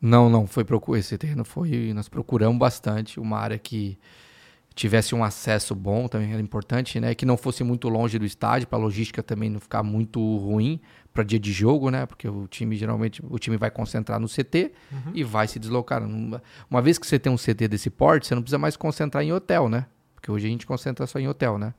Não, 0.00 0.28
não, 0.28 0.46
foi 0.46 0.64
procu- 0.64 0.96
esse 0.96 1.16
terreno 1.16 1.44
foi. 1.44 1.92
Nós 1.92 2.08
procuramos 2.08 2.58
bastante 2.58 3.20
uma 3.20 3.38
área 3.38 3.58
que 3.58 3.96
tivesse 4.74 5.14
um 5.14 5.22
acesso 5.22 5.74
bom, 5.74 6.08
também 6.08 6.32
era 6.32 6.40
importante, 6.40 6.98
né? 6.98 7.14
Que 7.14 7.26
não 7.26 7.36
fosse 7.36 7.62
muito 7.62 7.88
longe 7.88 8.18
do 8.18 8.24
estádio, 8.24 8.66
para 8.66 8.78
a 8.78 8.82
logística 8.82 9.22
também 9.22 9.50
não 9.50 9.60
ficar 9.60 9.82
muito 9.82 10.18
ruim 10.38 10.80
para 11.12 11.22
dia 11.22 11.38
de 11.38 11.52
jogo, 11.52 11.90
né? 11.90 12.06
Porque 12.06 12.26
o 12.26 12.46
time 12.48 12.74
geralmente 12.74 13.22
o 13.24 13.38
time 13.38 13.56
vai 13.56 13.70
concentrar 13.70 14.18
no 14.18 14.26
CT 14.26 14.72
uhum. 14.90 15.12
e 15.14 15.22
vai 15.22 15.46
se 15.46 15.58
deslocar. 15.58 16.02
Uma 16.02 16.82
vez 16.82 16.98
que 16.98 17.06
você 17.06 17.18
tem 17.18 17.30
um 17.30 17.36
CT 17.36 17.68
desse 17.68 17.90
porte, 17.90 18.26
você 18.26 18.34
não 18.34 18.42
precisa 18.42 18.58
mais 18.58 18.76
concentrar 18.76 19.22
em 19.22 19.32
hotel, 19.32 19.68
né? 19.68 19.86
Porque 20.14 20.30
hoje 20.30 20.46
a 20.46 20.50
gente 20.50 20.66
concentra 20.66 21.06
só 21.06 21.18
em 21.18 21.28
hotel, 21.28 21.58
né? 21.58 21.74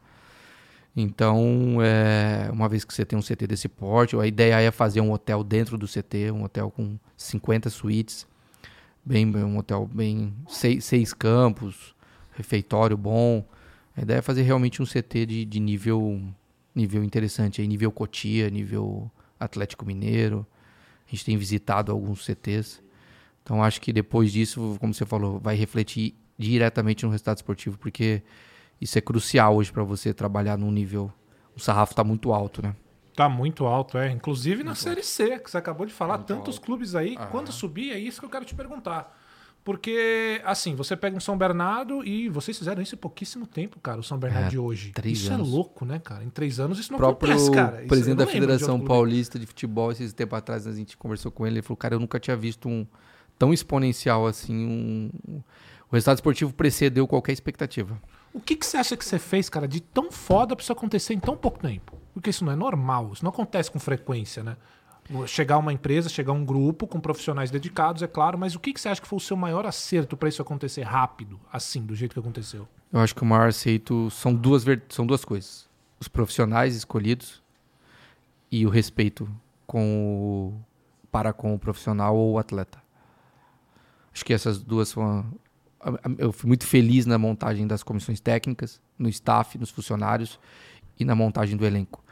Então, 0.95 1.77
é, 1.81 2.49
uma 2.51 2.69
vez 2.69 2.85
que 2.85 2.93
você 2.93 3.03
tem 3.03 3.17
um 3.17 3.21
CT 3.21 3.47
desse 3.47 3.67
porte, 3.67 4.15
a 4.15 4.27
ideia 4.27 4.61
é 4.61 4.69
fazer 4.69 5.01
um 5.01 5.11
hotel 5.11 5.43
dentro 5.43 5.77
do 5.77 5.87
CT, 5.87 6.31
um 6.31 6.43
hotel 6.43 6.69
com 6.69 6.99
50 7.17 7.69
suítes, 7.71 8.27
bem, 9.03 9.25
um 9.35 9.57
hotel 9.57 9.89
bem 9.91 10.33
seis, 10.47 10.85
seis 10.85 11.11
campos, 11.13 11.95
refeitório 12.33 12.95
bom. 12.95 13.43
A 13.97 14.01
ideia 14.01 14.19
é 14.19 14.21
fazer 14.21 14.43
realmente 14.43 14.81
um 14.83 14.85
CT 14.85 15.25
de, 15.25 15.45
de 15.45 15.59
nível, 15.59 16.21
nível 16.75 17.03
interessante, 17.03 17.59
aí, 17.59 17.67
nível 17.67 17.91
Cotia, 17.91 18.49
nível 18.51 19.11
Atlético 19.39 19.85
Mineiro. 19.85 20.45
A 21.07 21.11
gente 21.11 21.25
tem 21.25 21.37
visitado 21.37 21.91
alguns 21.91 22.23
CTs. 22.23 22.81
Então 23.41 23.63
acho 23.63 23.81
que 23.81 23.91
depois 23.91 24.31
disso, 24.31 24.77
como 24.79 24.93
você 24.93 25.05
falou, 25.05 25.39
vai 25.39 25.55
refletir 25.55 26.15
diretamente 26.37 27.03
no 27.03 27.11
resultado 27.11 27.37
esportivo, 27.37 27.77
porque 27.77 28.21
isso 28.83 28.97
é 28.97 29.01
crucial 29.01 29.55
hoje 29.55 29.71
para 29.71 29.83
você 29.83 30.13
trabalhar 30.13 30.57
num 30.57 30.71
nível. 30.71 31.11
O 31.55 31.59
sarrafo 31.59 31.93
está 31.93 32.03
muito 32.03 32.33
alto, 32.33 32.61
né? 32.61 32.75
Tá 33.15 33.29
muito 33.29 33.65
alto, 33.65 33.97
é. 33.97 34.11
Inclusive 34.11 34.63
na 34.63 34.75
Série 34.75 35.03
C, 35.03 35.39
que 35.39 35.49
você 35.49 35.57
acabou 35.57 35.85
de 35.85 35.93
falar, 35.93 36.17
muito 36.17 36.27
tantos 36.27 36.55
alto. 36.55 36.65
clubes 36.65 36.95
aí. 36.95 37.15
Quando 37.29 37.51
subir, 37.51 37.91
é 37.91 37.99
isso 37.99 38.19
que 38.19 38.25
eu 38.25 38.29
quero 38.29 38.43
te 38.43 38.55
perguntar. 38.55 39.15
Porque, 39.63 40.41
assim, 40.43 40.75
você 40.75 40.95
pega 40.95 41.15
um 41.15 41.21
São 41.21 41.37
Bernardo 41.37 42.03
e 42.03 42.27
vocês 42.27 42.57
fizeram 42.57 42.81
isso 42.81 42.95
em 42.95 42.97
pouquíssimo 42.97 43.47
tempo, 43.47 43.79
cara, 43.79 43.99
o 43.99 44.03
São 44.03 44.17
Bernardo 44.17 44.47
é, 44.47 44.49
de 44.49 44.59
hoje. 44.59 44.91
isso 45.05 45.31
é 45.31 45.35
anos. 45.35 45.47
é 45.47 45.51
louco, 45.51 45.85
né, 45.85 45.99
cara? 45.99 46.21
Em 46.23 46.29
três 46.29 46.59
anos 46.59 46.79
isso 46.79 46.91
não 46.91 46.97
próprio 46.97 47.31
acontece, 47.31 47.51
cara. 47.51 47.83
O 47.85 47.87
presidente 47.87 48.17
da 48.17 48.27
Federação 48.27 48.77
de 48.77 48.85
Paulista 48.85 49.39
de 49.39 49.45
Futebol, 49.45 49.91
esses 49.91 50.11
tempos 50.11 50.37
atrás, 50.37 50.67
a 50.67 50.73
gente 50.73 50.97
conversou 50.97 51.31
com 51.31 51.47
ele, 51.47 51.55
ele 51.55 51.61
falou, 51.61 51.77
cara, 51.77 51.95
eu 51.95 51.99
nunca 51.99 52.19
tinha 52.19 52.35
visto 52.35 52.67
um 52.67 52.85
tão 53.39 53.53
exponencial 53.53 54.27
assim, 54.27 54.53
um... 54.53 55.09
o 55.89 55.93
resultado 55.93 56.17
esportivo 56.17 56.53
precedeu 56.53 57.07
qualquer 57.07 57.31
expectativa. 57.31 57.97
O 58.33 58.39
que, 58.39 58.55
que 58.55 58.65
você 58.65 58.77
acha 58.77 58.97
que 58.97 59.05
você 59.05 59.19
fez, 59.19 59.47
cara, 59.47 59.67
de 59.67 59.79
tão 59.79 60.11
foda 60.11 60.55
pra 60.55 60.63
isso 60.63 60.73
acontecer 60.73 61.13
em 61.13 61.19
tão 61.19 61.37
pouco 61.37 61.59
tempo? 61.59 61.97
Porque 62.13 62.29
isso 62.29 62.43
não 62.43 62.51
é 62.51 62.55
normal, 62.55 63.11
isso 63.13 63.23
não 63.23 63.29
acontece 63.29 63.69
com 63.69 63.79
frequência, 63.79 64.43
né? 64.43 64.57
chegar 65.27 65.57
uma 65.57 65.73
empresa, 65.73 66.07
chegar 66.07 66.31
um 66.31 66.45
grupo 66.45 66.87
com 66.87 66.99
profissionais 66.99 67.51
dedicados, 67.51 68.01
é 68.01 68.07
claro, 68.07 68.37
mas 68.37 68.55
o 68.55 68.59
que, 68.59 68.73
que 68.73 68.79
você 68.79 68.89
acha 68.89 69.01
que 69.01 69.07
foi 69.07 69.17
o 69.17 69.19
seu 69.19 69.35
maior 69.35 69.65
acerto 69.65 70.15
para 70.15 70.29
isso 70.29 70.41
acontecer 70.41 70.83
rápido, 70.83 71.39
assim, 71.51 71.85
do 71.85 71.93
jeito 71.93 72.13
que 72.13 72.19
aconteceu? 72.19 72.67
Eu 72.91 72.99
acho 72.99 73.13
que 73.13 73.21
o 73.21 73.25
maior 73.25 73.49
acerto 73.49 74.09
são 74.09 74.33
duas, 74.33 74.63
são 74.89 75.05
duas 75.05 75.25
coisas. 75.25 75.69
Os 75.99 76.07
profissionais 76.07 76.75
escolhidos 76.75 77.41
e 78.51 78.65
o 78.65 78.69
respeito 78.69 79.29
com 79.67 80.53
o, 80.53 81.09
para 81.11 81.33
com 81.33 81.53
o 81.53 81.59
profissional 81.59 82.15
ou 82.15 82.33
o 82.33 82.39
atleta. 82.39 82.81
Acho 84.13 84.23
que 84.23 84.33
essas 84.33 84.61
duas 84.61 84.91
foram. 84.91 85.25
Eu 86.17 86.31
fui 86.31 86.47
muito 86.47 86.65
feliz 86.65 87.05
na 87.05 87.17
montagem 87.17 87.67
das 87.67 87.83
comissões 87.83 88.19
técnicas, 88.19 88.81
no 88.97 89.09
staff, 89.09 89.57
nos 89.57 89.69
funcionários 89.69 90.39
e 90.99 91.03
na 91.03 91.15
montagem 91.15 91.57
do 91.57 91.65
elenco 91.65 92.03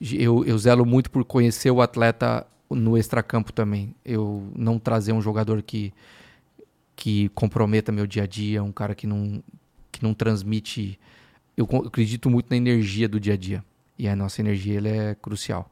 eu, 0.00 0.44
eu 0.44 0.56
zelo 0.58 0.86
muito 0.86 1.10
por 1.10 1.24
conhecer 1.24 1.70
o 1.70 1.80
atleta 1.80 2.46
no 2.70 2.96
extracampo 2.96 3.52
também. 3.52 3.94
Eu 4.04 4.50
não 4.54 4.78
trazer 4.78 5.12
um 5.12 5.20
jogador 5.20 5.62
que, 5.62 5.92
que 6.94 7.28
comprometa 7.30 7.90
meu 7.90 8.06
dia 8.06 8.22
a 8.22 8.26
dia, 8.26 8.62
um 8.62 8.72
cara 8.72 8.94
que 8.94 9.06
não, 9.06 9.42
que 9.90 10.02
não 10.02 10.14
transmite. 10.14 10.98
Eu, 11.56 11.68
acredito 11.86 12.30
muito 12.30 12.48
na 12.50 12.56
energia 12.56 13.08
do 13.08 13.18
dia 13.18 13.34
a 13.34 13.36
dia. 13.36 13.64
E 13.98 14.06
a 14.06 14.14
nossa 14.14 14.40
energia 14.40 14.78
ela 14.78 14.88
é 14.88 15.14
crucial. 15.14 15.68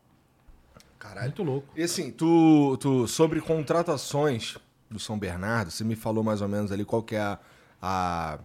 Caralho. 0.99 1.27
Muito 1.27 1.43
louco. 1.45 1.69
E 1.77 1.83
assim, 1.83 2.11
tu, 2.11 2.77
tu, 2.81 3.07
sobre 3.07 3.41
contratações 3.41 4.57
do 4.91 4.99
São 4.99 5.19
Bernardo, 5.19 5.71
você 5.71 5.85
me 5.85 5.97
falou 5.97 6.23
mais 6.23 6.41
ou 6.41 6.49
menos 6.49 6.71
ali 6.71 6.85
qual 6.85 7.03
que 7.03 7.17
é 7.17 7.21
a, 7.21 7.39
a, 7.81 8.39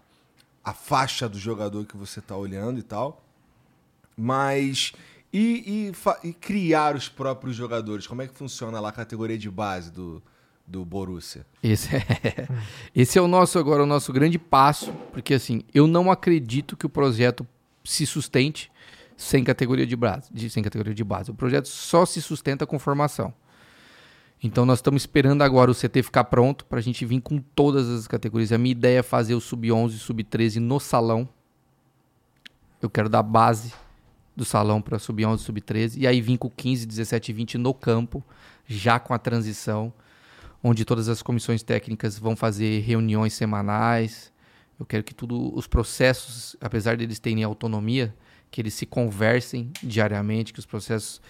a 0.63 0.73
faixa 0.73 1.29
do 1.29 1.37
jogador 1.37 1.85
que 1.85 1.95
você 1.95 2.19
está 2.19 2.35
olhando 2.35 2.79
e 2.79 2.83
tal. 2.83 3.23
Mas 4.17 4.93
e, 5.33 5.91
e, 6.23 6.27
e, 6.27 6.33
criar 6.33 6.95
os 6.95 7.07
próprios 7.07 7.55
jogadores. 7.55 8.05
Como 8.05 8.21
é 8.21 8.27
que 8.27 8.33
funciona 8.33 8.79
lá 8.79 8.89
a 8.89 8.91
categoria 8.91 9.37
de 9.37 9.49
base 9.49 9.91
do, 9.91 10.21
do 10.67 10.83
Borussia? 10.83 11.45
Esse 11.63 11.95
é, 11.95 12.47
esse 12.93 13.17
é 13.17 13.21
o 13.21 13.27
nosso 13.27 13.57
agora 13.57 13.83
o 13.83 13.85
nosso 13.85 14.11
grande 14.11 14.37
passo, 14.37 14.91
porque 15.13 15.33
assim, 15.33 15.63
eu 15.73 15.87
não 15.87 16.11
acredito 16.11 16.75
que 16.75 16.85
o 16.85 16.89
projeto 16.89 17.47
se 17.83 18.05
sustente 18.05 18.71
sem 19.15 19.43
categoria 19.43 19.85
de 19.85 19.95
base, 19.95 20.29
de, 20.33 20.49
sem 20.49 20.63
categoria 20.63 20.93
de 20.93 21.03
base. 21.03 21.31
O 21.31 21.33
projeto 21.33 21.67
só 21.67 22.05
se 22.05 22.21
sustenta 22.21 22.65
com 22.65 22.77
formação. 22.79 23.33
Então 24.43 24.65
nós 24.65 24.79
estamos 24.79 25.03
esperando 25.03 25.43
agora 25.43 25.69
o 25.69 25.75
CT 25.75 26.01
ficar 26.01 26.23
pronto 26.23 26.65
para 26.65 26.79
a 26.79 26.81
gente 26.81 27.05
vir 27.05 27.21
com 27.21 27.37
todas 27.37 27.87
as 27.87 28.07
categorias. 28.07 28.51
A 28.51 28.57
minha 28.57 28.71
ideia 28.71 28.99
é 28.99 29.03
fazer 29.03 29.35
o 29.35 29.41
sub-11 29.41 29.89
e 29.89 29.97
sub-13 29.99 30.57
no 30.57 30.79
salão. 30.79 31.29
Eu 32.81 32.89
quero 32.89 33.07
dar 33.07 33.21
base 33.21 33.71
do 34.35 34.43
salão 34.43 34.81
para 34.81 34.97
sub-11, 34.97 35.37
sub-13, 35.37 35.97
e 35.97 36.07
aí 36.07 36.19
vim 36.19 36.35
com 36.35 36.49
15, 36.49 36.87
17 36.87 37.29
e 37.29 37.33
20 37.33 37.57
no 37.59 37.73
campo, 37.73 38.23
já 38.65 38.99
com 38.99 39.13
a 39.13 39.19
transição, 39.19 39.93
onde 40.63 40.83
todas 40.85 41.07
as 41.07 41.21
comissões 41.21 41.61
técnicas 41.61 42.17
vão 42.17 42.35
fazer 42.35 42.79
reuniões 42.79 43.33
semanais. 43.33 44.31
Eu 44.79 44.85
quero 44.87 45.03
que 45.03 45.13
tudo, 45.13 45.55
os 45.55 45.67
processos, 45.67 46.55
apesar 46.59 46.97
de 46.97 47.03
eles 47.03 47.19
terem 47.19 47.43
autonomia, 47.43 48.15
que 48.51 48.61
eles 48.61 48.73
se 48.73 48.85
conversem 48.85 49.71
diariamente, 49.81 50.51
que 50.51 50.59
os 50.59 50.65
processos, 50.65 51.21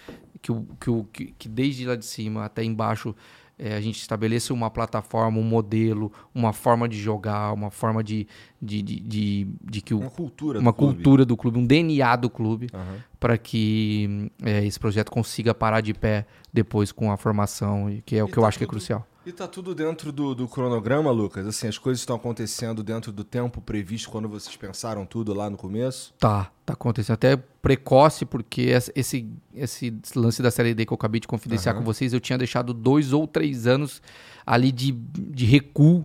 que, 0.42 0.50
o, 0.50 0.66
que, 0.78 0.90
o, 0.90 1.04
que, 1.04 1.26
que 1.38 1.48
desde 1.48 1.86
lá 1.86 1.94
de 1.94 2.04
cima 2.04 2.44
até 2.44 2.64
embaixo 2.64 3.14
é, 3.56 3.76
a 3.76 3.80
gente 3.80 4.00
estabeleça 4.00 4.52
uma 4.52 4.68
plataforma, 4.68 5.38
um 5.38 5.44
modelo, 5.44 6.10
uma 6.34 6.52
forma 6.52 6.88
de 6.88 6.98
jogar, 6.98 7.52
uma 7.52 7.70
forma 7.70 8.02
de, 8.02 8.26
de, 8.60 8.82
de, 8.82 9.00
de, 9.00 9.48
de 9.62 9.80
que 9.80 9.94
o, 9.94 10.00
uma 10.00 10.10
cultura, 10.10 10.58
uma 10.58 10.72
do, 10.72 10.76
cultura 10.76 11.16
clube. 11.18 11.24
do 11.26 11.36
clube, 11.36 11.58
um 11.60 11.66
DNA 11.66 12.16
do 12.16 12.28
clube, 12.28 12.66
uhum. 12.74 12.98
para 13.20 13.38
que 13.38 14.30
é, 14.42 14.64
esse 14.64 14.80
projeto 14.80 15.12
consiga 15.12 15.54
parar 15.54 15.80
de 15.80 15.94
pé 15.94 16.26
depois 16.52 16.90
com 16.90 17.12
a 17.12 17.16
formação, 17.16 17.86
que 18.04 18.16
é 18.16 18.24
o 18.24 18.26
e 18.26 18.30
que 18.30 18.34
tá 18.34 18.40
eu 18.40 18.46
acho 18.46 18.58
tudo, 18.58 18.58
que 18.58 18.64
é 18.64 18.68
crucial. 18.68 19.06
E 19.24 19.30
tá 19.30 19.46
tudo 19.46 19.72
dentro 19.72 20.10
do, 20.10 20.34
do, 20.34 20.48
cronograma, 20.48 21.12
Lucas? 21.12 21.46
Assim, 21.46 21.68
as 21.68 21.78
coisas 21.78 22.00
estão 22.00 22.16
acontecendo 22.16 22.82
dentro 22.82 23.12
do 23.12 23.22
tempo 23.22 23.60
previsto 23.60 24.10
quando 24.10 24.28
vocês 24.28 24.56
pensaram 24.56 25.06
tudo 25.06 25.32
lá 25.32 25.48
no 25.48 25.56
começo? 25.56 26.12
Tá, 26.18 26.50
tá 26.66 26.72
acontecendo 26.72 27.14
até 27.14 27.36
precoce, 27.36 28.24
porque 28.24 28.62
esse, 28.96 29.28
esse 29.54 29.96
lance 30.16 30.42
da 30.42 30.50
série 30.50 30.74
D 30.74 30.84
que 30.84 30.92
eu 30.92 30.96
acabei 30.96 31.20
de 31.20 31.28
confidenciar 31.28 31.76
uhum. 31.76 31.82
com 31.82 31.84
vocês, 31.84 32.12
eu 32.12 32.18
tinha 32.18 32.36
deixado 32.36 32.74
dois 32.74 33.12
ou 33.12 33.28
três 33.28 33.68
anos 33.68 34.02
ali 34.44 34.72
de, 34.72 34.90
de 34.90 35.44
recuo, 35.44 36.04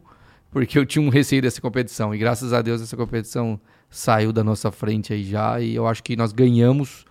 porque 0.51 0.77
eu 0.77 0.85
tinha 0.85 1.03
um 1.03 1.09
receio 1.09 1.41
dessa 1.41 1.59
competição. 1.59 2.13
E 2.13 2.19
graças 2.19 2.53
a 2.53 2.61
Deus 2.61 2.83
essa 2.83 2.95
competição 2.95 3.59
saiu 3.89 4.31
da 4.31 4.43
nossa 4.43 4.71
frente 4.71 5.11
aí 5.11 5.23
já, 5.23 5.59
e 5.59 5.73
eu 5.73 5.87
acho 5.87 6.03
que 6.03 6.15
nós 6.15 6.31
ganhamos, 6.31 7.03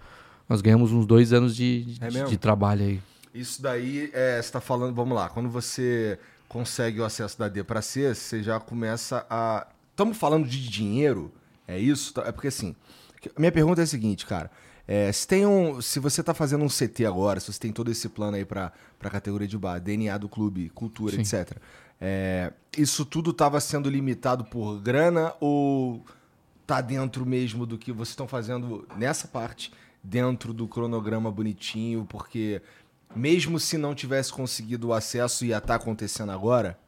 nós 0.48 0.60
ganhamos 0.60 0.92
uns 0.92 1.04
dois 1.04 1.32
anos 1.32 1.56
de, 1.56 1.96
é 2.00 2.08
de, 2.08 2.24
de 2.26 2.36
trabalho 2.36 2.84
aí. 2.84 3.00
Isso 3.36 3.60
daí, 3.60 4.10
é, 4.14 4.36
você 4.36 4.48
está 4.48 4.60
falando, 4.60 4.94
vamos 4.94 5.14
lá, 5.14 5.28
quando 5.28 5.50
você 5.50 6.18
consegue 6.48 7.00
o 7.00 7.04
acesso 7.04 7.38
da 7.38 7.48
D 7.48 7.62
para 7.62 7.82
C, 7.82 8.14
você 8.14 8.42
já 8.42 8.58
começa 8.58 9.26
a. 9.28 9.66
Estamos 9.90 10.16
falando 10.16 10.46
de 10.48 10.68
dinheiro? 10.68 11.32
É 11.68 11.78
isso? 11.78 12.12
É 12.20 12.32
porque 12.32 12.48
assim, 12.48 12.74
minha 13.38 13.52
pergunta 13.52 13.82
é 13.82 13.84
a 13.84 13.86
seguinte, 13.86 14.24
cara. 14.24 14.50
É, 14.88 15.10
se, 15.10 15.26
tem 15.26 15.44
um, 15.44 15.82
se 15.82 15.98
você 15.98 16.20
está 16.20 16.32
fazendo 16.32 16.64
um 16.64 16.68
CT 16.68 17.04
agora, 17.04 17.40
se 17.40 17.52
você 17.52 17.58
tem 17.58 17.72
todo 17.72 17.90
esse 17.90 18.08
plano 18.08 18.36
aí 18.36 18.44
para 18.44 18.72
a 19.02 19.10
categoria 19.10 19.48
de 19.48 19.58
bar, 19.58 19.80
DNA 19.80 20.16
do 20.16 20.28
clube, 20.28 20.70
cultura, 20.70 21.12
Sim. 21.12 21.20
etc. 21.20 21.58
É, 22.00 22.52
isso 22.76 23.04
tudo 23.04 23.32
estava 23.32 23.60
sendo 23.60 23.90
limitado 23.90 24.44
por 24.44 24.80
grana 24.80 25.34
ou 25.40 26.04
tá 26.66 26.80
dentro 26.80 27.26
mesmo 27.26 27.66
do 27.66 27.76
que 27.76 27.90
vocês 27.90 28.10
estão 28.10 28.28
fazendo 28.28 28.86
nessa 28.96 29.26
parte, 29.26 29.72
dentro 30.02 30.52
do 30.52 30.68
cronograma 30.68 31.30
bonitinho, 31.32 32.06
porque 32.08 32.62
mesmo 33.14 33.58
se 33.58 33.78
não 33.78 33.94
tivesse 33.94 34.32
conseguido 34.32 34.88
o 34.88 34.92
acesso, 34.92 35.44
ia 35.44 35.58
estar 35.58 35.66
tá 35.68 35.74
acontecendo 35.74 36.32
agora? 36.32 36.78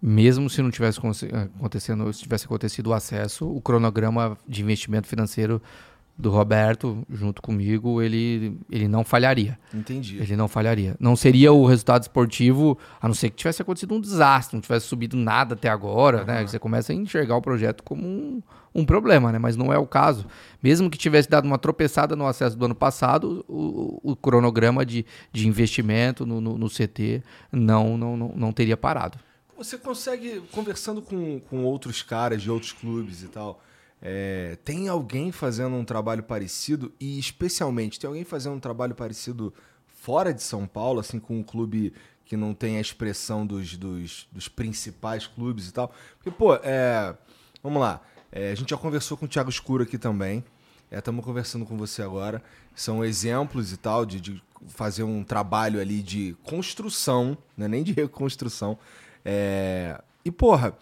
Mesmo 0.00 0.48
se 0.48 0.62
não 0.62 0.70
tivesse 0.70 0.98
acontecendo, 0.98 2.12
se 2.12 2.22
tivesse 2.22 2.46
acontecido 2.46 2.88
o 2.88 2.92
acesso, 2.92 3.48
o 3.48 3.60
cronograma 3.60 4.38
de 4.46 4.62
investimento 4.62 5.08
financeiro 5.08 5.60
do 6.18 6.30
Roberto, 6.30 7.06
junto 7.08 7.40
comigo, 7.40 8.02
ele, 8.02 8.58
ele 8.68 8.88
não 8.88 9.04
falharia. 9.04 9.56
Entendi. 9.72 10.18
Ele 10.20 10.34
não 10.34 10.48
falharia. 10.48 10.96
Não 10.98 11.14
seria 11.14 11.52
o 11.52 11.64
resultado 11.64 12.02
esportivo, 12.02 12.76
a 13.00 13.06
não 13.06 13.14
ser 13.14 13.30
que 13.30 13.36
tivesse 13.36 13.62
acontecido 13.62 13.94
um 13.94 14.00
desastre, 14.00 14.56
não 14.56 14.60
tivesse 14.60 14.86
subido 14.86 15.16
nada 15.16 15.54
até 15.54 15.68
agora, 15.68 16.20
uhum. 16.20 16.26
né? 16.26 16.44
Você 16.44 16.58
começa 16.58 16.92
a 16.92 16.94
enxergar 16.94 17.36
o 17.36 17.42
projeto 17.42 17.84
como 17.84 18.04
um, 18.04 18.42
um 18.80 18.84
problema, 18.84 19.32
né? 19.32 19.38
Mas 19.38 19.56
não 19.56 19.72
é 19.72 19.78
o 19.78 19.86
caso. 19.86 20.26
Mesmo 20.62 20.88
que 20.90 20.98
tivesse 20.98 21.28
dado 21.28 21.44
uma 21.44 21.58
tropeçada 21.58 22.14
no 22.14 22.26
acesso 22.26 22.56
do 22.56 22.64
ano 22.64 22.74
passado, 22.74 23.44
o, 23.48 24.00
o 24.02 24.16
cronograma 24.16 24.84
de, 24.84 25.04
de 25.32 25.46
investimento 25.48 26.24
no, 26.24 26.40
no, 26.40 26.56
no 26.56 26.68
CT 26.68 27.22
não, 27.52 27.96
não, 27.96 28.16
não, 28.16 28.32
não 28.34 28.52
teria 28.52 28.76
parado. 28.76 29.18
Você 29.56 29.76
consegue, 29.76 30.40
conversando 30.52 31.02
com, 31.02 31.40
com 31.40 31.64
outros 31.64 32.02
caras 32.02 32.40
de 32.40 32.50
outros 32.50 32.72
clubes 32.72 33.22
e 33.22 33.28
tal, 33.28 33.60
É, 34.00 34.56
tem 34.64 34.88
alguém 34.88 35.32
fazendo 35.32 35.74
um 35.74 35.84
trabalho 35.84 36.22
parecido 36.22 36.92
e 37.00 37.18
especialmente 37.18 37.98
tem 37.98 38.06
alguém 38.06 38.24
fazendo 38.24 38.54
um 38.54 38.60
trabalho 38.60 38.94
parecido 38.94 39.52
fora 39.88 40.32
de 40.32 40.40
São 40.40 40.68
Paulo, 40.68 41.00
assim 41.00 41.18
com 41.18 41.36
um 41.36 41.42
clube 41.42 41.92
que 42.24 42.36
não 42.36 42.54
tem 42.54 42.76
a 42.76 42.80
expressão 42.80 43.44
dos, 43.44 43.76
dos, 43.76 44.28
dos 44.30 44.46
principais 44.48 45.26
clubes 45.26 45.68
e 45.68 45.72
tal? 45.72 45.92
Porque 46.16 46.30
pô, 46.30 46.54
é, 46.62 47.12
vamos 47.60 47.80
lá, 47.80 48.00
é, 48.30 48.50
a 48.50 48.54
gente 48.54 48.70
já 48.70 48.76
conversou 48.76 49.16
com 49.16 49.26
o 49.26 49.28
Thiago 49.28 49.50
Escuro 49.50 49.82
aqui 49.82 49.98
também. 49.98 50.44
Estamos 50.90 51.24
conversando 51.24 51.66
com 51.66 51.76
você 51.76 52.02
agora. 52.02 52.42
São 52.74 53.04
exemplos 53.04 53.72
e 53.72 53.76
tal 53.76 54.06
de, 54.06 54.20
de 54.20 54.42
fazer 54.68 55.02
um 55.02 55.22
trabalho 55.22 55.80
ali 55.80 56.02
de 56.02 56.36
construção, 56.42 57.36
não 57.56 57.66
é 57.66 57.68
nem 57.68 57.82
de 57.82 57.92
reconstrução. 57.92 58.78
É, 59.24 60.00
e, 60.24 60.30
porra, 60.30 60.76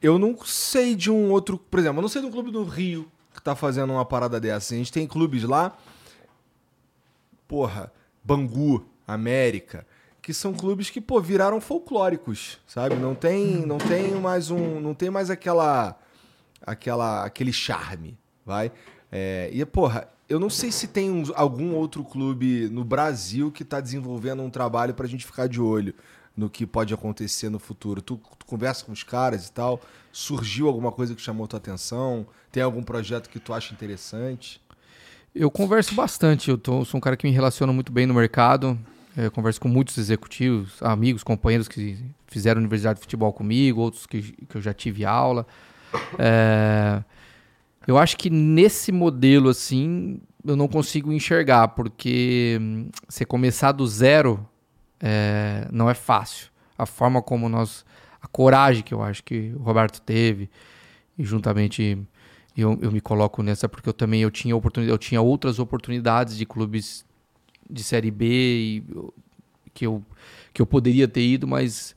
eu 0.00 0.18
não 0.18 0.36
sei 0.44 0.94
de 0.94 1.10
um 1.10 1.30
outro. 1.30 1.58
Por 1.58 1.80
exemplo, 1.80 1.98
eu 1.98 2.02
não 2.02 2.08
sei 2.08 2.20
de 2.20 2.28
um 2.28 2.30
clube 2.30 2.50
do 2.50 2.64
Rio 2.64 3.10
que 3.34 3.42
tá 3.42 3.54
fazendo 3.54 3.92
uma 3.92 4.04
parada 4.04 4.40
dessa. 4.40 4.74
A 4.74 4.76
gente 4.76 4.92
tem 4.92 5.06
clubes 5.06 5.42
lá. 5.42 5.76
Porra, 7.48 7.92
Bangu, 8.24 8.84
América, 9.06 9.86
que 10.20 10.34
são 10.34 10.52
clubes 10.52 10.90
que, 10.90 11.00
pô, 11.00 11.20
viraram 11.20 11.60
folclóricos, 11.60 12.58
sabe? 12.66 12.96
Não 12.96 13.14
tem, 13.14 13.64
não 13.64 13.78
tem 13.78 14.12
mais 14.14 14.50
um. 14.50 14.80
Não 14.80 14.94
tem 14.94 15.10
mais 15.10 15.30
aquela. 15.30 15.98
Aquela 16.66 17.24
aquele 17.24 17.52
charme, 17.52 18.18
vai? 18.44 18.72
É, 19.10 19.48
e, 19.52 19.64
porra, 19.64 20.08
eu 20.28 20.40
não 20.40 20.50
sei 20.50 20.72
se 20.72 20.88
tem 20.88 21.10
um, 21.10 21.22
algum 21.34 21.74
outro 21.74 22.02
clube 22.02 22.68
no 22.68 22.84
Brasil 22.84 23.52
que 23.52 23.62
está 23.62 23.80
desenvolvendo 23.80 24.42
um 24.42 24.50
trabalho 24.50 24.92
para 24.92 25.06
a 25.06 25.08
gente 25.08 25.24
ficar 25.24 25.46
de 25.46 25.60
olho 25.60 25.94
no 26.36 26.50
que 26.50 26.66
pode 26.66 26.92
acontecer 26.92 27.48
no 27.48 27.58
futuro. 27.58 28.02
Tu, 28.02 28.20
tu, 28.38 28.44
conversa 28.44 28.84
com 28.84 28.92
os 28.92 29.02
caras 29.02 29.46
e 29.46 29.52
tal, 29.52 29.80
surgiu 30.12 30.66
alguma 30.66 30.92
coisa 30.92 31.14
que 31.14 31.22
chamou 31.22 31.46
tua 31.46 31.58
atenção? 31.58 32.26
Tem 32.52 32.62
algum 32.62 32.82
projeto 32.82 33.30
que 33.30 33.38
tu 33.38 33.54
acha 33.54 33.72
interessante? 33.72 34.60
Eu 35.34 35.50
converso 35.50 35.94
bastante, 35.94 36.50
eu 36.50 36.58
tô, 36.58 36.84
sou 36.84 36.98
um 36.98 37.00
cara 37.00 37.16
que 37.16 37.26
me 37.26 37.32
relaciona 37.32 37.72
muito 37.72 37.92
bem 37.92 38.06
no 38.06 38.14
mercado. 38.14 38.78
Eu 39.16 39.30
converso 39.30 39.60
com 39.60 39.68
muitos 39.68 39.96
executivos, 39.96 40.82
amigos, 40.82 41.22
companheiros 41.22 41.68
que 41.68 41.98
fizeram 42.26 42.60
universidade 42.60 42.98
de 42.98 43.00
futebol 43.00 43.32
comigo, 43.32 43.80
outros 43.80 44.06
que, 44.06 44.20
que 44.32 44.56
eu 44.56 44.60
já 44.60 44.74
tive 44.74 45.06
aula. 45.06 45.46
É, 46.18 47.02
eu 47.86 47.96
acho 47.98 48.16
que 48.16 48.28
nesse 48.28 48.90
modelo, 48.90 49.48
assim, 49.48 50.20
eu 50.44 50.56
não 50.56 50.68
consigo 50.68 51.12
enxergar, 51.12 51.68
porque 51.68 52.58
hum, 52.60 52.88
você 53.08 53.24
começar 53.24 53.72
do 53.72 53.86
zero 53.86 54.46
é, 55.00 55.68
não 55.70 55.88
é 55.88 55.94
fácil. 55.94 56.48
A 56.76 56.86
forma 56.86 57.22
como 57.22 57.48
nós. 57.48 57.84
A 58.20 58.26
coragem 58.26 58.82
que 58.82 58.92
eu 58.92 59.02
acho 59.02 59.22
que 59.22 59.52
o 59.56 59.62
Roberto 59.62 60.00
teve, 60.00 60.50
e 61.16 61.24
juntamente 61.24 61.96
eu, 62.56 62.78
eu 62.82 62.90
me 62.90 63.00
coloco 63.00 63.42
nessa 63.42 63.68
porque 63.68 63.88
eu 63.88 63.92
também 63.92 64.22
eu 64.22 64.30
tinha 64.30 64.56
oportunidade, 64.56 64.92
eu 64.92 64.98
tinha 64.98 65.20
outras 65.20 65.58
oportunidades 65.58 66.36
de 66.36 66.44
clubes 66.44 67.04
de 67.70 67.84
série 67.84 68.10
B 68.10 68.26
e, 68.26 68.84
que 69.72 69.86
eu 69.86 70.02
que 70.52 70.62
eu 70.62 70.66
poderia 70.66 71.06
ter 71.06 71.20
ido, 71.20 71.46
mas 71.46 71.94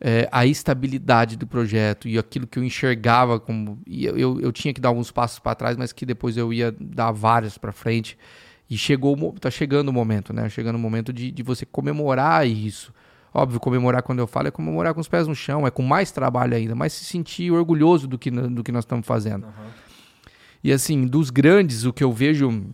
é, 0.00 0.28
a 0.30 0.44
estabilidade 0.46 1.36
do 1.36 1.46
projeto 1.46 2.06
e 2.08 2.18
aquilo 2.18 2.46
que 2.46 2.58
eu 2.58 2.64
enxergava 2.64 3.40
como. 3.40 3.78
Eu, 3.86 4.40
eu 4.40 4.52
tinha 4.52 4.72
que 4.72 4.80
dar 4.80 4.90
alguns 4.90 5.10
passos 5.10 5.38
para 5.38 5.54
trás, 5.54 5.76
mas 5.76 5.92
que 5.92 6.04
depois 6.04 6.36
eu 6.36 6.52
ia 6.52 6.74
dar 6.78 7.12
vários 7.12 7.56
para 7.56 7.72
frente. 7.72 8.18
E 8.68 8.76
chegou, 8.76 9.16
tá 9.40 9.50
chegando 9.50 9.88
o 9.88 9.92
momento, 9.92 10.32
né? 10.32 10.48
Chegando 10.48 10.76
o 10.76 10.78
momento 10.78 11.12
de, 11.12 11.30
de 11.30 11.42
você 11.42 11.64
comemorar 11.64 12.46
isso. 12.46 12.92
Óbvio, 13.32 13.60
comemorar 13.60 14.02
quando 14.02 14.18
eu 14.18 14.26
falo 14.26 14.48
é 14.48 14.50
comemorar 14.50 14.94
com 14.94 15.00
os 15.00 15.08
pés 15.08 15.28
no 15.28 15.34
chão, 15.34 15.66
é 15.66 15.70
com 15.70 15.82
mais 15.82 16.10
trabalho 16.10 16.56
ainda, 16.56 16.74
mas 16.74 16.92
se 16.94 17.04
sentir 17.04 17.50
orgulhoso 17.52 18.08
do 18.08 18.18
que, 18.18 18.30
do 18.30 18.64
que 18.64 18.72
nós 18.72 18.84
estamos 18.84 19.06
fazendo. 19.06 19.44
Uhum. 19.44 19.66
E 20.64 20.72
assim, 20.72 21.06
dos 21.06 21.30
grandes, 21.30 21.84
o 21.84 21.92
que 21.92 22.02
eu 22.02 22.12
vejo 22.12 22.64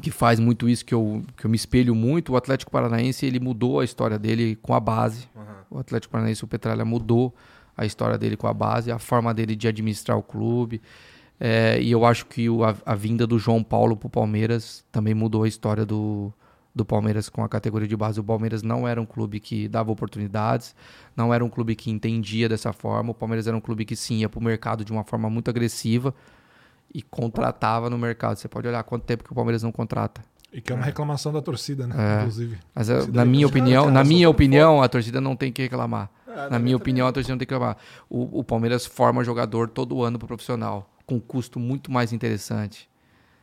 que 0.00 0.10
faz 0.10 0.40
muito 0.40 0.68
isso, 0.68 0.84
que 0.84 0.94
eu, 0.94 1.22
que 1.36 1.46
eu 1.46 1.50
me 1.50 1.56
espelho 1.56 1.94
muito, 1.94 2.32
o 2.32 2.36
Atlético 2.36 2.70
Paranaense 2.70 3.24
ele 3.24 3.38
mudou 3.38 3.80
a 3.80 3.84
história 3.84 4.18
dele 4.18 4.56
com 4.56 4.74
a 4.74 4.80
base. 4.80 5.28
Uhum. 5.34 5.42
O 5.70 5.78
Atlético 5.78 6.12
Paranaense, 6.12 6.44
o 6.44 6.48
Petralha, 6.48 6.84
mudou 6.84 7.34
a 7.76 7.84
história 7.84 8.18
dele 8.18 8.36
com 8.36 8.46
a 8.46 8.54
base, 8.54 8.90
a 8.90 8.98
forma 8.98 9.32
dele 9.32 9.56
de 9.56 9.68
administrar 9.68 10.16
o 10.16 10.22
clube. 10.22 10.80
É, 11.38 11.80
e 11.80 11.90
eu 11.90 12.04
acho 12.04 12.26
que 12.26 12.48
o, 12.48 12.64
a, 12.64 12.74
a, 12.86 12.94
vinda 12.94 13.26
do 13.26 13.38
João 13.38 13.62
Paulo 13.62 13.96
para 13.96 14.06
o 14.06 14.10
Palmeiras 14.10 14.84
também 14.92 15.14
mudou 15.14 15.42
a 15.42 15.48
história 15.48 15.84
do, 15.84 16.32
do 16.74 16.84
Palmeiras 16.84 17.28
com 17.28 17.42
a 17.42 17.48
categoria 17.48 17.88
de 17.88 17.96
base. 17.96 18.20
O 18.20 18.24
Palmeiras 18.24 18.62
não 18.62 18.86
era 18.86 19.00
um 19.00 19.06
clube 19.06 19.40
que 19.40 19.66
dava 19.68 19.90
oportunidades, 19.90 20.74
não 21.16 21.34
era 21.34 21.44
um 21.44 21.48
clube 21.48 21.74
que 21.74 21.90
entendia 21.90 22.48
dessa 22.48 22.72
forma. 22.72 23.10
O 23.10 23.14
Palmeiras 23.14 23.46
era 23.46 23.56
um 23.56 23.60
clube 23.60 23.84
que 23.84 23.96
sim 23.96 24.18
ia 24.18 24.28
para 24.28 24.38
o 24.38 24.42
mercado 24.42 24.84
de 24.84 24.92
uma 24.92 25.02
forma 25.02 25.28
muito 25.28 25.50
agressiva 25.50 26.14
e 26.94 27.02
contratava 27.02 27.90
no 27.90 27.98
mercado. 27.98 28.36
Você 28.36 28.48
pode 28.48 28.68
olhar 28.68 28.82
quanto 28.84 29.02
tempo 29.02 29.24
que 29.24 29.32
o 29.32 29.34
Palmeiras 29.34 29.62
não 29.62 29.72
contrata. 29.72 30.22
E 30.52 30.60
que 30.60 30.72
é 30.72 30.76
uma 30.76 30.84
reclamação 30.84 31.32
da 31.32 31.42
torcida, 31.42 31.84
né? 31.84 31.96
É. 31.98 32.20
Inclusive. 32.20 32.58
Mas 32.72 32.88
eh, 32.88 33.04
na 33.12 33.24
minha 33.24 33.44
opinião, 33.44 33.90
na 33.90 34.04
minha 34.04 34.30
opinião, 34.30 34.80
a 34.80 34.88
torcida 34.88 35.20
não 35.20 35.34
tem 35.34 35.50
que 35.50 35.62
reclamar. 35.62 36.08
É, 36.28 36.48
na 36.48 36.60
minha 36.60 36.76
opinião, 36.76 37.08
a 37.08 37.12
torcida 37.12 37.32
não 37.32 37.38
tem 37.38 37.46
que 37.46 37.52
reclamar. 37.52 37.76
O, 38.08 38.38
o 38.38 38.44
Palmeiras 38.44 38.86
forma 38.86 39.24
jogador 39.24 39.68
todo 39.68 40.00
ano 40.04 40.16
pro 40.16 40.28
profissional, 40.28 40.88
com 41.04 41.20
custo 41.20 41.58
muito 41.58 41.90
mais 41.90 42.12
interessante. 42.12 42.88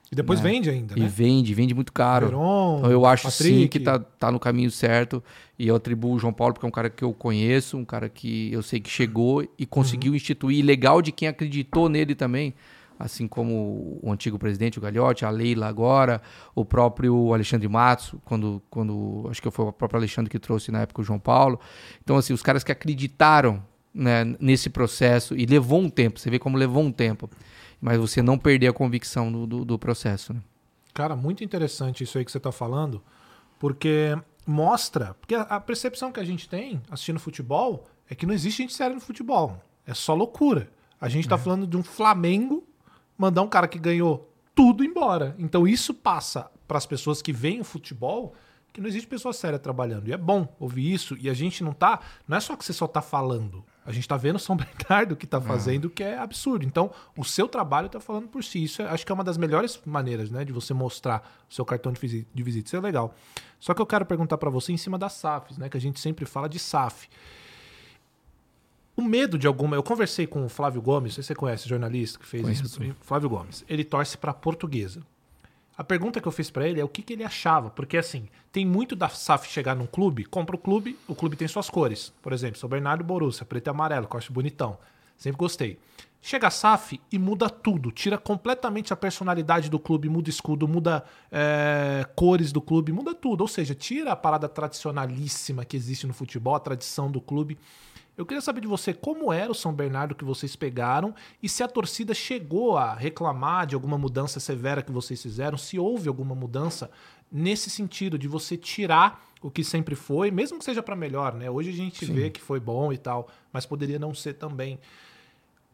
E 0.10 0.15
depois 0.15 0.41
né? 0.41 0.49
vende 0.49 0.69
ainda, 0.69 0.95
né? 0.95 1.06
E 1.06 1.07
vende, 1.07 1.53
vende 1.53 1.73
muito 1.73 1.91
caro. 1.91 2.28
Veron, 2.28 2.78
então 2.80 2.91
eu 2.91 3.06
acho 3.06 3.23
Patrick. 3.23 3.61
sim 3.61 3.68
que 3.68 3.80
tá, 3.80 3.99
tá 3.99 4.32
no 4.32 4.40
caminho 4.40 4.72
certo. 4.72 5.22
E 5.60 5.68
eu 5.68 5.76
atribuo 5.76 6.14
o 6.14 6.19
João 6.19 6.34
Paulo 6.34 6.53
porque 6.53 6.65
é 6.65 6.69
um 6.69 6.72
cara 6.72 6.90
que 6.90 7.03
eu 7.03 7.14
conheço, 7.14 7.78
um 7.78 7.86
cara 7.86 8.07
que 8.07 8.52
eu 8.52 8.61
sei 8.61 8.80
que 8.80 8.90
chegou 8.90 9.45
e 9.57 9.65
conseguiu 9.65 10.11
uhum. 10.11 10.15
instituir. 10.18 10.65
Legal 10.65 11.02
de 11.02 11.11
quem 11.11 11.28
acreditou 11.28 11.90
nele 11.90 12.15
também 12.15 12.53
assim 13.02 13.28
como 13.28 13.99
o 14.02 14.11
antigo 14.11 14.38
presidente, 14.38 14.78
o 14.78 14.82
Gagliotti, 14.82 15.26
a 15.26 15.30
Leila 15.30 15.68
agora, 15.68 16.22
o 16.56 16.64
próprio 16.64 17.34
Alexandre 17.34 17.68
Matos, 17.68 18.15
quando, 18.23 18.61
quando 18.69 19.28
acho 19.30 19.41
que 19.41 19.49
foi 19.52 19.65
o 19.65 19.72
próprio 19.72 19.99
Alexandre 19.99 20.30
que 20.30 20.40
trouxe 20.40 20.72
na 20.72 20.82
época 20.82 21.02
o 21.02 21.03
João 21.03 21.19
Paulo. 21.19 21.60
Então, 22.03 22.18
assim, 22.18 22.34
os 22.34 22.41
caras 22.41 22.64
que 22.64 22.72
acreditaram 22.72 23.64
né, 23.94 24.23
nesse 24.40 24.69
processo 24.69 25.36
e 25.36 25.45
levou 25.45 25.82
um 25.82 25.90
tempo, 25.90 26.19
você 26.19 26.30
vê 26.30 26.40
como 26.40 26.57
levou 26.57 26.84
um 26.84 26.91
tempo, 26.91 27.30
mas 27.80 27.98
você 27.98 28.22
não 28.22 28.38
perder 28.38 28.68
a 28.68 28.73
convicção 28.73 29.32
do, 29.32 29.45
do, 29.45 29.65
do 29.65 29.80
processo. 29.80 30.34
Né? 30.34 30.41
Cara, 30.94 31.15
muito 31.15 31.44
interessante 31.44 32.03
isso 32.03 32.18
aí 32.18 32.26
que 32.26 32.32
você 32.32 32.38
está 32.38 32.52
falando, 32.52 33.02
porque 33.60 34.18
mostra, 34.45 35.15
porque 35.15 35.36
a 35.36 35.60
percepção 35.60 36.11
que 36.11 36.19
a 36.19 36.23
gente 36.23 36.48
tem 36.48 36.82
assistindo 36.90 37.19
futebol 37.19 37.88
é 38.10 38.15
que 38.15 38.26
não 38.26 38.34
existe 38.34 38.61
gente 38.61 38.73
séria 38.73 38.94
no 38.94 39.02
futebol, 39.02 39.61
é 39.86 39.94
só 39.94 40.14
loucura. 40.14 40.69
A 40.99 41.10
gente 41.10 41.26
está 41.26 41.36
é. 41.36 41.40
falando 41.40 41.65
de 41.65 41.76
um 41.76 41.82
Flamengo 41.82 42.64
mandar 43.22 43.43
um 43.43 43.48
cara 43.48 43.68
que 43.68 43.77
ganhou 43.77 44.34
tudo 44.56 44.84
embora. 44.84 45.35
Então 45.38 45.68
isso 45.68 45.93
passa 45.93 46.49
para 46.68 46.80
as 46.80 46.88
pessoas 46.88 47.22
que 47.22 47.31
veem 47.31 47.61
o 47.61 47.64
futebol 47.64 48.34
que 48.73 48.81
não 48.81 48.88
existe 48.88 49.06
pessoa 49.06 49.31
séria 49.31 49.60
trabalhando. 49.60 50.07
E 50.07 50.14
é 50.14 50.18
bom 50.18 50.48
ouvir 50.60 50.91
isso. 50.91 51.15
E 51.19 51.30
a 51.30 51.34
gente 51.34 51.64
não 51.64 51.72
tá. 51.72 51.99
Não 52.27 52.38
é 52.38 52.39
só 52.39 52.56
que 52.56 52.65
você 52.65 52.73
só 52.73 52.88
tá 52.88 53.02
falando. 53.02 53.64
A 53.85 53.91
gente 53.91 54.07
tá 54.07 54.18
vendo 54.18 54.39
São 54.39 54.56
Bernardo 54.57 55.15
que 55.15 55.27
tá 55.27 55.38
é. 55.38 55.41
fazendo, 55.41 55.89
que 55.89 56.02
é 56.02 56.18
absurdo. 56.18 56.65
Então, 56.65 56.89
o 57.15 57.23
seu 57.23 57.48
trabalho 57.48 57.89
tá 57.89 57.99
falando 57.99 58.27
por 58.27 58.43
si. 58.43 58.64
Isso 58.64 58.81
é, 58.81 58.85
acho 58.85 59.06
que 59.06 59.11
é 59.11 59.14
uma 59.14 59.23
das 59.23 59.38
melhores 59.38 59.80
maneiras, 59.85 60.31
né? 60.31 60.43
De 60.43 60.53
você 60.53 60.73
mostrar 60.73 61.22
o 61.48 61.53
seu 61.53 61.65
cartão 61.65 61.91
de 61.91 61.99
visita. 61.99 62.30
De 62.34 62.41
visita. 62.41 62.69
Isso 62.69 62.77
é 62.77 62.80
legal. 62.80 63.14
Só 63.60 63.73
que 63.73 63.81
eu 63.81 63.85
quero 63.85 64.06
perguntar 64.06 64.38
para 64.38 64.49
você 64.49 64.72
em 64.72 64.77
cima 64.77 64.98
das 64.98 65.14
SAFs, 65.14 65.57
né? 65.57 65.69
Que 65.69 65.77
a 65.77 65.81
gente 65.81 65.99
sempre 65.99 66.26
fala 66.26 66.48
de 66.49 66.57
SAF 66.57 67.07
o 69.02 69.03
medo 69.03 69.38
de 69.38 69.48
alguma. 69.48 69.76
Eu 69.76 69.84
conversei 69.84 70.26
com 70.28 70.45
o 70.45 70.49
Flávio 70.49 70.82
Gomes, 70.82 71.15
se 71.15 71.23
você 71.23 71.36
conhece, 71.36 71.68
jornalista 71.68 72.19
que 72.19 72.26
fez 72.26 72.44
Conheço. 72.44 72.64
isso. 72.65 72.95
Flávio 73.02 73.30
Gomes. 73.30 73.65
Ele 73.68 73.84
torce 73.84 74.18
para 74.18 74.34
portuguesa. 74.34 75.02
A 75.78 75.84
pergunta 75.84 76.22
que 76.22 76.28
eu 76.28 76.32
fiz 76.32 76.52
para 76.52 76.68
ele 76.68 76.80
é 76.80 76.84
o 76.84 76.88
que, 76.88 77.02
que, 77.02 77.14
ele 77.14 77.23
achava, 77.23 77.69
porque 77.72 77.98
assim, 77.98 78.28
tem 78.52 78.65
muito 78.65 78.95
da 78.95 79.10
SAF 79.10 79.48
chegar 79.49 79.76
num 79.76 79.88
clube, 79.88 80.26
compra 80.26 80.56
o 80.56 80.60
clube, 80.60 80.98
o 81.07 81.15
clube 81.15 81.36
tem 81.36 81.48
suas 81.48 81.69
cores. 81.69 82.14
Por 82.22 82.34
exemplo, 82.34 82.60
São 82.60 82.69
Bernardo 82.69 83.03
Borussia, 83.03 83.45
preto 83.45 83.68
e 83.68 83.69
amarelo, 83.69 84.07
que 84.07 84.15
eu 84.15 84.18
acho 84.19 84.32
bonitão. 84.32 84.78
Sempre 85.18 85.40
gostei. 85.40 85.80
Chega 86.22 86.48
a 86.48 86.52
SAF 86.52 87.02
e 87.11 87.18
muda 87.18 87.49
tudo, 87.49 87.91
tira 87.91 88.15
completamente 88.15 88.94
a 88.94 88.95
personalidade 88.95 89.72
do 89.72 89.80
clube, 89.80 90.07
muda 90.07 90.30
escudo, 90.30 90.68
muda 90.68 91.03
é, 91.32 92.06
cores 92.15 92.52
do 92.52 92.61
clube, 92.61 92.91
muda 92.91 93.15
tudo. 93.15 93.41
Ou 93.41 93.48
seja, 93.48 93.73
tira 93.73 94.11
a 94.11 94.15
parada 94.15 94.48
tradicionalíssima 94.48 95.65
que 95.65 95.76
existe 95.76 96.06
no 96.06 96.14
futebol, 96.14 96.53
a 96.53 96.60
tradição 96.60 97.10
do 97.10 97.19
clube. 97.19 97.57
Eu 98.17 98.25
queria 98.25 98.41
saber 98.41 98.61
de 98.61 98.67
você 98.67 98.93
como 98.93 99.31
era 99.31 99.51
o 99.51 99.55
São 99.55 99.73
Bernardo 99.73 100.13
que 100.13 100.25
vocês 100.25 100.55
pegaram 100.55 101.15
e 101.41 101.47
se 101.47 101.63
a 101.63 101.67
torcida 101.67 102.13
chegou 102.13 102.77
a 102.77 102.93
reclamar 102.93 103.65
de 103.65 103.73
alguma 103.73 103.97
mudança 103.97 104.39
severa 104.39 104.81
que 104.81 104.91
vocês 104.91 105.21
fizeram, 105.21 105.57
se 105.57 105.79
houve 105.79 106.07
alguma 106.07 106.35
mudança 106.35 106.91
nesse 107.31 107.69
sentido 107.69 108.17
de 108.17 108.27
você 108.27 108.57
tirar 108.57 109.25
o 109.41 109.49
que 109.49 109.63
sempre 109.63 109.95
foi, 109.95 110.29
mesmo 110.29 110.59
que 110.59 110.65
seja 110.65 110.83
para 110.83 110.95
melhor, 110.95 111.33
né? 111.33 111.49
Hoje 111.49 111.69
a 111.69 111.73
gente 111.73 112.05
Sim. 112.05 112.13
vê 112.13 112.29
que 112.29 112.41
foi 112.41 112.59
bom 112.59 112.91
e 112.91 112.97
tal, 112.97 113.27
mas 113.51 113.65
poderia 113.65 113.97
não 113.97 114.13
ser 114.13 114.33
também. 114.33 114.77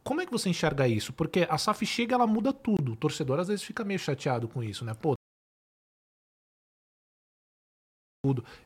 Como 0.04 0.22
é 0.22 0.26
que 0.26 0.32
você 0.32 0.48
enxerga 0.48 0.88
isso? 0.88 1.12
Porque 1.12 1.46
a 1.50 1.58
SAF 1.58 1.86
chega, 1.86 2.16
ela 2.16 2.26
muda 2.26 2.54
tudo. 2.54 2.94
O 2.94 2.96
torcedor 2.96 3.40
às 3.40 3.50
vezes 3.50 3.64
fica 3.64 3.84
meio 3.84 4.00
chateado 4.00 4.48
com 4.48 4.64
isso, 4.64 4.86
né? 4.86 4.94
Pô, 4.94 5.17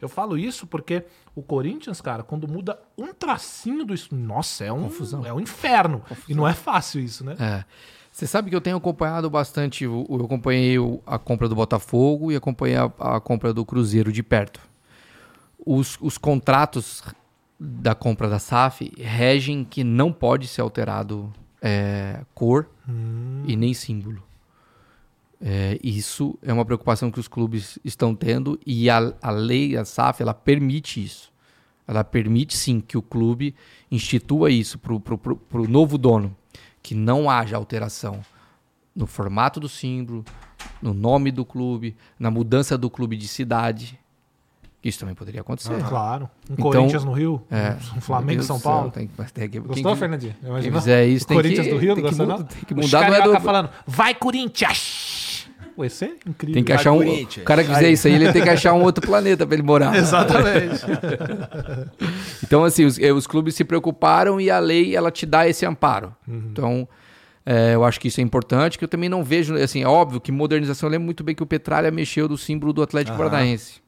Eu 0.02 0.10
falo 0.10 0.38
isso 0.38 0.68
porque 0.68 1.04
o 1.36 1.42
Corinthians, 1.42 2.02
cara, 2.02 2.24
quando 2.24 2.48
muda 2.48 2.80
um 2.98 3.14
tracinho 3.14 3.86
do. 3.86 3.94
Nossa, 4.12 4.66
é 4.66 4.72
um, 4.72 4.84
Confusão. 4.84 5.26
É 5.26 5.34
um 5.34 5.40
inferno. 5.40 6.00
Confusão. 6.00 6.26
E 6.28 6.34
não 6.34 6.48
é 6.48 6.54
fácil 6.54 7.02
isso, 7.02 7.24
né? 7.24 7.36
É. 7.40 7.64
Você 8.12 8.28
sabe 8.28 8.50
que 8.50 8.56
eu 8.56 8.62
tenho 8.62 8.78
acompanhado 8.78 9.30
bastante. 9.30 9.86
Eu 9.86 10.06
acompanhei 10.24 10.76
a 11.06 11.18
compra 11.18 11.48
do 11.48 11.56
Botafogo 11.56 12.32
e 12.32 12.36
acompanhei 12.36 12.78
a, 12.78 12.92
a 13.00 13.20
compra 13.22 13.54
do 13.54 13.66
Cruzeiro 13.66 14.12
de 14.12 14.22
perto. 14.22 14.60
Os, 15.66 15.98
os 16.02 16.18
contratos 16.18 17.04
da 17.60 17.94
compra 17.94 18.28
da 18.28 18.40
SAF 18.40 18.92
regem 18.98 19.64
que 19.64 19.84
não 19.84 20.12
pode 20.12 20.48
ser 20.48 20.62
alterado 20.62 21.32
é, 21.62 22.22
cor 22.34 22.68
e 23.46 23.56
nem 23.56 23.74
símbolo. 23.74 24.22
É, 25.44 25.80
isso 25.84 26.38
é 26.44 26.54
uma 26.54 26.64
preocupação 26.64 27.10
que 27.10 27.20
os 27.20 27.28
clubes 27.28 27.80
estão 27.84 28.14
tendo 28.14 28.60
e 28.66 28.90
a, 28.90 29.14
a 29.22 29.32
lei, 29.32 29.76
a 29.76 29.84
SAF, 29.84 30.22
ela 30.22 30.36
permite 30.36 31.04
isso. 31.04 31.32
Ela 31.88 32.04
permite 32.04 32.56
sim 32.56 32.80
que 32.80 32.98
o 32.98 33.02
clube 33.02 33.56
institua 33.90 34.52
isso 34.52 34.78
para 34.78 34.94
o 34.94 35.68
novo 35.68 35.98
dono, 35.98 36.36
que 36.82 36.94
não 36.94 37.30
haja 37.30 37.58
alteração 37.58 38.22
no 38.96 39.08
formato 39.08 39.60
do 39.60 39.68
símbolo, 39.68 40.24
no 40.82 40.94
nome 40.94 41.32
do 41.32 41.44
clube, 41.44 41.96
na 42.20 42.30
mudança 42.30 42.78
do 42.78 42.90
clube 42.90 43.18
de 43.18 43.28
cidade. 43.28 44.00
Isso 44.84 45.00
também 45.00 45.14
poderia 45.14 45.42
acontecer. 45.42 45.78
Claro. 45.84 46.30
Um 46.50 46.54
Então, 46.54 46.72
Corinthians 46.72 47.04
no 47.04 47.14
Rio, 47.14 47.42
É. 47.52 47.78
um 47.96 48.02
Flamengo 48.02 48.42
São 48.42 48.58
do 48.58 48.62
céu, 48.62 48.72
Paulo. 48.72 48.92
tem 48.92 49.08
tem 49.34 49.50
quem 49.50 49.62
Gostou, 49.62 49.96
Fernandinho? 49.96 50.36
Quem 50.62 50.72
fizer 50.72 51.06
isso 51.06 51.26
O 51.26 51.28
tem 51.28 51.38
Corinthians 51.38 51.68
que, 51.68 51.74
do 51.74 51.80
Rio, 51.80 51.96
tem 51.96 52.04
que, 52.04 52.16
tem 52.16 52.66
que 52.66 52.74
Os 52.74 52.86
mudar, 52.86 53.02
não 53.02 53.16
é 53.16 53.18
carioca 53.20 53.40
do... 53.40 53.44
falando, 53.44 53.70
vai 53.86 54.16
Corinthians! 54.16 55.11
É 55.78 56.30
incrível. 56.30 56.54
Tem 56.54 56.64
que 56.64 56.74
achar 56.74 56.92
um. 56.92 57.00
O 57.00 57.44
cara 57.44 57.64
que 57.64 57.74
fizer 57.74 57.90
isso 57.90 58.08
aí, 58.08 58.14
ele 58.14 58.32
tem 58.32 58.44
que 58.44 58.50
achar 58.50 58.74
um 58.74 58.84
outro 58.84 59.06
planeta 59.06 59.46
pra 59.46 59.56
ele 59.56 59.64
morar. 59.64 59.96
Exatamente. 59.98 60.82
Então, 62.44 62.66
assim, 62.66 62.84
os, 62.84 63.00
eh, 63.00 63.14
os 63.14 63.26
clubes 63.26 63.56
se 63.56 63.64
preocuparam 63.64 64.42
e 64.42 64.50
a 64.50 64.60
lei, 64.60 64.94
ela 64.94 65.10
te 65.10 65.26
dá 65.26 65.48
esse 65.48 65.66
amparo. 65.66 66.14
Uhum. 66.28 66.50
Então, 66.52 66.88
eh, 67.46 67.76
eu 67.76 67.86
acho 67.86 67.98
que 67.98 68.10
isso 68.10 68.20
é 68.20 68.24
importante, 68.24 68.78
que 68.78 68.84
eu 68.84 68.90
também 68.90 69.08
não 69.08 69.24
vejo, 69.24 69.56
assim, 69.56 69.82
é 69.82 69.88
óbvio 69.88 70.20
que 70.20 70.34
modernização, 70.34 70.88
eu 70.88 70.92
lembro 70.92 71.06
muito 71.06 71.24
bem 71.24 71.34
que 71.34 71.42
o 71.42 71.46
Petralha 71.46 71.90
mexeu 71.92 72.28
do 72.28 72.38
símbolo 72.38 72.74
do 72.74 72.82
Atlético 72.82 73.16
Aham. 73.16 73.30
Paranaense. 73.30 73.82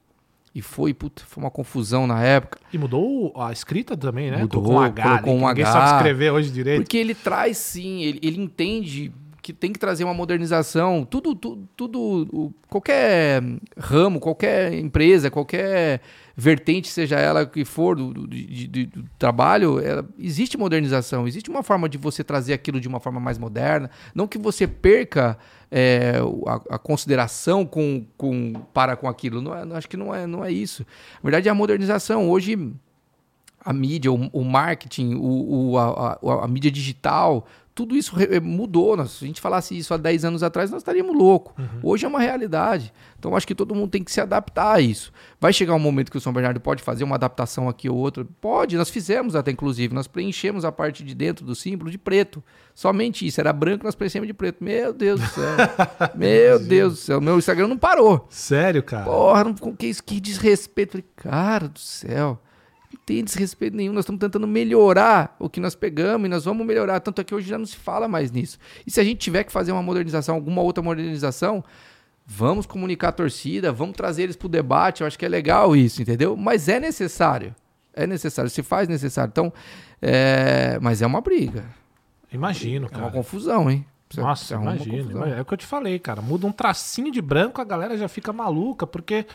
E 0.56 0.62
foi, 0.62 0.94
puta, 0.94 1.24
foi 1.28 1.44
uma 1.44 1.50
confusão 1.50 2.06
na 2.06 2.24
época. 2.24 2.60
E 2.72 2.78
mudou 2.78 3.34
a 3.36 3.52
escrita 3.52 3.98
também, 3.98 4.30
né? 4.30 4.38
Mudou, 4.38 4.62
com 4.62 4.76
um 4.76 4.80
H. 4.80 5.04
colocou 5.04 5.36
um 5.36 5.48
ninguém 5.48 5.66
sabe 5.66 5.96
escrever 5.98 6.32
hoje 6.32 6.52
direito. 6.52 6.84
Porque 6.84 6.98
ele 6.98 7.16
traz, 7.16 7.58
sim, 7.58 8.04
ele, 8.04 8.20
ele 8.22 8.40
entende 8.40 9.12
que 9.44 9.52
tem 9.54 9.74
que 9.74 9.78
trazer 9.78 10.06
uma 10.06 10.14
modernização. 10.14 11.04
Tudo, 11.06 11.36
tudo, 11.36 11.68
tudo 11.76 12.54
qualquer 12.70 13.44
ramo, 13.78 14.20
qualquer 14.20 14.74
empresa, 14.74 15.30
qualquer 15.30 16.00
vertente, 16.36 16.88
seja 16.88 17.20
ela 17.20 17.46
que 17.46 17.66
for 17.66 17.96
do, 17.98 18.14
do, 18.14 18.28
de- 18.28 18.86
do 18.88 19.04
trabalho, 19.20 19.80
ela- 19.82 20.04
existe 20.18 20.58
modernização. 20.58 21.28
Existe 21.28 21.50
uma 21.50 21.62
forma 21.62 21.90
de 21.90 21.98
você 21.98 22.24
trazer 22.24 22.54
aquilo 22.54 22.80
de 22.80 22.88
uma 22.88 23.02
forma 23.02 23.20
mais 23.20 23.38
moderna. 23.38 23.90
Não 24.16 24.28
que 24.28 24.38
você 24.38 24.66
perca 24.66 25.38
é, 25.70 26.14
a, 26.48 26.76
a 26.76 26.80
consideração 26.80 27.66
com, 27.66 28.06
com, 28.18 28.54
para 28.74 28.96
com 28.96 29.10
aquilo. 29.10 29.42
Não 29.42 29.54
é- 29.54 29.76
acho 29.78 29.90
que 29.90 29.98
não 29.98 30.16
é, 30.16 30.26
não 30.26 30.44
é 30.46 30.52
isso. 30.52 30.86
Na 31.22 31.30
verdade, 31.30 31.50
é 31.50 31.52
a 31.52 31.56
modernização. 31.56 32.30
Hoje 32.30 32.58
a 33.66 33.72
mídia, 33.72 34.12
o, 34.12 34.30
o 34.34 34.44
marketing, 34.44 35.16
o, 35.16 35.72
o- 35.72 35.78
a, 35.78 36.14
a- 36.22 36.46
a 36.46 36.48
mídia 36.48 36.70
digital, 36.72 37.46
tudo 37.76 37.96
isso 37.96 38.16
mudou. 38.42 38.96
Nós- 38.96 39.12
se 39.12 39.24
a 39.26 39.28
gente 39.28 39.42
falasse 39.42 39.78
isso 39.78 39.94
há 39.94 39.98
10 39.98 40.24
anos 40.26 40.44
atrás, 40.44 40.70
nós 40.72 40.82
estaríamos 40.82 41.16
loucos. 41.18 41.54
Hoje 41.82 42.06
é 42.06 42.08
uma 42.08 42.20
realidade. 42.20 42.94
Então, 43.18 43.36
acho 43.36 43.48
que 43.48 43.56
todo 43.56 43.74
mundo 43.74 43.90
tem 43.90 44.04
que 44.04 44.12
se 44.12 44.20
adaptar 44.22 44.74
a 44.76 44.82
isso. 44.82 45.12
Vai 45.40 45.54
chegar 45.54 45.74
um 45.74 45.80
momento 45.80 46.12
que 46.12 46.18
o 46.18 46.22
São 46.22 46.34
Bernardo 46.34 46.60
pode 46.60 46.84
fazer 46.84 47.04
uma 47.04 47.16
adaptação 47.16 47.70
aqui 47.70 47.90
ou 47.90 47.96
outra? 47.98 48.26
Pode, 48.42 48.76
nós 48.76 48.90
fizemos 48.90 49.36
até, 49.36 49.50
inclusive. 49.52 49.94
Nós 49.94 50.08
preenchemos 50.08 50.66
a 50.66 50.72
parte 50.72 51.04
de 51.04 51.16
dentro 51.16 51.46
do 51.46 51.56
símbolo 51.56 51.90
de 51.90 51.98
preto. 51.98 52.44
Somente 52.76 53.26
isso. 53.26 53.40
Era 53.40 53.54
branco, 53.54 53.86
nós 53.86 53.96
preenchemos 53.96 54.28
de 54.28 54.34
preto. 54.34 54.64
Meu 54.64 54.92
Deus 54.94 55.22
do 55.22 55.28
céu. 55.28 55.56
Meu 56.16 56.60
Deus 56.60 56.94
do 56.94 57.00
céu. 57.00 57.22
Meu 57.22 57.38
Instagram 57.38 57.68
não 57.68 57.78
parou. 57.78 58.28
Sério, 58.30 58.84
cara? 58.84 59.06
Porra, 59.06 59.44
não, 59.46 59.54
que, 59.54 59.88
isso, 59.88 60.04
que 60.04 60.20
desrespeito. 60.20 60.92
Falei, 60.94 61.06
cara 61.16 61.68
do 61.70 61.80
céu, 61.80 62.42
não 62.94 63.02
tem 63.06 63.24
desrespeito 63.24 63.76
nenhum. 63.76 63.94
Nós 63.94 64.04
estamos 64.04 64.20
tentando 64.20 64.48
melhorar 64.48 65.36
o 65.40 65.50
que 65.50 65.60
nós 65.60 65.76
pegamos 65.76 66.26
e 66.26 66.30
nós 66.30 66.46
vamos 66.46 66.66
melhorar. 66.66 67.00
Tanto 67.00 67.22
é 67.22 67.24
que 67.24 67.34
hoje 67.34 67.48
já 67.48 67.58
não 67.58 67.66
se 67.66 67.76
fala 67.78 68.08
mais 68.08 68.32
nisso. 68.32 68.58
E 68.86 68.92
se 68.92 69.00
a 69.00 69.04
gente 69.04 69.18
tiver 69.20 69.44
que 69.44 69.52
fazer 69.52 69.72
uma 69.72 69.84
modernização, 69.84 70.36
alguma 70.36 70.62
outra 70.62 70.84
modernização, 70.84 71.64
vamos 72.26 72.66
comunicar 72.66 73.10
a 73.10 73.12
torcida, 73.12 73.72
vamos 73.72 73.96
trazer 73.96 74.24
eles 74.24 74.36
para 74.36 74.46
o 74.46 74.50
debate. 74.50 75.02
Eu 75.02 75.08
acho 75.08 75.18
que 75.18 75.26
é 75.26 75.30
legal 75.30 75.76
isso, 75.76 76.02
entendeu? 76.02 76.36
Mas 76.38 76.68
é 76.70 76.80
necessário. 76.80 77.56
É 77.94 78.08
necessário, 78.08 78.50
se 78.50 78.64
faz 78.64 78.88
necessário. 78.88 79.30
Então, 79.32 79.54
é... 80.02 80.80
mas 80.82 81.02
é 81.02 81.06
uma 81.06 81.22
briga. 81.22 81.66
Imagino, 82.32 82.88
É 82.92 82.96
uma 82.96 83.02
cara. 83.02 83.12
confusão, 83.12 83.70
hein? 83.70 83.86
Você 84.10 84.22
Nossa, 84.22 84.56
imagina. 84.56 84.98
confusão. 84.98 85.26
É 85.26 85.42
o 85.42 85.46
que 85.46 85.54
eu 85.54 85.58
te 85.58 85.66
falei, 85.66 86.00
cara. 86.00 86.22
Muda 86.22 86.48
um 86.48 86.52
tracinho 86.52 87.12
de 87.12 87.22
branco, 87.22 87.62
a 87.62 87.64
galera 87.64 87.98
já 87.98 88.08
fica 88.08 88.34
maluca, 88.34 88.86
porque. 88.88 89.26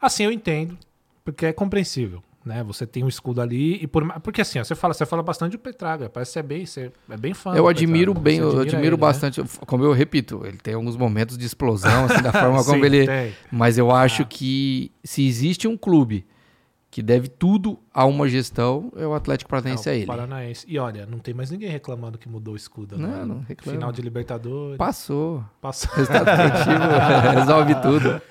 Assim, 0.00 0.24
eu 0.24 0.32
entendo, 0.32 0.78
porque 1.24 1.46
é 1.46 1.52
compreensível. 1.52 2.22
Né? 2.44 2.62
Você 2.64 2.86
tem 2.86 3.04
um 3.04 3.08
escudo 3.08 3.42
ali 3.42 3.74
e 3.82 3.86
por 3.86 4.02
porque 4.20 4.40
assim, 4.40 4.58
ó, 4.58 4.64
você 4.64 4.74
fala, 4.74 4.94
você 4.94 5.04
fala 5.04 5.22
bastante 5.22 5.52
do 5.52 5.58
Petraga, 5.58 6.08
parece 6.08 6.32
ser 6.32 6.42
bem, 6.42 6.64
você 6.64 6.90
é 7.10 7.16
bem 7.18 7.34
fã. 7.34 7.50
Eu 7.54 7.64
do 7.64 7.68
admiro 7.68 8.14
Petraga, 8.14 8.24
bem, 8.24 8.38
eu 8.38 8.60
admiro 8.60 8.78
ele, 8.86 8.90
né? 8.92 8.96
bastante. 8.96 9.42
Como 9.66 9.84
eu 9.84 9.92
repito, 9.92 10.40
ele 10.46 10.56
tem 10.56 10.72
alguns 10.72 10.96
momentos 10.96 11.36
de 11.36 11.44
explosão, 11.44 12.06
assim, 12.06 12.22
da 12.22 12.32
forma 12.32 12.64
como 12.64 12.78
Sim, 12.80 12.84
ele. 12.86 13.06
tem. 13.06 13.32
Mas 13.52 13.76
eu 13.76 13.90
Ah. 13.90 14.00
acho 14.00 14.24
que 14.24 14.90
se 15.04 15.26
existe 15.26 15.68
um 15.68 15.76
clube 15.76 16.24
que 16.90 17.02
deve 17.02 17.28
tudo 17.28 17.78
a 17.94 18.04
uma 18.04 18.28
gestão, 18.28 18.92
é 18.96 19.06
o 19.06 19.14
Atlético 19.14 19.48
Paranaense 19.48 19.88
É, 19.88 19.92
a 19.92 19.94
o 19.94 19.98
ele. 19.98 20.06
Paranaense. 20.06 20.66
E 20.68 20.76
olha, 20.78 21.06
não 21.06 21.18
tem 21.20 21.32
mais 21.32 21.50
ninguém 21.50 21.68
reclamando 21.70 22.18
que 22.18 22.28
mudou 22.28 22.54
o 22.54 22.56
escudo. 22.56 22.98
Não, 22.98 23.08
agora. 23.08 23.26
não 23.26 23.40
reclama. 23.40 23.78
Final 23.78 23.92
de 23.92 24.02
Libertadores. 24.02 24.76
Passou. 24.76 25.44
Passou. 25.60 25.88
Resultado 25.94 26.28
esportivo 26.28 27.30
resolve 27.38 27.74
tudo. 27.76 28.22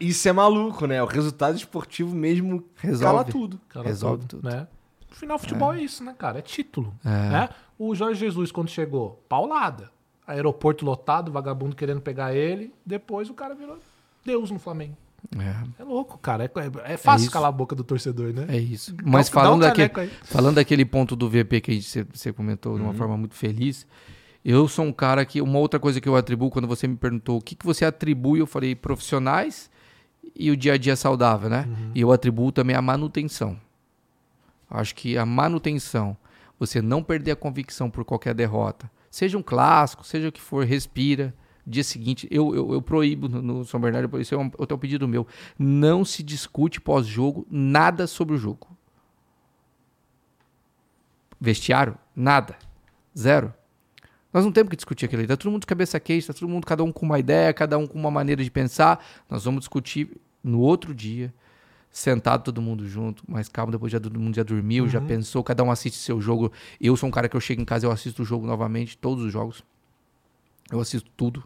Isso 0.00 0.28
é 0.28 0.32
maluco, 0.32 0.86
né? 0.86 1.00
O 1.02 1.06
resultado 1.06 1.56
esportivo 1.56 2.14
mesmo 2.14 2.64
Resolve. 2.76 3.04
cala 3.04 3.24
tudo. 3.24 3.60
Cara, 3.68 3.86
Resolve 3.86 4.26
tudo. 4.26 4.48
Né? 4.48 4.66
No 5.08 5.16
final, 5.16 5.38
futebol 5.38 5.72
é. 5.74 5.80
isso, 5.80 6.02
né, 6.02 6.14
cara? 6.18 6.40
É 6.40 6.42
título. 6.42 6.92
Né? 7.04 7.48
O 7.78 7.94
Jorge 7.94 8.18
Jesus, 8.18 8.50
quando 8.50 8.68
chegou, 8.68 9.22
paulada. 9.28 9.90
Aeroporto 10.26 10.84
lotado, 10.84 11.30
vagabundo 11.32 11.74
querendo 11.76 12.00
pegar 12.00 12.34
ele. 12.34 12.74
Depois 12.84 13.30
o 13.30 13.34
cara 13.34 13.54
virou 13.54 13.78
Deus 14.24 14.50
no 14.50 14.58
Flamengo. 14.58 14.96
É, 15.36 15.82
É 15.82 15.84
louco, 15.84 16.16
cara. 16.18 16.44
É, 16.44 16.46
é- 16.88 16.94
é 16.94 16.96
fácil 16.96 17.24
isso. 17.24 17.32
calar 17.32 17.48
a 17.48 17.52
boca 17.52 17.74
do 17.74 17.84
torcedor, 17.84 18.32
né? 18.32 18.46
é 18.48 18.56
isso. 18.56 18.94
Mas 19.04 19.28
Dá 19.28 19.40
um 19.40 19.42
falando, 19.42 19.60
daquele, 19.62 20.10
falando 20.24 20.54
daquele 20.56 20.84
ponto 20.84 21.14
do 21.16 21.28
VP 21.28 21.60
que 21.60 21.82
você 21.82 22.32
comentou 22.32 22.76
de 22.76 22.82
uma 22.82 22.94
forma 22.94 23.16
muito 23.16 23.34
feliz, 23.34 23.86
eu 24.44 24.66
sou 24.68 24.84
um 24.84 24.92
cara 24.92 25.24
que. 25.26 25.42
Uma 25.42 25.58
outra 25.58 25.78
coisa 25.80 26.00
que 26.00 26.08
eu 26.08 26.16
atribuo, 26.16 26.50
quando 26.50 26.68
você 26.68 26.86
me 26.86 26.96
perguntou 26.96 27.38
o 27.38 27.42
que, 27.42 27.54
que 27.54 27.66
você 27.66 27.84
atribui, 27.84 28.40
eu 28.40 28.46
falei 28.46 28.74
profissionais 28.74 29.70
e 30.34 30.50
o 30.50 30.56
dia 30.56 30.74
a 30.74 30.78
dia 30.78 30.94
saudável, 30.96 31.50
né? 31.50 31.68
E 31.94 32.00
eu 32.00 32.12
atribuo 32.12 32.52
também 32.52 32.74
a 32.76 32.80
manutenção. 32.80 33.58
Acho 34.70 34.94
que 34.94 35.16
a 35.18 35.26
manutenção, 35.26 36.16
você 36.58 36.80
não 36.80 37.02
perder 37.02 37.32
a 37.32 37.36
convicção 37.36 37.90
por 37.90 38.04
qualquer 38.04 38.34
derrota, 38.34 38.90
seja 39.10 39.36
um 39.36 39.42
clássico, 39.42 40.04
seja 40.06 40.28
o 40.28 40.32
que 40.32 40.40
for, 40.40 40.64
respira. 40.64 41.34
Dia 41.68 41.84
seguinte, 41.84 42.26
eu, 42.30 42.54
eu, 42.54 42.72
eu 42.72 42.80
proíbo 42.80 43.28
no, 43.28 43.42
no 43.42 43.64
São 43.64 43.78
Bernardo, 43.78 44.18
isso 44.18 44.34
é 44.34 44.38
um, 44.38 44.50
outro 44.56 44.78
pedido 44.78 45.06
meu. 45.06 45.26
Não 45.58 46.04
se 46.04 46.22
discute 46.22 46.80
pós-jogo 46.80 47.46
nada 47.50 48.06
sobre 48.06 48.34
o 48.34 48.38
jogo. 48.38 48.66
Vestiário? 51.38 51.96
Nada. 52.16 52.56
Zero. 53.16 53.52
Nós 54.32 54.44
não 54.44 54.52
temos 54.52 54.70
que 54.70 54.76
discutir 54.76 55.04
aquilo 55.04 55.20
ali. 55.20 55.28
Tá 55.28 55.36
todo 55.36 55.50
mundo 55.50 55.60
de 55.60 55.66
cabeça 55.66 56.00
quente, 56.00 56.26
tá 56.26 56.32
todo 56.32 56.48
mundo, 56.48 56.66
cada 56.66 56.82
um 56.82 56.90
com 56.90 57.04
uma 57.04 57.18
ideia, 57.18 57.52
cada 57.52 57.76
um 57.76 57.86
com 57.86 57.98
uma 57.98 58.10
maneira 58.10 58.42
de 58.42 58.50
pensar. 58.50 59.04
Nós 59.28 59.44
vamos 59.44 59.60
discutir 59.60 60.10
no 60.42 60.60
outro 60.60 60.94
dia, 60.94 61.32
sentado 61.90 62.44
todo 62.44 62.62
mundo 62.62 62.86
junto, 62.86 63.22
mais 63.28 63.48
calmo, 63.48 63.72
depois 63.72 63.92
já 63.92 64.00
todo 64.00 64.18
mundo 64.18 64.36
já 64.36 64.42
dormiu, 64.42 64.88
já 64.88 65.00
pensou, 65.00 65.42
cada 65.42 65.62
um 65.62 65.70
assiste 65.70 65.98
seu 65.98 66.20
jogo. 66.20 66.50
Eu 66.80 66.96
sou 66.96 67.08
um 67.08 67.12
cara 67.12 67.28
que 67.28 67.36
eu 67.36 67.40
chego 67.40 67.60
em 67.60 67.64
casa, 67.64 67.86
eu 67.86 67.90
assisto 67.90 68.22
o 68.22 68.24
jogo 68.24 68.46
novamente, 68.46 68.96
todos 68.96 69.24
os 69.24 69.32
jogos. 69.32 69.62
Eu 70.70 70.80
assisto 70.80 71.10
tudo. 71.16 71.42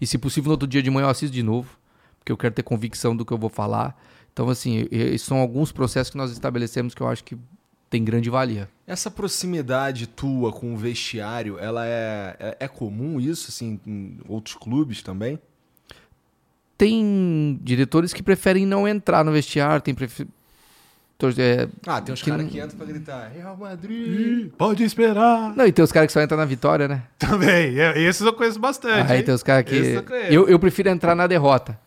E 0.00 0.06
se 0.06 0.18
possível, 0.18 0.48
no 0.48 0.52
outro 0.52 0.68
dia 0.68 0.82
de 0.82 0.90
manhã 0.90 1.06
eu 1.06 1.10
assisto 1.10 1.34
de 1.34 1.42
novo, 1.42 1.78
porque 2.18 2.32
eu 2.32 2.36
quero 2.36 2.54
ter 2.54 2.62
convicção 2.62 3.16
do 3.16 3.24
que 3.24 3.32
eu 3.32 3.38
vou 3.38 3.50
falar. 3.50 3.96
Então, 4.32 4.48
assim, 4.48 4.88
são 5.18 5.38
alguns 5.38 5.70
processos 5.70 6.10
que 6.10 6.16
nós 6.16 6.32
estabelecemos 6.32 6.94
que 6.94 7.00
eu 7.00 7.08
acho 7.08 7.22
que 7.22 7.36
tem 7.88 8.02
grande 8.02 8.28
valia. 8.28 8.68
Essa 8.86 9.08
proximidade 9.08 10.08
tua 10.08 10.52
com 10.52 10.74
o 10.74 10.76
vestiário, 10.76 11.58
ela 11.60 11.86
é, 11.86 12.36
é, 12.40 12.56
é 12.60 12.68
comum 12.68 13.20
isso, 13.20 13.46
assim, 13.50 13.78
em 13.86 14.18
outros 14.28 14.56
clubes 14.56 15.02
também? 15.02 15.38
Tem 16.76 17.60
diretores 17.62 18.12
que 18.12 18.22
preferem 18.22 18.66
não 18.66 18.88
entrar 18.88 19.24
no 19.24 19.30
vestiário, 19.30 19.80
tem 19.80 19.94
é, 21.38 21.68
Ah, 21.86 22.00
tem 22.00 22.12
uns 22.12 22.22
Que 22.22 22.30
caras 22.30 22.46
que 22.50 22.58
entram 22.60 22.76
pra 22.76 22.86
gritar, 22.86 23.28
Real 23.28 23.56
Madrid! 23.56 24.50
Pode 24.58 24.82
esperar. 24.82 25.54
Não, 25.56 25.66
e 25.66 25.72
tem 25.72 25.84
os 25.84 25.92
caras 25.92 26.08
que 26.08 26.12
só 26.12 26.22
entram 26.22 26.36
na 26.36 26.44
vitória, 26.44 26.88
né? 26.88 27.04
Também. 27.18 27.78
É, 27.78 27.98
Esses 28.00 28.22
eu 28.22 28.32
conheço 28.32 28.58
bastante. 28.58 29.10
Aí 29.10 29.18
hein? 29.18 29.24
tem 29.24 29.34
os 29.34 29.42
caras 29.42 29.64
que. 29.64 29.74
Eu. 29.74 30.04
Eu, 30.30 30.48
eu 30.48 30.58
prefiro 30.58 30.88
entrar 30.88 31.14
na 31.14 31.26
derrota. 31.26 31.78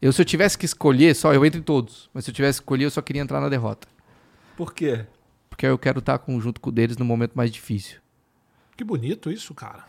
Eu, 0.00 0.12
se 0.12 0.20
eu 0.20 0.24
tivesse 0.24 0.58
que 0.58 0.64
escolher, 0.64 1.14
só 1.14 1.32
eu 1.32 1.46
entro 1.46 1.60
em 1.60 1.62
todos. 1.62 2.10
Mas 2.12 2.24
se 2.24 2.30
eu 2.30 2.34
tivesse 2.34 2.58
que 2.58 2.64
escolher, 2.64 2.84
eu 2.86 2.90
só 2.90 3.00
queria 3.00 3.22
entrar 3.22 3.40
na 3.40 3.48
derrota. 3.48 3.86
Por 4.56 4.74
quê? 4.74 5.04
Porque 5.48 5.64
eu 5.64 5.78
quero 5.78 6.00
estar 6.00 6.20
junto 6.40 6.60
com 6.60 6.70
o 6.70 6.72
deles 6.72 6.96
no 6.96 7.04
momento 7.04 7.32
mais 7.34 7.52
difícil. 7.52 7.98
Que 8.76 8.82
bonito 8.82 9.30
isso, 9.30 9.54
cara. 9.54 9.84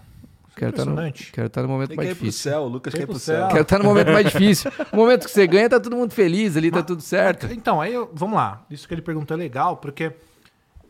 Quero 0.55 0.69
estar 0.69 0.85
no, 0.85 0.91
Impressionante. 0.91 1.31
quero 1.31 1.47
estar 1.47 1.61
no 1.63 1.67
momento 1.67 1.88
Tem 1.89 1.97
mais 1.97 2.09
ir 2.09 2.15
pro 2.15 2.25
difícil. 2.25 2.51
céu, 2.51 2.61
o 2.61 2.67
Lucas 2.67 2.93
quer 2.93 3.01
ir 3.03 3.05
pro 3.07 3.17
céu. 3.19 3.39
céu. 3.39 3.47
Quero 3.49 3.61
estar 3.63 3.80
no 3.80 3.85
momento 3.85 4.11
mais 4.11 4.25
difícil. 4.31 4.71
No 4.91 4.99
momento 4.99 5.25
que 5.25 5.31
você 5.31 5.47
ganha, 5.47 5.69
tá 5.69 5.80
todo 5.80 5.95
mundo 5.95 6.11
feliz 6.13 6.55
ali, 6.55 6.69
tá 6.71 6.84
tudo 6.84 7.01
certo. 7.01 7.47
Então, 7.51 7.81
aí 7.81 7.93
eu- 7.93 8.09
vamos 8.13 8.35
lá. 8.35 8.63
Isso 8.69 8.88
que 8.88 8.93
ele 8.93 9.01
perguntou 9.01 9.35
é 9.35 9.39
legal, 9.39 9.77
porque 9.77 10.13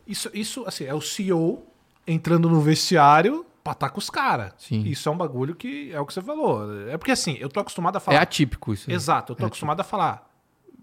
isso, 0.06 0.30
isso 0.34 0.64
assim, 0.66 0.84
é 0.84 0.92
o 0.94 1.00
CEO 1.00 1.62
entrando 2.06 2.48
no 2.50 2.60
vestiário 2.60 3.46
pra 3.62 3.72
estar 3.72 3.88
com 3.88 3.98
os 3.98 4.10
caras. 4.10 4.52
Isso 4.70 5.08
é 5.08 5.12
um 5.12 5.16
bagulho 5.16 5.54
que 5.54 5.90
é 5.92 5.98
o 5.98 6.04
que 6.04 6.12
você 6.12 6.20
falou. 6.20 6.86
É 6.88 6.98
porque 6.98 7.12
assim, 7.12 7.36
eu 7.40 7.48
tô 7.48 7.58
acostumado 7.60 7.96
a 7.96 7.98
É 7.98 8.00
falar. 8.00 8.20
atípico 8.20 8.74
isso. 8.74 8.90
né? 8.90 8.94
Exato, 8.94 9.32
eu 9.32 9.36
tô 9.36 9.44
É 9.44 9.46
acostumado 9.46 9.80
a 9.80 9.84
falar 9.84 10.30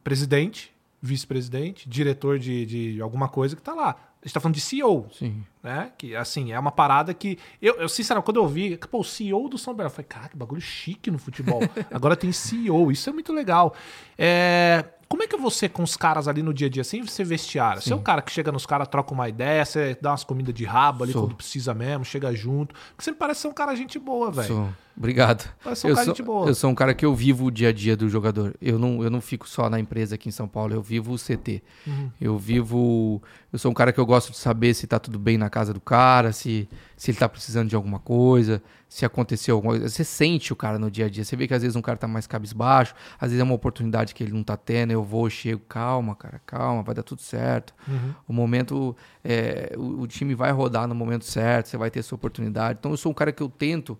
presidente, 0.03 0.73
vice-presidente, 0.99 1.87
diretor 1.87 2.39
de, 2.39 2.65
de 2.65 3.01
alguma 3.01 3.27
coisa 3.29 3.55
que 3.55 3.61
tá 3.61 3.73
lá. 3.73 3.95
A 4.22 4.27
gente 4.27 4.34
tá 4.34 4.39
falando 4.39 4.53
de 4.53 4.61
CEO, 4.61 5.07
Sim. 5.11 5.43
né? 5.64 5.91
Que, 5.98 6.15
assim, 6.15 6.52
é 6.52 6.60
uma 6.60 6.72
parada 6.72 7.11
que... 7.11 7.39
Eu, 7.60 7.76
eu 7.77 7.89
sinceramente, 7.89 8.26
quando 8.26 8.38
eu 8.38 8.48
vi, 8.48 8.77
pô, 8.77 8.99
o 8.99 9.03
CEO 9.03 9.49
do 9.49 9.57
São 9.57 9.73
Bernardo, 9.73 9.93
eu 9.93 9.95
falei, 9.95 10.07
cara, 10.07 10.30
que 10.30 10.38
bagulho 10.38 10.61
chique 10.61 11.10
no 11.10 11.18
futebol. 11.18 11.60
Agora 11.89 12.15
tem 12.15 12.31
CEO, 12.31 12.91
isso 12.91 13.10
é 13.10 13.14
muito 13.14 13.34
legal. 13.34 13.73
É, 14.15 14.85
Como 15.10 15.23
é 15.23 15.27
que 15.27 15.35
é 15.35 15.39
você 15.39 15.68
com 15.68 15.81
os 15.81 15.98
caras 15.98 16.27
ali 16.27 16.43
no 16.43 16.53
dia 16.53 16.68
a 16.68 16.69
dia, 16.69 16.84
sem 16.84 17.02
você 17.02 17.23
vestiário? 17.23 17.81
Você 17.81 17.91
é 17.91 17.95
o 17.95 17.99
cara 17.99 18.22
que 18.22 18.31
chega 18.31 18.52
nos 18.52 18.65
caras, 18.68 18.88
troca 18.88 19.11
uma 19.11 19.27
ideia, 19.27 19.65
você 19.65 19.98
dá 19.99 20.11
umas 20.11 20.23
comidas 20.23 20.53
de 20.53 20.65
rabo 20.65 21.03
ali 21.03 21.14
Sou. 21.14 21.23
quando 21.23 21.35
precisa 21.35 21.73
mesmo, 21.73 22.06
chega 22.06 22.31
junto. 22.35 22.76
Porque 22.91 23.03
você 23.03 23.10
me 23.10 23.18
parece 23.18 23.41
ser 23.41 23.48
um 23.48 23.53
cara 23.53 23.76
gente 23.76 23.98
boa, 23.98 24.30
velho. 24.30 24.48
Sou. 24.93 24.97
Obrigado. 24.97 25.49
Parece 25.63 25.85
um 25.85 25.89
Eu 25.89 25.95
cara 25.95 26.05
sou, 26.05 26.15
gente 26.15 26.26
boa. 26.26 26.47
eu 26.47 26.55
sou 26.55 26.69
um 26.69 26.76
cara 26.76 26.93
que 26.93 27.05
eu 27.05 27.15
vivo 27.15 27.45
o 27.45 27.51
dia 27.51 27.69
a 27.69 27.72
dia 27.73 27.95
do 27.95 28.07
jogador. 28.09 28.55
Eu 28.61 28.77
não, 28.77 29.03
eu 29.03 29.09
não 29.09 29.22
fico 29.22 29.47
só 29.47 29.69
na 29.69 29.80
empresa 29.80 30.15
aqui 30.15 30.30
em 30.30 30.31
São 30.31 30.47
Paulo, 30.47 30.73
eu 30.73 30.81
vivo 30.81 31.13
o 31.13 31.18
CT. 31.18 31.63
Uhum. 31.88 32.11
Eu 32.19 32.38
vivo. 32.38 33.22
Eu 33.51 33.59
sou 33.59 33.72
um 33.72 33.73
cara 33.73 33.91
que 33.91 33.99
eu 33.99 34.05
gosto 34.05 34.31
de 34.31 34.38
saber 34.38 34.73
se 34.73 34.88
tá 34.88 34.99
tudo 34.99 35.19
bem 35.19 35.38
na 35.38 35.49
casa 35.49 35.73
do 35.73 35.81
cara, 35.81 36.31
se, 36.31 36.69
se 36.95 37.11
ele 37.11 37.18
tá 37.18 37.27
precisando 37.27 37.68
de 37.68 37.76
alguma 37.76 37.99
coisa, 37.99 38.61
se 38.88 39.05
aconteceu 39.05 39.55
alguma 39.55 39.73
coisa. 39.73 39.89
Você 39.89 40.03
sente 40.03 40.53
o 40.53 40.55
cara 40.55 40.77
no 40.80 40.89
dia 40.89 41.05
a 41.05 41.09
dia. 41.09 41.23
Você 41.23 41.35
vê 41.35 41.47
que 41.47 41.53
às 41.53 41.61
vezes 41.61 41.76
um 41.76 41.81
cara 41.81 41.97
tá 41.97 42.07
mais 42.07 42.27
cabisbaixo, 42.27 42.93
às 43.19 43.30
vezes 43.30 43.39
é 43.39 43.43
uma 43.43 43.53
oportunidade 43.55 44.13
que 44.13 44.23
ele 44.23 44.34
não 44.34 44.43
tá 44.43 44.55
tendo. 44.55 44.91
Eu 44.91 45.03
vou, 45.03 45.30
chego, 45.30 45.61
calma, 45.68 46.15
cara, 46.15 46.41
calma, 46.45 46.84
vai 46.84 46.95
dar 46.95 47.03
tudo 47.03 47.22
certo. 47.22 47.73
Uhum. 47.88 48.13
O 48.27 48.34
momento. 48.34 48.95
é, 49.23 49.73
o, 49.77 50.01
o 50.01 50.07
time 50.07 50.34
vai 50.34 50.51
rodar 50.51 50.88
no 50.88 50.95
momento 50.95 51.26
certo, 51.26 51.68
você 51.68 51.77
vai 51.77 51.89
ter 51.89 51.99
essa 51.99 52.15
oportunidade. 52.15 52.77
Então 52.80 52.91
eu 52.91 52.97
sou 52.97 53.11
um 53.11 53.15
cara 53.15 53.31
que 53.31 53.41
eu 53.41 53.49
tento 53.49 53.97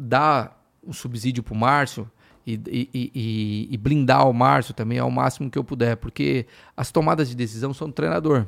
dar 0.00 0.58
um 0.86 0.92
subsídio 0.92 1.42
pro 1.42 1.54
Márcio 1.54 2.10
e, 2.46 2.54
e- 2.66 2.90
e- 2.94 3.68
e- 3.70 3.76
blindar 3.76 4.28
o 4.28 4.32
Márcio 4.32 4.72
também 4.72 4.98
ao 4.98 5.10
máximo 5.10 5.50
que 5.50 5.58
eu 5.58 5.64
puder, 5.64 5.96
porque 5.96 6.46
as 6.76 6.90
tomadas 6.90 7.28
de 7.28 7.36
decisão 7.36 7.74
são 7.74 7.88
do 7.88 7.92
treinador. 7.92 8.46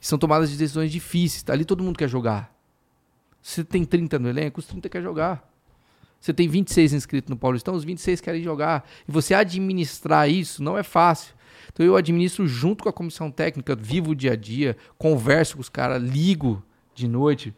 São 0.00 0.18
tomadas 0.18 0.50
de 0.50 0.56
decisões 0.56 0.92
difíceis. 0.92 1.42
tá? 1.42 1.52
Ali 1.52 1.64
todo 1.64 1.82
mundo 1.82 1.96
quer 1.96 2.08
jogar. 2.08 2.54
Você 3.42 3.64
tem 3.64 3.84
30 3.84 4.18
no 4.18 4.28
elenco, 4.28 4.60
os 4.60 4.66
30 4.66 4.88
quer 4.88 5.02
jogar. 5.02 5.42
Você 6.20 6.32
tem 6.32 6.48
26 6.48 6.92
inscritos 6.94 7.28
no 7.28 7.36
Paulistão, 7.36 7.74
os 7.74 7.84
26 7.84 8.20
querem 8.20 8.42
jogar. 8.42 8.88
E 9.06 9.12
você 9.12 9.34
administrar 9.34 10.28
isso 10.30 10.62
não 10.62 10.78
é 10.78 10.82
fácil. 10.82 11.34
Então 11.72 11.84
eu 11.84 11.96
administro 11.96 12.46
junto 12.46 12.84
com 12.84 12.88
a 12.88 12.92
comissão 12.92 13.30
técnica, 13.30 13.74
vivo 13.74 14.12
o 14.12 14.14
dia 14.14 14.32
a 14.32 14.36
dia, 14.36 14.76
converso 14.96 15.56
com 15.56 15.60
os 15.60 15.68
caras, 15.68 16.02
ligo 16.02 16.62
de 16.94 17.08
noite. 17.08 17.54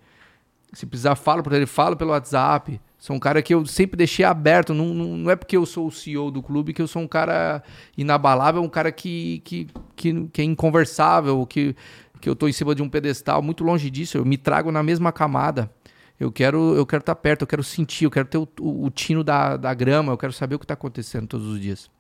Se 0.73 0.87
precisar, 0.87 1.15
falo 1.15 1.43
para 1.43 1.57
ele, 1.57 1.67
falo 1.67 1.97
pelo 1.97 2.11
WhatsApp. 2.11 2.81
Sou 2.99 3.15
um 3.15 3.19
cara 3.19 3.43
que 3.43 3.55
eu 3.55 3.65
sempre 3.67 3.97
deixei 3.97 4.25
aberto. 4.25 4.73
Não, 4.73 4.87
não, 4.87 5.17
não 5.17 5.31
é 5.31 5.37
porque 5.37 5.57
eu 5.57 5.67
sou 5.67 5.87
o 5.87 5.93
CEO 5.93 6.31
do 6.31 6.43
clube 6.43 6.73
que 6.73 6.81
eu 6.81 6.89
sou 6.89 7.03
um 7.03 7.09
cara 7.09 7.63
inabalável, 7.97 8.63
um 8.63 8.69
cara 8.69 8.91
que, 8.91 9.41
que, 9.45 9.69
que, 9.95 10.29
que 10.29 10.41
é 10.41 10.45
inconversável, 10.45 11.47
que, 11.47 11.77
que 12.21 12.29
eu 12.29 12.35
tô 12.35 12.49
em 12.49 12.53
cima 12.53 12.75
de 12.75 12.83
um 12.83 12.89
pedestal. 12.89 13.43
Muito 13.43 13.63
longe 13.63 13.91
disso. 13.91 14.17
Eu 14.17 14.25
me 14.25 14.39
trago 14.39 14.73
na 14.73 14.83
mesma 14.83 15.13
camada. 15.13 15.71
Eu 16.19 16.33
quero 16.33 16.75
eu 16.75 16.87
quero 16.87 17.01
estar 17.01 17.15
perto, 17.15 17.43
eu 17.43 17.47
quero 17.47 17.63
sentir, 17.63 18.05
eu 18.05 18.11
quero 18.11 18.27
ter 18.27 18.39
o, 18.39 18.49
o, 18.59 18.87
o 18.87 18.91
tino 18.91 19.23
da, 19.23 19.59
da 19.59 19.75
grama, 19.75 20.13
eu 20.13 20.17
quero 20.17 20.33
saber 20.33 20.55
o 20.55 20.59
que 20.59 20.65
está 20.65 20.73
acontecendo 20.73 21.27
todos 21.27 21.47
os 21.47 21.61
dias. 21.61 21.91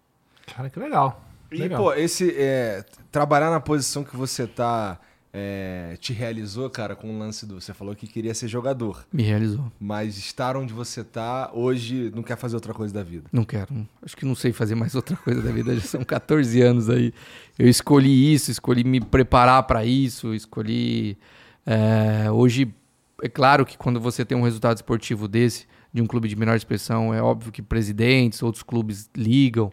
Cara, 0.46 0.70
que 0.70 0.78
legal. 0.78 1.22
E, 1.50 1.56
legal. 1.56 1.82
pô, 1.82 1.92
esse. 1.92 2.34
é, 2.36 2.84
trabalhar 3.10 3.50
na 3.50 3.60
posição 3.60 4.02
que 4.02 4.16
você 4.16 4.46
tá. 4.46 4.98
É, 5.38 5.98
te 6.00 6.14
realizou, 6.14 6.70
cara, 6.70 6.96
com 6.96 7.14
o 7.14 7.18
lance 7.18 7.44
do. 7.44 7.60
Você 7.60 7.74
falou 7.74 7.94
que 7.94 8.06
queria 8.06 8.32
ser 8.32 8.48
jogador. 8.48 9.06
Me 9.12 9.22
realizou. 9.22 9.70
Mas 9.78 10.16
estar 10.16 10.56
onde 10.56 10.72
você 10.72 11.04
tá 11.04 11.50
hoje 11.52 12.10
não 12.14 12.22
quer 12.22 12.38
fazer 12.38 12.54
outra 12.54 12.72
coisa 12.72 12.94
da 12.94 13.02
vida. 13.02 13.28
Não 13.30 13.44
quero. 13.44 13.86
Acho 14.02 14.16
que 14.16 14.24
não 14.24 14.34
sei 14.34 14.50
fazer 14.54 14.74
mais 14.74 14.94
outra 14.94 15.14
coisa 15.14 15.42
da 15.42 15.52
vida. 15.52 15.74
Já 15.74 15.82
são 15.82 16.02
14 16.02 16.62
anos 16.62 16.88
aí. 16.88 17.12
Eu 17.58 17.68
escolhi 17.68 18.32
isso, 18.32 18.50
escolhi 18.50 18.82
me 18.82 18.98
preparar 18.98 19.62
para 19.64 19.84
isso, 19.84 20.32
escolhi. 20.32 21.18
é, 21.66 22.30
hoje, 22.30 22.74
é 23.22 23.28
claro 23.28 23.66
que 23.66 23.76
quando 23.76 24.00
você 24.00 24.24
tem 24.24 24.38
um 24.38 24.42
resultado 24.42 24.78
esportivo 24.78 25.28
desse, 25.28 25.66
de 25.92 26.00
um 26.00 26.06
clube 26.06 26.28
de 26.28 26.36
menor 26.36 26.56
expressão, 26.56 27.12
é 27.12 27.20
óbvio 27.20 27.52
que 27.52 27.60
presidentes, 27.60 28.42
outros 28.42 28.62
clubes 28.62 29.10
ligam, 29.14 29.70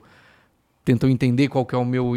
tentam 0.84 1.10
entender 1.10 1.47
qual 1.47 1.65
que 1.65 1.76
é 1.76 1.77
o 1.77 1.85
meu. 1.85 2.14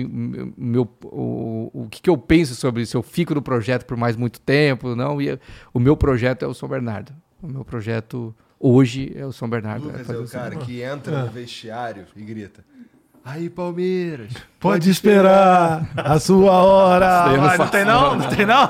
meu 0.57 0.89
o, 1.05 1.71
o 1.73 1.89
que, 1.89 2.03
que 2.03 2.11
eu 2.11 2.19
penso 2.19 2.55
sobre 2.55 2.83
isso. 2.83 2.97
Eu 2.97 3.03
fico 3.03 3.35
no 3.35 3.43
projeto 3.43 3.85
por 3.85 3.97
mais 3.97 4.17
muito 4.17 4.41
tempo, 4.41 4.95
não. 4.95 5.21
E 5.21 5.39
o 5.73 5.79
meu 5.79 5.97
projeto 5.97 6.45
é 6.45 6.49
o 6.49 6.55
São 6.55 6.69
Bernardo. 6.69 7.13
O 7.43 7.47
meu 7.47 7.65
projeto 7.65 8.35
hoje 8.59 9.13
é 9.15 9.25
o 9.25 9.33
São 9.33 9.49
Bernardo. 9.49 9.87
Lucas 9.87 10.01
é 10.01 10.05
fazer 10.05 10.19
o 10.19 10.29
cara 10.29 10.57
que 10.57 10.81
entra 10.83 11.25
no 11.25 11.31
vestiário 11.31 12.07
e 12.17 12.23
grita. 12.23 12.65
Aí, 13.29 13.51
Palmeiras. 13.51 14.33
Pode 14.61 14.89
esperar 14.89 15.85
a 15.97 16.17
sua 16.21 16.53
hora. 16.63 17.27
Isso 17.33 17.59
não 17.59 17.65
não 17.65 17.69
tem 17.69 17.85
não? 17.85 18.01
não, 18.03 18.11
Não, 18.11 18.19
não. 18.19 18.29
tem 18.29 18.47
não? 18.47 18.69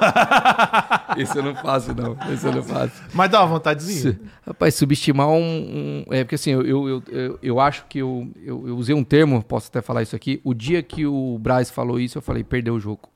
Esse 1.18 1.36
eu 1.36 1.42
não 1.42 1.54
faço, 1.56 1.94
não. 1.94 2.16
Esse 2.32 2.46
eu 2.46 2.52
não 2.52 2.62
faço. 2.62 2.92
Mas 3.12 3.30
dá 3.30 3.40
uma 3.42 3.48
vontadezinha. 3.48 4.14
Su- 4.14 4.18
Rapaz, 4.46 4.74
subestimar 4.74 5.28
um. 5.28 5.34
um- 5.38 6.04
é 6.10 6.24
porque 6.24 6.36
assim, 6.36 6.52
eu, 6.52 6.62
eu, 6.66 6.88
eu, 6.88 7.02
eu, 7.08 7.38
eu 7.42 7.60
acho 7.60 7.84
que 7.86 7.98
eu, 7.98 8.28
eu, 8.42 8.66
eu 8.68 8.76
usei 8.78 8.94
um 8.94 9.04
termo, 9.04 9.42
posso 9.42 9.68
até 9.68 9.82
falar 9.82 10.02
isso 10.02 10.16
aqui. 10.16 10.40
O 10.42 10.54
dia 10.54 10.82
que 10.82 11.04
o 11.06 11.38
Braz 11.38 11.70
falou 11.70 12.00
isso, 12.00 12.16
eu 12.16 12.22
falei, 12.22 12.42
perdeu 12.42 12.76
o 12.76 12.80
jogo. 12.80 13.10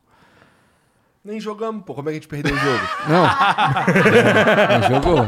Nem 1.24 1.40
jogamos, 1.40 1.84
pô. 1.86 1.94
Como 1.94 2.10
é 2.10 2.12
que 2.12 2.18
a 2.18 2.20
gente 2.20 2.28
perdeu 2.28 2.54
o 2.54 2.58
jogo? 2.58 2.84
Não. 3.08 3.22
não 4.80 4.88
jogou. 5.00 5.26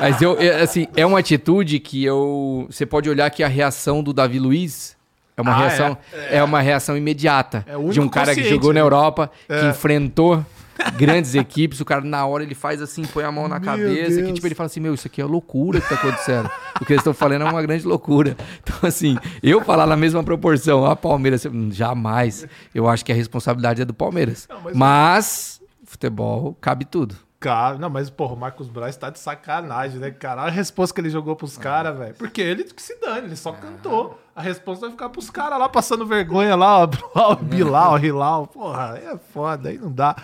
Mas 0.00 0.22
eu, 0.22 0.38
é, 0.38 0.62
assim, 0.62 0.86
é 0.96 1.04
uma 1.04 1.18
atitude 1.18 1.80
que 1.80 2.04
eu. 2.04 2.66
Você 2.70 2.86
pode 2.86 3.10
olhar 3.10 3.28
que 3.30 3.42
a 3.42 3.48
reação 3.48 4.02
do 4.04 4.12
Davi 4.12 4.38
Luiz 4.38 4.95
é 5.36 5.42
uma 5.42 5.52
Ah, 5.52 5.56
reação. 5.58 5.98
É. 6.30 6.42
uma 6.42 6.60
reação 6.60 6.96
imediata. 6.96 7.64
É 7.68 7.76
de 7.90 8.00
um 8.00 8.08
cara 8.08 8.34
que 8.34 8.42
jogou 8.48 8.70
na 8.70 8.74
né? 8.74 8.80
Europa, 8.80 9.30
que 9.46 9.52
É. 9.52 9.68
enfrentou 9.68 10.44
grandes 10.98 11.34
equipes, 11.34 11.80
o 11.80 11.84
cara 11.86 12.02
na 12.02 12.26
hora 12.26 12.42
ele 12.42 12.54
faz 12.54 12.82
assim, 12.82 13.02
põe 13.06 13.24
a 13.24 13.32
mão 13.32 13.48
na 13.48 13.58
Meu 13.58 13.64
cabeça, 13.64 14.16
que 14.16 14.22
Deus. 14.22 14.32
tipo, 14.34 14.46
ele 14.46 14.54
fala 14.54 14.66
assim, 14.66 14.80
meu, 14.80 14.92
isso 14.92 15.06
aqui 15.06 15.20
é 15.22 15.24
loucura 15.24 15.80
que 15.80 15.88
tá 15.88 15.94
acontecendo. 15.94 16.50
o 16.80 16.84
que 16.84 16.92
eles 16.92 17.00
estão 17.00 17.14
falando 17.14 17.42
é 17.42 17.44
uma 17.50 17.62
grande 17.62 17.86
loucura. 17.86 18.36
Então, 18.62 18.76
assim, 18.82 19.16
eu 19.42 19.62
falar 19.64 19.86
na 19.86 19.96
mesma 19.96 20.22
proporção, 20.22 20.84
a 20.84 20.94
Palmeiras, 20.94 21.46
hum, 21.46 21.70
jamais. 21.72 22.46
Eu 22.74 22.86
acho 22.88 23.04
que 23.04 23.10
a 23.10 23.14
responsabilidade 23.14 23.80
é 23.80 23.84
do 23.86 23.94
Palmeiras. 23.94 24.46
Não, 24.50 24.60
mas- 24.60 24.76
mas, 24.76 25.60
futebol 25.84 26.54
cabe 26.60 26.84
tudo. 26.84 27.16
Cara, 27.38 27.76
não, 27.76 27.90
mas, 27.90 28.08
porra, 28.08 28.32
o 28.32 28.36
Marcos 28.36 28.68
Braz 28.68 28.96
tá 28.96 29.10
de 29.10 29.18
sacanagem, 29.18 30.00
né, 30.00 30.10
cara? 30.10 30.42
Olha 30.42 30.50
a 30.50 30.54
resposta 30.54 30.94
que 30.94 31.00
ele 31.00 31.10
jogou 31.10 31.36
pros 31.36 31.58
caras, 31.58 31.96
velho. 31.96 32.14
Porque 32.14 32.40
ele 32.40 32.64
que 32.64 32.82
se 32.82 32.98
dane, 32.98 33.26
ele 33.26 33.36
só 33.36 33.52
cantou. 33.52 34.18
A 34.34 34.40
resposta 34.40 34.86
vai 34.86 34.90
ficar 34.90 35.10
pros 35.10 35.28
caras 35.28 35.58
lá 35.58 35.68
passando 35.68 36.06
vergonha 36.06 36.56
lá, 36.56 36.78
ó, 36.82 36.88
ó, 37.14 37.32
o 37.34 37.36
Bilal, 37.36 37.94
o 37.94 37.98
Hilal. 37.98 38.46
Porra, 38.46 38.94
aí 38.94 39.04
é 39.04 39.18
foda, 39.18 39.68
aí 39.68 39.76
não 39.78 39.92
dá. 39.92 40.16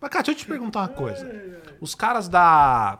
Mas, 0.00 0.10
cara, 0.10 0.24
deixa 0.24 0.40
eu 0.40 0.44
te 0.44 0.46
perguntar 0.46 0.80
uma 0.80 0.88
coisa. 0.88 1.26
Os 1.80 1.94
caras 1.94 2.28
da. 2.28 2.98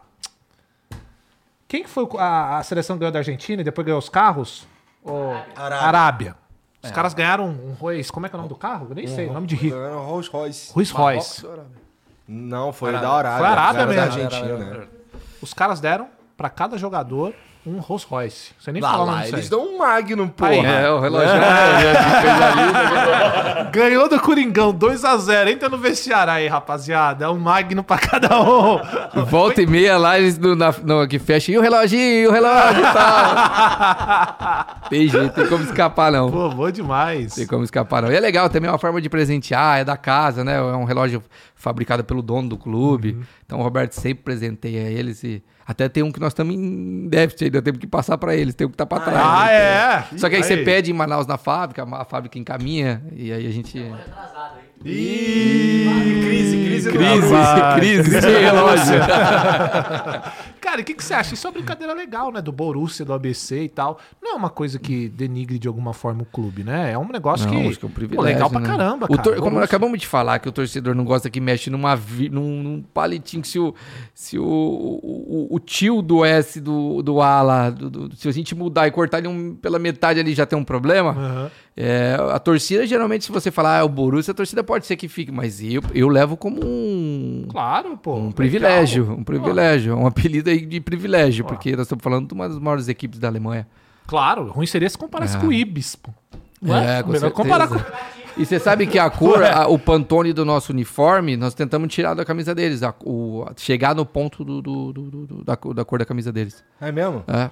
Quem 1.68 1.82
que 1.82 1.90
foi 1.90 2.08
a, 2.18 2.58
a 2.58 2.62
seleção 2.62 2.96
que 2.96 3.00
ganhou 3.00 3.12
da 3.12 3.18
Argentina 3.18 3.60
e 3.60 3.64
depois 3.64 3.84
ganhou 3.84 3.98
os 3.98 4.08
carros? 4.08 4.66
O... 5.04 5.12
Arábia. 5.54 5.86
Arábia. 5.86 6.36
Os 6.82 6.90
caras 6.90 7.12
ganharam 7.12 7.48
um 7.48 7.72
Royce. 7.74 8.10
Como 8.10 8.24
é 8.24 8.28
que 8.28 8.34
é 8.34 8.38
o 8.38 8.40
nome 8.40 8.48
do 8.48 8.56
carro? 8.56 8.86
Eu 8.88 8.94
nem 8.94 9.06
sei, 9.06 9.26
o 9.26 9.32
nome 9.32 9.46
de 9.46 9.54
rico. 9.54 9.76
Rolls 9.76 10.30
Royce. 10.30 10.72
Rolls 10.72 10.92
Royce. 10.92 11.46
Não, 12.28 12.72
foi 12.72 12.92
da 12.92 13.10
Arábia. 13.10 13.38
Foi 13.38 13.46
a 13.46 13.50
Arábia 13.50 13.80
Era 13.80 13.86
da 13.86 14.16
mesmo. 14.16 14.22
Argentina. 14.24 14.88
Os 15.40 15.54
caras 15.54 15.80
deram 15.80 16.08
pra 16.36 16.50
cada 16.50 16.76
jogador 16.76 17.32
um 17.68 17.80
Rolls 17.80 18.06
Royce. 18.08 18.52
Você 18.58 18.72
nem 18.72 18.80
Lá, 18.82 19.00
o 19.02 19.04
lá, 19.04 19.26
eles 19.28 19.44
aí. 19.44 19.50
dão 19.50 19.60
um 19.62 19.78
Magnum, 19.78 20.28
porra. 20.28 20.50
Aí, 20.50 20.64
É, 20.64 20.90
o 20.90 21.00
relógio 21.00 21.28
fez 21.28 22.42
ali. 22.42 22.72
né? 22.72 23.70
Ganhou 23.72 24.08
do 24.08 24.18
Coringão 24.20 24.72
2x0. 24.72 25.48
Entra 25.48 25.68
no 25.68 25.76
vestiário 25.78 26.32
aí, 26.32 26.46
rapaziada. 26.48 27.24
É 27.26 27.28
um 27.28 27.38
Magno 27.38 27.84
pra 27.84 27.98
cada 27.98 28.40
um. 28.40 28.80
Volta 29.26 29.60
e 29.62 29.66
meia 29.66 29.96
lá, 29.98 30.18
eles 30.18 30.38
no, 30.38 30.54
na, 30.56 30.72
no, 30.82 31.06
que 31.06 31.18
fecha. 31.18 31.52
E 31.52 31.58
o 31.58 31.60
reloginho, 31.60 32.30
o 32.30 32.32
relógio 32.32 32.80
e 32.80 32.92
tal. 32.92 34.66
tem 34.88 35.08
jeito, 35.08 35.34
tem 35.34 35.46
como 35.46 35.64
escapar, 35.64 36.10
não. 36.10 36.30
Pô, 36.30 36.48
bom 36.50 36.70
demais. 36.70 37.34
Tem 37.34 37.46
como 37.46 37.64
escapar, 37.64 38.02
não. 38.02 38.10
E 38.10 38.16
é 38.16 38.20
legal, 38.20 38.48
também 38.48 38.68
é 38.68 38.72
uma 38.72 38.78
forma 38.78 39.00
de 39.00 39.08
presentear, 39.08 39.78
é 39.80 39.84
da 39.84 39.96
casa, 39.96 40.42
né? 40.44 40.56
É 40.56 40.62
um 40.62 40.84
relógio 40.84 41.22
fabricado 41.54 42.02
pelo 42.04 42.22
dono 42.22 42.48
do 42.48 42.56
clube. 42.56 43.12
Uhum. 43.12 43.22
Então 43.44 43.58
o 43.60 43.62
Roberto 43.62 43.92
sempre 43.92 44.24
presenteia 44.24 44.88
eles 44.88 45.22
e. 45.22 45.42
Até 45.68 45.86
tem 45.86 46.02
um 46.02 46.10
que 46.10 46.18
nós 46.18 46.32
estamos 46.32 46.54
em 46.54 47.06
déficit 47.08 47.44
ainda, 47.44 47.60
temos 47.60 47.78
que 47.78 47.86
passar 47.86 48.16
pra 48.16 48.34
eles, 48.34 48.54
tem 48.54 48.66
um 48.66 48.70
que 48.70 48.76
tá 48.78 48.86
pra 48.86 49.00
trás. 49.00 49.18
Ah, 49.20 49.52
é? 49.52 50.16
Só 50.16 50.30
que 50.30 50.36
aí, 50.36 50.42
você 50.42 50.56
pede 50.56 50.90
em 50.90 50.94
Manaus 50.94 51.26
na 51.26 51.36
fábrica, 51.36 51.84
a 51.84 52.06
fábrica 52.06 52.38
encaminha, 52.38 53.02
e 53.12 53.30
aí 53.30 53.46
a 53.46 53.50
gente. 53.50 53.78
Atrasado, 53.78 54.60
hein? 54.60 54.67
Ih, 54.84 56.20
crise, 56.22 56.56
crise. 56.64 56.90
Crise, 56.90 57.32
Rapaz, 57.34 57.74
crise 57.80 58.20
de 58.20 58.26
relógio. 58.38 58.98
Cara, 60.60 60.82
o 60.82 60.84
que, 60.84 60.92
que 60.94 61.02
você 61.04 61.14
acha? 61.14 61.32
Isso 61.34 61.46
é 61.46 61.50
uma 61.50 61.54
brincadeira 61.54 61.94
legal, 61.94 62.30
né? 62.30 62.42
Do 62.42 62.52
Borussia, 62.52 63.04
do 63.04 63.12
ABC 63.14 63.62
e 63.64 63.68
tal. 63.68 63.98
Não 64.22 64.32
é 64.32 64.34
uma 64.34 64.50
coisa 64.50 64.78
que 64.78 65.08
denigre 65.08 65.58
de 65.58 65.66
alguma 65.66 65.94
forma 65.94 66.22
o 66.22 66.26
clube, 66.26 66.62
né? 66.62 66.92
É 66.92 66.98
um 66.98 67.08
negócio 67.08 67.46
Não, 67.46 67.54
que, 67.54 67.68
acho 67.68 67.78
que 67.78 67.84
é 67.84 67.88
um 67.88 67.90
pô, 67.90 67.94
privilégio. 67.94 68.24
legal 68.34 68.50
pra 68.50 68.60
né? 68.60 68.66
caramba, 68.66 69.06
O 69.06 69.16
cara. 69.16 69.22
tor- 69.22 69.36
como 69.38 69.58
acabamos 69.60 69.98
de 69.98 70.06
falar, 70.06 70.38
que 70.38 70.48
o 70.48 70.52
torcedor 70.52 70.94
não 70.94 71.04
gosta 71.04 71.30
que 71.30 71.40
mexe 71.40 71.70
numa, 71.70 71.96
vi- 71.96 72.28
num, 72.28 72.62
num 72.62 72.82
palitinho, 72.82 73.40
que 73.42 73.48
se 73.48 73.58
o, 73.58 73.74
se 74.12 74.38
o, 74.38 74.44
o, 74.44 75.48
o- 75.50 75.58
tio 75.60 76.02
do 76.02 76.22
S 76.24 76.60
do, 76.60 77.02
do 77.02 77.20
A 77.22 77.40
lá, 77.40 77.70
do- 77.70 77.88
do- 77.90 78.16
se 78.16 78.28
a 78.28 78.32
gente 78.32 78.54
mudar 78.54 78.86
e 78.86 78.90
cortar 78.90 79.18
ele 79.18 79.28
um- 79.28 79.54
pela 79.54 79.78
metade 79.78 80.20
ali 80.20 80.34
já 80.34 80.44
tem 80.44 80.58
um 80.58 80.64
problema. 80.64 81.12
Aham. 81.12 81.50
É, 81.80 82.16
a 82.32 82.40
torcida, 82.40 82.84
geralmente, 82.84 83.24
se 83.24 83.30
você 83.30 83.52
falar, 83.52 83.76
ah, 83.76 83.78
é 83.78 83.82
o 83.84 83.88
Borussia, 83.88 84.32
a 84.32 84.34
torcida 84.34 84.64
pode 84.68 84.86
ser 84.86 84.96
que 84.96 85.08
fique, 85.08 85.32
mas 85.32 85.60
eu, 85.62 85.82
eu 85.94 86.08
levo 86.08 86.36
como 86.36 86.60
um, 86.64 87.46
Claro, 87.50 87.96
pô. 87.96 88.12
um 88.12 88.16
legal. 88.18 88.32
privilégio, 88.34 89.10
um 89.10 89.24
privilégio, 89.24 89.96
um 89.96 90.06
apelido 90.06 90.50
aí 90.50 90.64
de 90.64 90.80
privilégio, 90.80 91.44
Pô. 91.44 91.54
porque 91.54 91.72
nós 91.72 91.86
estamos 91.86 92.02
falando 92.04 92.28
de 92.28 92.34
uma 92.34 92.48
das 92.48 92.58
maiores 92.58 92.86
equipes 92.86 93.18
da 93.18 93.26
Alemanha. 93.28 93.66
Claro, 94.06 94.48
ruim 94.50 94.66
seria 94.66 94.88
se 94.88 94.96
comparasse 94.96 95.36
É. 95.36 95.40
com 95.40 95.46
o 95.48 95.52
Ibis, 95.52 95.96
pô. 95.96 96.10
Ué, 96.62 96.98
É, 96.98 97.02
com 97.02 97.08
melhor 97.10 97.20
certeza. 97.20 97.30
comparar 97.30 97.68
com... 97.68 97.76
E 98.36 98.44
você 98.46 98.58
sabe 98.60 98.86
que 98.86 98.98
a 98.98 99.08
cor, 99.10 99.42
a- 99.42 99.66
o 99.68 99.78
pantone 99.78 100.32
do 100.32 100.44
nosso 100.44 100.72
uniforme, 100.72 101.36
nós 101.36 101.54
tentamos 101.54 101.92
tirar 101.92 102.14
da 102.14 102.24
camisa 102.24 102.54
deles, 102.54 102.82
a- 102.82 102.94
o- 103.04 103.46
chegar 103.56 103.94
no 103.94 104.04
ponto 104.06 104.44
do, 104.44 104.60
do- 104.62 104.92
do- 104.92 105.44
da, 105.44 105.56
cor- 105.56 105.74
da 105.74 105.84
cor 105.84 105.98
da 105.98 106.04
camisa 106.04 106.30
deles. 106.32 106.62
É 106.80 106.92
mesmo? 106.92 107.24
É. 107.26 107.50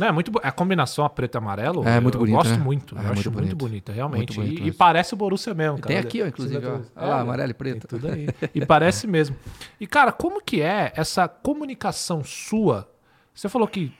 Não, 0.00 0.06
é 0.08 0.12
muito 0.12 0.32
A 0.42 0.50
combinação 0.50 1.04
a 1.04 1.10
preto 1.10 1.36
e 1.36 1.38
amarelo, 1.38 1.86
É, 1.86 2.00
muito 2.00 2.14
eu 2.16 2.20
bonito, 2.20 2.34
gosto 2.36 2.50
né? 2.52 2.58
muito. 2.58 2.96
É, 2.96 2.98
eu 2.98 3.04
muito 3.04 3.18
acho 3.20 3.30
muito 3.30 3.42
bonito. 3.42 3.56
bonita, 3.56 3.92
realmente. 3.92 4.36
Muito 4.36 4.48
bonito 4.54 4.62
e, 4.64 4.68
e 4.68 4.72
parece 4.72 5.14
o 5.14 5.16
Borussia 5.16 5.54
mesmo, 5.54 5.76
cara. 5.78 5.88
tem 5.88 5.98
aqui, 5.98 6.22
ó, 6.22 6.26
inclusive, 6.26 6.66
ó. 6.66 6.80
Olha 6.96 7.06
lá, 7.06 7.20
amarelo 7.20 7.50
e 7.50 7.54
preto. 7.54 7.86
Tem 7.86 7.98
tudo 8.00 8.12
aí. 8.12 8.26
E 8.54 8.64
parece 8.66 9.06
mesmo. 9.08 9.36
E, 9.78 9.86
cara, 9.86 10.10
como 10.12 10.42
que 10.42 10.60
é 10.62 10.92
essa 10.96 11.28
comunicação 11.28 12.24
sua? 12.24 12.90
Você 13.34 13.48
falou 13.48 13.68
que 13.68 13.92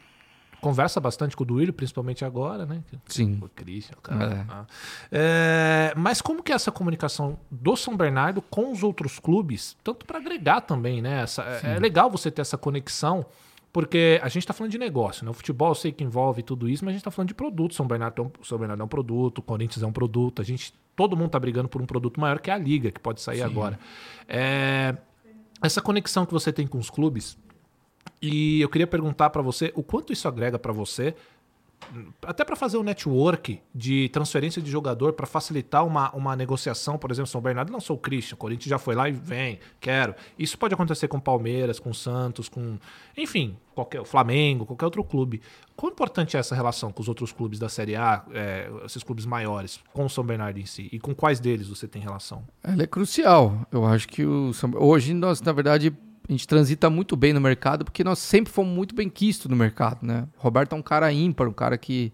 conversa 0.60 1.00
bastante 1.00 1.34
com 1.34 1.42
o 1.42 1.46
Duílio, 1.46 1.72
principalmente 1.72 2.22
agora, 2.22 2.66
né? 2.66 2.82
Sim. 3.06 3.38
O 3.42 3.48
Christian, 3.48 3.94
o 3.96 4.00
cara. 4.02 4.24
É. 4.34 4.44
Ah. 4.52 4.66
É, 5.10 5.92
mas 5.96 6.20
como 6.20 6.42
que 6.42 6.52
é 6.52 6.54
essa 6.54 6.70
comunicação 6.70 7.38
do 7.50 7.74
São 7.76 7.96
Bernardo 7.96 8.42
com 8.42 8.70
os 8.70 8.82
outros 8.82 9.18
clubes? 9.18 9.76
Tanto 9.82 10.04
para 10.04 10.18
agregar 10.18 10.60
também, 10.60 11.00
né? 11.00 11.22
Essa- 11.22 11.42
é, 11.64 11.76
é 11.76 11.78
legal 11.78 12.10
você 12.10 12.30
ter 12.30 12.42
essa 12.42 12.58
conexão, 12.58 13.24
porque 13.72 14.20
a 14.22 14.28
gente 14.28 14.46
tá 14.46 14.52
falando 14.52 14.72
de 14.72 14.78
negócio, 14.78 15.24
né? 15.24 15.30
O 15.30 15.34
futebol 15.34 15.68
eu 15.68 15.74
sei 15.74 15.92
que 15.92 16.02
envolve 16.02 16.42
tudo 16.42 16.68
isso, 16.68 16.84
mas 16.84 16.92
a 16.92 16.94
gente 16.94 17.04
tá 17.04 17.10
falando 17.10 17.28
de 17.28 17.34
produto. 17.34 17.74
São 17.74 17.86
Bernardo, 17.86 18.22
é 18.22 18.24
um, 18.24 18.30
São 18.42 18.58
Bernardo 18.58 18.80
é 18.80 18.84
um 18.84 18.88
produto, 18.88 19.38
o 19.38 19.42
Corinthians 19.42 19.82
é 19.82 19.86
um 19.86 19.92
produto, 19.92 20.42
a 20.42 20.44
gente. 20.44 20.74
Todo 20.96 21.16
mundo 21.16 21.30
tá 21.30 21.38
brigando 21.38 21.68
por 21.68 21.80
um 21.80 21.86
produto 21.86 22.20
maior 22.20 22.40
que 22.40 22.50
é 22.50 22.54
a 22.54 22.58
Liga, 22.58 22.90
que 22.90 23.00
pode 23.00 23.20
sair 23.20 23.42
agora. 23.42 23.78
É, 24.28 24.96
essa 25.62 25.80
conexão 25.80 26.26
que 26.26 26.32
você 26.32 26.52
tem 26.52 26.66
com 26.66 26.78
os 26.78 26.90
clubes, 26.90 27.38
e 28.20 28.60
eu 28.60 28.68
queria 28.68 28.86
perguntar 28.86 29.30
para 29.30 29.40
você 29.40 29.72
o 29.74 29.82
quanto 29.82 30.12
isso 30.12 30.26
agrega 30.28 30.58
para 30.58 30.72
você, 30.72 31.14
até 32.24 32.44
para 32.44 32.54
fazer 32.54 32.76
um 32.78 32.82
network 32.82 33.60
de 33.74 34.08
transferência 34.10 34.60
de 34.62 34.70
jogador 34.70 35.12
para 35.14 35.26
facilitar 35.26 35.84
uma, 35.86 36.10
uma 36.14 36.36
negociação, 36.36 36.96
por 36.98 37.10
exemplo, 37.10 37.28
São 37.28 37.40
Bernardo 37.40 37.72
lançou 37.72 37.96
o 37.96 37.98
Christian, 37.98 38.34
o 38.34 38.38
Corinthians 38.38 38.68
já 38.70 38.78
foi 38.78 38.94
lá 38.94 39.08
e 39.08 39.12
vem, 39.12 39.58
quero. 39.80 40.14
Isso 40.38 40.56
pode 40.58 40.74
acontecer 40.74 41.08
com 41.08 41.18
Palmeiras, 41.18 41.80
com 41.80 41.92
Santos, 41.92 42.48
com, 42.48 42.78
enfim, 43.16 43.56
qualquer 43.74 44.04
Flamengo, 44.04 44.66
qualquer 44.66 44.84
outro 44.84 45.02
clube. 45.02 45.40
Quão 45.74 45.90
importante 45.90 46.36
é 46.36 46.40
essa 46.40 46.54
relação 46.54 46.92
com 46.92 47.00
os 47.02 47.08
outros 47.08 47.32
clubes 47.32 47.58
da 47.58 47.68
Série 47.68 47.96
A, 47.96 48.24
é, 48.32 48.70
esses 48.84 49.02
clubes 49.02 49.24
maiores, 49.26 49.80
com 49.92 50.04
o 50.04 50.10
São 50.10 50.22
Bernardo 50.22 50.58
em 50.60 50.66
si? 50.66 50.88
E 50.92 51.00
com 51.00 51.14
quais 51.14 51.40
deles 51.40 51.68
você 51.68 51.88
tem 51.88 52.00
relação? 52.02 52.44
Ela 52.62 52.82
é 52.82 52.86
crucial. 52.86 53.66
Eu 53.72 53.84
acho 53.86 54.06
que 54.06 54.24
o 54.24 54.52
São- 54.52 54.72
hoje 54.76 55.14
nós, 55.14 55.40
na 55.40 55.52
verdade, 55.52 55.92
a 56.30 56.32
gente 56.32 56.46
transita 56.46 56.88
muito 56.88 57.16
bem 57.16 57.32
no 57.32 57.40
mercado 57.40 57.84
porque 57.84 58.04
nós 58.04 58.18
sempre 58.20 58.52
fomos 58.52 58.72
muito 58.72 58.94
bem 58.94 59.08
quistos 59.08 59.50
no 59.50 59.56
mercado, 59.56 59.98
né? 60.06 60.26
O 60.38 60.42
Roberto 60.42 60.74
é 60.74 60.78
um 60.78 60.82
cara 60.82 61.12
ímpar, 61.12 61.48
um 61.48 61.52
cara 61.52 61.76
que 61.76 62.12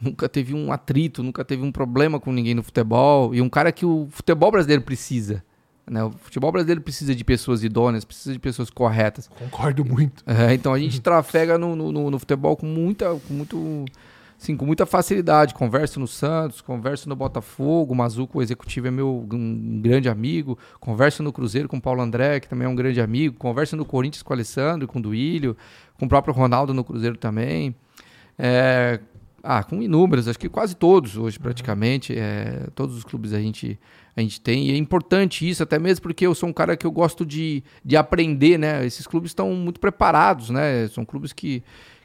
nunca 0.00 0.28
teve 0.28 0.54
um 0.54 0.72
atrito, 0.72 1.22
nunca 1.22 1.44
teve 1.44 1.62
um 1.62 1.70
problema 1.70 2.18
com 2.18 2.32
ninguém 2.32 2.54
no 2.54 2.62
futebol 2.62 3.34
e 3.34 3.40
um 3.42 3.48
cara 3.48 3.70
que 3.70 3.84
o 3.84 4.08
futebol 4.10 4.50
brasileiro 4.50 4.82
precisa. 4.82 5.44
Né? 5.86 6.02
O 6.02 6.10
futebol 6.12 6.50
brasileiro 6.50 6.80
precisa 6.80 7.14
de 7.14 7.22
pessoas 7.22 7.62
idôneas, 7.62 8.04
precisa 8.06 8.32
de 8.32 8.38
pessoas 8.38 8.70
corretas. 8.70 9.28
Concordo 9.38 9.84
muito. 9.84 10.24
É, 10.26 10.54
então 10.54 10.72
a 10.72 10.78
gente 10.78 10.98
trafega 11.02 11.58
no, 11.58 11.76
no, 11.76 11.92
no- 11.92 12.10
no 12.10 12.18
futebol 12.18 12.56
com 12.56 12.64
muita, 12.66 13.14
com 13.28 13.34
muito, 13.34 13.84
assim, 14.40 14.56
com 14.56 14.66
muita 14.66 14.86
facilidade. 14.86 15.54
Converso 15.54 15.98
no 15.98 16.06
Santos, 16.06 16.60
converso 16.60 17.08
no 17.08 17.16
Botafogo, 17.16 17.92
o 17.92 17.96
Mazuco, 17.96 18.38
o 18.38 18.42
executivo, 18.42 18.88
é 18.88 18.90
meu 18.90 19.26
um 19.32 19.80
grande 19.80 20.08
amigo. 20.08 20.58
Converso 20.80 21.22
no 21.22 21.32
Cruzeiro 21.32 21.68
com 21.68 21.76
o 21.76 21.80
Paulo 21.80 22.02
André, 22.02 22.40
que 22.40 22.48
também 22.48 22.66
é 22.66 22.68
um 22.68 22.74
grande 22.74 23.00
amigo. 23.00 23.36
Converso 23.36 23.76
no 23.76 23.84
Corinthians 23.84 24.22
com 24.22 24.32
o 24.32 24.36
Alessandro, 24.36 24.86
com 24.86 24.98
o 24.98 25.02
Duílio, 25.02 25.56
com 25.98 26.06
o 26.06 26.08
próprio 26.08 26.34
Ronaldo 26.34 26.74
no 26.74 26.84
Cruzeiro 26.84 27.16
também. 27.16 27.74
É, 28.38 29.00
ah, 29.46 29.62
com 29.62 29.82
inúmeros, 29.82 30.26
acho 30.26 30.38
que 30.38 30.48
quase 30.48 30.74
todos 30.74 31.18
hoje 31.18 31.38
praticamente, 31.38 32.18
é, 32.18 32.66
todos 32.74 32.96
os 32.96 33.04
clubes 33.04 33.34
a 33.34 33.38
gente, 33.38 33.78
a 34.16 34.22
gente 34.22 34.40
tem, 34.40 34.70
e 34.70 34.72
é 34.72 34.76
importante 34.76 35.46
isso, 35.46 35.62
até 35.62 35.78
mesmo 35.78 36.02
porque 36.02 36.26
eu 36.26 36.34
sou 36.34 36.48
um 36.48 36.52
cara 36.52 36.78
que 36.78 36.86
eu 36.86 36.90
gosto 36.90 37.26
de, 37.26 37.62
de 37.84 37.94
aprender, 37.94 38.58
né? 38.58 38.86
Esses 38.86 39.06
clubes 39.06 39.32
estão 39.32 39.52
muito 39.52 39.78
preparados, 39.78 40.48
né? 40.48 40.88
São 40.88 41.04
clubes 41.04 41.34
que, 41.34 41.62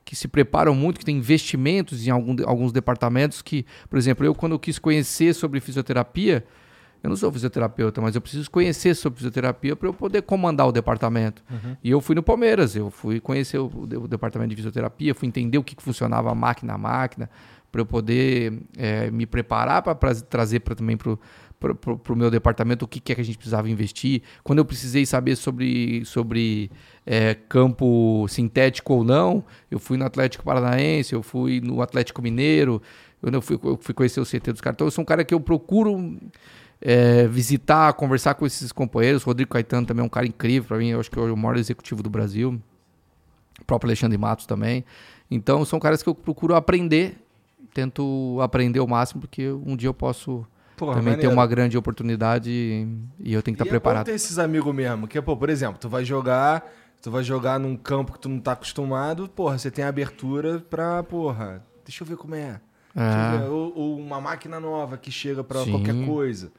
que 0.09 0.15
se 0.15 0.27
preparam 0.27 0.73
muito, 0.73 0.97
que 0.97 1.05
têm 1.05 1.17
investimentos 1.17 2.07
em 2.07 2.09
algum, 2.09 2.35
alguns 2.43 2.71
departamentos 2.71 3.43
que, 3.43 3.63
por 3.87 3.99
exemplo, 3.99 4.25
eu 4.25 4.33
quando 4.33 4.53
eu 4.53 4.59
quis 4.59 4.79
conhecer 4.79 5.35
sobre 5.35 5.59
fisioterapia, 5.59 6.43
eu 7.03 7.11
não 7.11 7.15
sou 7.15 7.31
fisioterapeuta, 7.31 8.01
mas 8.01 8.15
eu 8.15 8.21
preciso 8.21 8.49
conhecer 8.49 8.95
sobre 8.95 9.17
fisioterapia 9.17 9.75
para 9.75 9.87
eu 9.87 9.93
poder 9.93 10.23
comandar 10.23 10.67
o 10.67 10.71
departamento. 10.71 11.43
E 11.83 11.91
eu 11.91 12.01
fui 12.01 12.15
no 12.15 12.23
Palmeiras, 12.23 12.75
eu 12.75 12.89
fui 12.89 13.19
conhecer 13.19 13.59
o, 13.59 13.67
o 13.67 14.07
departamento 14.07 14.49
de 14.49 14.55
fisioterapia, 14.55 15.13
fui 15.13 15.27
entender 15.27 15.59
o 15.59 15.63
que, 15.63 15.75
que 15.75 15.83
funcionava 15.83 16.31
a 16.31 16.33
máquina 16.33 16.73
a 16.73 16.77
máquina, 16.79 17.29
para 17.71 17.81
eu 17.81 17.85
poder 17.85 18.63
eh, 18.79 19.11
me 19.11 19.27
preparar 19.27 19.83
para 19.83 20.15
trazer 20.15 20.61
pra, 20.61 20.73
também 20.73 20.97
para 20.97 21.15
o 21.61 22.15
meu 22.15 22.31
departamento 22.31 22.85
o 22.85 22.87
que, 22.87 22.99
que 22.99 23.11
é 23.11 23.15
que 23.15 23.21
a 23.21 23.25
gente 23.25 23.37
precisava 23.37 23.69
investir. 23.69 24.21
Quando 24.43 24.59
eu 24.59 24.65
precisei 24.65 25.05
saber 25.05 25.35
sobre, 25.35 26.05
sobre 26.05 26.71
eh, 27.05 27.35
campo 27.49 28.25
sintético 28.29 28.93
ou 28.93 29.03
não, 29.03 29.43
eu 29.69 29.77
fui 29.77 29.97
no 29.97 30.05
Atlético 30.05 30.43
Paranaense, 30.43 31.13
eu 31.13 31.21
fui 31.21 31.59
no 31.59 31.81
Atlético 31.81 32.21
Mineiro, 32.21 32.81
eu, 33.21 33.41
fui, 33.41 33.59
eu 33.61 33.77
fui 33.81 33.93
conhecer 33.93 34.21
o 34.21 34.25
CT 34.25 34.53
dos 34.53 34.61
caras. 34.61 34.75
Então 34.75 34.87
eu 34.87 34.91
sou 34.91 35.01
um 35.01 35.05
cara 35.05 35.25
que 35.25 35.33
eu 35.33 35.39
procuro 35.39 36.17
é, 36.81 37.27
visitar, 37.27 37.91
conversar 37.93 38.35
com 38.35 38.45
esses 38.45 38.71
companheiros. 38.71 39.23
Rodrigo 39.23 39.51
Caetano 39.51 39.85
também 39.85 40.01
é 40.01 40.05
um 40.05 40.09
cara 40.09 40.25
incrível 40.25 40.67
para 40.67 40.77
mim, 40.77 40.89
eu 40.89 40.99
acho 40.99 41.11
que 41.11 41.19
é 41.19 41.21
o 41.21 41.35
maior 41.35 41.57
executivo 41.57 42.01
do 42.01 42.09
Brasil. 42.09 42.59
O 43.59 43.65
próprio 43.65 43.89
Alexandre 43.89 44.17
Matos 44.17 44.45
também. 44.45 44.85
Então 45.29 45.65
são 45.65 45.79
caras 45.79 46.01
que 46.01 46.07
eu 46.07 46.15
procuro 46.15 46.55
aprender, 46.55 47.17
tento 47.73 48.39
aprender 48.41 48.79
o 48.79 48.87
máximo, 48.87 49.19
porque 49.21 49.49
um 49.49 49.75
dia 49.75 49.89
eu 49.89 49.93
posso 49.93 50.47
Porra, 50.79 50.93
também 50.95 51.13
maneiro. 51.13 51.31
uma 51.33 51.45
grande 51.45 51.77
oportunidade 51.77 52.49
e, 52.49 53.33
eu 53.33 53.41
tenho 53.43 53.55
que 53.55 53.61
estar 53.61 53.65
e 53.65 53.69
preparado. 53.69 54.07
É 54.07 54.11
ter 54.11 54.15
esses 54.15 54.39
amigos 54.39 54.73
mesmo, 54.73 55.07
que, 55.07 55.21
pô, 55.21 55.35
por 55.35 55.49
exemplo, 55.49 55.77
tu 55.79 55.89
vai 55.89 56.05
jogar, 56.05 56.65
tu 57.01 57.11
vai 57.11 57.23
jogar 57.23 57.59
num 57.59 57.75
campo 57.75 58.13
que 58.13 58.19
tu 58.19 58.29
não 58.29 58.39
tá 58.39 58.53
acostumado, 58.53 59.27
porra, 59.27 59.57
você 59.57 59.69
tem 59.69 59.83
abertura 59.83 60.63
pra, 60.69 61.03
porra, 61.03 61.61
deixa 61.85 62.03
eu 62.03 62.07
ver 62.07 62.15
como 62.15 62.33
é. 62.35 62.61
É, 62.95 63.37
ver. 63.37 63.49
Ou, 63.49 63.73
ou 63.77 63.99
uma 63.99 64.19
máquina 64.21 64.59
nova 64.59 64.97
que 64.97 65.11
chega 65.11 65.43
pra 65.43 65.63
Sim. 65.63 65.71
qualquer 65.71 66.05
coisa. 66.05 66.51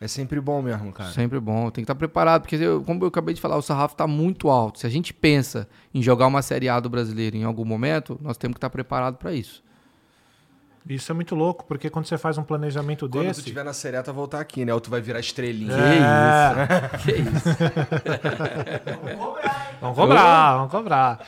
É 0.00 0.06
sempre 0.06 0.40
bom 0.40 0.62
mesmo, 0.62 0.92
cara. 0.92 1.10
sempre 1.10 1.40
bom, 1.40 1.62
tem 1.70 1.82
que 1.82 1.90
estar 1.90 1.94
preparado, 1.96 2.42
porque 2.42 2.54
eu- 2.56 2.82
como 2.84 3.02
eu 3.02 3.08
acabei 3.08 3.34
de 3.34 3.40
falar, 3.40 3.56
o 3.56 3.62
sarrafo 3.62 3.94
está 3.94 4.06
muito 4.06 4.48
alto. 4.48 4.78
Se 4.78 4.86
a 4.86 4.90
gente 4.90 5.12
pensa 5.12 5.66
em 5.92 6.00
jogar 6.00 6.26
uma 6.28 6.40
Série 6.42 6.68
A 6.68 6.78
do 6.78 6.88
brasileiro 6.88 7.36
em 7.36 7.42
algum 7.42 7.64
momento, 7.64 8.16
nós 8.22 8.36
temos 8.36 8.54
que 8.54 8.58
estar 8.58 8.70
preparado 8.70 9.16
para 9.16 9.32
isso. 9.32 9.60
Isso 10.88 11.12
é 11.12 11.14
muito 11.14 11.34
louco, 11.34 11.64
porque 11.66 11.90
quando 11.90 12.06
você 12.06 12.16
faz 12.16 12.38
um 12.38 12.42
planejamento 12.42 13.08
Quando 13.08 13.26
desse. 13.26 13.42
tu 13.42 13.46
tiver 13.46 13.62
na 13.64 13.72
sereta, 13.74 14.10
voltar 14.12 14.40
aqui, 14.40 14.64
né? 14.64 14.72
Ou 14.72 14.80
tu 14.80 14.88
vai 14.88 15.00
virar 15.02 15.20
estrelinha. 15.20 15.74
É. 15.74 16.98
Que 16.98 17.12
isso? 17.12 17.48
Vamos 19.80 19.96
cobrar, 19.96 20.56
vamos 20.56 20.70
cobrar. 20.70 21.26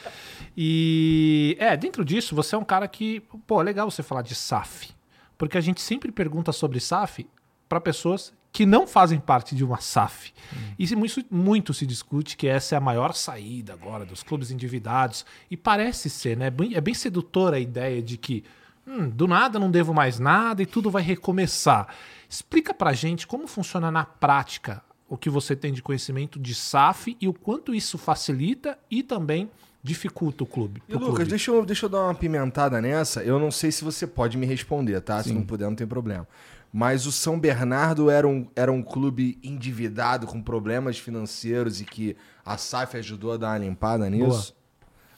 E 0.57 1.57
é, 1.61 1.77
dentro 1.77 2.05
disso, 2.05 2.35
você 2.35 2.55
é 2.55 2.59
um 2.59 2.65
cara 2.65 2.89
que, 2.89 3.20
pô, 3.47 3.61
é 3.61 3.65
legal 3.65 3.91
você 3.91 4.03
falar 4.03 4.23
de 4.23 4.35
SAF, 4.35 4.91
porque 5.39 5.57
a 5.57 5.61
gente 5.61 5.81
sempre 5.81 6.11
pergunta 6.11 6.53
sobre 6.53 6.81
SAF 6.81 7.27
para 7.69 7.81
pessoas 7.81 8.32
que 8.53 8.66
não 8.66 8.85
fazem 8.87 9.20
parte 9.20 9.55
de 9.55 9.65
uma 9.65 9.81
SAF. 9.81 10.32
E 10.77 10.85
se 10.87 10.97
muito, 10.97 11.24
muito 11.31 11.73
se 11.73 11.87
discute 11.87 12.37
que 12.37 12.49
essa 12.49 12.74
é 12.74 12.78
a 12.78 12.81
maior 12.81 13.15
saída 13.15 13.73
agora 13.73 14.05
dos 14.05 14.24
clubes 14.24 14.51
endividados. 14.51 15.24
E 15.49 15.57
parece 15.57 16.11
ser, 16.11 16.37
né? 16.37 16.51
Bem- 16.51 16.74
É 16.74 16.81
bem 16.81 16.93
sedutora 16.95 17.57
a 17.57 17.61
ideia 17.61 18.03
de 18.03 18.16
que 18.16 18.43
hum, 18.91 19.09
do 19.09 19.29
nada 19.29 19.59
não 19.59 19.71
devo 19.71 19.95
mais 19.95 20.19
nada 20.19 20.62
e 20.62 20.67
tudo 20.67 20.91
vai 20.91 21.03
recomeçar. 21.03 21.89
Explica 22.29 22.75
pra 22.75 22.93
gente 22.93 23.27
como 23.27 23.47
funciona 23.47 23.91
na 23.91 24.05
prática 24.05 24.83
o 25.09 25.17
que 25.17 25.31
você 25.31 25.57
tem 25.57 25.73
de 25.73 25.83
conhecimento 25.83 26.39
de 26.39 26.55
SAF 26.55 27.17
e 27.21 27.29
o 27.29 27.33
quanto 27.33 27.75
isso 27.75 27.99
facilita 27.99 28.79
e 28.91 29.03
também 29.03 29.51
dificulta 29.83 30.45
o 30.45 30.47
clube. 30.47 30.83
E 30.89 30.93
Lucas, 30.93 31.09
clube. 31.09 31.31
deixa 31.31 31.51
eu, 31.51 31.65
deixa 31.65 31.87
eu 31.87 31.91
dar 31.91 32.03
uma 32.03 32.15
pimentada 32.15 32.81
nessa. 32.81 33.23
Eu 33.23 33.39
não 33.39 33.51
sei 33.51 33.73
se 33.73 33.83
você 33.83 34.07
pode 34.07 34.37
me 34.37 34.47
responder, 34.47 35.01
tá? 35.01 35.23
Se 35.23 35.33
não 35.33 35.43
puder, 35.43 35.65
não 35.65 35.75
tem 35.75 35.87
problema. 35.87 36.27
Mas 36.73 37.07
o 37.07 37.11
São 37.11 37.39
Bernardo 37.41 38.09
era 38.09 38.29
um, 38.29 38.47
era 38.55 38.71
um 38.71 38.83
clube 38.83 39.39
endividado, 39.43 40.27
com 40.27 40.41
problemas 40.41 40.99
financeiros 40.99 41.81
e 41.81 41.85
que 41.85 42.17
a 42.45 42.57
SAF 42.57 42.97
ajudou 42.97 43.33
a 43.33 43.37
dar 43.37 43.49
uma 43.49 43.59
limpada 43.59 44.09
nisso? 44.09 44.55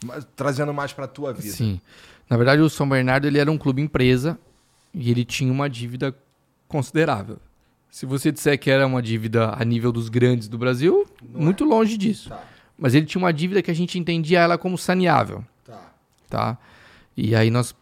Mas 0.04 0.26
trazendo 0.34 0.72
mais 0.72 0.92
pra 0.92 1.06
tua 1.06 1.32
vida. 1.32 1.54
Sim. 1.54 1.80
Na 2.32 2.38
verdade, 2.38 2.62
o 2.62 2.70
São 2.70 2.88
Bernardo 2.88 3.26
ele 3.26 3.38
era 3.38 3.52
um 3.52 3.58
clube 3.58 3.82
empresa 3.82 4.38
e 4.94 5.10
ele 5.10 5.22
tinha 5.22 5.52
uma 5.52 5.68
dívida 5.68 6.16
considerável. 6.66 7.36
Se 7.90 8.06
você 8.06 8.32
disser 8.32 8.58
que 8.58 8.70
era 8.70 8.86
uma 8.86 9.02
dívida 9.02 9.50
a 9.54 9.62
nível 9.66 9.92
dos 9.92 10.08
grandes 10.08 10.48
do 10.48 10.56
Brasil, 10.56 11.06
muito 11.22 11.62
longe 11.62 11.98
disso. 11.98 12.30
Tá, 12.30 12.42
Mas 12.78 12.94
ele 12.94 13.04
tinha 13.04 13.20
uma 13.22 13.34
dívida 13.34 13.60
que 13.60 13.70
a 13.70 13.74
gente 13.74 13.98
entendia 13.98 14.40
ela 14.40 14.56
como 14.56 14.78
saneável, 14.78 15.44
tá. 15.62 15.92
tá? 16.30 16.58
E 17.14 17.34
aí 17.36 17.50
nós 17.50 17.74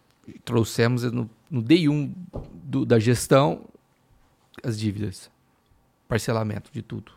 trouxemos 0.45 1.05
no, 1.05 1.31
no 1.49 1.63
Day 1.63 1.89
1 1.89 2.13
do- 2.65 2.85
da 2.85 2.99
gestão 2.99 3.61
as 4.65 4.77
dívidas. 4.77 5.31
Parcelamento 6.09 6.73
de 6.73 6.83
tudo. 6.83 7.13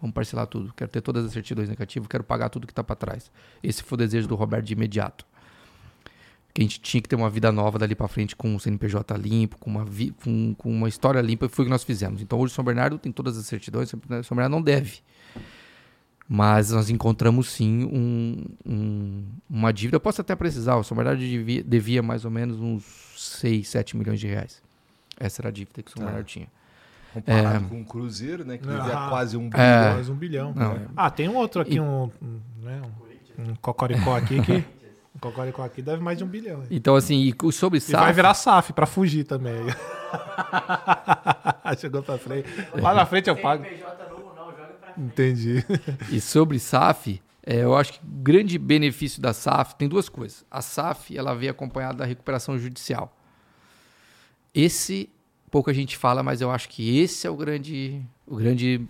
Vamos 0.00 0.14
parcelar 0.14 0.46
tudo. 0.46 0.72
Quero 0.72 0.88
ter 0.92 1.00
todas 1.00 1.24
as 1.24 1.32
certidões 1.32 1.68
negativas, 1.68 2.06
quero 2.06 2.22
pagar 2.22 2.48
tudo 2.48 2.64
que 2.64 2.70
está 2.72 2.84
para 2.84 2.94
trás. 2.94 3.28
Esse 3.60 3.82
foi 3.82 3.96
o 3.96 3.98
desejo 3.98 4.28
do 4.28 4.36
Roberto 4.36 4.66
de 4.66 4.72
imediato. 4.74 5.26
Que 6.56 6.62
a 6.62 6.64
gente 6.64 6.80
tinha 6.80 7.02
que 7.02 7.08
ter 7.10 7.16
uma 7.16 7.28
vida 7.28 7.52
nova 7.52 7.78
dali 7.78 7.94
para 7.94 8.08
frente 8.08 8.34
com 8.34 8.48
um 8.54 8.58
CNPJ 8.58 9.14
limpo, 9.18 9.58
com 9.58 9.68
uma, 9.68 9.84
vi- 9.84 10.14
com, 10.24 10.54
com 10.54 10.70
uma 10.70 10.88
história 10.88 11.20
limpa, 11.20 11.44
e 11.44 11.48
foi 11.50 11.64
o 11.64 11.66
que 11.66 11.70
nós 11.70 11.84
fizemos. 11.84 12.22
Então 12.22 12.38
hoje 12.38 12.52
o 12.52 12.54
São 12.54 12.64
Bernardo 12.64 12.98
tem 12.98 13.12
todas 13.12 13.36
as 13.36 13.44
certidões, 13.44 13.92
o 13.92 14.24
São 14.24 14.34
Bernardo 14.34 14.52
não 14.52 14.62
deve. 14.62 15.00
Mas 16.28 16.70
nós 16.70 16.88
encontramos 16.90 17.50
sim 17.50 17.84
um- 17.84 18.44
um- 18.64 19.24
uma 19.50 19.70
dívida. 19.70 19.96
Eu 19.96 20.00
posso 20.00 20.22
até 20.22 20.34
precisar, 20.34 20.76
o 20.76 20.82
São 20.82 20.96
Bernardo 20.96 21.20
devia, 21.20 21.62
devia 21.62 22.02
mais 22.02 22.24
ou 22.24 22.30
menos 22.30 22.58
uns 22.58 22.84
6, 23.16 23.68
7 23.68 23.96
milhões 23.96 24.18
de 24.18 24.26
reais. 24.26 24.60
Essa 25.20 25.42
era 25.42 25.50
a 25.50 25.52
dívida 25.52 25.82
que 25.82 25.88
o 25.90 25.92
São 25.92 26.00
Tá. 26.00 26.06
Bernardo 26.06 26.26
tinha. 26.26 26.48
Comparado 27.12 27.68
com 27.68 27.80
o 27.80 27.84
Cruzeiro, 27.84 28.44
né? 28.44 28.58
Que 28.58 28.66
devia 28.66 28.82
Ah. 28.98 29.08
quase 29.08 29.36
um 29.36 29.48
É. 29.52 29.92
Mais 29.94 30.08
um 30.08 30.14
bilhão. 30.14 30.52
Não, 30.54 30.72
é. 30.72 30.86
Ah, 30.96 31.10
tem 31.10 31.28
um 31.28 31.36
outro 31.36 31.60
aqui, 31.62 31.78
um, 31.78 32.10
um, 32.22 32.40
né, 32.62 32.82
um, 33.38 33.50
um 33.50 33.54
cocoricó 33.56 34.16
aqui 34.16 34.40
que... 34.42 34.64
Um 35.16 35.18
cocoricó 35.18 35.64
aqui 35.64 35.80
deve 35.80 36.02
mais 36.02 36.18
de 36.18 36.24
um 36.24 36.26
bilhão. 36.26 36.60
hein? 36.60 36.66
Então, 36.70 36.94
assim, 36.94 37.22
e 37.22 37.52
sobre 37.52 37.78
E 37.78 37.80
SAF... 37.80 38.04
vai 38.04 38.12
virar 38.12 38.34
SAF 38.34 38.74
pra 38.74 38.84
fugir 38.84 39.24
também. 39.24 39.54
Chegou 41.78 42.02
pra 42.02 42.18
frente. 42.18 42.46
Lá 42.74 42.92
na 42.92 43.06
frente 43.06 43.28
eu 43.30 43.36
pago. 43.36 43.64
Entendi. 44.96 45.64
E 46.10 46.20
sobre 46.20 46.58
SAF, 46.58 47.22
é, 47.42 47.64
eu 47.64 47.74
acho 47.74 47.94
que 47.94 47.98
o 47.98 48.02
grande 48.06 48.58
benefício 48.58 49.20
da 49.22 49.32
SAF 49.32 49.74
tem 49.76 49.88
duas 49.88 50.08
coisas. 50.08 50.44
A 50.50 50.60
SAF 50.60 51.16
ela 51.16 51.34
vem 51.34 51.48
acompanhada 51.48 51.98
da 51.98 52.04
recuperação 52.04 52.58
judicial. 52.58 53.16
Esse 54.54 55.08
pouca 55.50 55.72
gente 55.72 55.96
fala, 55.96 56.22
mas 56.22 56.42
eu 56.42 56.50
acho 56.50 56.68
que 56.68 56.98
esse 56.98 57.26
é 57.26 57.30
o 57.30 57.36
grande, 57.36 58.02
o 58.26 58.36
grande 58.36 58.86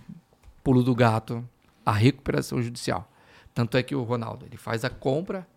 pulo 0.63 0.83
do 0.83 0.93
gato, 0.93 1.47
a 1.85 1.91
recuperação 1.93 2.61
judicial. 2.61 3.09
Tanto 3.53 3.77
é 3.77 3.83
que 3.83 3.95
o 3.95 4.03
Ronaldo 4.03 4.45
ele 4.45 4.57
faz 4.57 4.83
a 4.83 4.89
compra 4.89 5.47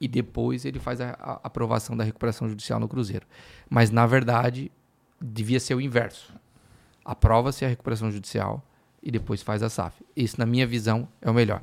e 0.00 0.06
depois 0.08 0.64
ele 0.64 0.78
faz 0.78 1.00
a, 1.00 1.10
a 1.18 1.40
aprovação 1.44 1.96
da 1.96 2.04
recuperação 2.04 2.48
judicial 2.48 2.78
no 2.78 2.88
Cruzeiro. 2.88 3.26
Mas 3.68 3.90
na 3.90 4.06
verdade 4.06 4.70
devia 5.20 5.58
ser 5.60 5.74
o 5.74 5.80
inverso. 5.80 6.32
Aprova-se 7.04 7.64
a 7.64 7.68
recuperação 7.68 8.10
judicial 8.10 8.62
e 9.02 9.10
depois 9.10 9.40
faz 9.42 9.62
a 9.62 9.70
SAF. 9.70 10.02
Esse, 10.16 10.38
na 10.38 10.44
minha 10.44 10.66
visão, 10.66 11.08
é 11.22 11.30
o 11.30 11.34
melhor. 11.34 11.62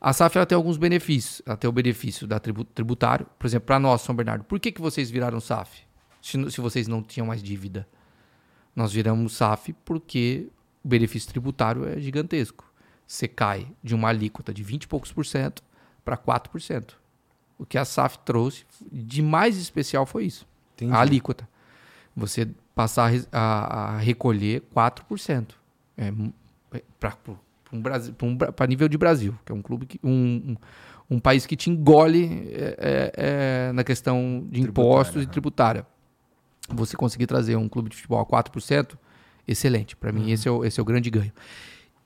A 0.00 0.12
SAF 0.12 0.36
ela 0.38 0.46
tem 0.46 0.56
alguns 0.56 0.78
benefícios. 0.78 1.42
Ela 1.44 1.56
tem 1.56 1.68
o 1.68 1.72
benefício 1.72 2.26
da 2.26 2.40
tribu- 2.40 2.64
tributário. 2.64 3.26
Por 3.38 3.46
exemplo, 3.46 3.66
para 3.66 3.78
nós, 3.78 4.00
São 4.00 4.14
Bernardo, 4.14 4.44
por 4.44 4.58
que, 4.58 4.72
que 4.72 4.80
vocês 4.80 5.10
viraram 5.10 5.38
SAF? 5.40 5.82
Se, 6.22 6.50
se 6.50 6.60
vocês 6.60 6.88
não 6.88 7.02
tinham 7.02 7.26
mais 7.26 7.42
dívida. 7.42 7.86
Nós 8.74 8.92
viramos 8.92 9.34
SAF 9.36 9.74
porque 9.84 10.48
o 10.82 10.88
benefício 10.88 11.28
tributário 11.28 11.86
é 11.86 12.00
gigantesco. 12.00 12.64
Você 13.06 13.28
cai 13.28 13.68
de 13.82 13.94
uma 13.94 14.08
alíquota 14.08 14.54
de 14.54 14.62
20 14.62 14.84
e 14.84 14.88
poucos 14.88 15.12
por 15.12 15.26
cento 15.26 15.62
para 16.02 16.16
4%. 16.16 16.94
O 17.58 17.64
que 17.66 17.78
a 17.78 17.84
SAF 17.84 18.18
trouxe 18.24 18.64
de 18.90 19.22
mais 19.22 19.56
especial 19.56 20.04
foi 20.06 20.24
isso. 20.24 20.46
Entendi. 20.74 20.92
A 20.92 21.00
alíquota. 21.00 21.48
Você 22.16 22.48
passar 22.74 23.12
a 23.30 23.94
a, 23.94 23.98
recolher 23.98 24.62
4%. 24.74 25.50
É, 25.96 26.12
para 26.98 27.16
um, 27.72 27.80
Brasi- 27.80 28.12
pra 28.12 28.26
um, 28.26 28.36
pra 28.36 28.66
nível 28.66 28.88
de 28.88 28.98
Brasil, 28.98 29.34
que 29.44 29.52
é 29.52 29.54
um 29.54 29.62
clube 29.62 29.86
que. 29.86 30.00
Um, 30.02 30.10
um, 30.52 30.56
um 31.16 31.18
país 31.20 31.44
que 31.46 31.54
te 31.56 31.68
engole 31.70 32.48
é, 32.52 32.76
é, 32.78 33.12
é, 33.68 33.72
na 33.72 33.84
questão 33.84 34.46
de 34.50 34.60
impostos 34.62 35.12
Tributária, 35.12 35.22
e 35.22 35.26
tributária. 35.26 35.86
Você 36.70 36.96
conseguir 36.96 37.26
trazer 37.26 37.56
um 37.56 37.68
clube 37.68 37.90
de 37.90 37.96
futebol 37.96 38.18
a 38.20 38.24
4%, 38.26 38.96
excelente. 39.46 39.94
Para 39.94 40.10
mim, 40.12 40.30
esse, 40.30 40.48
é 40.48 40.50
o, 40.50 40.64
esse 40.64 40.80
é 40.80 40.82
o 40.82 40.86
grande 40.86 41.10
ganho. 41.10 41.32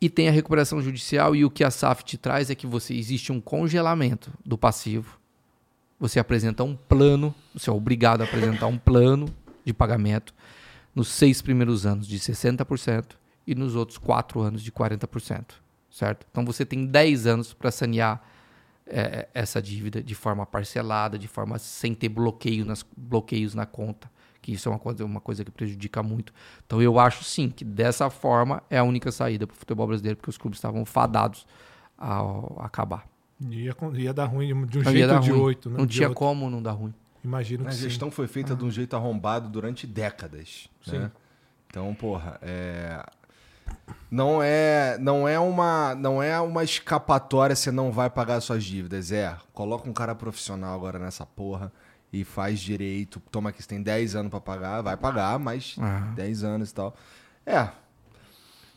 E 0.01 0.09
tem 0.11 0.29
a 0.29 0.33
recuperação 0.33 0.81
judicial, 0.83 1.37
e 1.37 1.45
o 1.45 1.51
que 1.51 1.63
a 1.63 1.71
SAF 1.71 2.05
te 2.05 2.19
traz 2.19 2.51
é 2.51 2.55
que 2.55 2.67
você 2.67 2.95
existe 2.95 3.31
um 3.33 3.41
congelamento 3.41 4.33
do 4.45 4.59
passivo. 4.59 5.19
Você 5.99 6.19
apresenta 6.19 6.63
um 6.63 6.77
plano, 6.77 7.35
você 7.55 7.71
é 7.71 7.73
obrigado 7.73 8.21
a 8.21 8.25
apresentar 8.25 8.67
um 8.67 8.77
plano 8.77 9.29
de 9.65 9.73
pagamento 9.73 10.35
nos 10.95 11.09
seis 11.09 11.41
primeiros 11.41 11.87
anos 11.87 12.07
de 12.07 12.19
60% 12.19 13.17
e 13.47 13.55
nos 13.55 13.75
outros 13.75 13.99
quatro 13.99 14.41
anos 14.41 14.63
de 14.63 14.71
40%. 14.71 15.55
Certo? 15.91 16.27
Então 16.31 16.45
você 16.45 16.67
tem 16.67 16.85
10 16.85 17.27
anos 17.27 17.55
para 17.55 17.71
sanear 17.71 18.23
eh, 18.87 19.29
essa 19.33 19.63
dívida 19.63 20.03
de 20.03 20.15
forma 20.15 20.45
parcelada, 20.45 21.19
de 21.19 21.27
forma 21.27 21.59
sem 21.59 21.95
ter 21.95 22.11
bloqueio 22.11 22.67
nas, 22.67 22.85
bloqueios 22.97 23.55
na 23.55 23.65
conta, 23.65 24.11
que 24.43 24.53
isso 24.53 24.69
é 24.69 24.73
uma 24.73 24.79
coisa, 24.79 25.05
uma 25.05 25.21
coisa 25.21 25.45
que 25.45 25.51
prejudica 25.51 26.03
muito. 26.03 26.35
Então 26.67 26.83
eu 26.83 26.99
acho 26.99 27.25
sim 27.25 27.49
que 27.49 27.65
dessa 27.65 28.11
forma 28.11 28.63
é 28.69 28.79
a 28.79 28.85
única 28.85 29.11
saída 29.11 29.47
para 29.47 29.55
o 29.55 29.57
futebol 29.57 29.87
brasileiro, 29.87 30.19
porque 30.19 30.31
os 30.31 30.37
clubes 30.37 30.59
estavam 30.59 30.85
fadados 30.85 31.47
a, 31.97 32.21
a 32.59 32.67
acabar. 32.67 33.09
Ia, 33.41 33.77
ia 33.95 34.15
dar 34.15 34.25
ruim 34.25 34.47
de 34.67 34.79
um 34.79 34.83
Não 34.83 34.91
jeito 34.93 35.13
ou 35.13 35.21
de 35.21 35.31
ruim. 35.31 35.41
oito, 35.41 35.71
né? 35.71 35.79
Não 35.79 35.87
De 35.87 35.95
tinha 35.97 36.09
outro. 36.09 36.19
como 36.19 36.49
não 36.49 36.63
dar 36.63 36.73
ruim. 36.73 36.95
Imagino 37.23 37.65
que 37.65 37.71
A 37.71 37.73
sim. 37.73 37.81
gestão 37.83 38.11
foi 38.11 38.27
feita 38.27 38.55
de 38.55 38.65
um 38.65 38.71
jeito 38.71 38.95
arrombado 38.97 39.49
durante 39.49 39.87
décadas. 39.87 40.69
Sim. 40.85 40.99
Né? 40.99 41.11
Então, 41.69 41.93
porra, 41.95 42.39
é... 42.41 43.05
não 44.11 44.43
é 44.43 44.97
não 44.99 45.27
é 45.29 45.39
uma 45.39 45.95
não 45.95 46.23
é 46.23 46.41
uma 46.41 46.63
escapatória 46.65 47.55
você 47.57 47.71
não 47.71 47.91
vai 47.93 48.09
pagar 48.09 48.41
suas 48.41 48.65
dívidas. 48.65 49.13
É, 49.13 49.37
coloca 49.53 49.89
um 49.89 49.93
cara 49.93 50.15
profissional 50.15 50.75
agora 50.75 50.99
nessa 50.99 51.27
porra 51.27 51.73
e 52.13 52.25
faz 52.25 52.61
direito. 52.61 53.21
Toma 53.31 53.53
que 53.53 53.61
você 53.63 53.69
tem 53.69 53.83
10 53.83 54.15
anos 54.17 54.31
pra 54.31 54.41
pagar, 54.41 54.81
vai 54.81 54.97
pagar, 54.97 55.39
mas 55.39 55.77
Ah. 55.79 56.13
10 56.15 56.43
anos 56.45 56.71
e 56.71 56.75
tal. 56.75 56.97
É, 57.45 57.69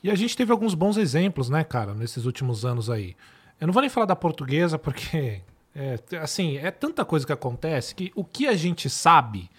E 0.04 0.10
a 0.10 0.16
gente 0.16 0.36
teve 0.36 0.52
alguns 0.52 0.74
bons 0.74 0.98
exemplos, 0.98 1.50
né, 1.50 1.64
cara, 1.64 1.94
nesses 1.94 2.26
últimos 2.26 2.66
anos 2.66 2.90
aí. 2.90 3.16
Eu 3.60 3.68
não 3.68 3.74
vou 3.74 3.82
nem 3.82 3.90
falar 3.90 4.06
da 4.06 4.16
portuguesa, 4.16 4.78
porque, 4.80 5.42
é, 5.76 6.00
assim, 6.22 6.58
é 6.58 6.72
tanta 6.72 7.04
coisa 7.04 7.26
que 7.26 7.34
acontece 7.34 7.94
que 7.94 8.12
o 8.16 8.24
que 8.24 8.48
a 8.48 8.56
gente 8.56 8.90
sabe 8.90 9.50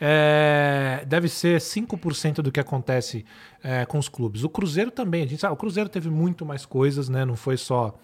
é, 0.00 1.04
deve 1.06 1.28
ser 1.28 1.60
5% 1.60 2.36
do 2.36 2.50
que 2.50 2.58
acontece 2.58 3.24
é, 3.62 3.84
com 3.84 3.98
os 3.98 4.08
clubes. 4.08 4.42
O 4.44 4.48
Cruzeiro 4.48 4.90
também, 4.90 5.22
a 5.24 5.26
gente 5.26 5.40
sabe, 5.40 5.52
o 5.52 5.56
Cruzeiro 5.56 5.88
teve 5.90 6.08
muito 6.08 6.44
mais 6.46 6.64
coisas, 6.64 7.08
né? 7.10 7.24
Não 7.24 7.36
foi 7.36 7.56
só 7.58 7.94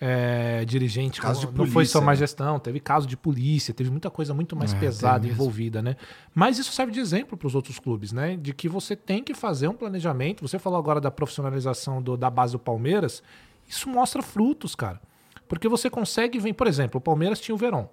é, 0.00 0.64
dirigente, 0.66 1.20
Caso 1.20 1.46
como- 1.46 1.52
de 1.52 1.58
não 1.58 1.66
foi 1.66 1.86
só 1.86 2.00
polícia, 2.00 2.00
má 2.00 2.10
né? 2.12 2.16
gestão, 2.16 2.58
teve 2.58 2.80
caso 2.80 3.06
de 3.06 3.16
polícia, 3.16 3.72
teve 3.72 3.90
muita 3.90 4.10
coisa 4.10 4.34
muito 4.34 4.54
mais 4.56 4.74
É, 4.74 4.78
pesada 4.78 5.26
envolvida, 5.26 5.80
né? 5.80 5.96
Mas 6.34 6.58
isso 6.58 6.72
serve 6.72 6.92
de 6.92 6.98
exemplo 7.00 7.36
para 7.38 7.46
os 7.46 7.54
outros 7.54 7.78
clubes, 7.78 8.12
né? 8.12 8.36
De 8.36 8.52
que 8.52 8.68
você 8.68 8.94
tem 8.96 9.22
que 9.22 9.32
fazer 9.34 9.68
um 9.68 9.74
planejamento. 9.74 10.46
Você 10.46 10.58
falou 10.58 10.78
agora 10.78 11.00
da 11.00 11.10
profissionalização 11.12 12.02
do- 12.02 12.16
da 12.16 12.28
base 12.28 12.52
do 12.52 12.58
Palmeiras. 12.58 13.22
Isso 13.68 13.88
mostra 13.88 14.22
frutos, 14.22 14.74
cara. 14.74 15.00
Porque 15.46 15.68
você 15.68 15.88
consegue 15.88 16.38
vir, 16.38 16.54
por 16.54 16.66
exemplo, 16.66 16.98
o 16.98 17.00
Palmeiras 17.00 17.40
tinha 17.40 17.54
o 17.54 17.58
Verón. 17.58 17.86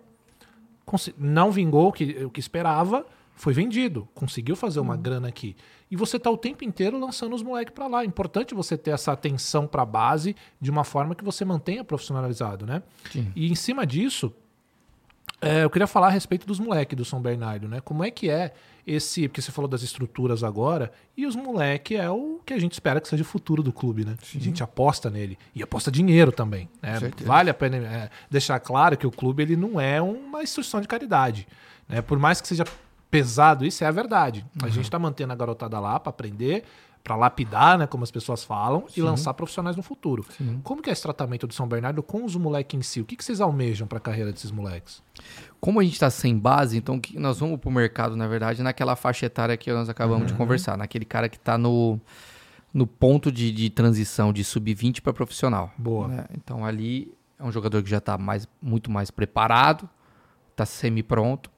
Não 1.17 1.51
vingou 1.51 1.89
o 1.89 1.91
que, 1.91 2.23
o 2.23 2.29
que 2.29 2.39
esperava, 2.39 3.05
foi 3.35 3.53
vendido. 3.53 4.07
Conseguiu 4.13 4.55
fazer 4.55 4.79
uma 4.79 4.95
grana 4.95 5.27
aqui. 5.27 5.55
E 5.89 5.95
você 5.95 6.19
tá 6.19 6.29
o 6.29 6.37
tempo 6.37 6.63
inteiro 6.63 6.97
lançando 6.99 7.35
os 7.35 7.43
moleques 7.43 7.73
para 7.73 7.87
lá. 7.87 8.03
É 8.03 8.05
importante 8.05 8.53
você 8.53 8.77
ter 8.77 8.91
essa 8.91 9.11
atenção 9.11 9.67
para 9.67 9.83
a 9.83 9.85
base 9.85 10.35
de 10.59 10.71
uma 10.71 10.83
forma 10.83 11.15
que 11.15 11.23
você 11.23 11.43
mantenha 11.43 11.83
profissionalizado, 11.83 12.65
né? 12.65 12.81
Sim. 13.11 13.31
E 13.35 13.51
em 13.51 13.55
cima 13.55 13.85
disso, 13.85 14.33
é, 15.41 15.63
eu 15.63 15.69
queria 15.69 15.87
falar 15.87 16.07
a 16.07 16.11
respeito 16.11 16.47
dos 16.47 16.59
moleques 16.59 16.97
do 16.97 17.05
São 17.05 17.21
Bernardo, 17.21 17.67
né? 17.67 17.81
Como 17.81 18.03
é 18.03 18.09
que 18.09 18.29
é 18.29 18.53
esse. 18.85 19.27
Porque 19.27 19.41
você 19.41 19.51
falou 19.51 19.67
das 19.67 19.81
estruturas 19.81 20.43
agora, 20.43 20.91
e 21.15 21.25
os 21.25 21.35
moleques 21.35 21.97
é 21.97 22.09
o 22.09 22.39
que 22.45 22.53
a 22.53 22.59
gente 22.59 22.73
espera 22.73 23.01
que 23.01 23.07
seja 23.07 23.23
o 23.23 23.25
futuro 23.25 23.63
do 23.63 23.73
clube, 23.73 24.05
né? 24.05 24.15
A 24.21 24.39
gente 24.39 24.61
aposta 24.61 25.09
nele. 25.09 25.37
E 25.53 25.63
aposta 25.63 25.91
dinheiro 25.91 26.31
também. 26.31 26.69
Né? 26.81 26.99
Vale 27.23 27.49
a 27.49 27.53
pena 27.53 27.77
é, 27.77 28.09
deixar 28.29 28.59
claro 28.59 28.97
que 28.97 29.07
o 29.07 29.11
clube 29.11 29.43
ele 29.43 29.55
não 29.55 29.79
é 29.79 30.01
uma 30.01 30.43
instituição 30.43 30.81
de 30.81 30.87
caridade. 30.87 31.47
Né? 31.87 32.01
Por 32.01 32.19
mais 32.19 32.41
que 32.41 32.47
seja 32.47 32.65
pesado, 33.09 33.65
isso 33.65 33.83
é 33.83 33.87
a 33.87 33.91
verdade. 33.91 34.45
A 34.61 34.67
gente 34.67 34.83
está 34.83 34.99
mantendo 34.99 35.31
a 35.33 35.35
garotada 35.35 35.79
lá 35.79 35.99
para 35.99 36.09
aprender. 36.09 36.63
Para 37.03 37.15
lapidar, 37.15 37.77
né, 37.77 37.85
como 37.85 38.03
as 38.03 38.09
pessoas 38.09 38.43
falam, 38.43 38.85
e 38.97 38.99
lançar 38.99 39.31
profissionais 39.35 39.77
no 39.77 39.83
futuro. 39.83 40.25
Como 40.63 40.81
que 40.81 40.89
é 40.89 40.93
esse 40.93 41.03
tratamento 41.03 41.45
do 41.45 41.53
São 41.53 41.67
Bernardo 41.67 42.01
com 42.01 42.25
os 42.25 42.35
moleques 42.35 42.79
em 42.79 42.81
si? 42.81 42.99
O 42.99 43.05
que, 43.05 43.15
que 43.15 43.23
vocês 43.23 43.39
almejam 43.39 43.85
para 43.85 43.99
a 43.99 44.01
carreira 44.01 44.31
desses 44.31 44.49
moleques? 44.49 45.03
Como 45.65 45.79
a 45.79 45.83
gente 45.83 45.93
está 45.93 46.11
sem 46.11 46.37
base, 46.37 46.77
então 46.77 46.99
que 46.99 47.17
nós 47.17 47.39
vamos 47.39 47.59
para 47.59 47.69
o 47.69 47.71
mercado, 47.71 48.15
na 48.15 48.27
verdade, 48.27 48.61
naquela 48.61 48.95
faixa 48.95 49.25
etária 49.25 49.57
que 49.57 49.71
nós 49.73 49.89
acabamos 49.89 50.21
Uhum. 50.21 50.27
de 50.27 50.33
conversar, 50.35 50.77
naquele 50.77 51.05
cara 51.05 51.27
que 51.27 51.37
está 51.37 51.57
no, 51.57 51.99
no 52.71 52.85
ponto 52.85 53.31
de, 53.31 53.51
de 53.51 53.71
transição 53.71 54.31
de 54.31 54.43
sub-20 54.43 55.01
para 55.01 55.11
profissional. 55.11 55.71
Boa. 55.75 56.07
né? 56.07 56.25
Então 56.37 56.63
ali 56.63 57.11
é 57.39 57.43
um 57.43 57.51
jogador 57.51 57.81
que 57.81 57.89
já 57.89 57.97
está 57.97 58.15
mais, 58.15 58.47
muito 58.61 58.91
mais 58.91 59.09
preparado, 59.09 59.89
está 60.51 60.67
semi-pronto. 60.67 61.49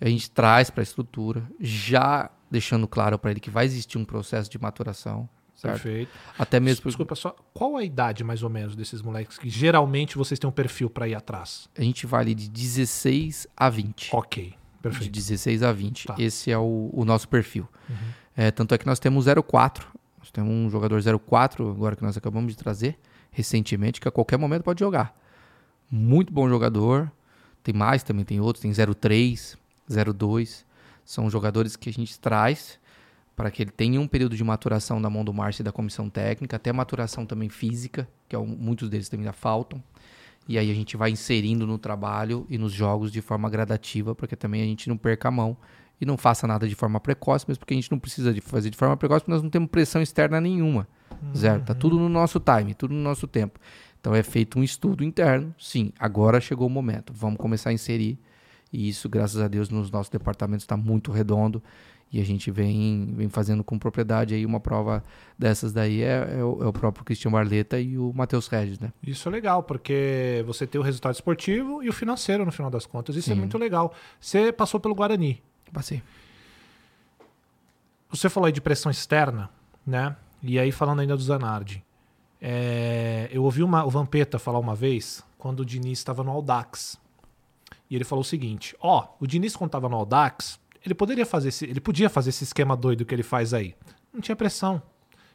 A 0.00 0.08
gente 0.08 0.30
traz 0.30 0.70
para 0.70 0.80
a 0.80 0.84
estrutura, 0.84 1.42
já 1.60 2.30
deixando 2.50 2.88
claro 2.88 3.18
para 3.18 3.30
ele 3.30 3.40
que 3.40 3.50
vai 3.50 3.66
existir 3.66 3.98
um 3.98 4.06
processo 4.06 4.50
de 4.50 4.58
maturação. 4.58 5.28
Certo? 5.60 5.82
Perfeito. 5.82 6.10
Até 6.38 6.58
mesmo 6.58 6.86
Desculpa, 6.86 7.14
só 7.14 7.36
qual 7.52 7.76
a 7.76 7.84
idade 7.84 8.24
mais 8.24 8.42
ou 8.42 8.48
menos 8.48 8.74
desses 8.74 9.02
moleques 9.02 9.36
que 9.36 9.50
geralmente 9.50 10.16
vocês 10.16 10.40
têm 10.40 10.48
um 10.48 10.52
perfil 10.52 10.88
pra 10.88 11.06
ir 11.06 11.14
atrás? 11.14 11.68
a 11.76 11.82
gente 11.82 12.06
vai 12.06 12.22
ali 12.22 12.34
de 12.34 12.48
16 12.48 13.46
a 13.54 13.68
20. 13.68 14.08
Ok, 14.16 14.44
De 14.44 14.56
perfeito. 14.80 15.12
16 15.12 15.62
a 15.62 15.70
20. 15.70 16.06
Tá. 16.06 16.14
Esse 16.18 16.50
é 16.50 16.56
o, 16.56 16.88
o 16.94 17.04
nosso 17.04 17.28
perfil. 17.28 17.68
É, 18.34 18.50
tanto 18.50 18.74
é 18.74 18.78
que 18.78 18.86
nós 18.86 18.98
temos 18.98 19.26
04. 19.26 19.86
Nós 20.18 20.30
temos 20.30 20.50
um 20.50 20.70
jogador 20.70 20.98
04 21.20 21.70
agora 21.70 21.94
que 21.94 22.02
nós 22.02 22.16
acabamos 22.16 22.52
de 22.52 22.56
trazer 22.56 22.98
recentemente, 23.30 24.00
que 24.00 24.08
a 24.08 24.10
qualquer 24.10 24.38
momento 24.38 24.62
pode 24.62 24.80
jogar. 24.80 25.14
Muito 25.90 26.32
bom 26.32 26.48
jogador. 26.48 27.12
Tem 27.62 27.74
mais 27.74 28.02
também, 28.02 28.24
tem 28.24 28.40
outros. 28.40 28.62
Tem 28.62 28.72
03, 28.72 29.58
02. 30.16 30.64
São 31.04 31.28
jogadores 31.28 31.76
que 31.76 31.90
a 31.90 31.92
gente 31.92 32.18
traz 32.18 32.79
para 33.36 33.50
que 33.50 33.62
ele 33.62 33.70
tenha 33.70 34.00
um 34.00 34.06
período 34.06 34.36
de 34.36 34.44
maturação 34.44 35.00
da 35.00 35.08
mão 35.08 35.24
do 35.24 35.32
Márcio 35.32 35.62
e 35.62 35.64
da 35.64 35.72
comissão 35.72 36.10
técnica, 36.10 36.56
até 36.56 36.72
maturação 36.72 37.24
também 37.24 37.48
física, 37.48 38.08
que 38.28 38.36
é 38.36 38.38
um- 38.38 38.46
muitos 38.46 38.88
deles 38.88 39.08
também 39.08 39.24
ainda 39.26 39.32
faltam. 39.32 39.82
E 40.48 40.58
aí 40.58 40.70
a 40.70 40.74
gente 40.74 40.96
vai 40.96 41.10
inserindo 41.10 41.66
no 41.66 41.78
trabalho 41.78 42.46
e 42.50 42.58
nos 42.58 42.72
jogos 42.72 43.12
de 43.12 43.20
forma 43.20 43.48
gradativa, 43.48 44.14
para 44.14 44.26
que 44.26 44.36
também 44.36 44.62
a 44.62 44.64
gente 44.64 44.88
não 44.88 44.96
perca 44.96 45.28
a 45.28 45.30
mão 45.30 45.56
e 46.00 46.06
não 46.06 46.16
faça 46.16 46.46
nada 46.46 46.66
de 46.68 46.74
forma 46.74 46.98
precoce, 46.98 47.44
mesmo 47.46 47.60
porque 47.60 47.74
a 47.74 47.76
gente 47.76 47.90
não 47.90 47.98
precisa 47.98 48.32
de 48.32 48.40
fazer 48.40 48.70
de 48.70 48.76
forma 48.76 48.96
precoce, 48.96 49.20
porque 49.20 49.30
nós 49.32 49.42
não 49.42 49.50
temos 49.50 49.68
pressão 49.70 50.02
externa 50.02 50.40
nenhuma. 50.40 50.88
Zero. 51.36 51.62
Tá 51.62 51.74
tudo 51.74 51.98
no 51.98 52.08
nosso 52.08 52.40
time, 52.40 52.74
tudo 52.74 52.94
no 52.94 53.00
nosso 53.00 53.26
tempo. 53.26 53.60
Então 54.00 54.14
é 54.14 54.22
feito 54.22 54.58
um 54.58 54.62
estudo 54.62 55.04
interno. 55.04 55.54
Sim, 55.58 55.92
agora 55.98 56.40
chegou 56.40 56.66
o 56.66 56.70
momento. 56.70 57.12
Vamos 57.12 57.38
começar 57.38 57.70
a 57.70 57.72
inserir. 57.72 58.18
E 58.72 58.88
isso, 58.88 59.08
graças 59.08 59.40
a 59.40 59.46
Deus, 59.46 59.68
nos 59.68 59.90
nossos 59.90 60.08
departamentos 60.08 60.64
está 60.64 60.76
muito 60.76 61.12
redondo. 61.12 61.62
E 62.12 62.20
a 62.20 62.24
gente 62.24 62.50
vem, 62.50 63.12
vem 63.14 63.28
fazendo 63.28 63.62
com 63.62 63.78
propriedade 63.78 64.34
aí 64.34 64.44
uma 64.44 64.58
prova 64.58 65.04
dessas 65.38 65.72
daí 65.72 66.02
é, 66.02 66.38
é 66.40 66.44
o, 66.44 66.64
é 66.64 66.66
o 66.66 66.72
próprio 66.72 67.04
Cristian 67.04 67.30
Barleta 67.30 67.78
e 67.78 67.96
o 67.96 68.12
Matheus 68.12 68.48
Regis, 68.48 68.80
né? 68.80 68.92
Isso 69.06 69.28
é 69.28 69.32
legal, 69.32 69.62
porque 69.62 70.42
você 70.44 70.66
tem 70.66 70.80
o 70.80 70.82
resultado 70.84 71.14
esportivo 71.14 71.82
e 71.84 71.88
o 71.88 71.92
financeiro 71.92 72.44
no 72.44 72.50
final 72.50 72.68
das 72.70 72.84
contas. 72.84 73.14
Isso 73.14 73.30
é 73.30 73.34
Sim. 73.34 73.38
muito 73.40 73.56
legal. 73.56 73.94
Você 74.20 74.50
passou 74.52 74.80
pelo 74.80 74.94
Guarani. 74.94 75.40
Passei. 75.72 76.02
Você 78.10 78.28
falou 78.28 78.46
aí 78.46 78.52
de 78.52 78.60
pressão 78.60 78.90
externa, 78.90 79.48
né? 79.86 80.16
E 80.42 80.58
aí 80.58 80.72
falando 80.72 81.00
ainda 81.00 81.16
do 81.16 81.22
Zanardi. 81.22 81.84
É, 82.40 83.28
eu 83.30 83.44
ouvi 83.44 83.62
uma- 83.62 83.84
o 83.84 83.90
Vampeta 83.90 84.38
falar 84.38 84.58
uma 84.58 84.74
vez, 84.74 85.22
quando 85.38 85.60
o 85.60 85.64
Diniz 85.64 85.98
estava 85.98 86.24
no 86.24 86.30
Audax. 86.30 86.98
E 87.88 87.94
ele 87.94 88.04
falou 88.04 88.22
o 88.22 88.24
seguinte: 88.24 88.74
ó, 88.80 89.06
o 89.20 89.26
Diniz 89.26 89.54
quando 89.54 89.68
estava 89.68 89.88
no 89.88 89.96
Audax, 89.96 90.58
ele 90.84 90.94
poderia 90.94 91.26
fazer 91.26 91.48
esse, 91.48 91.64
ele 91.64 91.80
podia 91.80 92.08
fazer 92.08 92.30
esse 92.30 92.44
esquema 92.44 92.76
doido 92.76 93.04
que 93.04 93.14
ele 93.14 93.22
faz 93.22 93.52
aí. 93.52 93.74
Não 94.12 94.20
tinha 94.20 94.36
pressão. 94.36 94.82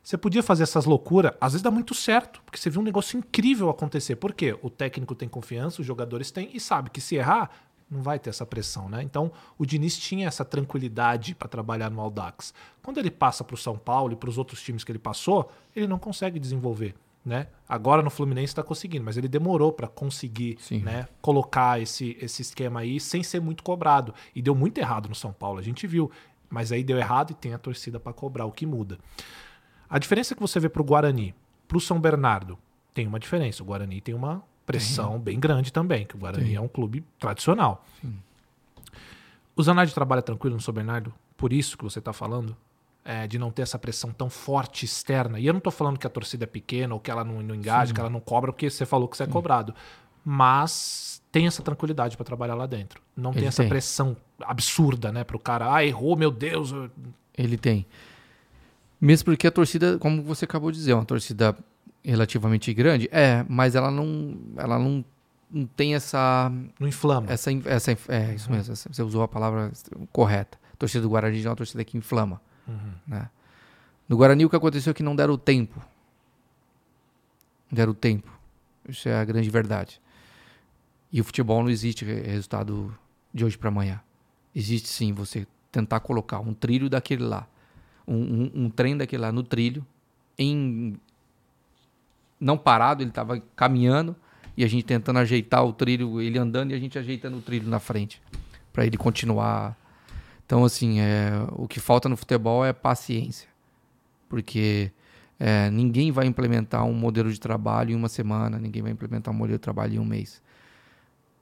Você 0.02 0.18
podia 0.18 0.44
fazer 0.44 0.64
essas 0.64 0.86
loucuras, 0.86 1.32
às 1.42 1.54
vezes 1.54 1.64
dá 1.64 1.72
muito 1.72 1.96
certo, 1.96 2.40
porque 2.46 2.60
você 2.60 2.70
viu 2.70 2.80
um 2.80 2.84
negócio 2.84 3.18
incrível 3.18 3.70
acontecer. 3.70 4.16
Por 4.16 4.34
quê? 4.34 4.56
O 4.62 4.70
técnico 4.70 5.16
tem 5.16 5.28
confiança, 5.28 5.82
os 5.82 5.88
jogadores 5.88 6.30
têm 6.30 6.52
e 6.54 6.60
sabe 6.60 6.92
que 6.92 7.02
se 7.02 7.16
errar, 7.16 7.50
não 7.90 8.02
vai 8.02 8.20
ter 8.20 8.30
essa 8.30 8.46
pressão, 8.46 8.88
né? 8.88 9.02
Então, 9.02 9.32
o 9.58 9.66
Diniz 9.66 9.98
tinha 9.98 10.28
essa 10.28 10.46
tranquilidade 10.46 11.34
para 11.34 11.48
trabalhar 11.48 11.90
no 11.90 12.02
Audax. 12.02 12.54
Quando 12.84 13.00
ele 13.00 13.10
passa 13.10 13.44
para 13.44 13.56
o 13.56 13.58
São 13.58 13.78
Paulo 13.78 14.14
e 14.14 14.16
para 14.16 14.30
os 14.30 14.38
outros 14.38 14.62
times 14.62 14.84
que 14.84 14.92
ele 14.92 15.00
passou, 15.00 15.52
ele 15.76 15.88
não 15.88 15.98
consegue 15.98 16.40
desenvolver, 16.40 16.96
né? 17.26 17.48
Agora 17.68 18.04
no 18.04 18.10
Fluminense 18.10 18.52
está 18.52 18.62
conseguindo, 18.62 19.04
mas 19.04 19.18
ele 19.18 19.28
demorou 19.28 19.74
para 19.74 19.88
conseguir, 19.88 20.58
Sim. 20.60 20.80
né, 20.80 21.08
colocar 21.22 21.82
esse, 21.82 22.16
esse 22.22 22.44
esquema 22.44 22.82
aí 22.82 23.00
sem 23.00 23.24
ser 23.24 23.42
muito 23.42 23.64
cobrado. 23.64 24.14
E 24.36 24.42
deu 24.42 24.54
muito 24.54 24.78
errado 24.78 25.10
no 25.10 25.16
São 25.16 25.34
Paulo, 25.34 25.60
a 25.60 25.64
gente 25.64 25.88
viu. 25.88 26.12
Mas 26.48 26.72
aí 26.72 26.84
deu 26.84 26.98
errado 26.98 27.32
e 27.32 27.34
tem 27.34 27.54
a 27.54 27.58
torcida 27.58 28.00
para 28.00 28.14
cobrar, 28.14 28.46
o 28.46 28.52
que 28.52 28.68
muda. 28.68 29.00
A 29.90 29.98
diferença 29.98 30.36
que 30.36 30.42
você 30.42 30.60
vê 30.60 30.70
pro 30.70 30.84
Guarani, 30.84 31.34
pro 31.68 31.80
São 31.80 32.00
Bernardo, 32.00 32.58
tem 32.94 33.08
uma 33.08 33.20
diferença. 33.20 33.64
O 33.64 33.66
Guarani 33.66 34.00
tem 34.00 34.14
uma 34.14 34.44
pressão 34.66 35.20
bem 35.20 35.40
grande 35.40 35.72
também, 35.72 36.06
que 36.06 36.16
o 36.16 36.20
Guarani 36.20 36.46
Tem. 36.46 36.56
é 36.56 36.62
um 36.62 36.68
clube 36.68 37.04
tradicional. 37.20 37.86
O 39.56 39.64
Zanardi 39.64 39.94
trabalha 39.94 40.22
tranquilo 40.22 40.56
no 40.56 40.62
São 40.62 40.74
Bernardo, 40.74 41.14
por 41.38 41.54
isso 41.54 41.78
que 41.78 41.84
você 41.84 42.00
está 42.00 42.12
falando, 42.12 42.56
é, 43.06 43.28
de 43.28 43.38
não 43.38 43.52
ter 43.52 43.62
essa 43.62 43.78
pressão 43.78 44.12
tão 44.12 44.30
forte 44.32 44.84
externa. 44.84 45.40
E 45.40 45.46
eu 45.46 45.54
não 45.54 45.60
estou 45.60 45.72
falando 45.72 45.98
que 46.00 46.08
a 46.08 46.10
torcida 46.10 46.44
é 46.44 46.48
pequena 46.48 46.94
ou 46.96 47.00
que 47.00 47.12
ela 47.12 47.24
não, 47.24 47.40
não 47.42 47.54
engaja, 47.54 47.94
que 47.94 48.00
ela 48.00 48.10
não 48.10 48.20
cobra, 48.20 48.52
porque 48.52 48.68
você 48.70 48.84
falou 48.86 49.08
que 49.08 49.16
você 49.16 49.24
é 49.24 49.28
cobrado. 49.28 49.74
Mas 50.24 51.22
tem 51.32 51.46
essa 51.48 51.62
tranquilidade 51.62 52.18
para 52.18 52.26
trabalhar 52.26 52.56
lá 52.56 52.66
dentro. 52.66 53.00
Não 53.16 53.32
tem 53.32 53.42
Ele 53.42 53.48
essa 53.48 53.62
tem. 53.64 53.70
pressão 53.70 54.18
absurda, 54.42 55.12
né, 55.12 55.24
pro 55.24 55.38
cara. 55.40 55.74
Ah, 55.74 55.86
errou, 55.86 56.16
meu 56.18 56.32
Deus. 56.32 56.72
eu- 56.72 56.90
Ele 57.38 57.58
tem. 57.58 57.86
Mesmo 59.00 59.26
porque 59.26 59.46
a 59.46 59.52
torcida, 59.52 59.98
como 60.00 60.24
você 60.24 60.46
acabou 60.46 60.72
de 60.72 60.78
dizer, 60.78 60.92
é 60.94 60.96
uma 60.96 61.06
torcida 61.06 61.56
relativamente 62.04 62.74
grande, 62.74 63.08
é, 63.12 63.46
mas 63.48 63.76
ela 63.76 63.92
não, 63.92 64.38
ela 64.58 64.80
não, 64.80 65.04
não 65.52 65.66
tem 65.68 65.94
essa, 65.96 66.52
Não 66.80 66.88
inflama. 66.88 67.32
essa, 67.32 67.52
essa, 67.66 67.92
é 68.10 68.34
isso 68.34 68.52
mesmo, 68.52 68.74
essa- 68.74 68.90
você 68.92 69.04
usou 69.04 69.22
a 69.24 69.28
palavra 69.28 69.72
correta. 70.12 70.58
A 70.74 70.78
torcida 70.78 71.02
do 71.02 71.10
Guarani 71.10 71.44
é 71.44 71.50
uma 71.50 71.56
torcida 71.56 71.84
que 71.84 71.98
inflama, 71.98 72.42
né? 73.08 73.30
No 74.08 74.18
Guarani 74.18 74.46
o 74.46 74.50
que 74.50 74.56
aconteceu 74.56 74.92
é 74.92 74.94
que 74.94 75.04
não 75.04 75.16
deram 75.16 75.38
tempo, 75.38 75.80
não 77.72 77.76
deram 77.76 77.94
tempo. 77.94 78.32
Isso 78.88 79.10
é 79.10 79.16
a 79.16 79.26
grande 79.26 79.50
verdade. 79.50 80.00
E 81.12 81.20
o 81.20 81.24
futebol 81.24 81.64
não 81.64 81.70
existe 81.70 82.06
re- 82.06 82.22
resultado 82.22 82.96
de 83.34 83.44
hoje 83.44 83.58
para 83.58 83.70
amanhã. 83.70 84.00
Existe 84.54 84.88
sim 84.90 85.12
você 85.12 85.48
tentar 85.72 86.00
colocar 86.02 86.40
um 86.40 86.54
trilho 86.54 86.90
daquele 86.90 87.24
lá, 87.24 87.48
um, 88.08 88.16
um, 88.16 88.52
um 88.66 88.70
trem 88.70 88.96
daquele 88.96 89.22
lá 89.22 89.32
no 89.32 89.44
trilho, 89.44 89.86
em 90.38 90.96
não 92.40 92.58
parado, 92.58 93.02
ele 93.02 93.10
estava 93.10 93.42
caminhando 93.56 94.16
e 94.56 94.64
a 94.64 94.68
gente 94.68 94.84
tentando 94.86 95.20
ajeitar 95.20 95.66
o 95.66 95.74
trilho, 95.74 96.22
ele 96.22 96.38
andando 96.38 96.72
e 96.72 96.74
a 96.76 96.80
gente 96.80 96.98
ajeitando 97.00 97.38
o 97.38 97.42
trilho 97.42 97.68
na 97.68 97.80
frente 97.80 98.22
para 98.72 98.86
ele 98.86 98.98
continuar. 98.98 99.76
Então 100.46 100.64
assim, 100.64 101.00
é, 101.00 101.32
o 101.54 101.68
que 101.68 101.80
falta 101.80 102.08
no 102.08 102.16
futebol 102.16 102.66
é 102.66 102.72
paciência, 102.72 103.48
porque 104.30 104.92
é, 105.40 105.70
ninguém 105.70 106.12
vai 106.12 106.26
implementar 106.26 106.86
um 106.86 106.94
modelo 106.94 107.32
de 107.32 107.40
trabalho 107.40 107.92
em 107.92 107.96
uma 107.96 108.10
semana, 108.10 108.60
ninguém 108.60 108.82
vai 108.82 108.92
implementar 108.92 109.34
um 109.34 109.38
modelo 109.38 109.58
de 109.58 109.64
trabalho 109.64 109.96
em 109.96 110.00
um 110.00 110.06
mês. 110.06 110.42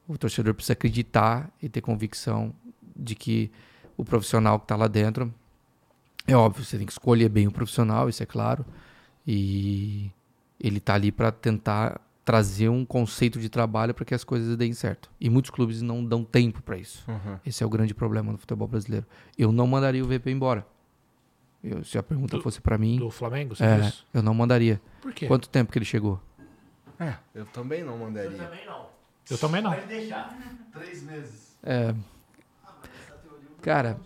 O 0.07 0.17
torcedor 0.17 0.53
precisa 0.53 0.73
acreditar 0.73 1.49
e 1.61 1.69
ter 1.69 1.81
convicção 1.81 2.53
de 2.95 3.15
que 3.15 3.51
o 3.97 4.03
profissional 4.03 4.59
que 4.59 4.65
está 4.65 4.75
lá 4.75 4.88
dentro 4.88 5.34
é 6.25 6.35
óbvio, 6.35 6.63
você 6.63 6.77
tem 6.77 6.85
que 6.85 6.91
escolher 6.91 7.27
bem 7.30 7.47
o 7.47 7.51
profissional, 7.51 8.07
isso 8.07 8.23
é 8.23 8.25
claro, 8.25 8.65
e 9.27 10.09
ele 10.59 10.77
está 10.77 10.93
ali 10.93 11.11
para 11.11 11.31
tentar 11.31 11.99
trazer 12.26 12.70
um 12.70 12.86
conceito 12.86 13.40
de 13.40 13.50
trabalho 13.50 13.94
para 13.94 14.06
que 14.06 14.14
as 14.14 14.24
coisas 14.24 14.56
deem 14.56 14.74
certo. 14.74 15.10
E 15.20 15.30
muitos 15.30 15.52
clubes 15.52 15.82
não 15.82 16.04
dão 16.04 16.24
tempo 16.24 16.62
para 16.62 16.78
isso. 16.78 17.06
Esse 17.45 17.64
é 17.64 17.66
o 17.66 17.70
grande 17.70 17.94
problema 17.94 18.32
no 18.32 18.38
futebol 18.38 18.68
brasileiro. 18.68 19.06
Eu 19.38 19.52
não 19.52 19.68
mandaria 19.68 20.04
o 20.04 20.08
VP 20.08 20.32
embora. 20.32 20.66
Eu- 21.64 21.84
se 21.84 21.98
a 21.98 22.04
pergunta 22.04 22.38
Do- 22.38 22.44
fosse 22.44 22.60
para 22.62 22.78
mim, 22.78 22.98
Do 23.00 23.10
Flamengo, 23.10 23.56
você 23.56 23.64
é, 23.64 23.80
disse? 23.80 24.04
eu 24.14 24.22
não 24.22 24.34
mandaria. 24.34 24.82
Por 25.02 25.14
quê? 25.14 25.28
Quanto 25.28 25.48
tempo 25.50 25.72
que 25.72 25.78
ele 25.78 25.86
chegou? 25.86 26.20
É, 27.00 27.14
eu 27.34 27.45
também 27.48 27.84
não 27.84 27.98
mandaria. 27.98 28.38
Também 28.38 28.66
não. 28.66 28.86
Eu 29.30 29.38
também 29.38 29.62
não. 29.62 29.72
Pode 29.74 29.88
deixar. 29.88 30.38
Três 30.74 31.02
meses. 31.04 31.58
É, 31.64 31.94
cara, 33.62 33.98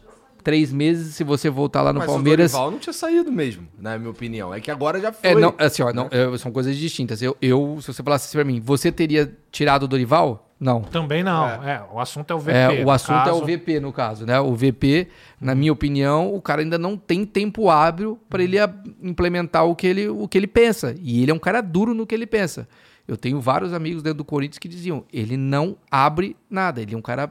três 0.47 0.71
meses 0.71 1.13
se 1.13 1.25
você 1.25 1.49
voltar 1.49 1.81
lá 1.81 1.91
no 1.91 1.99
Mas 1.99 2.07
Palmeiras. 2.07 2.51
o 2.51 2.53
Dorival 2.53 2.71
não 2.71 2.79
tinha 2.79 2.93
saído 2.93 3.29
mesmo, 3.29 3.67
na 3.77 3.97
minha 3.97 4.09
opinião. 4.09 4.53
É 4.53 4.61
que 4.61 4.71
agora 4.71 4.97
já 4.97 5.11
foi. 5.11 5.29
É, 5.29 5.35
não, 5.35 5.53
assim, 5.57 5.83
ó, 5.83 5.91
não, 5.91 6.07
é, 6.09 6.37
são 6.37 6.53
coisas 6.53 6.77
distintas. 6.77 7.21
Eu, 7.21 7.35
eu, 7.41 7.79
se 7.81 7.91
você 7.91 8.01
falasse 8.01 8.27
assim 8.27 8.37
pra 8.37 8.45
mim, 8.45 8.61
você 8.61 8.89
teria 8.89 9.29
tirado 9.51 9.83
o 9.83 9.87
Dorival? 9.89 10.49
Não. 10.57 10.83
Também 10.83 11.21
não. 11.21 11.45
É. 11.45 11.85
o 11.91 11.99
assunto 11.99 12.31
é 12.31 12.33
o 12.33 12.39
VP. 12.39 12.51
É, 12.53 12.69
o 12.81 12.85
no 12.85 12.91
assunto 12.91 13.19
é 13.19 13.25
caso. 13.25 13.43
o 13.43 13.45
VP, 13.45 13.79
no 13.81 13.91
caso, 13.91 14.25
né? 14.25 14.39
O 14.39 14.55
VP, 14.55 15.09
na 15.41 15.53
minha 15.53 15.73
opinião, 15.73 16.33
o 16.33 16.41
cara 16.41 16.61
ainda 16.61 16.77
não 16.77 16.95
tem 16.95 17.25
tempo 17.25 17.69
hábil 17.69 18.17
para 18.29 18.41
ele 18.41 18.55
implementar 19.03 19.65
o 19.65 19.75
que 19.75 19.85
ele, 19.85 20.07
o 20.07 20.29
que 20.29 20.37
ele 20.37 20.47
pensa. 20.47 20.95
E 21.01 21.21
ele 21.23 21.29
é 21.29 21.33
um 21.33 21.39
cara 21.39 21.59
duro 21.59 21.93
no 21.93 22.07
que 22.07 22.15
ele 22.15 22.25
pensa. 22.25 22.69
Eu 23.05 23.17
tenho 23.17 23.41
vários 23.41 23.73
amigos 23.73 24.01
dentro 24.01 24.19
do 24.19 24.25
Corinthians 24.25 24.59
que 24.59 24.69
diziam, 24.69 25.03
ele 25.11 25.35
não 25.35 25.75
abre 25.91 26.37
nada, 26.49 26.81
ele 26.81 26.95
é 26.95 26.97
um 26.97 27.01
cara 27.01 27.29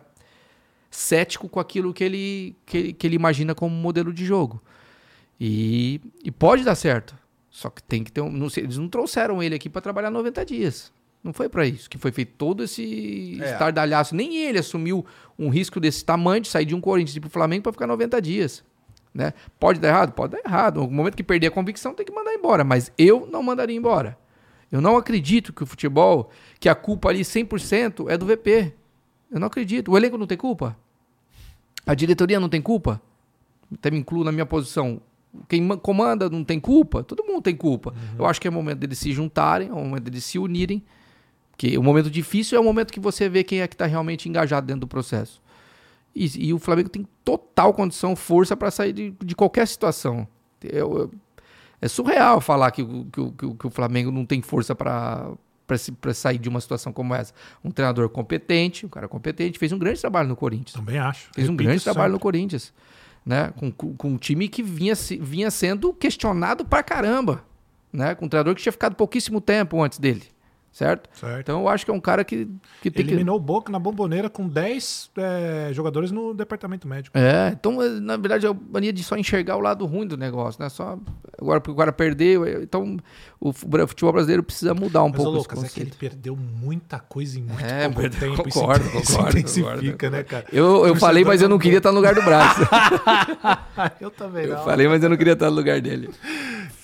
cético 0.97 1.49
com 1.49 1.61
aquilo 1.61 1.93
que 1.93 2.03
ele, 2.03 2.57
que, 2.65 2.93
que 2.95 3.07
ele 3.07 3.17
imagina 3.17 3.55
como 3.55 3.75
modelo 3.75 4.13
de 4.13 4.25
jogo. 4.25 4.63
E, 5.39 6.01
e 6.25 6.31
pode 6.31 6.65
dar 6.65 6.75
certo. 6.75 7.15
Só 7.51 7.69
que 7.69 7.83
tem 7.83 8.03
que 8.03 8.11
ter 8.11 8.23
um. 8.23 8.31
Não 8.31 8.49
sei, 8.49 8.65
eles 8.65 8.79
não 8.79 8.89
trouxeram 8.89 9.43
ele 9.43 9.55
aqui 9.55 9.69
para 9.69 9.83
trabalhar 9.83 10.11
90 10.11 10.45
dias. 10.45 10.93
Não 11.23 11.33
foi 11.33 11.49
para 11.49 11.67
isso 11.67 11.91
que 11.91 11.99
foi 11.99 12.13
feito 12.13 12.33
todo 12.39 12.63
esse 12.63 13.39
É. 13.43 13.53
estardalhaço. 13.53 14.15
Nem 14.15 14.37
ele 14.37 14.59
assumiu 14.59 15.05
um 15.39 15.49
risco 15.49 15.79
desse 15.81 16.05
tamanho 16.05 16.41
de 16.43 16.49
sair 16.49 16.65
de 16.65 16.75
um 16.75 16.81
Corinthians 16.81 17.17
ir 17.17 17.21
pro 17.21 17.29
Flamengo 17.31 17.65
para 17.65 17.73
ficar 17.73 17.87
90 17.87 18.23
dias. 18.23 18.65
Né? 19.13 19.33
Pode 19.59 19.81
dar 19.81 19.89
errado? 19.89 20.13
Pode 20.13 20.33
dar 20.33 20.41
errado. 20.47 20.81
No 20.83 20.91
momento 20.91 21.17
que 21.17 21.23
perder 21.23 21.49
a 21.49 21.51
convicção, 21.51 21.95
tem 21.95 22.07
que 22.07 22.13
mandar 22.13 22.33
embora. 22.33 22.63
Mas 22.65 22.93
eu 22.97 23.27
não 23.31 23.43
mandaria 23.43 23.77
embora. 23.77 24.17
Eu 24.71 24.81
não 24.81 24.97
acredito 24.97 25.53
que 25.53 25.63
o 25.63 25.67
futebol, 25.67 26.31
que 26.61 26.69
a 26.69 26.75
culpa 26.75 27.09
ali 27.09 27.21
100% 27.21 28.09
é 28.11 28.17
do 28.17 28.27
VP. 28.27 28.73
Eu 29.31 29.41
não 29.41 29.47
acredito. 29.47 29.91
O 29.93 29.97
elenco 29.97 30.17
não 30.19 30.27
tem 30.27 30.39
culpa? 30.39 30.77
A 31.87 31.95
diretoria 31.95 32.41
não 32.41 32.49
tem 32.49 32.61
culpa? 32.61 33.01
Até 33.73 33.91
me 33.91 33.99
incluo 33.99 34.25
na 34.25 34.33
minha 34.33 34.45
posição. 34.47 35.01
Quem 35.49 35.63
ma- 35.63 35.77
comanda 35.77 36.29
não 36.29 36.43
tem 36.45 36.59
culpa? 36.59 37.03
Todo 37.03 37.25
mundo 37.25 37.43
tem 37.43 37.55
culpa. 37.55 37.95
Eu 38.19 38.27
acho 38.27 38.41
que 38.41 38.49
é 38.49 38.51
o 38.51 38.53
momento 38.53 38.79
deles 38.79 38.99
se 38.99 39.13
juntarem, 39.13 39.69
é 39.69 39.73
o 39.73 39.77
momento 39.77 40.05
deles 40.05 40.25
se 40.25 40.39
unirem. 40.39 40.83
Porque 41.53 41.77
o 41.79 41.83
momento 41.83 42.11
difícil 42.11 42.57
é 42.59 42.61
o 42.61 42.65
momento 42.65 42.93
que 42.93 43.01
você 43.01 43.29
vê 43.29 43.43
quem 43.45 43.61
é 43.61 43.67
que 43.69 43.75
está 43.75 43.87
realmente 43.87 44.29
engajado 44.29 44.67
dentro 44.67 44.81
do 44.81 44.87
processo. 44.87 45.41
E, 46.15 46.49
e 46.49 46.53
o 46.55 46.59
Flamengo 46.59 46.89
tem 46.89 47.07
total 47.25 47.73
condição, 47.75 48.17
força 48.17 48.57
para 48.57 48.71
sair 48.71 48.93
de, 48.93 49.15
de 49.25 49.35
qualquer 49.35 49.67
situação. 49.67 50.27
Eu- 50.63 50.99
eu- 50.99 51.11
é 51.81 51.89
surreal 51.89 52.41
falar 52.41 52.71
que, 52.71 52.83
que, 52.85 53.31
que 53.33 53.55
que 53.55 53.67
o 53.67 53.71
Flamengo 53.71 54.11
não 54.11 54.25
tem 54.25 54.41
força 54.41 54.75
para 54.75 55.31
para 55.67 56.15
sair 56.15 56.39
de 56.39 56.49
uma 56.49 56.61
situação 56.61 56.93
como 56.93 57.15
essa. 57.15 57.33
Um 57.65 57.71
treinador 57.71 58.09
competente, 58.09 58.87
um 58.87 58.89
cara 58.89 59.09
competente, 59.09 59.59
fez 59.59 59.73
um 59.73 59.79
grande 59.79 60.01
trabalho 60.01 60.29
no 60.29 60.37
Corinthians. 60.37 60.73
Também 60.73 60.99
acho. 60.99 61.29
Fez 61.35 61.49
um 61.49 61.53
Repito 61.53 61.69
grande 61.69 61.85
trabalho 61.85 62.13
no. 62.13 62.19
Corinthians. 62.19 62.73
Né? 63.25 63.53
Com, 63.57 63.73
com, 63.73 64.09
um 64.09 64.17
time 64.17 64.49
que 64.49 64.63
vinha, 64.63 64.95
vinha 65.21 65.51
sendo 65.51 65.93
questionado 65.93 66.65
pra 66.65 66.83
caramba. 66.83 67.45
Né? 67.93 68.15
Com 68.15 68.27
um 68.27 68.29
treinador 68.29 68.55
que 68.55 68.63
tinha 68.63 68.73
ficado 68.73 68.95
pouquíssimo 68.95 69.41
tempo 69.41 69.83
antes 69.83 69.99
dele. 69.99 70.23
Certo? 70.77 71.09
Certo. 71.19 71.41
Então 71.41 71.61
eu 71.63 71.69
acho 71.71 71.87
que 71.87 71.91
é 71.91 71.95
um 71.95 72.01
cara 72.01 72.23
que, 72.23 72.47
que 72.83 72.91
tem 72.91 73.03
que. 73.07 73.11
Eliminou 73.13 73.37
o 73.37 73.41
Boca 73.41 73.73
na 73.73 73.79
bomboneira 73.79 74.29
com 74.29 74.47
10 74.47 75.11
é, 75.17 75.71
jogadores 75.73 76.11
no 76.11 76.35
departamento 76.35 76.87
médico. 76.87 77.17
É, 77.17 77.49
então, 77.59 77.81
eh, 77.83 77.89
na 77.99 78.19
verdade, 78.19 78.45
é 78.45 78.51
a 78.51 78.55
mania 78.55 78.93
de 78.93 79.03
só 79.03 79.17
enxergar 79.17 79.57
o 79.57 79.61
lado 79.61 79.87
ruim 79.87 80.07
do 80.07 80.19
negócio, 80.19 80.63
né? 80.63 80.69
Só 80.69 80.99
agora 81.41 81.63
porque 81.63 81.71
o 81.73 81.77
cara 81.77 81.93
perdeu, 81.95 82.45
eh, 82.45 82.59
então 82.63 82.99
o 83.41 83.55
fu- 83.55 83.67
o 83.67 83.87
futebol 83.89 84.13
brasileiro 84.13 84.43
precisa 84.43 84.75
mudar 84.75 85.03
um 85.03 85.09
Mas, 85.09 85.19
ô, 85.21 85.23
pouco 85.33 85.39
esse 85.39 85.49
Lucas, 85.57 85.65
é 85.65 85.69
que 85.75 85.81
ele 85.81 85.93
perdeu 85.99 86.37
muita 86.37 86.99
coisa 86.99 87.39
em 87.39 87.43
muito 87.45 87.65
É, 87.65 87.85
pouco 87.89 88.01
perdeu- 88.03 88.21
tempo. 88.37 88.43
concordo, 88.45 88.85
isso, 88.87 88.99
isso 88.99 89.13
concordo, 89.17 89.39
intensifica, 89.39 89.93
concordo. 89.93 90.11
né, 90.11 90.23
cara? 90.25 90.45
Eu, 90.53 90.65
eu 90.65 90.73
Torcedor 90.73 90.97
falei, 91.01 91.25
mas 91.25 91.41
eu 91.41 91.49
não 91.49 91.59
queria 91.59 91.79
estar 91.79 91.91
no 91.91 91.97
lugar 91.97 92.15
do 92.15 92.21
Braz. 92.21 92.55
Eu 93.99 94.11
também 94.11 94.45
eu 94.45 94.57
não. 94.57 94.65
falei, 94.65 94.89
mas 94.89 95.03
eu 95.03 95.09
não 95.09 95.17
queria 95.17 95.33
estar 95.33 95.49
no 95.51 95.57
lugar 95.57 95.81
dele. 95.81 96.11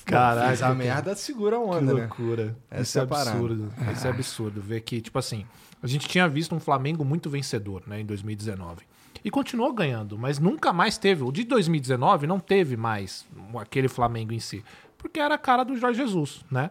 Caralho, 0.04 0.48
Fez 0.48 0.62
a 0.62 0.74
merda, 0.74 1.14
segura 1.14 1.56
a 1.56 1.60
Que 1.60 1.64
onda, 1.66 1.94
né? 1.94 2.00
loucura. 2.06 2.56
Essa 2.70 2.82
Isso 2.82 2.98
é 2.98 3.00
é 3.00 3.04
a 3.04 3.06
parada. 3.06 3.30
absurdo. 3.30 3.72
Isso 3.92 4.06
é 4.06 4.10
absurdo. 4.10 4.60
Ver 4.60 4.80
que, 4.80 5.00
tipo 5.00 5.18
assim, 5.18 5.46
a 5.82 5.86
gente 5.86 6.08
tinha 6.08 6.28
visto 6.28 6.54
um 6.54 6.60
Flamengo 6.60 7.04
muito 7.04 7.30
vencedor, 7.30 7.82
né, 7.86 8.00
em 8.00 8.04
2019. 8.06 8.82
E 9.24 9.30
continuou 9.30 9.72
ganhando, 9.72 10.18
mas 10.18 10.38
nunca 10.38 10.72
mais 10.72 10.98
teve. 10.98 11.22
O 11.22 11.30
de 11.30 11.44
2019 11.44 12.26
não 12.26 12.40
teve 12.40 12.76
mais 12.76 13.24
aquele 13.60 13.86
Flamengo 13.88 14.32
em 14.32 14.40
si. 14.40 14.64
Porque 14.98 15.20
era 15.20 15.34
a 15.36 15.38
cara 15.38 15.64
do 15.64 15.76
Jorge 15.76 16.00
Jesus, 16.00 16.44
né? 16.50 16.70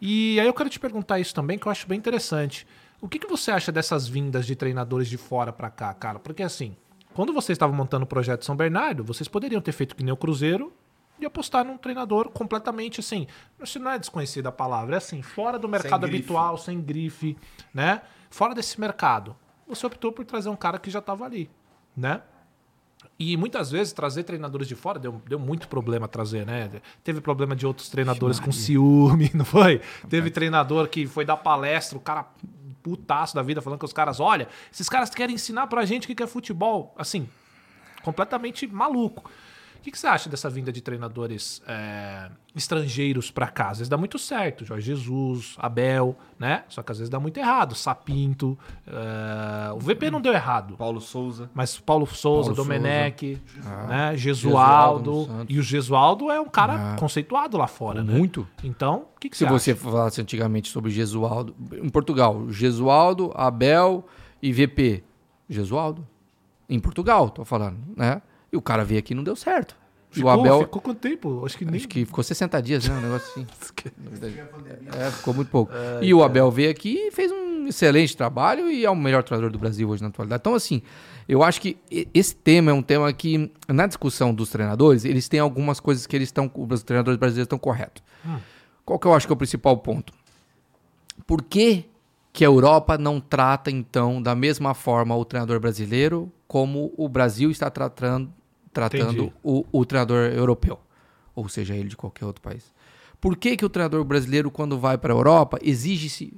E 0.00 0.38
aí 0.38 0.46
eu 0.46 0.52
quero 0.52 0.68
te 0.68 0.78
perguntar 0.78 1.18
isso 1.18 1.34
também, 1.34 1.58
que 1.58 1.66
eu 1.66 1.72
acho 1.72 1.86
bem 1.86 1.96
interessante. 1.98 2.66
O 3.00 3.08
que, 3.08 3.18
que 3.18 3.26
você 3.26 3.50
acha 3.50 3.70
dessas 3.72 4.06
vindas 4.06 4.44
de 4.46 4.54
treinadores 4.54 5.08
de 5.08 5.16
fora 5.16 5.52
pra 5.52 5.70
cá, 5.70 5.92
cara? 5.94 6.18
Porque 6.18 6.42
assim, 6.42 6.76
quando 7.14 7.32
vocês 7.32 7.54
estavam 7.56 7.74
montando 7.74 8.04
o 8.04 8.08
projeto 8.08 8.44
São 8.44 8.56
Bernardo, 8.56 9.02
vocês 9.04 9.28
poderiam 9.28 9.60
ter 9.60 9.72
feito 9.72 9.94
que 9.96 10.02
nem 10.02 10.12
o 10.12 10.16
Cruzeiro 10.16 10.72
e 11.18 11.24
apostar 11.24 11.64
num 11.64 11.76
treinador 11.76 12.28
completamente 12.30 13.00
assim, 13.00 13.26
isso 13.62 13.78
não 13.78 13.90
é 13.90 13.98
desconhecida 13.98 14.48
a 14.48 14.52
palavra, 14.52 14.96
é 14.96 14.98
assim, 14.98 15.22
fora 15.22 15.58
do 15.58 15.68
mercado 15.68 16.02
grife. 16.02 16.16
habitual, 16.16 16.58
sem 16.58 16.80
grife, 16.80 17.36
né? 17.72 18.02
Fora 18.30 18.54
desse 18.54 18.80
mercado. 18.80 19.36
Você 19.68 19.86
optou 19.86 20.12
por 20.12 20.24
trazer 20.24 20.48
um 20.48 20.56
cara 20.56 20.78
que 20.78 20.90
já 20.90 20.98
estava 20.98 21.24
ali, 21.24 21.50
né? 21.96 22.22
E 23.18 23.36
muitas 23.36 23.70
vezes 23.70 23.92
trazer 23.92 24.24
treinadores 24.24 24.66
de 24.66 24.74
fora 24.74 24.98
deu, 24.98 25.22
deu 25.26 25.38
muito 25.38 25.68
problema 25.68 26.08
trazer, 26.08 26.44
né? 26.44 26.70
Teve 27.02 27.20
problema 27.20 27.54
de 27.54 27.66
outros 27.66 27.88
treinadores 27.88 28.40
com 28.40 28.50
ciúme, 28.50 29.30
não 29.34 29.44
foi? 29.44 29.80
Teve 30.08 30.30
treinador 30.30 30.88
que 30.88 31.06
foi 31.06 31.24
dar 31.24 31.36
palestra, 31.36 31.96
o 31.96 32.00
cara 32.00 32.26
putaço 32.82 33.34
da 33.34 33.42
vida, 33.42 33.62
falando 33.62 33.78
que 33.78 33.84
os 33.84 33.92
caras, 33.92 34.20
olha, 34.20 34.46
esses 34.70 34.88
caras 34.88 35.10
querem 35.10 35.36
ensinar 35.36 35.68
pra 35.68 35.86
gente 35.86 36.10
o 36.10 36.14
que 36.14 36.22
é 36.22 36.26
futebol. 36.26 36.94
Assim, 36.98 37.28
completamente 38.02 38.66
maluco. 38.66 39.30
O 39.84 39.86
que, 39.86 39.90
que 39.90 39.98
você 39.98 40.06
acha 40.06 40.30
dessa 40.30 40.48
vinda 40.48 40.72
de 40.72 40.80
treinadores 40.80 41.60
é, 41.68 42.30
estrangeiros 42.56 43.30
pra 43.30 43.48
cá? 43.48 43.68
Às 43.68 43.78
vezes 43.80 43.88
dá 43.90 43.98
muito 43.98 44.18
certo. 44.18 44.64
Jorge 44.64 44.86
Jesus, 44.86 45.54
Abel, 45.58 46.16
né? 46.38 46.64
Só 46.70 46.82
que 46.82 46.90
às 46.90 46.96
vezes 46.96 47.10
dá 47.10 47.20
muito 47.20 47.36
errado. 47.36 47.74
Sapinto. 47.74 48.58
é, 48.86 49.70
o 49.74 49.78
VP 49.78 50.10
não 50.10 50.22
deu 50.22 50.32
errado. 50.32 50.74
Paulo 50.78 51.02
Souza. 51.02 51.50
Mas 51.52 51.78
Paulo 51.78 52.06
Souza, 52.06 52.54
Paulo 52.54 52.62
Domenech, 52.64 53.38
né? 53.86 54.16
Gesualdo 54.16 54.16
Gesualdo. 54.16 55.10
no 55.10 55.26
Santos. 55.26 55.54
E 55.54 55.58
o 55.58 55.62
Gesualdo 55.62 56.30
é 56.30 56.40
um 56.40 56.48
cara 56.48 56.94
Ah. 56.94 56.96
conceituado 56.98 57.58
lá 57.58 57.66
fora, 57.66 58.02
né? 58.02 58.10
Muito. 58.10 58.48
Então, 58.62 59.04
o 59.14 59.20
que, 59.20 59.28
que 59.28 59.36
Se 59.36 59.44
você, 59.44 59.50
você 59.52 59.70
acha? 59.72 59.80
falasse 59.90 60.18
antigamente 60.18 60.70
sobre 60.70 60.90
Gesualdo, 60.90 61.54
em 61.74 61.90
Portugal, 61.90 62.50
Gesualdo, 62.50 63.32
Abel 63.34 64.06
e 64.42 64.50
VP. 64.50 65.04
Gesualdo. 65.46 66.08
Em 66.70 66.80
Portugal, 66.80 67.28
tô 67.28 67.44
falando, 67.44 67.76
né? 67.94 68.22
E 68.54 68.56
o 68.56 68.62
cara 68.62 68.84
veio 68.84 69.00
aqui 69.00 69.12
e 69.12 69.16
não 69.16 69.24
deu 69.24 69.34
certo. 69.34 69.76
Ficou, 70.08 70.30
o 70.30 70.32
Abel, 70.32 70.60
ficou 70.60 70.80
quanto 70.80 71.00
tempo? 71.00 71.44
Acho 71.44 71.58
que 71.58 71.64
nem... 71.64 71.74
acho 71.74 71.88
que 71.88 72.04
ficou 72.04 72.22
60 72.22 72.62
dias, 72.62 72.88
né? 72.88 72.94
Um 72.94 73.00
negócio 73.00 73.32
assim. 73.32 73.46
É, 74.96 75.10
ficou 75.10 75.34
muito 75.34 75.48
pouco. 75.48 75.72
e 76.00 76.14
o 76.14 76.22
Abel 76.22 76.48
veio 76.52 76.70
aqui 76.70 77.08
e 77.08 77.10
fez 77.10 77.32
um 77.32 77.66
excelente 77.66 78.16
trabalho 78.16 78.70
e 78.70 78.84
é 78.84 78.90
o 78.90 78.94
melhor 78.94 79.24
treinador 79.24 79.50
do 79.50 79.58
Brasil 79.58 79.88
hoje 79.88 80.02
na 80.02 80.08
atualidade. 80.08 80.40
Então, 80.40 80.54
assim, 80.54 80.82
eu 81.28 81.42
acho 81.42 81.60
que 81.60 81.76
esse 81.90 82.36
tema 82.36 82.70
é 82.70 82.74
um 82.74 82.82
tema 82.82 83.12
que, 83.12 83.50
na 83.66 83.88
discussão 83.88 84.32
dos 84.32 84.50
treinadores, 84.50 85.04
eles 85.04 85.28
têm 85.28 85.40
algumas 85.40 85.80
coisas 85.80 86.06
que 86.06 86.14
eles 86.14 86.28
estão, 86.28 86.48
os 86.54 86.82
treinadores 86.84 87.18
brasileiros 87.18 87.46
estão 87.46 87.58
corretos. 87.58 88.02
Qual 88.84 89.00
que 89.00 89.06
eu 89.08 89.14
acho 89.14 89.26
que 89.26 89.32
é 89.32 89.34
o 89.34 89.36
principal 89.36 89.76
ponto? 89.78 90.12
Por 91.26 91.42
que, 91.42 91.86
que 92.32 92.44
a 92.44 92.48
Europa 92.48 92.96
não 92.96 93.20
trata, 93.20 93.68
então, 93.68 94.22
da 94.22 94.36
mesma 94.36 94.74
forma 94.74 95.16
o 95.16 95.24
treinador 95.24 95.58
brasileiro 95.58 96.30
como 96.46 96.94
o 96.96 97.08
Brasil 97.08 97.50
está 97.50 97.68
tratando, 97.68 98.32
tratando 98.74 99.32
o, 99.42 99.64
o 99.72 99.84
treinador 99.86 100.32
europeu? 100.32 100.78
Ou 101.34 101.48
seja, 101.48 101.74
ele 101.74 101.88
de 101.88 101.96
qualquer 101.96 102.26
outro 102.26 102.42
país. 102.42 102.72
Por 103.20 103.36
que, 103.36 103.56
que 103.56 103.64
o 103.64 103.70
treinador 103.70 104.04
brasileiro, 104.04 104.50
quando 104.50 104.78
vai 104.78 104.98
para 104.98 105.12
a 105.12 105.16
Europa, 105.16 105.58
exige-se 105.62 106.34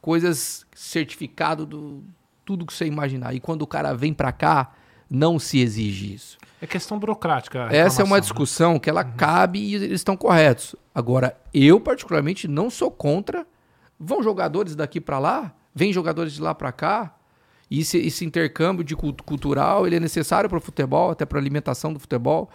coisas, 0.00 0.66
certificado 0.74 1.64
do 1.64 2.04
tudo 2.44 2.66
que 2.66 2.74
você 2.74 2.84
imaginar. 2.84 3.34
E 3.34 3.40
quando 3.40 3.62
o 3.62 3.66
cara 3.66 3.94
vem 3.94 4.12
para 4.12 4.30
cá, 4.30 4.72
não 5.08 5.38
se 5.38 5.58
exige 5.60 6.14
isso. 6.14 6.38
É 6.60 6.66
questão 6.66 6.98
burocrática. 6.98 7.68
Essa 7.70 8.02
é 8.02 8.04
uma 8.04 8.16
né? 8.16 8.20
discussão 8.20 8.78
que 8.78 8.88
ela 8.88 9.02
cabe 9.02 9.58
e 9.58 9.74
eles 9.74 9.92
estão 9.92 10.16
corretos. 10.16 10.76
Agora, 10.94 11.36
eu 11.52 11.80
particularmente 11.80 12.46
não 12.46 12.70
sou 12.70 12.90
contra. 12.90 13.46
Vão 13.98 14.22
jogadores 14.22 14.76
daqui 14.76 15.00
para 15.00 15.18
lá, 15.18 15.54
vem 15.74 15.92
jogadores 15.92 16.34
de 16.34 16.42
lá 16.42 16.54
para 16.54 16.72
cá. 16.72 17.13
E 17.70 17.80
esse, 17.80 17.98
esse 17.98 18.24
intercâmbio 18.24 18.84
de 18.84 18.94
cult- 18.94 19.22
cultural 19.22 19.86
ele 19.86 19.96
é 19.96 20.00
necessário 20.00 20.48
para 20.48 20.58
o 20.58 20.60
futebol, 20.60 21.10
até 21.10 21.24
para 21.24 21.38
a 21.38 21.40
alimentação 21.40 21.92
do 21.92 21.98
futebol. 21.98 22.50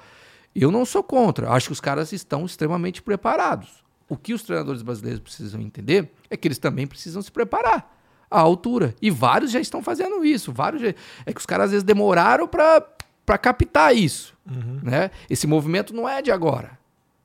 Eu 0.55 0.71
não 0.71 0.85
sou 0.85 1.03
contra. 1.03 1.49
Acho 1.51 1.67
que 1.67 1.73
os 1.73 1.81
caras 1.81 2.11
estão 2.13 2.45
extremamente 2.45 3.01
preparados. 3.01 3.83
O 4.07 4.17
que 4.17 4.33
os 4.33 4.41
treinadores 4.43 4.81
brasileiros 4.81 5.19
precisam 5.21 5.61
entender 5.61 6.11
é 6.29 6.35
que 6.37 6.47
eles 6.47 6.57
também 6.57 6.87
precisam 6.87 7.21
se 7.21 7.31
preparar 7.31 7.95
à 8.29 8.39
altura. 8.39 8.95
E 9.01 9.11
vários 9.11 9.51
já 9.51 9.59
estão 9.59 9.83
fazendo 9.83 10.23
isso. 10.25 10.51
Vários 10.51 10.81
já- 10.81 10.93
É 11.25 11.33
que 11.33 11.39
os 11.39 11.45
caras 11.45 11.65
às 11.65 11.71
vezes 11.71 11.83
demoraram 11.83 12.47
para 12.47 13.37
captar 13.37 13.95
isso. 13.95 14.35
Né? 14.83 15.11
Esse 15.29 15.45
movimento 15.45 15.93
não 15.93 16.09
é 16.09 16.21
de 16.21 16.31
agora. 16.31 16.77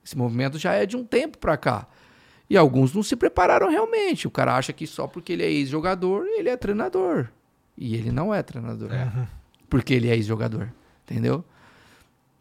Esse 0.04 0.16
movimento 0.18 0.58
já 0.58 0.72
é 0.74 0.84
de 0.84 0.96
um 0.96 1.04
tempo 1.04 1.38
para 1.38 1.56
cá. 1.56 1.86
E 2.50 2.56
alguns 2.58 2.92
não 2.92 3.02
se 3.02 3.16
prepararam 3.16 3.70
realmente. 3.70 4.26
O 4.28 4.30
cara 4.30 4.54
acha 4.54 4.70
que 4.72 4.86
só 4.86 5.06
porque 5.06 5.32
ele 5.32 5.42
é 5.42 5.50
ex-jogador, 5.50 6.26
ele 6.26 6.50
é 6.50 6.56
treinador. 6.58 7.28
E 7.76 7.94
ele 7.94 8.10
não 8.12 8.32
é 8.32 8.42
treinador. 8.42 8.90
Porque 9.68 9.92
ele 9.94 10.08
é 10.08 10.14
ex-jogador. 10.14 10.72
Entendeu? 11.04 11.44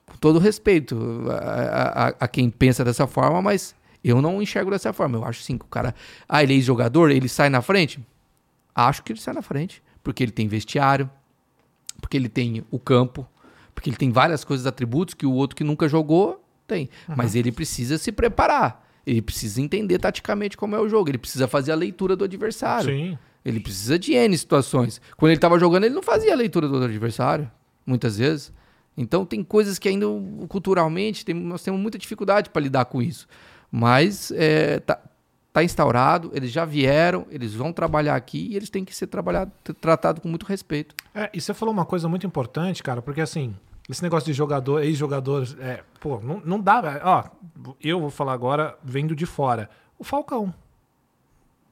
Com 0.06 0.16
todo 0.18 0.40
respeito 0.40 0.96
a, 1.32 2.08
a- 2.10 2.16
a 2.20 2.28
quem 2.28 2.50
pensa 2.50 2.84
dessa 2.84 3.08
forma, 3.08 3.42
mas 3.42 3.76
eu 4.04 4.22
não 4.22 4.42
enxergo 4.42 4.70
dessa 4.70 4.94
forma. 4.94 5.18
Eu 5.18 5.26
acho 5.26 5.42
sim 5.42 5.58
que 5.58 5.66
o 5.66 5.68
cara. 5.68 5.96
Ah, 6.28 6.44
ele 6.44 6.54
é 6.54 6.56
ex-jogador, 6.58 7.10
ele 7.12 7.28
sai 7.30 7.50
na 7.50 7.62
frente? 7.62 8.00
Acho 8.76 9.02
que 9.04 9.12
ele 9.14 9.20
sai 9.20 9.34
na 9.34 9.42
frente. 9.42 9.82
Porque 10.04 10.22
ele 10.24 10.32
tem 10.32 10.48
vestiário, 10.48 11.10
porque 12.02 12.18
ele 12.18 12.28
tem 12.28 12.64
o 12.70 12.78
campo, 12.78 13.26
porque 13.74 13.90
ele 13.90 13.96
tem 13.98 14.12
várias 14.12 14.44
coisas, 14.44 14.68
atributos 14.68 15.14
que 15.14 15.26
o 15.26 15.32
outro 15.32 15.56
que 15.56 15.64
nunca 15.64 15.88
jogou 15.88 16.44
tem. 16.68 16.90
Mas 17.08 17.36
ele 17.36 17.52
precisa 17.52 17.98
se 17.98 18.12
preparar. 18.12 18.86
Ele 19.06 19.22
precisa 19.22 19.62
entender 19.62 19.98
taticamente 20.00 20.56
como 20.58 20.76
é 20.76 20.80
o 20.80 20.88
jogo. 20.90 21.10
Ele 21.10 21.18
precisa 21.18 21.48
fazer 21.48 21.72
a 21.72 21.76
leitura 21.76 22.16
do 22.16 22.24
adversário. 22.26 22.86
Sim. 22.94 23.18
Ele 23.46 23.60
precisa 23.60 24.00
de 24.00 24.14
N 24.14 24.38
situações. 24.38 25.02
Quando 25.18 25.32
ele 25.32 25.38
estava 25.38 25.60
jogando, 25.60 25.84
ele 25.86 25.96
não 25.96 26.04
fazia 26.04 26.32
a 26.34 26.36
leitura 26.36 26.68
do 26.68 26.84
adversário, 26.84 27.50
muitas 27.86 28.18
vezes. 28.18 28.54
Então 28.96 29.26
tem 29.26 29.44
coisas 29.44 29.78
que 29.80 29.90
ainda 29.90 30.06
culturalmente 30.48 31.26
tem- 31.26 31.36
nós 31.36 31.64
temos 31.64 31.80
muita 31.82 31.98
dificuldade 31.98 32.50
para 32.50 32.62
lidar 32.62 32.86
com 32.86 33.02
isso. 33.02 33.28
Mas 33.72 34.32
é, 34.36 34.80
tá, 34.80 35.00
tá 35.52 35.64
instaurado, 35.64 36.32
eles 36.34 36.52
já 36.52 36.64
vieram, 36.64 37.26
eles 37.32 37.54
vão 37.54 37.74
trabalhar 37.74 38.16
aqui 38.16 38.50
e 38.52 38.56
eles 38.56 38.70
têm 38.70 38.86
que 38.86 38.96
ser 38.96 39.08
trabalhado, 39.08 39.52
tratado 39.82 40.22
com 40.22 40.28
muito 40.30 40.46
respeito. 40.46 40.96
É, 41.14 41.30
e 41.34 41.42
você 41.42 41.54
falou 41.54 41.74
uma 41.74 41.86
coisa 41.86 42.08
muito 42.08 42.26
importante, 42.28 42.84
cara, 42.84 43.02
porque 43.02 43.20
assim, 43.22 43.56
esse 43.90 44.02
negócio 44.04 44.28
de 44.28 44.34
jogador, 44.34 44.84
ex-jogador, 44.84 45.44
é, 45.60 45.84
pô, 46.00 46.20
não, 46.22 46.42
não 46.46 46.60
dá. 46.60 47.02
Ó, 47.04 47.74
eu 47.82 48.00
vou 48.00 48.10
falar 48.12 48.34
agora, 48.34 48.78
vendo 48.84 49.16
de 49.16 49.26
fora. 49.26 49.70
O 49.98 50.04
Falcão. 50.04 50.54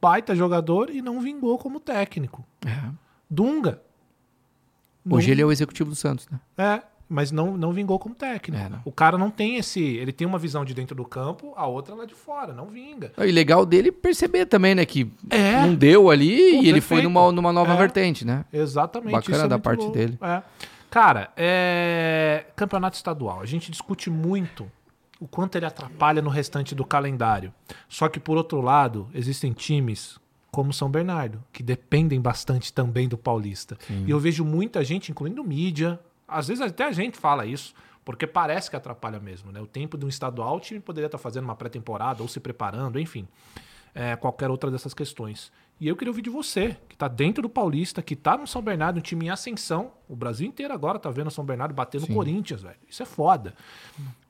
Baita 0.01 0.35
jogador 0.35 0.89
e 0.89 1.01
não 1.01 1.21
vingou 1.21 1.57
como 1.57 1.79
técnico. 1.79 2.43
É. 2.65 2.89
Dunga. 3.29 3.81
Hoje 5.09 5.27
Não- 5.27 5.31
ele 5.33 5.41
é 5.41 5.45
o 5.45 5.51
executivo 5.51 5.89
do 5.89 5.95
Santos, 5.95 6.27
né? 6.29 6.39
É, 6.57 6.81
mas 7.09 7.31
não, 7.31 7.57
não 7.57 7.71
vingou 7.73 7.97
como 7.99 8.13
técnico. 8.15 8.61
É. 8.63 8.69
O 8.85 8.91
cara 8.91 9.17
não 9.17 9.29
tem 9.29 9.57
esse. 9.57 9.81
Ele 9.81 10.11
tem 10.11 10.25
uma 10.27 10.37
visão 10.37 10.63
de 10.63 10.73
dentro 10.73 10.95
do 10.95 11.03
campo, 11.05 11.53
a 11.55 11.65
outra 11.67 11.93
lá 11.95 12.05
de 12.05 12.13
fora, 12.13 12.53
não 12.53 12.67
vinga. 12.67 13.11
E 13.17 13.31
legal 13.31 13.65
dele 13.65 13.91
perceber 13.91 14.45
também, 14.45 14.75
né? 14.75 14.85
Que 14.85 15.11
É. 15.29 15.61
não 15.61 15.73
deu 15.75 16.09
ali 16.09 16.57
Pô, 16.57 16.63
e 16.63 16.69
ele 16.69 16.81
foi 16.81 17.01
numa, 17.01 17.31
numa 17.31 17.51
nova 17.51 17.73
É. 17.73 17.77
vertente, 17.77 18.25
né? 18.25 18.45
Exatamente. 18.53 19.11
Bacana 19.13 19.43
é 19.45 19.47
da 19.47 19.59
parte 19.59 19.87
dele. 19.89 20.17
É. 20.21 20.41
Cara, 20.89 21.31
é... 21.37 22.45
campeonato 22.55 22.95
estadual. 22.97 23.39
A 23.41 23.45
gente 23.45 23.71
discute 23.71 24.09
muito 24.09 24.69
o 25.21 25.27
quanto 25.27 25.55
ele 25.55 25.67
atrapalha 25.67 26.19
no 26.19 26.31
restante 26.31 26.73
do 26.73 26.83
calendário. 26.83 27.53
Só 27.87 28.09
que, 28.09 28.19
por 28.19 28.37
outro 28.37 28.59
lado, 28.59 29.07
existem 29.13 29.53
times 29.53 30.19
como 30.51 30.73
São 30.73 30.89
Bernardo, 30.89 31.41
que 31.53 31.61
dependem 31.61 32.19
bastante 32.19 32.73
também 32.73 33.07
do 33.07 33.17
Paulista. 33.17 33.77
E 34.07 34.09
eu 34.09 34.19
vejo 34.19 34.43
muita 34.43 34.83
gente, 34.83 35.11
incluindo 35.11 35.43
mídia, 35.43 35.99
às 36.27 36.47
vezes 36.47 36.61
até 36.61 36.85
a 36.85 36.91
gente 36.91 37.19
fala 37.19 37.45
isso, 37.45 37.75
porque 38.03 38.25
parece 38.25 38.69
que 38.69 38.75
atrapalha 38.75 39.19
mesmo. 39.19 39.51
Né? 39.51 39.61
O 39.61 39.67
tempo 39.67 39.95
de 39.95 40.05
um 40.05 40.09
estadual, 40.09 40.57
o 40.57 40.59
time 40.59 40.79
poderia 40.79 41.05
estar 41.05 41.19
fazendo 41.19 41.43
uma 41.43 41.55
pré-temporada 41.55 42.23
ou 42.23 42.27
se 42.27 42.39
preparando, 42.39 42.99
enfim 42.99 43.27
é, 43.93 44.15
qualquer 44.15 44.49
outra 44.49 44.71
dessas 44.71 44.93
questões. 44.93 45.51
E 45.79 45.87
eu 45.87 45.95
queria 45.95 46.11
ouvir 46.11 46.21
de 46.21 46.29
você, 46.29 46.77
que 46.87 46.95
tá 46.95 47.07
dentro 47.07 47.41
do 47.41 47.49
Paulista, 47.49 48.01
que 48.01 48.15
tá 48.15 48.37
no 48.37 48.45
São 48.45 48.61
Bernardo, 48.61 48.97
um 48.97 49.01
time 49.01 49.25
em 49.25 49.29
ascensão. 49.29 49.91
O 50.07 50.15
Brasil 50.15 50.47
inteiro 50.47 50.73
agora 50.73 50.99
tá 50.99 51.09
vendo 51.09 51.27
o 51.27 51.31
São 51.31 51.43
Bernardo 51.43 51.73
bater 51.73 51.99
no 51.99 52.07
Corinthians, 52.07 52.61
velho. 52.61 52.77
Isso 52.87 53.01
é 53.01 53.05
foda. 53.05 53.55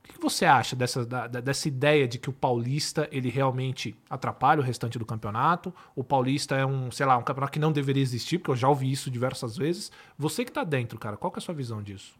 O 0.04 0.14
que 0.14 0.22
você 0.22 0.46
acha 0.46 0.76
dessa, 0.76 1.06
dessa 1.06 1.68
ideia 1.68 2.08
de 2.08 2.18
que 2.18 2.30
o 2.30 2.34
Paulista 2.34 3.08
ele 3.12 3.30
realmente 3.30 3.96
atrapalha 4.10 4.60
o 4.60 4.64
restante 4.64 5.00
do 5.00 5.06
campeonato? 5.06 5.74
O 5.96 6.04
Paulista 6.04 6.56
é 6.56 6.66
um, 6.66 6.92
sei 6.92 7.06
lá, 7.06 7.18
um 7.18 7.24
campeonato 7.24 7.54
que 7.54 7.60
não 7.60 7.72
deveria 7.72 8.02
existir, 8.02 8.38
porque 8.38 8.52
eu 8.52 8.56
já 8.56 8.68
ouvi 8.68 8.92
isso 8.92 9.10
diversas 9.10 9.58
vezes. 9.58 9.92
Você 10.18 10.44
que 10.44 10.52
tá 10.52 10.64
dentro, 10.64 11.00
cara, 11.00 11.18
qual 11.18 11.32
é 11.36 11.38
a 11.38 11.42
sua 11.42 11.54
visão 11.54 11.82
disso? 11.82 12.14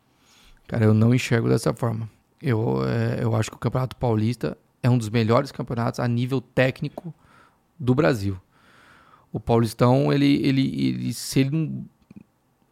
Cara, 0.68 0.86
eu 0.86 0.94
não 0.94 1.14
enxergo 1.14 1.50
dessa 1.50 1.74
forma. 1.74 2.10
Eu, 2.42 2.84
é, 2.88 3.24
eu 3.24 3.36
acho 3.36 3.50
que 3.50 3.58
o 3.58 3.60
Campeonato 3.60 3.96
Paulista 3.96 4.58
é 4.82 4.90
um 4.90 4.98
dos 4.98 5.10
melhores 5.10 5.52
campeonatos 5.52 6.00
a 6.00 6.08
nível 6.08 6.42
técnico 6.42 7.14
do 7.78 7.94
Brasil. 7.94 8.40
O 9.32 9.40
Paulistão, 9.40 10.12
ele, 10.12 10.46
ele, 10.46 10.88
ele 10.88 11.14
se 11.14 11.40
ele 11.42 11.86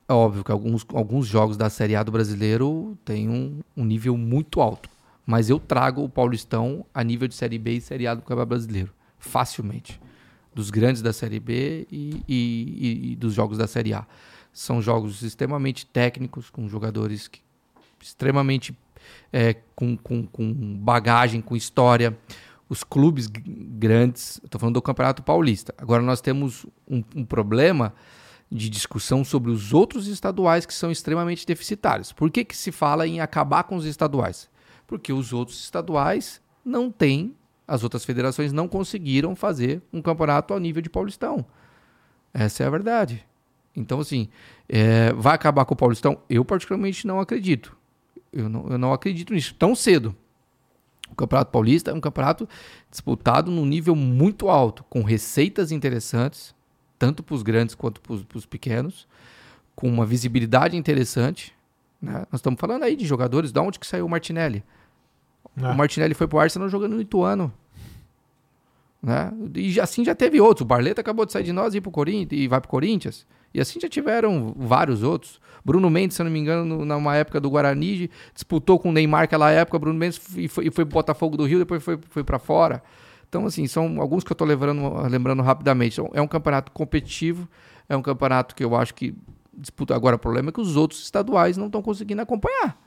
é 0.07 0.13
óbvio 0.13 0.43
que 0.43 0.51
alguns, 0.51 0.85
alguns 0.93 1.27
jogos 1.27 1.55
da 1.55 1.69
Série 1.69 1.95
A 1.95 2.01
do 2.01 2.11
brasileiro 2.11 2.97
têm 3.05 3.29
um, 3.29 3.59
um 3.77 3.85
nível 3.85 4.17
muito 4.17 4.59
alto. 4.59 4.89
Mas 5.29 5.47
eu 5.47 5.59
trago 5.59 6.03
o 6.03 6.09
Paulistão 6.09 6.83
a 6.91 7.03
nível 7.03 7.27
de 7.27 7.35
Série 7.35 7.59
B 7.59 7.73
e 7.73 7.81
Série 7.81 8.07
A 8.07 8.15
do 8.15 8.21
Campeonato 8.23 8.49
Brasileiro. 8.49 8.91
Facilmente. 9.19 10.01
Dos 10.55 10.71
grandes 10.71 11.03
da 11.03 11.13
Série 11.13 11.39
B 11.39 11.85
e, 11.91 12.23
e- 12.27 13.11
e- 13.11 13.15
dos 13.15 13.35
jogos 13.35 13.55
da 13.55 13.67
Série 13.67 13.93
A. 13.93 14.07
São 14.51 14.81
jogos 14.81 15.21
extremamente 15.21 15.85
técnicos, 15.85 16.49
com 16.49 16.67
jogadores 16.67 17.27
que 17.27 17.41
extremamente 18.01 18.75
é, 19.31 19.53
com, 19.75 19.95
com, 19.95 20.25
com 20.25 20.51
bagagem, 20.79 21.41
com 21.41 21.55
história. 21.55 22.17
Os 22.67 22.83
clubes 22.83 23.27
grandes, 23.27 24.41
estou 24.43 24.59
falando 24.59 24.73
do 24.75 24.81
Campeonato 24.81 25.21
Paulista. 25.21 25.75
Agora 25.77 26.01
nós 26.01 26.21
temos 26.21 26.65
um, 26.89 27.03
um 27.15 27.23
problema 27.23 27.93
de 28.51 28.67
discussão 28.67 29.23
sobre 29.23 29.51
os 29.51 29.73
outros 29.75 30.07
estaduais 30.07 30.65
que 30.65 30.73
são 30.73 30.89
extremamente 30.89 31.45
deficitários. 31.45 32.11
Por 32.11 32.31
que, 32.31 32.43
que 32.43 32.57
se 32.57 32.71
fala 32.71 33.07
em 33.07 33.19
acabar 33.21 33.61
com 33.63 33.75
os 33.75 33.85
estaduais? 33.85 34.49
Porque 34.89 35.13
os 35.13 35.31
outros 35.31 35.59
estaduais 35.59 36.41
não 36.65 36.89
têm, 36.89 37.35
as 37.67 37.83
outras 37.83 38.03
federações 38.03 38.51
não 38.51 38.67
conseguiram 38.67 39.35
fazer 39.35 39.83
um 39.93 40.01
campeonato 40.01 40.51
ao 40.51 40.59
nível 40.59 40.81
de 40.81 40.89
Paulistão. 40.89 41.45
Essa 42.33 42.63
é 42.63 42.65
a 42.65 42.71
verdade. 42.71 43.23
Então, 43.75 43.99
assim, 43.99 44.29
é, 44.67 45.13
vai 45.13 45.35
acabar 45.35 45.63
com 45.65 45.75
o 45.75 45.77
Paulistão? 45.77 46.19
Eu, 46.27 46.43
particularmente, 46.43 47.05
não 47.05 47.19
acredito. 47.19 47.77
Eu 48.33 48.49
não, 48.49 48.67
eu 48.67 48.79
não 48.79 48.91
acredito 48.91 49.31
nisso 49.31 49.53
tão 49.53 49.75
cedo. 49.75 50.15
O 51.11 51.15
Campeonato 51.15 51.51
Paulista 51.51 51.91
é 51.91 51.93
um 51.93 52.01
campeonato 52.01 52.49
disputado 52.89 53.51
num 53.51 53.67
nível 53.67 53.95
muito 53.95 54.49
alto, 54.49 54.83
com 54.89 55.03
receitas 55.03 55.71
interessantes, 55.71 56.55
tanto 56.97 57.21
para 57.21 57.35
os 57.35 57.43
grandes 57.43 57.75
quanto 57.75 58.01
para 58.01 58.37
os 58.37 58.45
pequenos, 58.47 59.07
com 59.75 59.87
uma 59.87 60.05
visibilidade 60.05 60.75
interessante. 60.75 61.55
né? 62.01 62.25
Nós 62.31 62.39
estamos 62.39 62.59
falando 62.59 62.83
aí 62.83 62.95
de 62.95 63.05
jogadores, 63.05 63.51
de 63.51 63.59
onde 63.59 63.77
que 63.77 63.85
saiu 63.85 64.07
o 64.07 64.09
Martinelli? 64.09 64.63
É. 65.61 65.67
O 65.71 65.75
Martinelli 65.75 66.13
foi 66.13 66.27
para 66.27 66.37
o 66.37 66.39
Arsenal 66.39 66.69
jogando 66.69 66.95
no 66.95 67.01
Ituano. 67.01 67.51
Né? 69.01 69.31
E 69.55 69.79
assim 69.79 70.03
já 70.03 70.13
teve 70.13 70.39
outros. 70.41 70.61
O 70.63 70.67
Barleta 70.67 71.01
acabou 71.01 71.25
de 71.25 71.31
sair 71.31 71.43
de 71.43 71.53
nós 71.53 71.73
e 71.73 71.77
ir 71.77 71.81
pro 71.81 71.91
Corinthians, 71.91 72.41
e 72.41 72.47
vai 72.47 72.59
pro 72.59 72.69
Corinthians. 72.69 73.25
E 73.53 73.59
assim 73.59 73.79
já 73.79 73.87
tiveram 73.89 74.53
vários 74.57 75.01
outros. 75.03 75.39
Bruno 75.63 75.89
Mendes, 75.89 76.15
se 76.17 76.23
não 76.23 76.29
me 76.31 76.39
engano, 76.39 76.65
no- 76.65 76.85
numa 76.85 77.15
época 77.15 77.39
do 77.39 77.49
Guarani, 77.49 78.09
disputou 78.33 78.77
com 78.79 78.89
o 78.89 78.91
Neymar 78.91 79.23
aquela 79.23 79.49
época. 79.51 79.79
Bruno 79.79 79.97
Mendes 79.97 80.19
e 80.37 80.47
foi, 80.47 80.69
foi 80.69 80.85
pro 80.85 80.93
Botafogo 80.95 81.35
do 81.37 81.45
Rio, 81.45 81.59
depois 81.59 81.81
foi, 81.83 81.97
foi 82.09 82.23
para 82.23 82.37
fora. 82.39 82.83
Então, 83.27 83.45
assim, 83.45 83.67
são 83.67 83.99
alguns 84.01 84.23
que 84.23 84.31
eu 84.31 84.35
tô 84.35 84.43
lembrando, 84.45 84.81
lembrando 85.07 85.41
rapidamente. 85.43 85.99
Então, 85.99 86.11
é 86.13 86.21
um 86.21 86.27
campeonato 86.27 86.71
competitivo, 86.71 87.47
é 87.87 87.95
um 87.95 88.01
campeonato 88.01 88.55
que 88.55 88.63
eu 88.63 88.75
acho 88.75 88.93
que 88.93 89.15
disputa. 89.53 89.95
Agora, 89.95 90.15
o 90.15 90.19
problema 90.19 90.49
é 90.49 90.51
que 90.51 90.61
os 90.61 90.75
outros 90.75 91.01
estaduais 91.03 91.55
não 91.57 91.67
estão 91.67 91.81
conseguindo 91.81 92.21
acompanhar. 92.21 92.77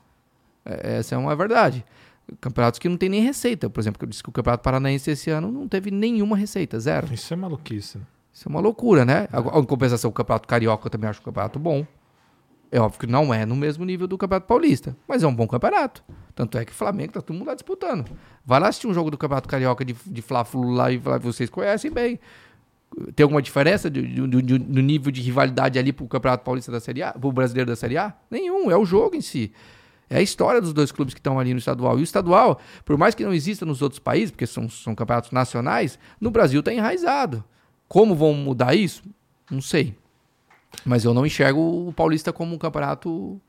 É- 0.65 0.97
Essa 0.99 1.15
é 1.15 1.19
uma 1.19 1.35
verdade. 1.37 1.85
Campeonatos 2.41 2.79
que 2.79 2.89
não 2.89 2.97
tem 2.97 3.09
nem 3.09 3.23
receita. 3.23 3.69
Por 3.69 3.81
exemplo, 3.81 4.03
eu 4.03 4.09
disse 4.09 4.23
que 4.23 4.29
o 4.29 4.33
Campeonato 4.33 4.63
Paranaense 4.63 5.11
esse 5.11 5.31
ano 5.31 5.51
não 5.51 5.69
teve 5.69 5.91
nenhuma 5.91 6.37
receita, 6.37 6.79
zero. 6.81 7.13
Isso 7.13 7.33
é 7.33 7.37
maluquice. 7.37 7.99
né? 7.99 8.05
Isso 8.33 8.49
é 8.49 8.51
uma 8.51 8.61
loucura, 8.61 9.05
né? 9.05 9.29
Agora, 9.33 9.59
Em 9.59 9.65
compensação, 9.65 10.09
o 10.11 10.13
Campeonato 10.13 10.49
Carioca 10.49 10.87
eu 10.87 10.91
também 10.91 11.11
acho 11.11 11.21
um 11.21 11.25
campeonato 11.25 11.59
bom. 11.59 11.87
É 12.71 12.81
óbvio 12.81 13.01
que 13.01 13.07
não 13.07 13.35
é 13.35 13.45
no 13.45 13.55
mesmo 13.55 13.85
nível 13.85 14.07
do 14.07 14.17
Campeonato 14.17 14.47
Paulista, 14.47 14.97
mas 15.07 15.23
é 15.23 15.27
um 15.27 15.35
bom 15.35 15.47
campeonato. 15.47 16.03
Tanto 16.35 16.57
é 16.57 16.65
que 16.65 16.73
o 16.73 16.75
Flamengo 16.75 17.13
tá 17.13 17.21
todo 17.21 17.37
mundo 17.37 17.47
lá 17.49 17.55
disputando. 17.55 18.07
Vai 18.47 18.59
lá 18.59 18.69
assistir 18.69 18.87
um 18.87 18.95
jogo 18.95 19.11
do 19.11 19.19
Campeonato 19.19 19.47
Carioca 19.47 19.85
de, 19.85 19.95
de 20.07 20.23
Fla-Flu 20.23 20.71
lá 20.71 20.91
e 20.91 20.97
vocês 20.97 21.51
conhecem 21.51 21.91
bem. 21.91 22.19
Tem 23.15 23.25
alguma 23.25 23.43
diferença 23.43 23.91
no 23.91 24.81
nível 24.83 25.13
de 25.13 25.21
rivalidade 25.21 25.79
ali 25.79 25.93
pro 25.93 26.07
Campeonato 26.09 26.45
Paulista 26.45 26.73
da 26.73 26.81
Série 26.81 27.03
A, 27.03 27.13
pro 27.13 27.31
brasileiro 27.31 27.69
da 27.71 27.77
Série 27.77 27.99
A? 27.99 28.15
Nenhum, 28.31 28.71
é 28.71 28.77
o 28.77 28.87
jogo 28.87 29.15
em 29.17 29.21
si. 29.21 29.53
É 30.13 30.19
a 30.19 30.23
história 30.23 30.61
dos 30.61 30.75
dois 30.75 30.93
clubes 30.93 31.15
que 31.15 31.21
estão 31.21 31.41
ali 31.41 31.55
no 31.55 31.59
estadual. 31.59 31.99
E 31.99 32.03
o 32.03 32.05
estadual, 32.05 32.61
por 32.85 32.99
mais 32.99 33.15
que 33.15 33.25
não 33.25 33.33
exista 33.33 33.65
nos 33.65 33.81
outros 33.81 33.99
países, 33.99 34.31
porque 34.31 34.47
são, 34.47 34.69
são 34.69 34.95
campeonatos 34.95 35.31
nacionais, 35.31 35.99
no 36.21 36.31
Brasil 36.31 36.61
está 36.61 36.71
enraizado. 36.71 37.43
Como 37.89 38.15
vão 38.15 38.35
mudar 38.35 38.75
isso? 38.75 39.03
Não 39.51 39.63
sei. 39.63 39.97
Mas 40.85 41.07
eu 41.07 41.15
não 41.15 41.25
enxergo 41.25 41.89
o 41.89 41.95
Paulista 41.95 42.31
como 42.31 42.55
um 42.55 42.59
campeonato 42.59 43.41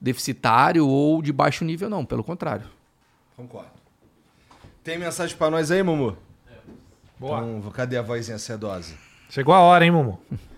deficitário 0.00 0.86
ou 0.86 1.20
de 1.20 1.32
baixo 1.32 1.64
nível, 1.64 1.90
não. 1.90 2.04
Pelo 2.04 2.22
contrário. 2.22 2.66
Concordo. 3.36 3.70
Tem 4.84 4.96
mensagem 4.96 5.36
pra 5.36 5.50
nós 5.50 5.72
aí, 5.72 5.82
Mumu? 5.82 6.16
Boa. 7.18 7.44
Então, 7.44 7.72
cadê 7.72 7.96
a 7.96 8.02
vozinha 8.02 8.38
sedosa? 8.38 8.94
Chegou 9.28 9.52
a 9.52 9.58
hora, 9.58 9.84
hein, 9.84 9.90
Mumu? 9.90 10.20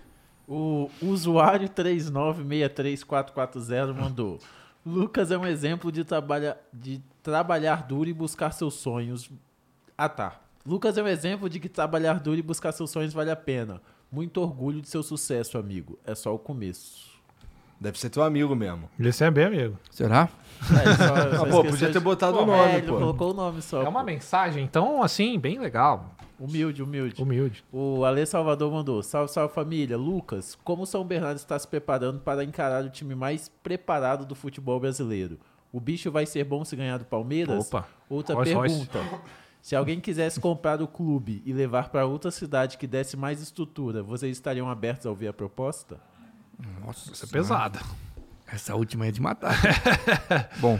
O 0.49 0.89
usuário 1.01 1.67
3963440 1.67 3.93
mandou. 3.93 4.39
Lucas 4.87 5.31
é 5.31 5.37
um 5.37 5.45
exemplo 5.45 5.91
de, 5.91 6.03
trabalha, 6.03 6.57
de 6.73 7.01
trabalhar 7.21 7.83
duro 7.83 8.09
e 8.09 8.13
buscar 8.13 8.51
seus 8.51 8.75
sonhos. 8.75 9.29
Ah, 9.97 10.07
tá. 10.09 10.39
Lucas 10.65 10.97
é 10.97 11.03
um 11.03 11.07
exemplo 11.07 11.49
de 11.49 11.59
que 11.59 11.67
trabalhar 11.69 12.19
duro 12.19 12.37
e 12.37 12.41
buscar 12.41 12.71
seus 12.71 12.89
sonhos 12.91 13.13
vale 13.13 13.29
a 13.31 13.35
pena. 13.35 13.81
Muito 14.11 14.41
orgulho 14.41 14.81
de 14.81 14.87
seu 14.87 15.03
sucesso, 15.03 15.57
amigo. 15.57 15.99
É 16.05 16.15
só 16.15 16.33
o 16.33 16.39
começo. 16.39 17.17
Deve 17.79 17.99
ser 17.99 18.09
teu 18.09 18.23
amigo 18.23 18.55
mesmo. 18.55 18.89
Esse 18.99 19.23
é 19.23 19.29
bem 19.29 19.45
amigo. 19.45 19.77
Será? 19.91 20.29
É, 20.71 20.95
só- 20.95 21.35
só 21.37 21.45
Ah, 21.45 21.49
pô, 21.49 21.63
podia 21.65 21.87
de- 21.87 21.93
ter 21.93 21.99
botado 21.99 22.37
Pô, 22.37 22.43
o 22.43 22.45
nome, 22.47 22.59
É, 22.71 22.77
ele 22.77 22.87
pô. 22.87 22.97
colocou 22.97 23.31
o 23.31 23.33
nome 23.33 23.61
só. 23.61 23.83
É 23.83 23.87
uma 23.89 23.99
pô. 23.99 24.05
mensagem, 24.05 24.63
então, 24.63 25.03
assim, 25.03 25.37
bem 25.37 25.59
legal. 25.59 26.09
Humilde, 26.39 26.83
humilde. 26.83 27.21
Humilde. 27.21 27.65
O 27.71 28.05
Ale 28.05 28.25
Salvador 28.25 28.71
mandou: 28.71 29.01
Salve, 29.01 29.31
salve 29.31 29.53
família. 29.53 29.97
Lucas, 29.97 30.57
como 30.63 30.83
o 30.83 30.85
São 30.85 31.03
Bernardo 31.03 31.37
está 31.37 31.57
se 31.57 31.67
preparando 31.67 32.19
para 32.19 32.43
encarar 32.43 32.83
o 32.83 32.89
time 32.89 33.15
mais 33.15 33.49
preparado 33.63 34.25
do 34.25 34.35
futebol 34.35 34.79
brasileiro? 34.79 35.39
O 35.71 35.79
bicho 35.79 36.11
vai 36.11 36.25
ser 36.25 36.43
bom 36.43 36.63
se 36.63 36.75
ganhar 36.75 36.97
do 36.97 37.05
Palmeiras? 37.05 37.67
Opa. 37.67 37.87
Outra 38.09 38.35
Royce, 38.35 38.53
pergunta. 38.53 38.99
Se 39.61 39.75
alguém 39.75 39.99
quisesse 39.99 40.39
comprar 40.39 40.81
o 40.81 40.87
clube 40.87 41.41
e 41.45 41.51
levar 41.51 41.89
para 41.89 42.05
outra 42.05 42.31
cidade 42.31 42.77
que 42.77 42.87
desse 42.87 43.17
mais 43.17 43.41
estrutura, 43.41 44.01
vocês 44.01 44.37
estariam 44.37 44.69
abertos 44.69 45.05
a 45.05 45.09
ouvir 45.09 45.27
a 45.27 45.33
proposta? 45.33 45.99
Nossa, 46.79 47.11
Isso 47.11 47.25
é 47.25 47.27
pesada. 47.27 47.79
Essa 48.47 48.75
última 48.75 49.07
é 49.07 49.11
de 49.11 49.21
matar. 49.21 49.55
Bom, 50.61 50.79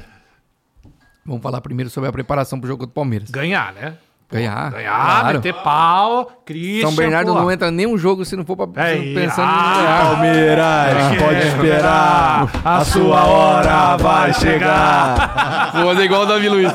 vamos 1.26 1.42
falar 1.42 1.60
primeiro 1.60 1.90
sobre 1.90 2.10
a 2.10 2.14
preparação 2.14 2.60
pro 2.60 2.68
jogo 2.70 2.86
do 2.86 2.92
Palmeiras. 2.94 3.30
Ganhar, 3.30 3.74
né? 3.74 3.98
Ganhar. 4.30 4.72
Ganhar, 4.72 5.22
claro. 5.22 5.38
meter 5.38 5.54
pau, 5.54 6.44
Christian, 6.46 6.88
São 6.88 6.96
Bernardo 6.96 7.32
pô. 7.34 7.40
não 7.40 7.50
entra 7.50 7.72
nenhum 7.72 7.98
jogo 7.98 8.26
se 8.26 8.36
não 8.36 8.44
for 8.44 8.58
pra, 8.58 8.90
É, 8.90 8.98
se 8.98 9.06
não 9.06 9.14
pensando 9.22 9.48
ah, 9.50 9.74
em 9.74 9.84
ganhar. 9.84 10.02
Palmeiras, 10.12 11.24
pode 11.24 11.48
esperar. 11.48 12.52
A 12.66 12.84
sua 12.84 13.26
hora 13.26 13.96
vai 13.96 14.34
chegar. 14.34 15.72
Vou 15.74 15.86
fazer 15.86 16.04
igual 16.04 16.24
o 16.24 16.26
Davi 16.26 16.50
Luiz. 16.50 16.72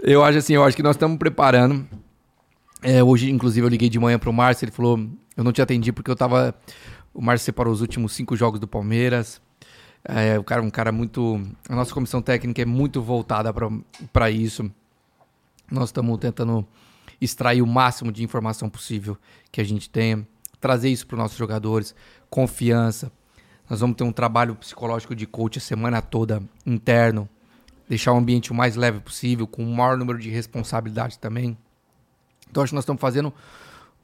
eu 0.00 0.22
acho 0.22 0.38
assim, 0.38 0.54
eu 0.54 0.64
acho 0.64 0.76
que 0.76 0.82
nós 0.82 0.96
estamos 0.96 1.18
preparando 1.18 1.86
É, 2.82 3.02
hoje, 3.02 3.30
inclusive, 3.30 3.66
eu 3.66 3.70
liguei 3.70 3.88
de 3.88 3.98
manhã 3.98 4.18
pro 4.18 4.32
Márcio, 4.32 4.64
ele 4.66 4.72
falou, 4.72 5.00
eu 5.36 5.42
não 5.42 5.52
te 5.52 5.62
atendi 5.62 5.90
porque 5.90 6.10
eu 6.10 6.16
tava... 6.16 6.54
O 7.14 7.22
Márcio 7.22 7.46
separou 7.46 7.72
os 7.72 7.80
últimos 7.80 8.12
cinco 8.12 8.36
jogos 8.36 8.60
do 8.60 8.68
Palmeiras. 8.68 9.40
É, 10.08 10.38
o 10.38 10.42
cara, 10.42 10.62
um 10.62 10.70
cara 10.70 10.90
muito... 10.90 11.38
A 11.68 11.76
nossa 11.76 11.92
comissão 11.92 12.22
técnica 12.22 12.62
é 12.62 12.64
muito 12.64 13.02
voltada 13.02 13.52
para 14.10 14.30
isso. 14.30 14.70
Nós 15.70 15.90
estamos 15.90 16.18
tentando 16.18 16.66
extrair 17.20 17.60
o 17.60 17.66
máximo 17.66 18.10
de 18.10 18.24
informação 18.24 18.70
possível 18.70 19.18
que 19.52 19.60
a 19.60 19.64
gente 19.64 19.90
tenha, 19.90 20.26
trazer 20.58 20.88
isso 20.88 21.06
para 21.06 21.16
os 21.16 21.18
nossos 21.18 21.36
jogadores, 21.36 21.94
confiança. 22.30 23.12
Nós 23.68 23.80
vamos 23.80 23.96
ter 23.96 24.04
um 24.04 24.12
trabalho 24.12 24.54
psicológico 24.54 25.14
de 25.14 25.26
coach 25.26 25.58
a 25.58 25.60
semana 25.60 26.00
toda, 26.00 26.42
interno, 26.64 27.28
deixar 27.86 28.12
o 28.14 28.16
ambiente 28.16 28.50
o 28.50 28.54
mais 28.54 28.76
leve 28.76 29.00
possível, 29.00 29.46
com 29.46 29.62
o 29.62 29.76
maior 29.76 29.98
número 29.98 30.18
de 30.18 30.30
responsabilidade 30.30 31.18
também. 31.18 31.56
Então 32.50 32.62
acho 32.62 32.70
que 32.70 32.74
nós 32.74 32.84
estamos 32.84 33.00
fazendo, 33.00 33.30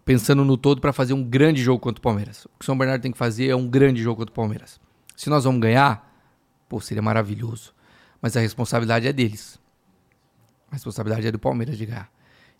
pensando 0.04 0.44
no 0.44 0.58
todo 0.58 0.82
para 0.82 0.92
fazer 0.92 1.14
um 1.14 1.24
grande 1.24 1.62
jogo 1.62 1.78
contra 1.80 1.98
o 1.98 2.02
Palmeiras. 2.02 2.44
O 2.44 2.50
que 2.58 2.62
o 2.62 2.66
São 2.66 2.76
Bernardo 2.76 3.00
tem 3.00 3.12
que 3.12 3.16
fazer 3.16 3.48
é 3.48 3.56
um 3.56 3.66
grande 3.66 4.02
jogo 4.02 4.18
contra 4.18 4.32
o 4.32 4.34
Palmeiras. 4.34 4.83
Se 5.16 5.30
nós 5.30 5.44
vamos 5.44 5.60
ganhar, 5.60 6.10
pô, 6.68 6.80
seria 6.80 7.02
maravilhoso. 7.02 7.72
Mas 8.20 8.36
a 8.36 8.40
responsabilidade 8.40 9.06
é 9.06 9.12
deles. 9.12 9.58
A 10.70 10.74
responsabilidade 10.74 11.26
é 11.26 11.30
do 11.30 11.38
Palmeiras 11.38 11.76
de 11.76 11.86
ganhar. 11.86 12.10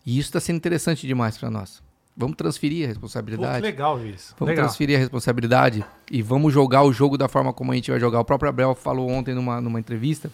E 0.05 0.19
isso 0.19 0.29
está 0.29 0.39
sendo 0.39 0.57
interessante 0.57 1.07
demais 1.07 1.37
para 1.37 1.49
nós. 1.49 1.83
Vamos 2.15 2.37
transferir 2.37 2.85
a 2.85 2.87
responsabilidade. 2.87 3.59
Pô, 3.59 3.65
legal 3.65 4.05
isso. 4.05 4.35
Vamos 4.39 4.51
legal. 4.51 4.65
transferir 4.65 4.95
a 4.95 4.99
responsabilidade 4.99 5.85
e 6.09 6.21
vamos 6.21 6.53
jogar 6.53 6.83
o 6.83 6.93
jogo 6.93 7.17
da 7.17 7.27
forma 7.27 7.51
como 7.51 7.71
a 7.71 7.75
gente 7.75 7.91
vai 7.91 7.99
jogar. 7.99 8.19
O 8.21 8.25
próprio 8.25 8.49
Abel 8.49 8.73
falou 8.73 9.09
ontem 9.09 9.33
numa, 9.33 9.59
numa 9.59 9.79
entrevista. 9.79 10.31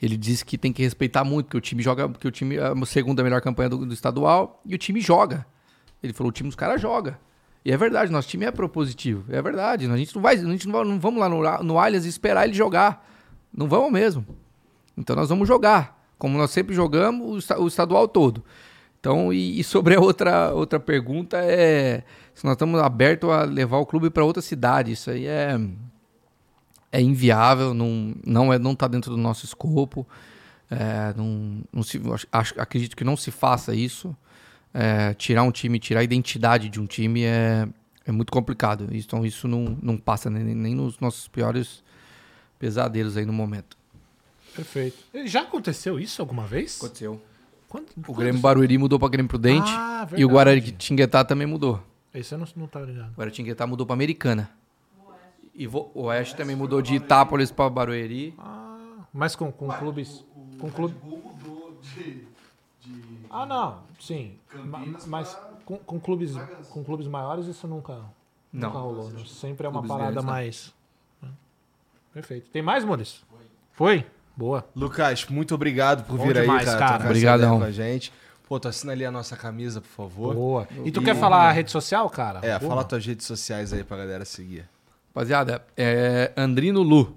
Ele 0.00 0.16
disse 0.16 0.44
que 0.44 0.56
tem 0.56 0.72
que 0.72 0.82
respeitar 0.82 1.24
muito, 1.24 1.50
que 1.50 1.56
o 1.58 1.60
time 1.60 1.82
joga, 1.82 2.08
que 2.08 2.26
o 2.26 2.30
time 2.30 2.56
é 2.56 2.68
a 2.68 2.86
segunda 2.86 3.22
melhor 3.22 3.42
campanha 3.42 3.68
do, 3.68 3.84
do 3.84 3.92
estadual 3.92 4.62
e 4.64 4.74
o 4.74 4.78
time 4.78 4.98
joga. 5.00 5.44
Ele 6.02 6.14
falou, 6.14 6.30
o 6.30 6.32
time 6.32 6.48
dos 6.48 6.56
caras 6.56 6.80
joga. 6.80 7.18
E 7.64 7.72
é 7.72 7.76
verdade, 7.76 8.10
nosso 8.10 8.28
time 8.28 8.46
é 8.46 8.50
propositivo. 8.50 9.24
É 9.28 9.40
verdade. 9.42 9.90
A 9.90 9.96
gente 9.96 10.14
não 10.14 10.22
vai, 10.22 10.34
a 10.34 10.38
gente 10.38 10.66
não, 10.66 10.72
vai, 10.72 10.84
não 10.84 10.98
vamos 10.98 11.20
lá 11.20 11.28
no, 11.28 11.64
no 11.64 11.78
Allianz 11.78 12.04
esperar 12.06 12.44
ele 12.44 12.54
jogar. 12.54 13.06
Não 13.52 13.68
vamos 13.68 13.92
mesmo. 13.92 14.24
Então 14.96 15.14
nós 15.14 15.28
vamos 15.28 15.46
jogar 15.46 16.00
como 16.20 16.36
nós 16.36 16.50
sempre 16.50 16.74
jogamos, 16.74 17.50
o 17.50 17.66
estadual 17.66 18.06
todo. 18.06 18.44
Então, 19.00 19.32
e, 19.32 19.58
e, 19.58 19.64
sobre 19.64 19.94
a 19.94 20.00
outra, 20.00 20.52
outra 20.52 20.78
pergunta 20.78 21.38
é 21.38 22.04
se 22.34 22.44
nós 22.44 22.52
estamos 22.52 22.78
abertos 22.78 23.30
a 23.30 23.44
levar 23.44 23.78
o 23.78 23.86
clube 23.86 24.10
para 24.10 24.22
outra 24.22 24.42
cidade. 24.42 24.92
Isso 24.92 25.10
aí 25.10 25.26
é, 25.26 25.58
é 26.92 27.00
inviável, 27.00 27.72
não, 27.72 28.14
não, 28.24 28.52
é, 28.52 28.58
não 28.58 28.74
tá 28.74 28.86
dentro 28.86 29.10
do 29.10 29.16
nosso 29.16 29.46
escopo. 29.46 30.06
É, 30.70 31.14
não, 31.16 31.62
não 31.72 31.82
se, 31.82 31.98
acho, 32.30 32.60
acredito 32.60 32.94
que 32.94 33.02
não 33.02 33.16
se 33.16 33.30
faça 33.30 33.74
isso. 33.74 34.14
É, 34.72 35.14
tirar 35.14 35.42
um 35.42 35.50
time, 35.50 35.78
tirar 35.78 36.00
a 36.00 36.04
identidade 36.04 36.68
de 36.68 36.80
um 36.80 36.86
time 36.86 37.24
é, 37.24 37.68
é 38.06 38.12
muito 38.12 38.32
complicado. 38.32 38.88
Então 38.92 39.24
isso 39.24 39.48
não, 39.48 39.76
não 39.82 39.96
passa 39.96 40.30
nem, 40.30 40.54
nem 40.54 40.74
nos 40.74 40.98
nossos 41.00 41.28
piores 41.28 41.82
pesadelos 42.58 43.16
aí 43.16 43.24
no 43.24 43.32
momento. 43.32 43.76
Perfeito. 44.54 44.98
Já 45.26 45.42
aconteceu 45.42 45.98
isso 45.98 46.20
alguma 46.20 46.46
vez? 46.46 46.76
Aconteceu. 46.76 47.20
Quando, 47.68 47.86
o 48.06 48.14
Grêmio 48.14 48.40
Barueri 48.40 48.76
mudou 48.78 48.98
para 48.98 49.08
Grêmio 49.08 49.28
Prudente 49.28 49.70
ah, 49.72 50.06
e 50.16 50.24
o 50.24 50.28
Guaratinguetá 50.28 51.24
também 51.24 51.46
mudou. 51.46 51.80
Esse 52.12 52.34
eu 52.34 52.38
não, 52.38 52.46
não 52.56 52.66
tá 52.66 52.80
ligado. 52.80 53.12
O 53.12 53.20
Guaratinguetá 53.20 53.64
mudou 53.66 53.86
para 53.86 53.94
Americana. 53.94 54.50
E 55.54 55.68
o 55.68 55.90
Oeste 55.94 56.34
também 56.34 56.56
mudou 56.56 56.82
de 56.82 56.94
Itápolis 56.94 57.52
para 57.52 57.70
Barueri. 57.70 58.34
Ah, 58.38 58.76
mas 59.12 59.36
com, 59.36 59.52
com 59.52 59.68
clubes... 59.68 60.24
Com 60.58 60.70
clube... 60.70 60.94
Ah, 63.30 63.46
não. 63.46 63.78
Sim. 64.00 64.36
Mas 65.06 65.38
com, 65.64 65.78
com, 65.78 66.00
clubes, 66.00 66.34
com 66.70 66.82
clubes 66.82 67.06
maiores 67.06 67.46
isso 67.46 67.68
nunca, 67.68 67.94
não. 68.52 68.68
nunca 68.68 68.78
rolou. 68.78 69.10
Né? 69.10 69.22
Sempre 69.26 69.66
é 69.66 69.70
uma 69.70 69.80
clubes 69.80 69.96
parada 69.96 70.22
mais... 70.22 70.74
Né? 71.22 71.28
Perfeito. 72.12 72.50
Tem 72.50 72.60
mais, 72.60 72.84
Maurício? 72.84 73.22
Foi? 73.72 74.04
Boa. 74.36 74.64
Lucas, 74.74 75.26
muito 75.26 75.54
obrigado 75.54 76.04
por 76.04 76.16
Bom 76.16 76.24
vir 76.24 76.40
demais, 76.40 76.68
aí, 76.68 76.78
cara. 76.78 77.04
Obrigadão. 77.04 77.58
com 77.58 77.64
a 77.64 77.70
gente. 77.70 78.12
Pô, 78.48 78.58
tu 78.58 78.66
assina 78.66 78.92
ali 78.92 79.04
a 79.04 79.12
nossa 79.12 79.36
camisa, 79.36 79.80
por 79.80 79.90
favor. 79.90 80.34
Boa. 80.34 80.68
E 80.84 80.90
tu 80.90 81.00
e... 81.00 81.04
quer 81.04 81.14
falar 81.14 81.48
a 81.48 81.52
rede 81.52 81.70
social, 81.70 82.10
cara? 82.10 82.40
É, 82.42 82.58
Boa. 82.58 82.70
fala 82.70 82.84
tuas 82.84 83.06
redes 83.06 83.26
sociais 83.26 83.72
aí 83.72 83.84
pra 83.84 83.96
galera 83.96 84.24
seguir. 84.24 84.68
Rapaziada, 85.14 85.64
é 85.76 86.32
Andrino 86.36 86.82
Lu. 86.82 87.16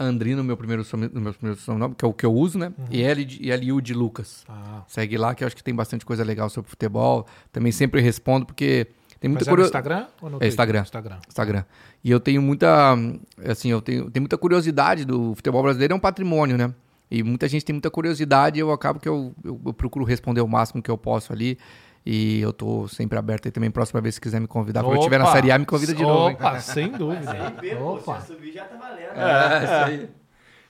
Andrino, 0.00 0.42
meu 0.42 0.56
primeiro, 0.56 0.82
meu 1.12 1.34
primeiro 1.34 1.60
sobrenome, 1.60 1.94
que 1.94 2.04
é 2.04 2.08
o 2.08 2.12
que 2.14 2.24
eu 2.24 2.32
uso, 2.32 2.58
né? 2.58 2.72
Uhum. 2.78 2.86
E, 2.90 3.02
L 3.02 3.24
de, 3.24 3.46
e 3.46 3.54
LU 3.54 3.82
de 3.82 3.92
Lucas. 3.92 4.44
Ah. 4.48 4.82
Segue 4.88 5.18
lá, 5.18 5.34
que 5.34 5.44
eu 5.44 5.46
acho 5.46 5.54
que 5.54 5.62
tem 5.62 5.74
bastante 5.74 6.06
coisa 6.06 6.24
legal 6.24 6.48
sobre 6.48 6.70
futebol. 6.70 7.26
Também 7.52 7.70
sempre 7.70 8.00
respondo, 8.00 8.46
porque 8.46 8.86
tem 9.20 9.28
muita 9.28 9.44
curiosidade. 9.44 9.86
É 9.86 9.92
Instagram 9.92 10.08
ou 10.22 10.30
no 10.30 10.38
é 10.42 10.48
Instagram. 10.48 10.80
Instagram. 10.80 11.18
Instagram. 11.28 11.64
E 12.02 12.10
eu 12.10 12.18
tenho 12.18 12.40
muita, 12.40 12.96
assim, 13.44 13.70
eu 13.70 13.82
tenho, 13.82 14.10
tenho 14.10 14.22
muita 14.22 14.38
curiosidade 14.38 15.04
do 15.04 15.34
futebol 15.34 15.62
brasileiro, 15.62 15.92
é 15.92 15.96
um 15.96 16.00
patrimônio, 16.00 16.56
né? 16.56 16.72
E 17.10 17.22
muita 17.22 17.46
gente 17.46 17.64
tem 17.64 17.74
muita 17.74 17.90
curiosidade, 17.90 18.58
eu 18.58 18.72
acabo 18.72 18.98
que 18.98 19.08
eu, 19.08 19.34
eu, 19.44 19.60
eu 19.66 19.74
procuro 19.74 20.04
responder 20.04 20.40
o 20.40 20.48
máximo 20.48 20.82
que 20.82 20.90
eu 20.90 20.96
posso 20.96 21.32
ali. 21.32 21.58
E 22.04 22.40
eu 22.40 22.52
tô 22.52 22.88
sempre 22.88 23.18
aberto 23.18 23.46
aí 23.46 23.52
também. 23.52 23.70
Próxima 23.70 24.00
vez 24.00 24.18
que 24.18 24.22
quiser 24.22 24.40
me 24.40 24.46
convidar, 24.46 24.82
quando 24.82 24.94
eu 24.94 24.98
estiver 24.98 25.18
na 25.18 25.26
Série 25.32 25.50
A, 25.52 25.58
me 25.58 25.66
convida 25.66 25.94
de 25.94 26.02
novo. 26.02 26.34
Opa, 26.34 26.60
sem 26.60 26.90
dúvida. 26.90 27.54
Opa. 27.80 28.20
Se 28.20 28.28
subir 28.28 28.52
já 28.52 28.64
tá 28.64 28.76
valendo. 28.76 29.18
É, 29.18 29.60
é, 29.60 29.64
isso 29.64 29.72
aí. 29.72 30.10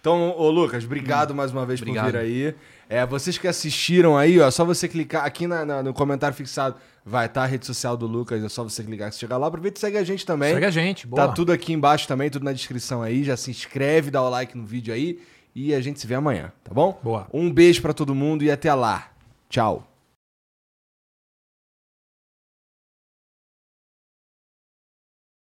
Então, 0.00 0.34
ô 0.36 0.50
Lucas, 0.50 0.84
obrigado 0.84 1.32
hum. 1.32 1.34
mais 1.34 1.52
uma 1.52 1.64
vez 1.66 1.80
obrigado. 1.80 2.06
por 2.06 2.12
vir 2.12 2.18
aí. 2.18 2.54
É, 2.88 3.06
vocês 3.06 3.38
que 3.38 3.46
assistiram 3.46 4.16
aí, 4.16 4.40
ó, 4.40 4.50
só 4.50 4.64
você 4.64 4.88
clicar 4.88 5.24
aqui 5.24 5.46
na, 5.46 5.64
na, 5.64 5.82
no 5.82 5.94
comentário 5.94 6.34
fixado, 6.34 6.74
vai 7.04 7.26
estar 7.26 7.42
tá 7.42 7.44
a 7.44 7.48
rede 7.48 7.64
social 7.64 7.96
do 7.96 8.06
Lucas, 8.06 8.42
é 8.42 8.48
só 8.48 8.64
você 8.64 8.82
clicar, 8.82 9.12
chegar 9.12 9.36
lá, 9.36 9.46
aproveita 9.46 9.78
e 9.78 9.80
segue 9.80 9.96
a 9.96 10.02
gente 10.02 10.26
também. 10.26 10.52
Segue 10.54 10.66
a 10.66 10.70
gente, 10.70 11.06
boa. 11.06 11.28
Tá 11.28 11.32
tudo 11.32 11.52
aqui 11.52 11.72
embaixo 11.72 12.08
também, 12.08 12.28
tudo 12.28 12.44
na 12.44 12.52
descrição 12.52 13.02
aí, 13.02 13.22
já 13.22 13.36
se 13.36 13.50
inscreve, 13.50 14.10
dá 14.10 14.20
o 14.22 14.28
like 14.28 14.58
no 14.58 14.64
vídeo 14.64 14.92
aí 14.92 15.20
e 15.54 15.72
a 15.74 15.80
gente 15.80 16.00
se 16.00 16.06
vê 16.06 16.14
amanhã, 16.14 16.50
tá 16.64 16.74
bom? 16.74 16.98
Boa. 17.02 17.28
Um 17.32 17.52
beijo 17.52 17.80
para 17.80 17.92
todo 17.92 18.14
mundo 18.14 18.42
e 18.42 18.50
até 18.50 18.74
lá. 18.74 19.10
Tchau. 19.48 19.89